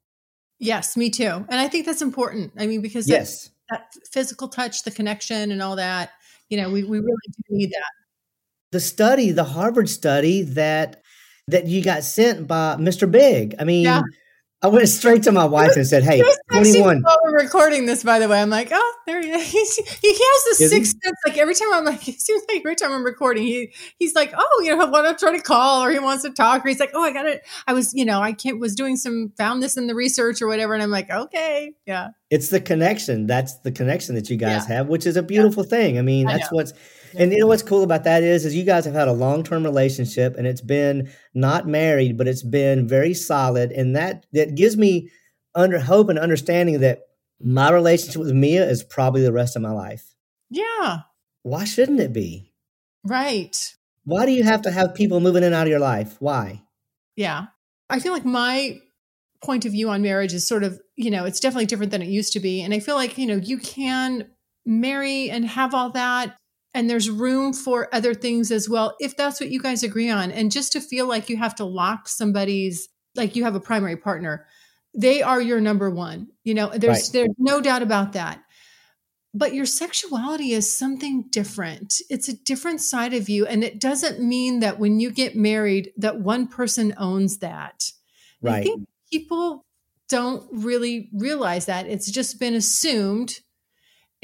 Yes, 0.59 0.97
me 0.97 1.11
too. 1.11 1.45
And 1.49 1.61
I 1.61 1.69
think 1.69 1.87
that's 1.87 2.03
important. 2.03 2.53
I 2.57 2.67
mean, 2.67 2.81
because 2.81 3.09
yes, 3.09 3.51
that, 3.71 3.93
that 3.93 4.07
physical 4.13 4.49
touch, 4.49 4.85
the 4.85 4.91
connection, 4.91 5.51
and 5.51 5.61
all 5.61 5.77
that, 5.77 6.13
you 6.49 6.57
know, 6.57 6.71
we, 6.71 6.85
we 6.85 6.99
really 6.99 7.17
do 7.29 7.43
need 7.51 7.71
that. 7.71 7.91
The 8.71 8.81
study, 8.81 9.33
the 9.33 9.45
Harvard 9.45 9.89
study 9.89 10.43
that 10.43 11.03
that 11.49 11.67
you 11.67 11.83
got 11.83 12.05
sent 12.05 12.47
by 12.47 12.77
Mr. 12.79 13.11
Big. 13.11 13.57
I 13.59 13.65
mean, 13.65 13.85
yeah. 13.85 14.03
I 14.65 14.67
went 14.69 14.89
straight 14.89 15.23
to 15.25 15.33
my 15.33 15.45
wife 15.45 15.77
and 15.77 15.87
said, 15.87 16.05
"Hey, 16.05 16.23
twenty-one." 16.51 17.03
While 17.03 17.19
we're 17.23 17.39
recording 17.39 17.85
this, 17.85 18.03
by 18.03 18.19
the 18.19 18.31
way, 18.31 18.41
I'm 18.41 18.49
like, 18.49 18.71
"Oh, 18.73 18.95
there 19.07 19.21
he 19.21 19.29
is." 19.29 19.77
He, 20.01 20.09
has 20.09 20.59
the 20.59 20.69
sixth 20.69 20.97
sense. 21.05 21.17
Like 21.27 21.37
every 21.37 21.55
time 21.55 21.69
I'm 21.71 21.85
like, 21.85 22.09
it 22.09 22.19
seems 22.19 22.43
like 22.49 22.61
every 22.61 22.75
time 22.75 22.91
I'm 22.91 23.05
recording, 23.05 23.43
he 23.43 23.75
he's 23.99 24.15
like, 24.15 24.33
"Oh, 24.35 24.63
you 24.65 24.75
know, 24.75 24.87
what 24.87 25.05
I'm 25.05 25.19
trying 25.19 25.37
to 25.37 25.43
call," 25.43 25.85
or 25.85 25.91
he 25.91 25.99
wants 25.99 26.23
to 26.23 26.31
talk, 26.31 26.65
or 26.65 26.69
he's 26.69 26.81
like, 26.81 26.93
"Oh, 26.95 27.05
I 27.05 27.13
got 27.13 27.27
it." 27.27 27.43
I 27.67 27.75
was, 27.75 27.93
you 27.93 28.07
know, 28.07 28.23
I 28.23 28.33
can't 28.33 28.59
was 28.59 28.75
doing 28.75 28.97
some 28.97 29.35
found 29.37 29.63
this 29.63 29.77
in 29.77 29.87
the 29.87 29.95
research 29.95 30.41
or 30.41 30.49
whatever, 30.49 30.73
and 30.73 30.83
I'm 30.83 30.91
like, 30.91 31.11
"Okay, 31.11 31.75
yeah." 31.85 32.13
It's 32.31 32.49
the 32.49 32.61
connection. 32.61 33.27
That's 33.27 33.59
the 33.59 33.71
connection 33.71 34.15
that 34.15 34.31
you 34.31 34.39
guys 34.39 34.65
yeah. 34.67 34.77
have, 34.77 34.89
which 34.89 35.05
is 35.05 35.19
a 35.19 35.23
beautiful 35.23 35.65
yeah. 35.65 35.69
thing. 35.69 35.99
I 35.99 36.03
mean, 36.03 36.27
I 36.27 36.39
that's 36.39 36.51
know. 36.51 36.57
what's 36.57 36.73
and 37.17 37.33
you 37.33 37.39
know 37.39 37.47
what's 37.47 37.63
cool 37.63 37.83
about 37.83 38.05
that 38.05 38.23
is, 38.23 38.45
is 38.45 38.55
you 38.55 38.65
guys 38.65 38.85
have 38.85 38.95
had 38.95 39.09
a 39.09 39.13
long 39.13 39.43
term 39.43 39.65
relationship, 39.65 40.37
and 40.37 40.47
it's 40.47 40.61
been 40.61 41.11
not 41.35 41.67
married, 41.67 42.17
but 42.19 42.29
it's 42.29 42.43
been 42.43 42.89
very 42.89 43.15
solid, 43.15 43.73
and 43.73 43.97
that 43.97 44.27
that 44.33 44.55
gives 44.55 44.77
me 44.77 45.11
under 45.55 45.79
hope 45.79 46.09
and 46.09 46.19
understanding 46.19 46.81
that 46.81 47.03
my 47.41 47.71
relationship 47.71 48.21
with 48.21 48.33
Mia 48.33 48.69
is 48.69 48.83
probably 48.83 49.23
the 49.23 49.33
rest 49.33 49.57
of 49.57 49.63
my 49.63 49.71
life. 49.71 50.15
Yeah. 50.51 51.01
Why 51.43 51.65
shouldn't 51.65 52.01
it 52.01 52.13
be? 52.13 52.53
Right. 53.05 53.57
Why 54.05 54.27
do 54.27 54.33
you 54.33 54.43
have 54.43 54.63
to 54.63 54.71
have 54.71 54.95
people 54.95 55.21
moving 55.21 55.43
in 55.43 55.49
and 55.49 55.55
out 55.55 55.67
of 55.67 55.71
your 55.71 55.79
life? 55.79 56.17
Why? 56.21 56.63
Yeah. 57.17 57.47
I 57.91 58.01
feel 58.01 58.13
like 58.13 58.25
my 58.25 58.81
point 59.43 59.67
of 59.67 59.73
view 59.73 59.91
on 59.91 60.03
marriage 60.03 60.33
is 60.33 60.47
sort 60.47 60.65
of, 60.65 60.81
you 60.97 61.11
know, 61.11 61.25
it's 61.25 61.41
definitely 61.41 61.67
different 61.67 61.93
than 61.93 62.03
it 62.03 62.09
used 62.09 62.33
to 62.33 62.41
be. 62.41 62.63
And 62.63 62.73
I 62.73 62.81
feel 62.81 62.95
like, 62.95 63.19
you 63.19 63.27
know, 63.27 63.37
you 63.37 63.59
can 63.59 64.29
marry 64.65 65.31
and 65.31 65.45
have 65.45 65.75
all 65.75 65.91
that 65.91 66.37
and 66.75 66.91
there's 66.91 67.09
room 67.09 67.53
for 67.53 67.89
other 67.95 68.15
things 68.15 68.51
as 68.51 68.69
well 68.69 68.97
if 69.01 69.17
that's 69.17 69.41
what 69.41 69.51
you 69.51 69.61
guys 69.61 69.83
agree 69.83 70.11
on. 70.11 70.31
And 70.31 70.53
just 70.53 70.73
to 70.73 70.81
feel 70.81 71.07
like 71.07 71.29
you 71.29 71.37
have 71.37 71.55
to 71.57 71.65
lock 71.65 72.09
somebody's 72.09 72.89
like 73.15 73.37
you 73.37 73.45
have 73.45 73.55
a 73.55 73.61
primary 73.61 73.97
partner 73.97 74.47
they 74.97 75.23
are 75.23 75.41
your 75.41 75.61
number 75.61 75.91
one 75.91 76.29
you 76.45 76.55
know 76.55 76.69
there's 76.69 76.97
right. 76.97 77.11
there's 77.13 77.35
no 77.39 77.61
doubt 77.61 77.83
about 77.83 78.13
that. 78.13 78.41
But 79.37 79.53
your 79.53 79.67
sexuality 79.67 80.53
is 80.53 80.79
something 80.79 81.25
different. 81.29 82.01
It's 82.09 82.29
a 82.29 82.37
different 82.45 82.81
side 82.81 83.15
of 83.15 83.29
you 83.29 83.47
and 83.47 83.65
it 83.65 83.81
doesn't 83.81 84.21
mean 84.21 84.61
that 84.61 84.79
when 84.79 85.01
you 85.01 85.11
get 85.11 85.35
married 85.35 85.93
that 85.97 86.21
one 86.21 86.47
person 86.47 86.95
owns 86.97 87.39
that. 87.39 87.91
Right. 88.41 88.61
i 88.61 88.63
think 88.63 88.87
people 89.11 89.65
don't 90.09 90.47
really 90.53 91.09
realize 91.13 91.67
that. 91.67 91.87
It's 91.87 92.11
just 92.11 92.39
been 92.39 92.55
assumed 92.55 93.41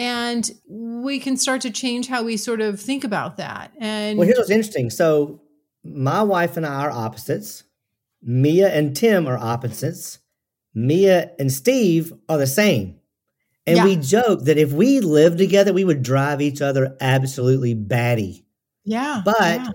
and 0.01 0.51
we 0.67 1.21
can 1.21 1.37
start 1.37 1.61
to 1.61 1.71
change 1.71 2.09
how 2.09 2.23
we 2.23 2.39
sort 2.39 2.63
of 2.63 2.81
think 2.81 3.05
about 3.05 3.37
that. 3.37 3.73
And 3.79 4.19
well 4.19 4.27
here's 4.27 4.39
what's 4.39 4.51
interesting. 4.51 4.89
So 4.89 5.43
my 5.85 6.23
wife 6.23 6.57
and 6.57 6.67
i 6.67 6.85
are 6.85 6.91
opposites. 6.91 7.65
Mia 8.23 8.73
and 8.73 8.97
tim 8.97 9.27
are 9.27 9.39
opposites. 9.39 10.19
Mia 10.75 11.33
and 11.39 11.53
steve 11.53 12.13
are 12.29 12.39
the 12.39 12.47
same. 12.47 12.99
And 13.67 13.77
yeah. 13.77 13.85
we 13.85 13.97
joke 13.97 14.45
that 14.45 14.57
if 14.57 14.73
we 14.73 15.01
lived 15.01 15.37
together 15.37 15.73
we 15.75 15.85
would 15.85 16.03
drive 16.03 16.41
each 16.41 16.63
other 16.63 16.97
absolutely 17.01 17.75
batty. 17.75 18.47
Yeah 18.85 19.21
but 19.23 19.39
yeah. 19.41 19.71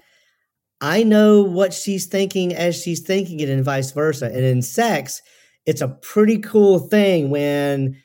i 0.82 1.04
know 1.04 1.44
what 1.44 1.72
she's 1.72 2.08
thinking 2.08 2.54
as 2.54 2.82
she's 2.82 3.02
thinking 3.02 3.42
it 3.42 3.50
and 3.50 3.64
vice 3.64 3.92
versa. 3.92 4.26
And 4.26 4.44
in 4.44 4.64
sex 4.64 5.22
it's 5.68 5.82
a 5.82 5.88
pretty 5.88 6.40
cool 6.40 6.80
thing 6.80 7.30
when 7.30 8.02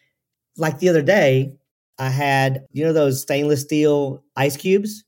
like 0.59 0.79
the 0.79 0.91
other 0.91 1.03
day 1.03 1.57
I 2.01 2.09
had, 2.09 2.67
you 2.73 2.83
know, 2.83 2.95
those 2.95 3.21
stainless 3.21 3.61
steel 3.61 4.25
ice 4.35 4.57
cubes. 4.57 5.05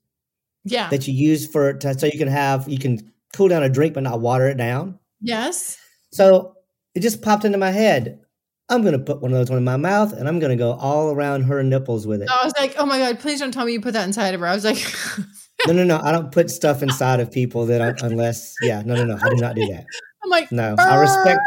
Yeah. 0.65 0.89
That 0.91 1.09
you 1.09 1.15
use 1.15 1.47
for 1.47 1.73
to, 1.73 1.99
so 1.99 2.07
you 2.07 2.19
can 2.19 2.29
have 2.29 2.69
you 2.69 2.79
can 2.79 3.13
cool 3.35 3.49
down 3.49 3.65
a 3.65 3.69
drink 3.69 3.95
but 3.95 4.05
not 4.05 4.21
water 4.21 4.47
it 4.47 4.57
down. 4.57 4.99
Yes. 5.21 5.79
So 6.13 6.55
it 6.95 7.01
just 7.01 7.23
popped 7.23 7.45
into 7.45 7.59
my 7.59 7.73
head. 7.73 8.21
I'm 8.69 8.85
gonna 8.85 9.01
put 9.01 9.21
one 9.21 9.33
of 9.33 9.39
those 9.39 9.51
one 9.51 9.59
in 9.59 9.65
my 9.65 9.77
mouth 9.77 10.13
and 10.13 10.29
I'm 10.29 10.39
gonna 10.39 10.55
go 10.55 10.75
all 10.75 11.11
around 11.11 11.43
her 11.45 11.65
nipples 11.65 12.07
with 12.07 12.23
it. 12.23 12.29
I 12.31 12.45
was 12.45 12.53
like, 12.57 12.77
oh 12.79 12.87
my 12.87 12.99
god, 12.99 13.19
please 13.19 13.41
don't 13.41 13.51
tell 13.53 13.65
me 13.65 13.73
you 13.73 13.81
put 13.81 13.95
that 13.95 14.07
inside 14.07 14.35
of 14.35 14.41
her. 14.41 14.47
I 14.47 14.55
was 14.55 14.65
like, 14.65 14.79
no, 15.67 15.73
no, 15.73 15.83
no. 15.83 15.99
I 16.01 16.13
don't 16.13 16.31
put 16.31 16.49
stuff 16.49 16.83
inside 16.83 17.19
of 17.19 17.33
people 17.33 17.67
that 17.67 17.83
I, 17.83 18.07
unless, 18.07 18.55
yeah, 18.63 18.83
no, 18.85 18.95
no, 18.95 19.05
no. 19.05 19.19
I 19.21 19.31
do 19.31 19.37
not 19.37 19.57
do 19.57 19.67
that. 19.67 19.85
I'm 20.23 20.31
like, 20.31 20.53
no. 20.53 20.77
I 20.79 20.95
respect. 21.01 21.41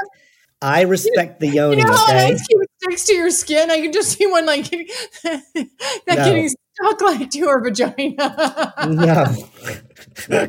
I 0.61 0.81
respect 0.81 1.39
the 1.39 1.47
yoni. 1.47 1.77
You 1.77 1.85
know 1.85 1.93
okay? 1.93 2.33
ice 2.33 2.45
cube 2.47 2.64
sticks 2.85 3.05
to 3.05 3.13
your 3.13 3.31
skin. 3.31 3.71
I 3.71 3.81
can 3.81 3.91
just 3.91 4.17
see 4.17 4.27
one 4.27 4.45
like 4.45 4.69
that 5.23 5.43
no. 6.07 6.15
getting 6.15 6.49
stuck 6.49 7.01
like 7.01 7.29
to 7.31 7.39
her 7.41 7.61
vagina. 7.63 8.15
no. 8.87 9.25
I 10.27 10.47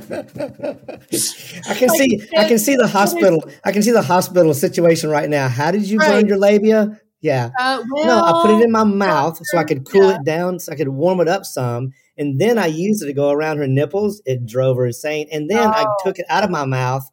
can 1.75 1.89
like, 1.89 1.99
see. 1.99 2.29
I 2.37 2.49
can 2.49 2.59
see 2.59 2.77
the 2.77 2.89
hospital. 2.91 3.45
I 3.65 3.73
can 3.73 3.83
see 3.83 3.91
the 3.93 4.03
hospital 4.03 4.55
situation 4.55 5.11
right 5.11 5.29
now. 5.29 5.49
How 5.49 5.71
did 5.71 5.89
you 5.89 5.99
right. 5.99 6.09
burn 6.09 6.27
your 6.27 6.39
labia? 6.39 7.01
Yeah. 7.21 7.51
Uh, 7.59 7.83
well, 7.91 8.07
no, 8.07 8.25
I 8.25 8.43
put 8.43 8.61
it 8.61 8.65
in 8.65 8.71
my 8.71 8.85
mouth 8.85 9.39
so 9.43 9.59
I 9.59 9.65
could 9.65 9.85
cool 9.85 10.11
yeah. 10.11 10.17
it 10.17 10.25
down, 10.25 10.59
so 10.61 10.73
I 10.73 10.77
could 10.77 10.89
warm 10.89 11.21
it 11.21 11.29
up 11.29 11.45
some, 11.45 11.93
and 12.17 12.41
then 12.41 12.59
I 12.59 12.67
used 12.67 13.03
it 13.03 13.07
to 13.07 13.13
go 13.13 13.31
around 13.31 13.59
her 13.59 13.67
nipples. 13.67 14.23
It 14.27 14.47
drove 14.47 14.77
her 14.77 14.87
insane. 14.87 15.29
And 15.33 15.51
then 15.51 15.67
oh. 15.67 15.73
I 15.73 15.87
took 16.05 16.19
it 16.19 16.27
out 16.29 16.45
of 16.45 16.51
my 16.51 16.65
mouth, 16.65 17.09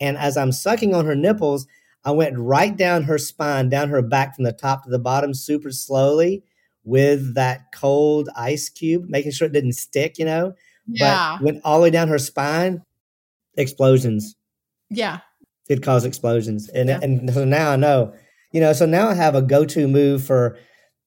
and 0.00 0.16
as 0.16 0.36
I'm 0.36 0.52
sucking 0.52 0.94
on 0.94 1.04
her 1.04 1.16
nipples, 1.16 1.66
I 2.04 2.12
went 2.12 2.38
right 2.38 2.76
down 2.76 3.02
her 3.04 3.18
spine, 3.18 3.68
down 3.68 3.90
her 3.90 4.02
back 4.02 4.34
from 4.34 4.44
the 4.44 4.52
top 4.52 4.84
to 4.84 4.90
the 4.90 4.98
bottom, 4.98 5.34
super 5.34 5.70
slowly 5.70 6.42
with 6.82 7.34
that 7.34 7.72
cold 7.74 8.28
ice 8.34 8.68
cube, 8.68 9.04
making 9.08 9.32
sure 9.32 9.46
it 9.46 9.52
didn't 9.52 9.74
stick, 9.74 10.18
you 10.18 10.24
know. 10.24 10.54
Yeah. 10.86 11.36
But 11.38 11.44
went 11.44 11.60
all 11.64 11.78
the 11.78 11.84
way 11.84 11.90
down 11.90 12.08
her 12.08 12.18
spine, 12.18 12.82
explosions. 13.56 14.34
Yeah. 14.88 15.20
It 15.68 15.82
caused 15.82 16.06
explosions. 16.06 16.68
And 16.70 16.88
yeah. 16.88 16.98
and 17.02 17.32
so 17.32 17.44
now 17.44 17.70
I 17.70 17.76
know, 17.76 18.14
you 18.50 18.60
know, 18.60 18.72
so 18.72 18.86
now 18.86 19.08
I 19.08 19.14
have 19.14 19.34
a 19.34 19.42
go-to 19.42 19.86
move 19.86 20.24
for, 20.24 20.58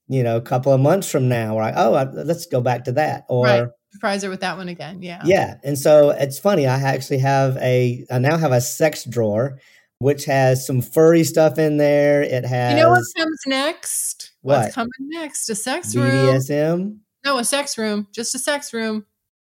you 0.07 0.23
know, 0.23 0.37
a 0.37 0.41
couple 0.41 0.71
of 0.71 0.79
months 0.79 1.09
from 1.09 1.27
now 1.27 1.55
where 1.55 1.65
I, 1.65 1.73
oh, 1.75 1.93
I, 1.95 2.03
let's 2.03 2.45
go 2.45 2.61
back 2.61 2.85
to 2.85 2.93
that. 2.93 3.25
Or 3.27 3.45
right. 3.45 3.67
surprise 3.91 4.23
her 4.23 4.29
with 4.29 4.41
that 4.41 4.57
one 4.57 4.69
again. 4.69 5.01
Yeah. 5.01 5.21
Yeah. 5.25 5.55
And 5.63 5.77
so 5.77 6.11
it's 6.11 6.39
funny. 6.39 6.67
I 6.67 6.79
actually 6.79 7.19
have 7.19 7.57
a, 7.57 8.05
I 8.11 8.19
now 8.19 8.37
have 8.37 8.51
a 8.51 8.61
sex 8.61 9.03
drawer 9.03 9.59
which 10.03 10.25
has 10.25 10.67
some 10.67 10.81
furry 10.81 11.23
stuff 11.23 11.57
in 11.57 11.77
there. 11.77 12.21
It 12.21 12.45
has. 12.45 12.73
You 12.73 12.83
know 12.83 12.89
what 12.89 13.03
comes 13.17 13.39
next? 13.47 14.33
What? 14.41 14.57
What's 14.57 14.75
coming 14.75 14.91
next? 14.99 15.49
A 15.49 15.55
sex 15.55 15.95
room. 15.95 16.09
BDSM? 16.09 16.97
No, 17.23 17.37
a 17.37 17.45
sex 17.45 17.77
room. 17.77 18.07
Just 18.11 18.35
a 18.35 18.39
sex 18.39 18.73
room. 18.73 19.05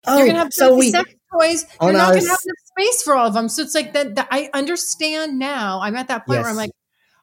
Oh, 0.06 0.18
You're 0.18 0.26
going 0.26 0.36
to 0.36 0.43
have 0.43 0.54
so 0.54 0.76
we. 0.76 0.91
Sex 0.91 1.10
toys, 1.39 1.66
you're 1.82 1.93
not 1.93 2.12
going 2.12 2.24
to 2.24 2.30
have 2.30 2.39
enough 2.43 2.58
space 2.66 3.02
for 3.02 3.16
all 3.16 3.28
of 3.28 3.34
them. 3.34 3.47
So 3.47 3.62
it's 3.62 3.74
like 3.74 3.93
that, 3.93 4.16
that. 4.16 4.28
I 4.30 4.49
understand 4.54 5.39
now. 5.39 5.80
I'm 5.82 5.95
at 5.95 6.10
that 6.10 6.26
point 6.26 6.39
yes. 6.39 6.43
where 6.43 6.52
I'm 6.52 6.58
like, 6.58 6.72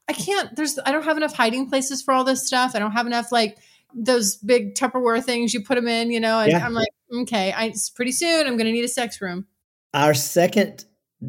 I 0.08 0.14
can't. 0.14 0.56
There's. 0.56 0.78
I 0.86 0.90
don't 0.90 1.04
have 1.04 1.18
enough 1.18 1.34
hiding 1.34 1.68
places 1.68 2.00
for 2.00 2.14
all 2.14 2.24
this 2.24 2.46
stuff. 2.46 2.72
I 2.74 2.78
don't 2.78 2.92
have 2.92 3.06
enough 3.06 3.30
like 3.30 3.58
those 3.94 4.36
big 4.36 4.74
Tupperware 4.74 5.22
things 5.22 5.52
you 5.52 5.62
put 5.62 5.74
them 5.74 5.86
in. 5.86 6.10
You 6.10 6.20
know, 6.20 6.40
and 6.40 6.50
yeah. 6.50 6.64
I'm 6.64 6.72
like, 6.72 6.88
okay, 7.12 7.52
I 7.54 7.74
pretty 7.94 8.12
soon 8.12 8.46
I'm 8.46 8.56
going 8.56 8.66
to 8.66 8.72
need 8.72 8.84
a 8.84 8.88
sex 8.88 9.20
room. 9.20 9.46
Our 9.92 10.14
second 10.14 10.86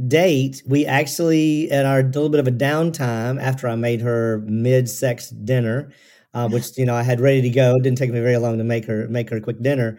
date, 0.07 0.61
we 0.67 0.85
actually 0.85 1.71
at 1.71 1.85
our 1.85 2.03
little 2.03 2.29
bit 2.29 2.39
of 2.39 2.47
a 2.47 2.51
downtime 2.51 3.41
after 3.41 3.67
I 3.67 3.75
made 3.75 4.01
her 4.01 4.43
mid-sex 4.45 5.29
dinner, 5.29 5.91
uh, 6.33 6.47
which 6.49 6.77
you 6.77 6.85
know 6.85 6.95
I 6.95 7.03
had 7.03 7.19
ready 7.19 7.41
to 7.41 7.49
go. 7.49 7.75
It 7.75 7.83
didn't 7.83 7.97
take 7.97 8.11
me 8.11 8.19
very 8.19 8.37
long 8.37 8.57
to 8.57 8.63
make 8.63 8.85
her 8.85 9.07
make 9.09 9.29
her 9.29 9.37
a 9.37 9.41
quick 9.41 9.61
dinner. 9.61 9.97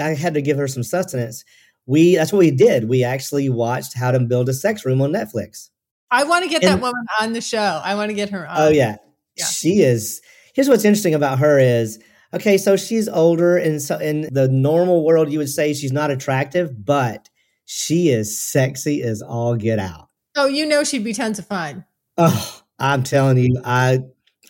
I 0.00 0.14
had 0.14 0.34
to 0.34 0.42
give 0.42 0.56
her 0.56 0.68
some 0.68 0.82
sustenance. 0.82 1.44
We 1.86 2.16
that's 2.16 2.32
what 2.32 2.40
we 2.40 2.50
did. 2.50 2.88
We 2.88 3.04
actually 3.04 3.48
watched 3.48 3.96
How 3.96 4.12
to 4.12 4.20
Build 4.20 4.48
a 4.48 4.54
Sex 4.54 4.84
Room 4.84 5.02
on 5.02 5.12
Netflix. 5.12 5.68
I 6.10 6.24
want 6.24 6.44
to 6.44 6.50
get 6.50 6.62
and, 6.62 6.74
that 6.74 6.80
woman 6.80 7.06
on 7.20 7.32
the 7.32 7.40
show. 7.40 7.80
I 7.82 7.94
want 7.94 8.10
to 8.10 8.14
get 8.14 8.30
her 8.30 8.48
on. 8.48 8.56
Oh 8.58 8.68
yeah. 8.68 8.96
yeah. 9.36 9.46
She 9.46 9.80
is 9.80 10.20
here's 10.54 10.68
what's 10.68 10.84
interesting 10.84 11.14
about 11.14 11.38
her 11.40 11.58
is 11.58 11.98
okay, 12.34 12.56
so 12.56 12.76
she's 12.76 13.08
older 13.08 13.56
and 13.56 13.82
so 13.82 13.98
in 13.98 14.28
the 14.32 14.48
normal 14.48 15.04
world 15.04 15.32
you 15.32 15.38
would 15.38 15.48
say 15.48 15.74
she's 15.74 15.92
not 15.92 16.10
attractive, 16.10 16.84
but 16.84 17.28
she 17.74 18.10
is 18.10 18.38
sexy 18.38 19.02
as 19.02 19.22
all 19.22 19.56
get 19.56 19.78
out. 19.78 20.10
Oh, 20.36 20.46
you 20.46 20.66
know 20.66 20.84
she'd 20.84 21.04
be 21.04 21.14
tons 21.14 21.38
of 21.38 21.46
fun. 21.46 21.86
Oh, 22.18 22.62
I'm 22.78 23.02
telling 23.02 23.38
you, 23.38 23.60
I 23.64 24.00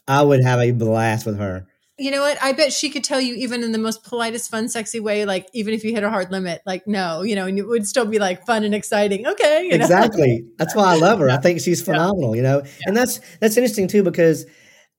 I 0.08 0.22
would 0.22 0.42
have 0.42 0.58
a 0.58 0.72
blast 0.72 1.24
with 1.24 1.38
her. 1.38 1.68
You 1.98 2.10
know 2.10 2.22
what? 2.22 2.42
I 2.42 2.50
bet 2.50 2.72
she 2.72 2.90
could 2.90 3.04
tell 3.04 3.20
you 3.20 3.34
even 3.36 3.62
in 3.62 3.70
the 3.70 3.78
most 3.78 4.02
politest, 4.02 4.50
fun, 4.50 4.68
sexy 4.68 4.98
way, 4.98 5.24
like 5.24 5.46
even 5.52 5.72
if 5.72 5.84
you 5.84 5.92
hit 5.92 6.02
a 6.02 6.10
hard 6.10 6.32
limit, 6.32 6.62
like 6.66 6.88
no, 6.88 7.22
you 7.22 7.36
know, 7.36 7.46
and 7.46 7.56
it 7.60 7.68
would 7.68 7.86
still 7.86 8.06
be 8.06 8.18
like 8.18 8.44
fun 8.44 8.64
and 8.64 8.74
exciting. 8.74 9.24
Okay. 9.24 9.68
exactly. 9.70 10.44
That's 10.58 10.74
why 10.74 10.92
I 10.92 10.96
love 10.96 11.20
her. 11.20 11.30
I 11.30 11.36
think 11.36 11.60
she's 11.60 11.80
phenomenal, 11.84 12.34
you 12.34 12.42
know. 12.42 12.62
Yeah. 12.64 12.70
And 12.86 12.96
that's 12.96 13.20
that's 13.40 13.56
interesting 13.56 13.86
too, 13.86 14.02
because 14.02 14.46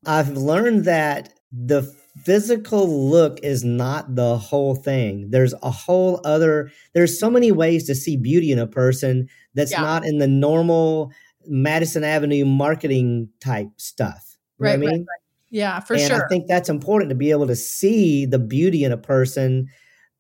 I've 0.06 0.30
learned 0.30 0.86
that 0.86 1.34
the 1.52 1.94
physical 2.18 3.10
look 3.10 3.40
is 3.42 3.64
not 3.64 4.16
the 4.16 4.38
whole 4.38 4.76
thing. 4.76 5.30
There's 5.30 5.54
a 5.64 5.72
whole 5.72 6.22
other, 6.24 6.72
there's 6.94 7.20
so 7.20 7.30
many 7.30 7.52
ways 7.52 7.86
to 7.88 7.96
see 7.96 8.18
beauty 8.18 8.52
in 8.52 8.60
a 8.60 8.68
person 8.68 9.28
that's 9.54 9.72
yeah. 9.72 9.82
not 9.82 10.06
in 10.06 10.20
the 10.20 10.28
normal 10.28 11.12
Madison 11.48 12.04
Avenue 12.04 12.46
marketing 12.46 13.30
type 13.40 13.70
stuff. 13.78 14.38
You 14.60 14.66
right, 14.66 14.74
I 14.74 14.78
mean? 14.78 14.90
Right, 14.90 15.00
right. 15.00 15.20
Yeah, 15.50 15.80
for 15.82 15.94
and 15.94 16.04
sure. 16.04 16.26
I 16.26 16.28
think 16.30 16.48
that's 16.48 16.70
important 16.70 17.10
to 17.10 17.16
be 17.16 17.30
able 17.30 17.48
to 17.48 17.56
see 17.56 18.26
the 18.26 18.40
beauty 18.40 18.84
in 18.84 18.92
a 18.92 18.98
person 18.98 19.70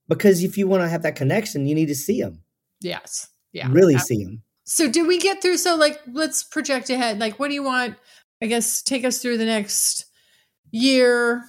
because 0.08 0.44
if 0.44 0.58
you 0.58 0.68
want 0.68 0.84
to 0.84 0.89
have 0.89 1.02
that 1.04 1.16
connection, 1.16 1.66
you 1.66 1.74
need 1.74 1.88
to 1.88 1.96
see 1.96 2.22
them. 2.22 2.44
Yes. 2.82 3.30
Yeah. 3.52 3.68
Really 3.72 3.98
see 3.98 4.24
them. 4.24 4.44
So, 4.66 4.89
did 4.89 5.08
we 5.08 5.18
get 5.18 5.41
through? 5.41 5.58
So, 5.58 5.76
like, 5.76 6.00
let's 6.12 6.44
project 6.44 6.89
ahead. 6.89 7.20
Like, 7.20 7.39
what 7.39 7.48
do 7.48 7.54
you 7.54 7.64
want? 7.64 7.96
I 8.41 8.46
guess 8.46 8.82
take 8.82 9.06
us 9.06 9.20
through 9.20 9.38
the 9.38 9.46
next 9.46 10.06
year, 10.72 11.44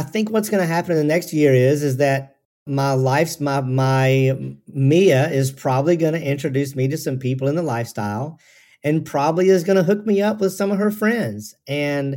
I 0.00 0.02
think 0.02 0.30
what's 0.30 0.48
going 0.48 0.62
to 0.62 0.66
happen 0.66 0.92
in 0.92 0.96
the 0.96 1.04
next 1.04 1.30
year 1.30 1.52
is 1.52 1.82
is 1.82 1.98
that 1.98 2.36
my 2.66 2.94
life's 2.94 3.38
my 3.38 3.60
my 3.60 4.56
Mia 4.66 5.28
is 5.28 5.52
probably 5.52 5.98
going 5.98 6.14
to 6.14 6.22
introduce 6.22 6.74
me 6.74 6.88
to 6.88 6.96
some 6.96 7.18
people 7.18 7.48
in 7.48 7.54
the 7.54 7.62
lifestyle 7.62 8.38
and 8.82 9.04
probably 9.04 9.50
is 9.50 9.62
going 9.62 9.76
to 9.76 9.82
hook 9.82 10.06
me 10.06 10.22
up 10.22 10.40
with 10.40 10.54
some 10.54 10.70
of 10.70 10.78
her 10.78 10.90
friends. 10.90 11.54
And 11.68 12.16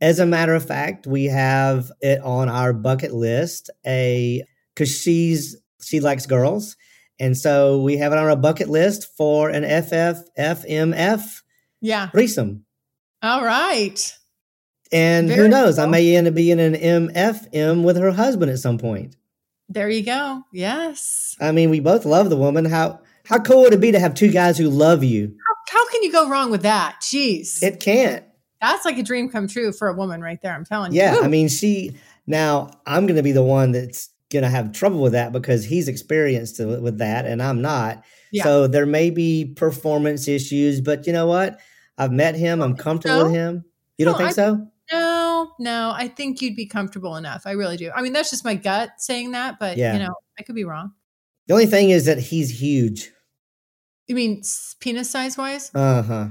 as 0.00 0.20
a 0.20 0.26
matter 0.26 0.54
of 0.54 0.64
fact, 0.64 1.08
we 1.08 1.24
have 1.24 1.90
it 2.00 2.20
on 2.20 2.48
our 2.48 2.72
bucket 2.72 3.12
list 3.12 3.70
a 3.84 4.44
cuz 4.76 4.96
she's 4.96 5.56
she 5.82 5.98
likes 5.98 6.26
girls. 6.26 6.76
And 7.18 7.36
so 7.36 7.82
we 7.82 7.96
have 7.96 8.12
it 8.12 8.18
on 8.18 8.24
our 8.24 8.36
bucket 8.36 8.68
list 8.68 9.08
for 9.16 9.48
an 9.48 9.64
FF 9.64 10.22
FMF 10.38 11.42
yeah. 11.80 12.08
threesome. 12.10 12.66
All 13.20 13.42
right. 13.44 14.16
And 14.92 15.28
Very 15.28 15.40
who 15.40 15.48
knows? 15.48 15.76
Cool. 15.76 15.84
I 15.84 15.88
may 15.88 16.16
end 16.16 16.28
up 16.28 16.34
being 16.34 16.60
an 16.60 16.74
MFM 16.74 17.82
with 17.82 17.96
her 17.96 18.12
husband 18.12 18.50
at 18.50 18.58
some 18.58 18.78
point. 18.78 19.16
There 19.68 19.88
you 19.88 20.04
go. 20.04 20.42
Yes. 20.52 21.36
I 21.40 21.52
mean, 21.52 21.70
we 21.70 21.80
both 21.80 22.04
love 22.04 22.30
the 22.30 22.36
woman. 22.36 22.64
How 22.64 23.00
how 23.24 23.40
cool 23.40 23.62
would 23.62 23.74
it 23.74 23.80
be 23.80 23.90
to 23.92 23.98
have 23.98 24.14
two 24.14 24.30
guys 24.30 24.56
who 24.56 24.68
love 24.68 25.02
you? 25.02 25.36
How, 25.46 25.78
how 25.78 25.88
can 25.90 26.02
you 26.04 26.12
go 26.12 26.28
wrong 26.28 26.50
with 26.50 26.62
that? 26.62 26.98
Jeez. 27.02 27.62
It 27.62 27.80
can't. 27.80 28.24
That's 28.60 28.84
like 28.84 28.98
a 28.98 29.02
dream 29.02 29.28
come 29.28 29.48
true 29.48 29.72
for 29.72 29.88
a 29.88 29.94
woman 29.94 30.20
right 30.22 30.40
there. 30.40 30.54
I'm 30.54 30.64
telling 30.64 30.92
you. 30.92 31.00
Yeah, 31.00 31.18
I 31.22 31.28
mean, 31.28 31.48
she. 31.48 31.96
Now 32.28 32.70
I'm 32.86 33.06
going 33.06 33.16
to 33.16 33.22
be 33.22 33.32
the 33.32 33.42
one 33.42 33.72
that's 33.72 34.10
going 34.30 34.42
to 34.42 34.48
have 34.48 34.72
trouble 34.72 35.00
with 35.00 35.12
that 35.12 35.32
because 35.32 35.64
he's 35.64 35.88
experienced 35.88 36.58
with 36.58 36.98
that 36.98 37.26
and 37.26 37.42
I'm 37.42 37.62
not. 37.62 38.04
Yeah. 38.32 38.42
So 38.42 38.66
there 38.66 38.86
may 38.86 39.10
be 39.10 39.52
performance 39.56 40.26
issues, 40.26 40.80
but 40.80 41.06
you 41.06 41.12
know 41.12 41.26
what? 41.26 41.60
I've 41.96 42.12
met 42.12 42.34
him. 42.34 42.60
I'm 42.60 42.76
comfortable 42.76 43.24
with 43.24 43.32
him. 43.32 43.64
You 43.98 44.04
don't 44.04 44.16
think 44.16 44.30
I, 44.30 44.32
so? 44.32 44.68
No, 45.58 45.92
I 45.94 46.08
think 46.08 46.42
you'd 46.42 46.56
be 46.56 46.66
comfortable 46.66 47.16
enough. 47.16 47.42
I 47.46 47.52
really 47.52 47.76
do. 47.76 47.90
I 47.94 48.02
mean, 48.02 48.12
that's 48.12 48.30
just 48.30 48.44
my 48.44 48.54
gut 48.54 48.90
saying 48.98 49.32
that, 49.32 49.58
but 49.58 49.76
yeah. 49.76 49.94
you 49.94 49.98
know, 49.98 50.14
I 50.38 50.42
could 50.42 50.54
be 50.54 50.64
wrong. 50.64 50.92
The 51.46 51.54
only 51.54 51.66
thing 51.66 51.90
is 51.90 52.06
that 52.06 52.18
he's 52.18 52.60
huge. 52.60 53.12
You 54.06 54.14
mean 54.14 54.42
penis 54.80 55.10
size 55.10 55.36
wise? 55.36 55.70
Uh 55.74 56.02
huh. 56.02 56.28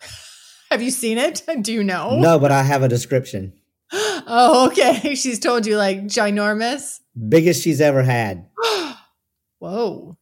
have 0.70 0.82
you 0.82 0.90
seen 0.90 1.18
it? 1.18 1.42
Do 1.62 1.72
you 1.72 1.84
know? 1.84 2.18
No, 2.18 2.38
but 2.38 2.52
I 2.52 2.62
have 2.62 2.82
a 2.82 2.88
description. 2.88 3.52
oh, 3.92 4.68
okay. 4.70 5.14
She's 5.14 5.38
told 5.38 5.66
you 5.66 5.76
like 5.76 6.04
ginormous. 6.04 7.00
Biggest 7.28 7.62
she's 7.62 7.80
ever 7.80 8.02
had. 8.02 8.48
Whoa. 9.58 10.16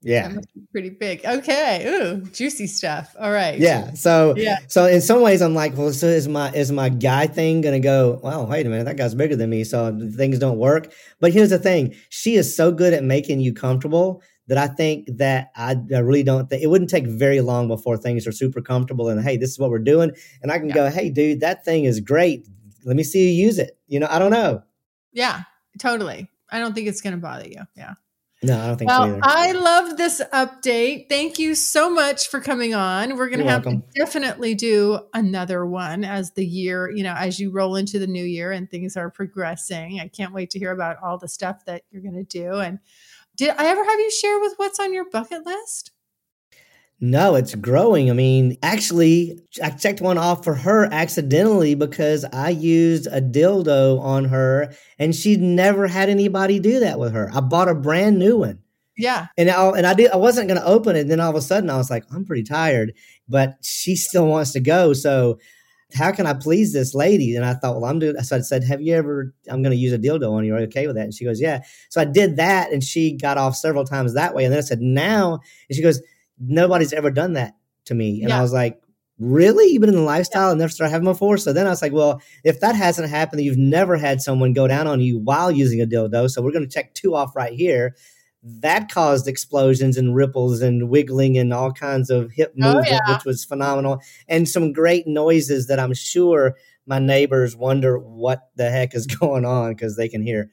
Yeah. 0.00 0.36
pretty 0.70 0.90
big. 0.90 1.24
Okay. 1.24 1.84
Ooh, 1.86 2.20
juicy 2.26 2.68
stuff. 2.68 3.16
All 3.18 3.32
right. 3.32 3.58
Yeah. 3.58 3.94
So 3.94 4.34
yeah. 4.36 4.58
So 4.68 4.86
in 4.86 5.00
some 5.00 5.22
ways 5.22 5.42
I'm 5.42 5.54
like, 5.54 5.76
well, 5.76 5.92
so 5.92 6.06
is 6.06 6.28
my 6.28 6.52
is 6.52 6.70
my 6.70 6.88
guy 6.88 7.26
thing 7.26 7.60
gonna 7.62 7.80
go, 7.80 8.20
well, 8.22 8.46
wait 8.46 8.64
a 8.64 8.68
minute, 8.68 8.84
that 8.84 8.96
guy's 8.96 9.14
bigger 9.14 9.34
than 9.34 9.50
me, 9.50 9.64
so 9.64 9.98
things 10.16 10.38
don't 10.38 10.58
work. 10.58 10.92
But 11.20 11.32
here's 11.32 11.50
the 11.50 11.58
thing, 11.58 11.94
she 12.10 12.36
is 12.36 12.54
so 12.54 12.70
good 12.70 12.92
at 12.92 13.02
making 13.02 13.40
you 13.40 13.52
comfortable 13.52 14.22
that 14.46 14.56
I 14.56 14.68
think 14.68 15.08
that 15.18 15.50
I, 15.56 15.76
I 15.94 15.98
really 15.98 16.22
don't 16.22 16.48
think 16.48 16.62
it 16.62 16.68
wouldn't 16.68 16.90
take 16.90 17.06
very 17.06 17.40
long 17.40 17.68
before 17.68 17.96
things 17.96 18.26
are 18.26 18.32
super 18.32 18.62
comfortable 18.62 19.08
and 19.08 19.22
hey, 19.22 19.36
this 19.36 19.50
is 19.50 19.58
what 19.58 19.70
we're 19.70 19.78
doing. 19.78 20.12
And 20.42 20.50
I 20.52 20.58
can 20.58 20.68
yeah. 20.68 20.74
go, 20.74 20.90
hey, 20.90 21.10
dude, 21.10 21.40
that 21.40 21.64
thing 21.64 21.84
is 21.84 22.00
great. 22.00 22.48
Let 22.84 22.96
me 22.96 23.02
see 23.02 23.30
you 23.30 23.46
use 23.46 23.58
it. 23.58 23.78
You 23.88 24.00
know, 24.00 24.08
I 24.08 24.18
don't 24.18 24.30
know. 24.30 24.62
Yeah, 25.12 25.42
totally. 25.78 26.30
I 26.50 26.60
don't 26.60 26.74
think 26.74 26.86
it's 26.86 27.00
gonna 27.00 27.16
bother 27.16 27.48
you. 27.48 27.62
Yeah. 27.76 27.94
No, 28.40 28.56
I 28.56 28.66
don't 28.68 28.76
think 28.76 28.88
well, 28.88 29.00
so 29.00 29.08
either. 29.08 29.20
I 29.22 29.52
love 29.52 29.96
this 29.96 30.22
update. 30.32 31.08
Thank 31.08 31.40
you 31.40 31.56
so 31.56 31.90
much 31.90 32.28
for 32.28 32.40
coming 32.40 32.72
on. 32.72 33.16
We're 33.16 33.28
going 33.28 33.40
to 33.40 33.50
have 33.50 33.64
welcome. 33.64 33.82
to 33.82 33.98
definitely 33.98 34.54
do 34.54 35.00
another 35.12 35.66
one 35.66 36.04
as 36.04 36.30
the 36.32 36.46
year, 36.46 36.88
you 36.88 37.02
know, 37.02 37.14
as 37.14 37.40
you 37.40 37.50
roll 37.50 37.74
into 37.74 37.98
the 37.98 38.06
new 38.06 38.24
year 38.24 38.52
and 38.52 38.70
things 38.70 38.96
are 38.96 39.10
progressing. 39.10 39.98
I 39.98 40.06
can't 40.06 40.32
wait 40.32 40.50
to 40.50 40.58
hear 40.60 40.70
about 40.70 40.98
all 41.02 41.18
the 41.18 41.26
stuff 41.26 41.64
that 41.64 41.82
you're 41.90 42.02
going 42.02 42.14
to 42.14 42.22
do. 42.22 42.54
And 42.54 42.78
did 43.34 43.50
I 43.50 43.66
ever 43.66 43.84
have 43.84 43.98
you 43.98 44.10
share 44.12 44.38
with 44.38 44.54
what's 44.56 44.78
on 44.78 44.94
your 44.94 45.10
bucket 45.10 45.44
list? 45.44 45.90
No, 47.00 47.36
it's 47.36 47.54
growing. 47.54 48.10
I 48.10 48.12
mean, 48.12 48.56
actually, 48.62 49.38
I 49.62 49.70
checked 49.70 50.00
one 50.00 50.18
off 50.18 50.42
for 50.42 50.54
her 50.54 50.92
accidentally 50.92 51.76
because 51.76 52.24
I 52.32 52.50
used 52.50 53.06
a 53.06 53.20
dildo 53.20 54.00
on 54.00 54.24
her 54.24 54.74
and 54.98 55.14
she'd 55.14 55.40
never 55.40 55.86
had 55.86 56.08
anybody 56.08 56.58
do 56.58 56.80
that 56.80 56.98
with 56.98 57.12
her. 57.12 57.30
I 57.32 57.40
bought 57.40 57.68
a 57.68 57.74
brand 57.74 58.18
new 58.18 58.38
one. 58.38 58.58
Yeah. 58.96 59.28
And 59.36 59.48
I, 59.48 59.68
and 59.70 59.86
I 59.86 59.94
did 59.94 60.10
I 60.10 60.16
wasn't 60.16 60.48
going 60.48 60.60
to 60.60 60.66
open 60.66 60.96
it 60.96 61.02
and 61.02 61.10
then 61.10 61.20
all 61.20 61.30
of 61.30 61.36
a 61.36 61.40
sudden 61.40 61.70
I 61.70 61.76
was 61.76 61.88
like, 61.88 62.02
I'm 62.12 62.24
pretty 62.24 62.42
tired, 62.42 62.92
but 63.28 63.54
she 63.62 63.94
still 63.94 64.26
wants 64.26 64.50
to 64.52 64.60
go. 64.60 64.92
So 64.92 65.38
how 65.94 66.10
can 66.10 66.26
I 66.26 66.34
please 66.34 66.72
this 66.72 66.96
lady? 66.96 67.36
And 67.36 67.44
I 67.44 67.54
thought, 67.54 67.80
well, 67.80 67.88
I'm 67.88 68.00
doing 68.00 68.18
so 68.24 68.36
I 68.36 68.40
said, 68.40 68.64
Have 68.64 68.82
you 68.82 68.94
ever 68.94 69.32
I'm 69.48 69.62
gonna 69.62 69.76
use 69.76 69.92
a 69.92 69.98
dildo 69.98 70.32
on 70.32 70.44
you? 70.44 70.52
Are 70.52 70.58
you 70.58 70.66
okay 70.66 70.88
with 70.88 70.96
that? 70.96 71.04
And 71.04 71.14
she 71.14 71.24
goes, 71.24 71.40
Yeah. 71.40 71.60
So 71.90 72.00
I 72.00 72.06
did 72.06 72.36
that 72.36 72.72
and 72.72 72.82
she 72.82 73.16
got 73.16 73.38
off 73.38 73.54
several 73.54 73.84
times 73.84 74.14
that 74.14 74.34
way. 74.34 74.44
And 74.44 74.52
then 74.52 74.58
I 74.58 74.62
said, 74.62 74.80
Now 74.80 75.34
and 75.68 75.76
she 75.76 75.82
goes, 75.82 76.02
nobody's 76.40 76.92
ever 76.92 77.10
done 77.10 77.34
that 77.34 77.54
to 77.86 77.94
me. 77.94 78.20
And 78.20 78.30
yeah. 78.30 78.38
I 78.38 78.42
was 78.42 78.52
like, 78.52 78.80
really? 79.18 79.66
You've 79.66 79.80
been 79.80 79.90
in 79.90 79.96
the 79.96 80.02
lifestyle 80.02 80.46
yeah. 80.46 80.50
and 80.50 80.58
never 80.58 80.70
started 80.70 80.92
having 80.92 81.06
before? 81.06 81.36
So 81.38 81.52
then 81.52 81.66
I 81.66 81.70
was 81.70 81.82
like, 81.82 81.92
well, 81.92 82.20
if 82.44 82.60
that 82.60 82.76
hasn't 82.76 83.10
happened, 83.10 83.42
you've 83.42 83.58
never 83.58 83.96
had 83.96 84.20
someone 84.20 84.52
go 84.52 84.66
down 84.66 84.86
on 84.86 85.00
you 85.00 85.18
while 85.18 85.50
using 85.50 85.80
a 85.80 85.86
dildo. 85.86 86.30
So 86.30 86.42
we're 86.42 86.52
going 86.52 86.68
to 86.68 86.72
check 86.72 86.94
two 86.94 87.14
off 87.14 87.34
right 87.34 87.52
here. 87.52 87.96
That 88.42 88.90
caused 88.90 89.26
explosions 89.26 89.96
and 89.96 90.14
ripples 90.14 90.62
and 90.62 90.88
wiggling 90.88 91.36
and 91.36 91.52
all 91.52 91.72
kinds 91.72 92.08
of 92.08 92.30
hip 92.30 92.54
oh, 92.62 92.74
movement, 92.74 92.88
oh, 92.88 92.98
yeah. 93.08 93.14
which 93.14 93.24
was 93.24 93.44
phenomenal, 93.44 94.00
and 94.28 94.48
some 94.48 94.72
great 94.72 95.08
noises 95.08 95.66
that 95.66 95.80
I'm 95.80 95.92
sure 95.92 96.54
my 96.86 97.00
neighbors 97.00 97.56
wonder 97.56 97.98
what 97.98 98.48
the 98.54 98.70
heck 98.70 98.94
is 98.94 99.06
going 99.20 99.44
on 99.44 99.70
because 99.70 99.96
they 99.96 100.08
can 100.08 100.22
hear. 100.22 100.50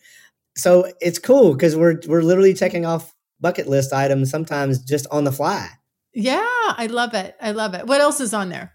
So 0.58 0.92
it's 1.00 1.20
cool 1.20 1.54
because 1.54 1.76
we're 1.76 2.00
we're 2.08 2.24
literally 2.24 2.56
checking 2.56 2.86
off 2.88 3.15
bucket 3.40 3.68
list 3.68 3.94
items 3.94 4.30
sometimes 4.30 4.80
just 4.80 5.08
on 5.12 5.24
the 5.24 5.32
fly. 5.32 5.70
Yeah, 6.14 6.42
I 6.46 6.88
love 6.90 7.14
it. 7.14 7.36
I 7.42 7.52
love 7.52 7.74
it. 7.74 7.86
What 7.88 8.02
else 8.02 8.20
is 8.20 8.34
on 8.34 8.50
there? 8.50 8.72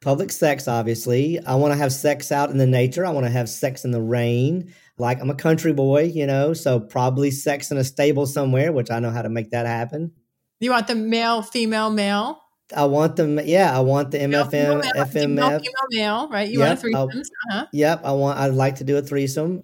public 0.00 0.30
sex, 0.30 0.68
obviously. 0.68 1.40
I 1.44 1.56
want 1.56 1.72
to 1.72 1.76
have 1.78 1.92
sex 1.92 2.30
out 2.30 2.50
in 2.50 2.58
the 2.58 2.66
nature. 2.66 3.04
I 3.04 3.10
want 3.10 3.26
to 3.26 3.30
have 3.32 3.48
sex 3.48 3.84
in 3.84 3.90
the 3.90 4.00
rain. 4.00 4.72
Like 4.96 5.20
I'm 5.20 5.30
a 5.30 5.34
country 5.34 5.72
boy, 5.72 6.02
you 6.04 6.26
know, 6.26 6.52
so 6.54 6.78
probably 6.80 7.30
sex 7.30 7.70
in 7.70 7.78
a 7.78 7.84
stable 7.84 8.26
somewhere, 8.26 8.72
which 8.72 8.90
I 8.90 9.00
know 9.00 9.10
how 9.10 9.22
to 9.22 9.28
make 9.28 9.50
that 9.50 9.66
happen. 9.66 10.12
You 10.60 10.70
want 10.70 10.86
the 10.88 10.94
male, 10.94 11.42
female, 11.42 11.90
male? 11.90 12.40
I 12.76 12.84
want 12.84 13.16
them. 13.16 13.40
Yeah, 13.44 13.76
I 13.76 13.80
want 13.80 14.10
the 14.10 14.18
Male, 14.26 14.44
MFM, 14.44 14.50
female, 14.50 14.78
male, 14.78 14.92
FMF. 15.04 15.08
female, 15.12 15.48
female, 15.60 15.88
male, 15.90 16.28
right? 16.28 16.48
You 16.48 16.58
Yep, 16.60 16.68
want 16.68 16.78
a 16.78 16.80
threesome? 16.82 17.22
Uh-huh. 17.50 17.66
Yep, 17.72 18.00
I 18.04 18.12
want. 18.12 18.38
I'd 18.38 18.54
like 18.54 18.76
to 18.76 18.84
do 18.84 18.98
a 18.98 19.02
threesome. 19.02 19.62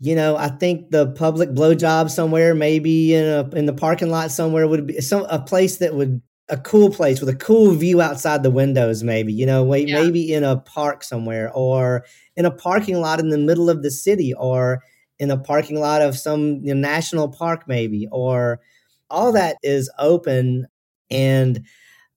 You 0.00 0.14
know, 0.14 0.36
I 0.36 0.48
think 0.48 0.90
the 0.90 1.08
public 1.08 1.50
blowjob 1.50 2.08
somewhere, 2.10 2.54
maybe 2.54 3.14
in 3.14 3.24
a 3.24 3.48
in 3.56 3.66
the 3.66 3.72
parking 3.72 4.10
lot 4.10 4.30
somewhere, 4.30 4.68
would 4.68 4.86
be 4.86 5.00
some 5.00 5.26
a 5.28 5.40
place 5.40 5.78
that 5.78 5.94
would 5.94 6.22
a 6.48 6.56
cool 6.56 6.88
place 6.90 7.20
with 7.20 7.28
a 7.28 7.34
cool 7.36 7.72
view 7.72 8.00
outside 8.00 8.42
the 8.44 8.50
windows. 8.50 9.02
Maybe 9.02 9.32
you 9.32 9.44
know, 9.44 9.64
wait, 9.64 9.88
Yeah. 9.88 10.00
maybe 10.02 10.32
in 10.32 10.44
a 10.44 10.56
park 10.58 11.02
somewhere, 11.02 11.50
or 11.52 12.04
in 12.36 12.44
a 12.44 12.50
parking 12.52 13.00
lot 13.00 13.18
in 13.18 13.30
the 13.30 13.38
middle 13.38 13.68
of 13.68 13.82
the 13.82 13.90
city, 13.90 14.32
or 14.34 14.82
in 15.18 15.32
a 15.32 15.36
parking 15.38 15.80
lot 15.80 16.00
of 16.00 16.16
some 16.16 16.60
you 16.62 16.72
know, 16.74 16.80
national 16.80 17.28
park, 17.28 17.64
maybe, 17.66 18.06
or 18.12 18.60
all 19.10 19.32
that 19.32 19.56
is 19.64 19.90
open 19.98 20.66
and 21.10 21.64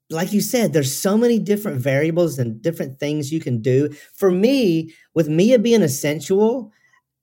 like 0.09 0.33
you 0.33 0.41
said, 0.41 0.73
there's 0.73 0.95
so 0.95 1.17
many 1.17 1.39
different 1.39 1.79
variables 1.79 2.37
and 2.37 2.61
different 2.61 2.99
things 2.99 3.31
you 3.31 3.39
can 3.39 3.61
do. 3.61 3.89
For 4.13 4.29
me, 4.31 4.93
with 5.15 5.29
Mia 5.29 5.57
being 5.59 5.81
a 5.81 5.89
sensual, 5.89 6.71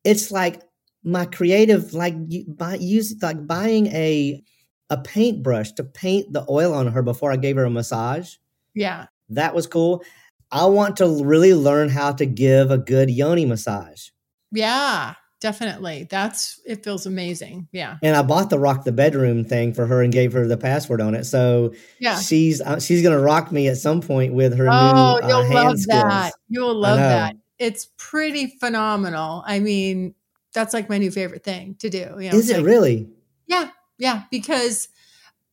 it's 0.05 0.31
like 0.31 0.63
my 1.05 1.25
creative, 1.27 1.95
like 1.95 2.15
you 2.29 2.45
buy 2.49 2.75
use 2.77 3.15
like 3.23 3.47
buying 3.47 3.87
a 3.89 4.43
a 4.91 4.97
paintbrush 4.99 5.73
to 5.73 5.85
paint 5.85 6.33
the 6.33 6.45
oil 6.49 6.73
on 6.73 6.87
her 6.89 7.03
before 7.03 7.31
I 7.31 7.37
gave 7.37 7.57
her 7.57 7.65
a 7.65 7.71
massage. 7.71 8.35
Yeah. 8.75 9.07
That 9.29 9.55
was 9.55 9.67
cool. 9.67 10.03
I 10.51 10.65
want 10.65 10.97
to 10.97 11.23
really 11.25 11.53
learn 11.53 11.91
how 11.91 12.13
to 12.13 12.25
give 12.25 12.71
a 12.71 12.79
good 12.79 13.11
yoni 13.11 13.45
massage. 13.45 14.09
Yeah. 14.51 15.15
Definitely. 15.41 16.09
That's 16.11 16.59
it 16.67 16.83
feels 16.83 17.07
amazing. 17.07 17.69
Yeah. 17.71 17.99
And 18.03 18.17
I 18.17 18.23
bought 18.23 18.51
the 18.51 18.59
rock 18.59 18.83
the 18.85 18.91
bedroom 18.91 19.45
thing 19.45 19.73
for 19.73 19.87
her 19.87 20.03
and 20.03 20.13
gave 20.13 20.33
her 20.33 20.47
the 20.49 20.57
password 20.57 21.01
on 21.01 21.15
it. 21.15 21.25
So 21.25 21.75
Yeah. 22.01 22.19
she's 22.19 22.61
uh, 22.61 22.81
she's 22.81 23.03
gonna 23.03 23.21
rock 23.21 23.53
me 23.53 23.69
at 23.69 23.77
some 23.77 24.01
point 24.01 24.33
with 24.35 24.57
her 24.57 24.69
Oh, 24.69 24.71
new 25.21 25.27
uh, 25.27 25.29
you'll 25.29 25.55
love 25.55 25.79
skills. 25.79 25.87
that. 25.87 26.33
You'll 26.49 26.75
love 26.75 26.97
that. 26.99 27.37
It's 27.59 27.89
pretty 27.97 28.47
phenomenal. 28.47 29.43
I 29.47 29.59
mean, 29.61 30.15
that's 30.53 30.73
like 30.75 30.89
my 30.89 30.99
new 30.99 31.11
favorite 31.11 31.45
thing 31.45 31.75
to 31.81 31.91
do. 31.91 32.17
You 32.19 32.31
know, 32.31 32.37
Is 32.39 32.51
it 32.51 32.59
like- 32.59 32.67
really? 32.67 33.09
Yeah, 33.47 33.71
yeah, 33.99 34.25
because 34.31 34.89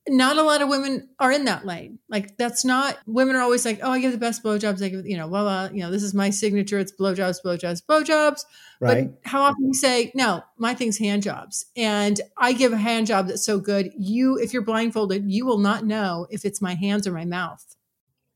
not 0.08 0.38
a 0.38 0.44
lot 0.44 0.62
of 0.62 0.70
women 0.70 1.10
are 1.18 1.32
in 1.32 1.46
that 1.46 1.66
lane. 1.66 1.98
Like 2.10 2.38
that's 2.38 2.64
not 2.64 3.00
women 3.08 3.36
are 3.36 3.42
always 3.42 3.66
like, 3.66 3.80
oh, 3.82 3.90
I 3.90 4.00
give 4.00 4.12
the 4.12 4.20
best 4.20 4.44
blowjobs. 4.44 4.84
I 4.84 4.90
give, 4.90 5.08
you 5.08 5.18
know, 5.18 5.28
blah 5.28 5.42
blah. 5.42 5.76
You 5.76 5.82
know, 5.84 5.90
this 5.90 6.04
is 6.04 6.14
my 6.14 6.30
signature. 6.30 6.78
It's 6.78 6.92
blowjobs, 6.92 7.38
blowjobs, 7.44 7.82
blowjobs. 7.84 8.46
Right. 8.80 9.10
But 9.10 9.28
how 9.30 9.42
often 9.42 9.66
you 9.66 9.74
say, 9.74 10.12
no, 10.14 10.44
my 10.58 10.76
thing's 10.76 11.00
hand 11.00 11.24
jobs, 11.24 11.66
and 11.76 12.22
I 12.38 12.54
give 12.54 12.72
a 12.74 12.78
hand 12.78 13.08
job 13.08 13.28
that's 13.28 13.44
so 13.46 13.58
good. 13.60 13.94
You, 13.98 14.38
if 14.38 14.54
you're 14.54 14.62
blindfolded, 14.62 15.24
you 15.32 15.46
will 15.46 15.58
not 15.58 15.86
know 15.86 16.28
if 16.30 16.46
it's 16.46 16.62
my 16.62 16.76
hands 16.76 17.08
or 17.08 17.12
my 17.12 17.26
mouth. 17.26 17.64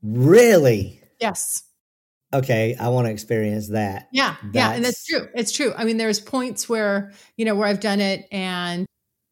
really? 0.02 1.00
Yes. 1.20 1.64
Okay, 2.32 2.76
I 2.78 2.88
want 2.90 3.06
to 3.06 3.12
experience 3.12 3.68
that. 3.70 4.08
Yeah, 4.12 4.36
yeah, 4.52 4.72
and 4.72 4.84
that's 4.84 5.04
That's- 5.04 5.24
true. 5.24 5.32
It's 5.34 5.52
true. 5.52 5.72
I 5.76 5.84
mean, 5.84 5.96
there's 5.96 6.20
points 6.20 6.68
where 6.68 7.12
you 7.36 7.44
know 7.44 7.54
where 7.56 7.66
I've 7.66 7.80
done 7.80 8.00
it, 8.00 8.26
and 8.30 8.86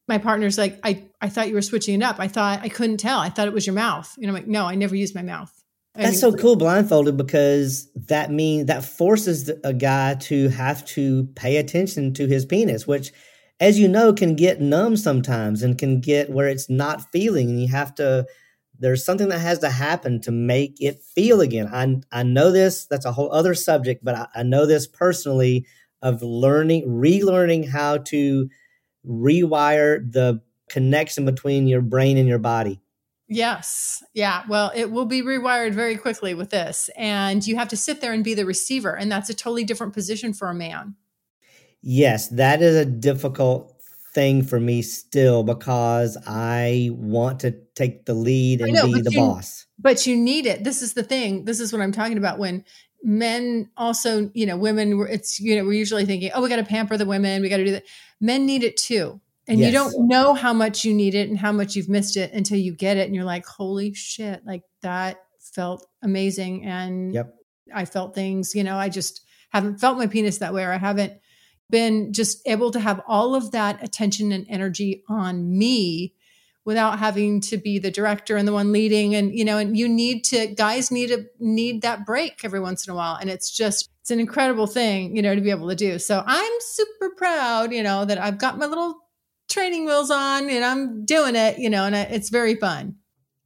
my 0.09 0.19
partner's 0.19 0.59
like, 0.59 0.81
"I, 0.83 1.05
I 1.21 1.29
thought 1.29 1.49
you 1.49 1.55
were 1.55 1.63
switching 1.63 1.95
it 2.01 2.05
up. 2.05 2.17
I 2.19 2.27
thought 2.29 2.61
I 2.63 2.69
couldn't 2.69 2.97
tell. 2.99 3.21
I 3.21 3.29
thought 3.29 3.47
it 3.47 3.55
was 3.55 3.67
your 3.67 3.75
mouth." 3.75 4.13
And 4.17 4.27
I'm 4.27 4.35
like, 4.35 4.49
"No, 4.49 4.65
I 4.67 4.75
never 4.75 4.97
use 4.97 5.15
my 5.15 5.23
mouth." 5.23 5.53
I 5.95 6.03
That's 6.03 6.23
mean, 6.23 6.33
so 6.33 6.37
cool 6.37 6.57
blindfolded 6.57 7.17
because 7.17 7.89
that 8.09 8.31
means 8.31 8.67
that 8.67 8.85
forces 8.85 9.51
a 9.65 9.73
guy 9.73 10.15
to 10.15 10.49
have 10.49 10.85
to 10.87 11.25
pay 11.35 11.57
attention 11.57 12.15
to 12.15 12.27
his 12.27 12.45
penis, 12.47 12.87
which 12.87 13.13
as 13.61 13.79
you 13.79 13.89
know 13.89 14.13
can 14.13 14.37
get 14.37 14.61
numb 14.61 14.97
sometimes 14.97 15.63
and 15.63 15.77
can 15.79 16.01
get 16.01 16.31
where 16.31 16.49
it's 16.49 16.71
not 16.71 17.11
feeling 17.11 17.49
and 17.51 17.61
you 17.61 17.69
have 17.69 17.95
to 17.97 18.27
there's 18.79 19.05
something 19.05 19.29
that 19.29 19.41
has 19.41 19.59
to 19.61 19.71
happen 19.71 20.21
to 20.23 20.31
make 20.31 20.77
it 20.81 21.03
feel 21.03 21.41
again. 21.41 21.69
I 21.73 22.01
I 22.21 22.23
know 22.23 22.53
this, 22.53 22.87
that's 22.87 23.05
a 23.05 23.13
whole 23.13 23.33
other 23.33 23.55
subject, 23.55 24.05
but 24.05 24.15
I, 24.15 24.27
I 24.37 24.43
know 24.43 24.67
this 24.67 24.87
personally 24.87 25.67
of 26.03 26.23
learning, 26.23 26.89
relearning 26.89 27.69
how 27.69 27.99
to 27.99 28.49
rewire 29.07 30.01
the 30.13 30.41
connection 30.69 31.25
between 31.25 31.67
your 31.67 31.81
brain 31.81 32.17
and 32.17 32.29
your 32.29 32.39
body. 32.39 32.81
Yes. 33.27 34.03
Yeah. 34.15 34.45
Well, 34.49 34.73
it 34.75 34.91
will 34.91 35.05
be 35.05 35.23
rewired 35.23 35.75
very 35.75 35.97
quickly 35.97 36.35
with 36.35 36.51
this, 36.51 36.89
and 36.97 37.47
you 37.47 37.57
have 37.57 37.69
to 37.69 37.77
sit 37.77 38.01
there 38.01 38.13
and 38.13 38.25
be 38.25 38.35
the 38.35 38.47
receiver, 38.47 38.97
and 38.97 39.11
that's 39.13 39.29
a 39.29 39.35
totally 39.35 39.65
different 39.65 39.93
position 39.93 40.33
for 40.33 40.49
a 40.49 40.55
man. 40.55 40.95
Yes, 41.83 42.29
that 42.29 42.63
is 42.63 42.75
a 42.75 42.85
difficult 42.85 43.75
thing 44.15 44.43
for 44.43 44.59
me 44.59 44.83
still 44.83 45.43
because 45.43 46.17
I 46.27 46.91
want 46.93 47.41
to 47.41 47.53
take 47.79 48.05
the 48.07 48.15
lead 48.15 48.61
and 48.61 48.73
know, 48.73 48.87
be 48.93 49.01
the 49.01 49.11
you- 49.13 49.19
boss. 49.21 49.67
but 49.79 50.07
you 50.07 50.15
need 50.17 50.45
it. 50.53 50.65
This 50.65 50.83
is 50.83 50.93
the 50.95 51.03
thing. 51.13 51.45
This 51.45 51.61
is 51.61 51.73
what 51.73 51.81
i'm 51.83 51.93
talking 51.93 52.19
about 52.19 52.39
when 52.39 52.65
men 53.05 53.71
also 53.77 54.29
you 54.35 54.45
know 54.45 54.57
women 54.57 55.07
it's 55.09 55.39
you 55.39 55.55
know 55.57 55.65
we're 55.65 55.73
usually 55.85 56.05
thinking 56.05 56.31
oh 56.35 56.43
we 56.43 56.49
got 56.49 56.57
to 56.57 56.65
pamper 56.65 56.97
the 56.97 57.07
women 57.07 57.41
we 57.43 57.49
got 57.49 57.59
to 57.59 57.65
do 57.65 57.71
that. 57.73 57.85
Men 58.21 58.45
need 58.45 58.65
it 58.65 58.77
too. 58.77 59.21
And 59.51 59.61
you 59.61 59.71
don't 59.71 59.95
know 60.09 60.35
how 60.35 60.53
much 60.53 60.85
you 60.85 60.93
need 60.93 61.15
it 61.15 61.29
and 61.31 61.39
how 61.39 61.53
much 61.53 61.75
you've 61.75 61.89
missed 61.89 62.17
it 62.19 62.33
until 62.35 62.59
you 62.59 62.73
get 62.75 62.99
it 62.99 63.07
and 63.07 63.15
you're 63.15 63.25
like 63.37 63.47
holy 63.47 63.95
shit 63.95 64.45
like 64.45 64.63
that 64.83 65.23
felt 65.55 65.87
amazing 66.03 66.67
and 66.67 67.15
Yep. 67.15 67.35
i 67.75 67.85
felt 67.87 68.15
things 68.15 68.55
you 68.55 68.63
know 68.63 68.77
i 68.77 68.89
just 68.91 69.23
haven't 69.51 69.79
felt 69.81 69.97
my 69.97 70.07
penis 70.07 70.39
that 70.39 70.53
way 70.53 70.63
or 70.65 70.73
i 70.73 70.77
haven't 70.77 71.15
been 71.71 72.13
just 72.13 72.47
able 72.47 72.71
to 72.73 72.81
have 72.81 73.01
all 73.09 73.35
of 73.35 73.53
that 73.53 73.83
attention 73.83 74.33
and 74.33 74.45
energy 74.51 75.03
on 75.09 75.57
me 75.59 76.15
without 76.65 76.99
having 76.99 77.41
to 77.41 77.57
be 77.57 77.79
the 77.79 77.91
director 77.91 78.37
and 78.37 78.47
the 78.47 78.53
one 78.53 78.73
leading. 78.73 79.15
And 79.15 79.35
you 79.35 79.45
know 79.45 79.59
and 79.59 79.77
you 79.77 79.89
need 79.89 80.25
to 80.27 80.49
guys 80.49 80.91
need 80.91 81.09
to 81.09 81.25
need 81.39 81.83
that 81.83 82.05
break 82.05 82.45
every 82.45 82.61
once 82.61 82.87
in 82.87 82.93
a 82.93 82.97
while. 82.97 83.17
And 83.17 83.31
it's 83.31 83.51
just 83.57 83.89
it's 84.01 84.11
an 84.11 84.21
incredible 84.21 84.67
thing 84.67 85.17
you 85.17 85.23
know 85.23 85.35
to 85.35 85.41
be 85.41 85.51
able 85.51 85.69
to 85.69 85.75
do. 85.75 85.99
So 85.99 86.23
i'm 86.27 86.53
super 86.61 87.11
proud 87.17 87.73
you 87.73 87.83
know 87.83 88.05
that 88.05 88.19
i've 88.19 88.39
got 88.39 88.59
my 88.59 88.67
little 88.67 88.99
training 89.49 89.87
wheels 89.87 90.11
on 90.11 90.51
and 90.51 90.63
i'm 90.65 91.05
doing 91.07 91.35
it 91.35 91.59
you 91.59 91.71
know 91.71 91.85
and 91.85 91.97
I, 91.97 92.01
it's 92.03 92.29
very 92.29 92.55
fun. 92.55 92.97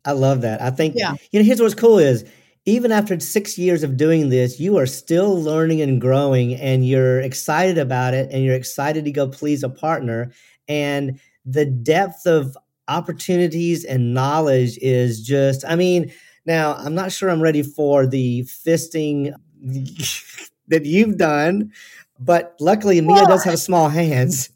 I 0.04 0.12
love 0.12 0.40
that. 0.40 0.60
I 0.60 0.70
think 0.70 0.94
Yeah. 0.96 1.14
you 1.30 1.38
know 1.40 1.44
here's 1.46 1.60
what's 1.60 1.74
cool 1.76 1.98
is 1.98 2.24
even 2.64 2.92
after 2.92 3.18
6 3.18 3.58
years 3.58 3.82
of 3.82 3.96
doing 3.96 4.28
this, 4.28 4.60
you 4.60 4.76
are 4.78 4.86
still 4.86 5.40
learning 5.40 5.80
and 5.80 6.00
growing 6.00 6.54
and 6.54 6.86
you're 6.86 7.20
excited 7.20 7.76
about 7.78 8.14
it 8.14 8.30
and 8.30 8.44
you're 8.44 8.54
excited 8.54 9.04
to 9.04 9.10
go 9.10 9.26
please 9.28 9.64
a 9.64 9.68
partner. 9.68 10.30
And 10.68 11.18
the 11.44 11.64
depth 11.64 12.24
of 12.26 12.56
opportunities 12.88 13.84
and 13.84 14.14
knowledge 14.14 14.78
is 14.78 15.22
just 15.22 15.64
I 15.66 15.76
mean, 15.76 16.12
now 16.46 16.74
I'm 16.74 16.94
not 16.94 17.12
sure 17.12 17.30
I'm 17.30 17.42
ready 17.42 17.62
for 17.62 18.06
the 18.06 18.42
fisting 18.42 19.34
that 20.68 20.84
you've 20.84 21.18
done, 21.18 21.72
but 22.18 22.56
luckily 22.60 23.00
Mia 23.00 23.26
does 23.26 23.44
have 23.44 23.58
small 23.58 23.88
hands. 23.88 24.50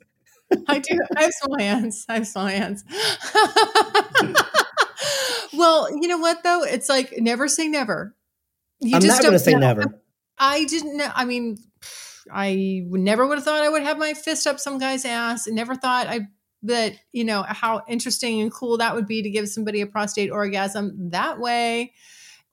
I 0.68 0.78
do. 0.78 0.98
I 1.16 1.22
have 1.22 1.32
small 1.32 1.58
hands. 1.58 2.06
I 2.08 2.14
have 2.14 2.26
small 2.26 2.46
hands. 2.46 2.84
well, 5.52 5.90
you 5.90 6.08
know 6.08 6.18
what 6.18 6.42
though? 6.44 6.62
It's 6.62 6.88
like 6.88 7.14
never 7.18 7.48
say 7.48 7.68
never. 7.68 8.14
You 8.80 8.96
I'm 8.96 9.06
not 9.06 9.22
going 9.22 9.32
to 9.32 9.38
say 9.38 9.52
know. 9.52 9.58
never. 9.58 10.00
I 10.38 10.64
didn't 10.64 10.96
know. 10.96 11.10
I 11.14 11.24
mean, 11.24 11.58
I 12.32 12.84
never 12.86 13.26
would 13.26 13.38
have 13.38 13.44
thought 13.44 13.62
I 13.62 13.68
would 13.68 13.82
have 13.82 13.98
my 13.98 14.14
fist 14.14 14.46
up 14.46 14.60
some 14.60 14.78
guy's 14.78 15.04
ass. 15.04 15.48
I 15.48 15.52
never 15.52 15.74
thought 15.74 16.06
I 16.06 16.28
that 16.66 16.94
you 17.12 17.24
know 17.24 17.42
how 17.42 17.82
interesting 17.88 18.40
and 18.40 18.52
cool 18.52 18.78
that 18.78 18.94
would 18.94 19.06
be 19.06 19.22
to 19.22 19.30
give 19.30 19.48
somebody 19.48 19.80
a 19.80 19.86
prostate 19.86 20.30
orgasm 20.30 21.10
that 21.10 21.40
way. 21.40 21.92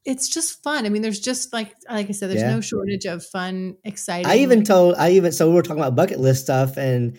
It's 0.05 0.27
just 0.27 0.61
fun. 0.63 0.85
I 0.85 0.89
mean, 0.89 1.01
there's 1.01 1.19
just 1.19 1.53
like 1.53 1.73
like 1.89 2.09
I 2.09 2.13
said, 2.13 2.29
there's 2.29 2.41
Yeah. 2.41 2.55
no 2.55 2.61
shortage 2.61 3.05
of 3.05 3.25
fun, 3.25 3.77
exciting. 3.83 4.29
I 4.29 4.37
even 4.37 4.63
told 4.63 4.95
I 4.95 5.11
even 5.11 5.31
so 5.31 5.49
we 5.49 5.55
were 5.55 5.61
talking 5.61 5.81
about 5.81 5.95
bucket 5.95 6.19
list 6.19 6.43
stuff 6.43 6.77
and 6.77 7.17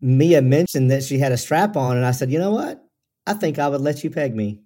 Mia 0.00 0.42
mentioned 0.42 0.90
that 0.90 1.04
she 1.04 1.18
had 1.18 1.32
a 1.32 1.36
strap 1.36 1.76
on 1.76 1.96
and 1.96 2.06
I 2.06 2.10
said, 2.12 2.30
"You 2.32 2.38
know 2.38 2.52
what? 2.52 2.82
I 3.26 3.34
think 3.34 3.58
I 3.58 3.68
would 3.68 3.80
let 3.80 4.02
you 4.02 4.10
peg 4.10 4.34
me." 4.34 4.62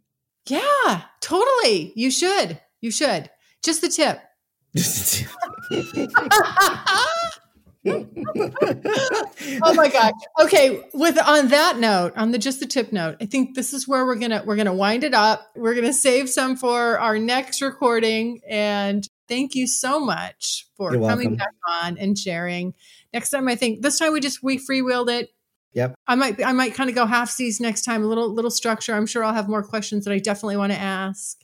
Yeah, 0.49 1.03
totally. 1.21 1.93
You 1.97 2.11
should. 2.11 2.61
You 2.81 2.91
should. 2.91 3.31
Just 3.65 3.81
the 3.81 3.89
tip. 3.89 4.21
oh 7.87 9.75
my 9.75 9.89
god. 9.89 10.13
Okay, 10.41 10.83
with 10.93 11.19
on 11.19 11.49
that 11.49 11.79
note, 11.79 12.13
on 12.17 12.33
the 12.33 12.39
just 12.39 12.61
the 12.61 12.67
tip 12.67 12.93
note, 12.93 13.17
I 13.21 13.27
think 13.27 13.55
this 13.55 13.73
is 13.73 13.87
where 13.87 14.05
we're 14.05 14.17
going 14.17 14.31
to 14.31 14.43
we're 14.45 14.57
going 14.57 14.67
to 14.67 14.73
wind 14.73 15.05
it 15.05 15.15
up. 15.15 15.51
We're 15.57 15.75
going 15.75 15.87
to 15.87 15.93
save 15.93 16.29
some 16.29 16.57
for 16.57 16.99
our 16.99 17.19
next 17.19 17.63
recording 17.63 18.41
and 18.49 19.07
thank 19.29 19.55
you 19.55 19.67
so 19.67 20.01
much 20.01 20.67
for 20.77 20.93
You're 20.93 21.09
coming 21.09 21.31
welcome. 21.31 21.37
back 21.37 21.55
on 21.83 21.99
and 21.99 22.19
sharing. 22.19 22.75
Next 23.13 23.31
time 23.31 23.49
I 23.49 23.57
think 23.57 23.83
this 23.83 23.99
time 23.99 24.13
we 24.13 24.21
just 24.21 24.43
we 24.43 24.59
freewheeled 24.59 25.11
it. 25.11 25.31
Yep. 25.73 25.95
I 26.07 26.15
might 26.15 26.45
I 26.45 26.53
might 26.53 26.75
kind 26.75 26.89
of 26.89 26.97
go 26.97 27.07
half 27.07 27.31
seas 27.31 27.61
next 27.61 27.83
time, 27.83 28.03
a 28.03 28.07
little 28.07 28.33
little 28.33 28.51
structure. 28.51 28.95
I'm 28.95 29.07
sure 29.07 29.23
I'll 29.23 29.35
have 29.35 29.49
more 29.49 29.63
questions 29.63 30.05
that 30.05 30.13
I 30.13 30.19
definitely 30.19 30.57
want 30.57 30.73
to 30.73 30.79
ask. 30.79 31.39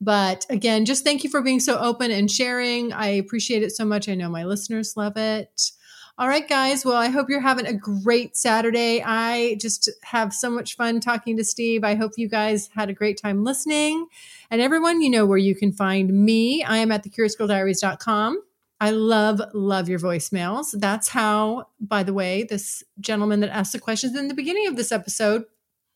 But 0.00 0.46
again, 0.50 0.84
just 0.84 1.04
thank 1.04 1.24
you 1.24 1.30
for 1.30 1.40
being 1.40 1.60
so 1.60 1.78
open 1.78 2.10
and 2.10 2.30
sharing. 2.30 2.92
I 2.92 3.08
appreciate 3.08 3.62
it 3.62 3.72
so 3.72 3.84
much. 3.84 4.08
I 4.08 4.14
know 4.14 4.28
my 4.28 4.44
listeners 4.44 4.96
love 4.96 5.16
it. 5.16 5.70
All 6.18 6.28
right, 6.28 6.48
guys. 6.48 6.82
Well, 6.82 6.96
I 6.96 7.08
hope 7.08 7.28
you're 7.28 7.40
having 7.40 7.66
a 7.66 7.74
great 7.74 8.38
Saturday. 8.38 9.02
I 9.04 9.58
just 9.60 9.90
have 10.02 10.32
so 10.32 10.48
much 10.48 10.74
fun 10.74 10.98
talking 10.98 11.36
to 11.36 11.44
Steve. 11.44 11.84
I 11.84 11.94
hope 11.94 12.12
you 12.16 12.26
guys 12.26 12.70
had 12.74 12.88
a 12.88 12.94
great 12.94 13.20
time 13.20 13.44
listening. 13.44 14.06
And 14.50 14.62
everyone, 14.62 15.02
you 15.02 15.10
know 15.10 15.26
where 15.26 15.36
you 15.36 15.54
can 15.54 15.72
find 15.72 16.08
me. 16.10 16.64
I 16.64 16.78
am 16.78 16.90
at 16.90 17.04
thecuriousgirldiaries.com. 17.04 18.42
I 18.80 18.90
love, 18.90 19.42
love 19.52 19.90
your 19.90 19.98
voicemails. 19.98 20.68
That's 20.78 21.08
how, 21.08 21.68
by 21.80 22.02
the 22.02 22.14
way, 22.14 22.44
this 22.44 22.82
gentleman 22.98 23.40
that 23.40 23.50
asked 23.50 23.74
the 23.74 23.78
questions 23.78 24.16
in 24.16 24.28
the 24.28 24.34
beginning 24.34 24.68
of 24.68 24.76
this 24.76 24.92
episode 24.92 25.44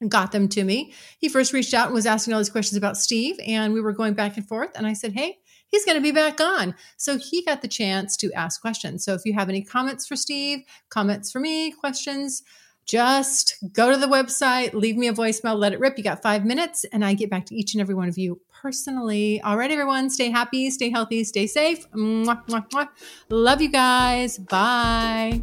got 0.09 0.33
them 0.33 0.49
to 0.49 0.65
me. 0.65 0.93
He 1.19 1.29
first 1.29 1.53
reached 1.53 1.75
out 1.75 1.87
and 1.87 1.95
was 1.95 2.07
asking 2.07 2.33
all 2.33 2.41
these 2.41 2.51
questions 2.51 2.77
about 2.77 2.97
Steve, 2.97 3.39
and 3.47 3.73
we 3.73 3.81
were 3.81 3.93
going 3.93 4.15
back 4.15 4.37
and 4.37 4.47
forth. 4.47 4.71
And 4.75 4.87
I 4.87 4.93
said, 4.93 5.13
Hey, 5.13 5.39
he's 5.67 5.85
going 5.85 5.97
to 5.97 6.03
be 6.03 6.13
back 6.13 6.41
on. 6.41 6.75
So 6.97 7.19
he 7.19 7.45
got 7.45 7.63
the 7.63 7.69
chance 7.69 8.17
to 8.19 8.33
ask 8.33 8.61
questions. 8.61 9.05
So 9.05 9.15
if 9.15 9.23
you 9.25 9.33
have 9.35 9.49
any 9.49 9.63
comments 9.63 10.07
for 10.07 10.17
Steve, 10.17 10.61
comments 10.89 11.31
for 11.31 11.41
me, 11.41 11.71
questions, 11.71 12.43
just 12.87 13.63
go 13.73 13.91
to 13.93 13.97
the 13.97 14.07
website, 14.07 14.73
leave 14.73 14.97
me 14.97 15.07
a 15.07 15.13
voicemail, 15.13 15.57
let 15.57 15.73
it 15.73 15.81
rip. 15.81 15.97
You 15.97 16.03
got 16.03 16.23
five 16.23 16.45
minutes, 16.45 16.85
and 16.93 17.05
I 17.05 17.15
get 17.15 17.31
back 17.31 17.47
to 17.47 17.55
each 17.55 17.75
and 17.75 17.81
every 17.81 17.95
one 17.95 18.09
of 18.09 18.19
you 18.19 18.41
personally. 18.61 19.41
All 19.43 19.57
right, 19.57 19.71
everyone, 19.71 20.11
stay 20.11 20.31
happy, 20.31 20.71
stay 20.71 20.91
healthy, 20.91 21.23
stay 21.25 21.47
safe. 21.47 21.89
Mwah, 21.93 22.45
mwah, 22.47 22.69
mwah. 22.71 22.89
Love 23.29 23.63
you 23.63 23.71
guys. 23.71 24.39
Bye. 24.39 25.43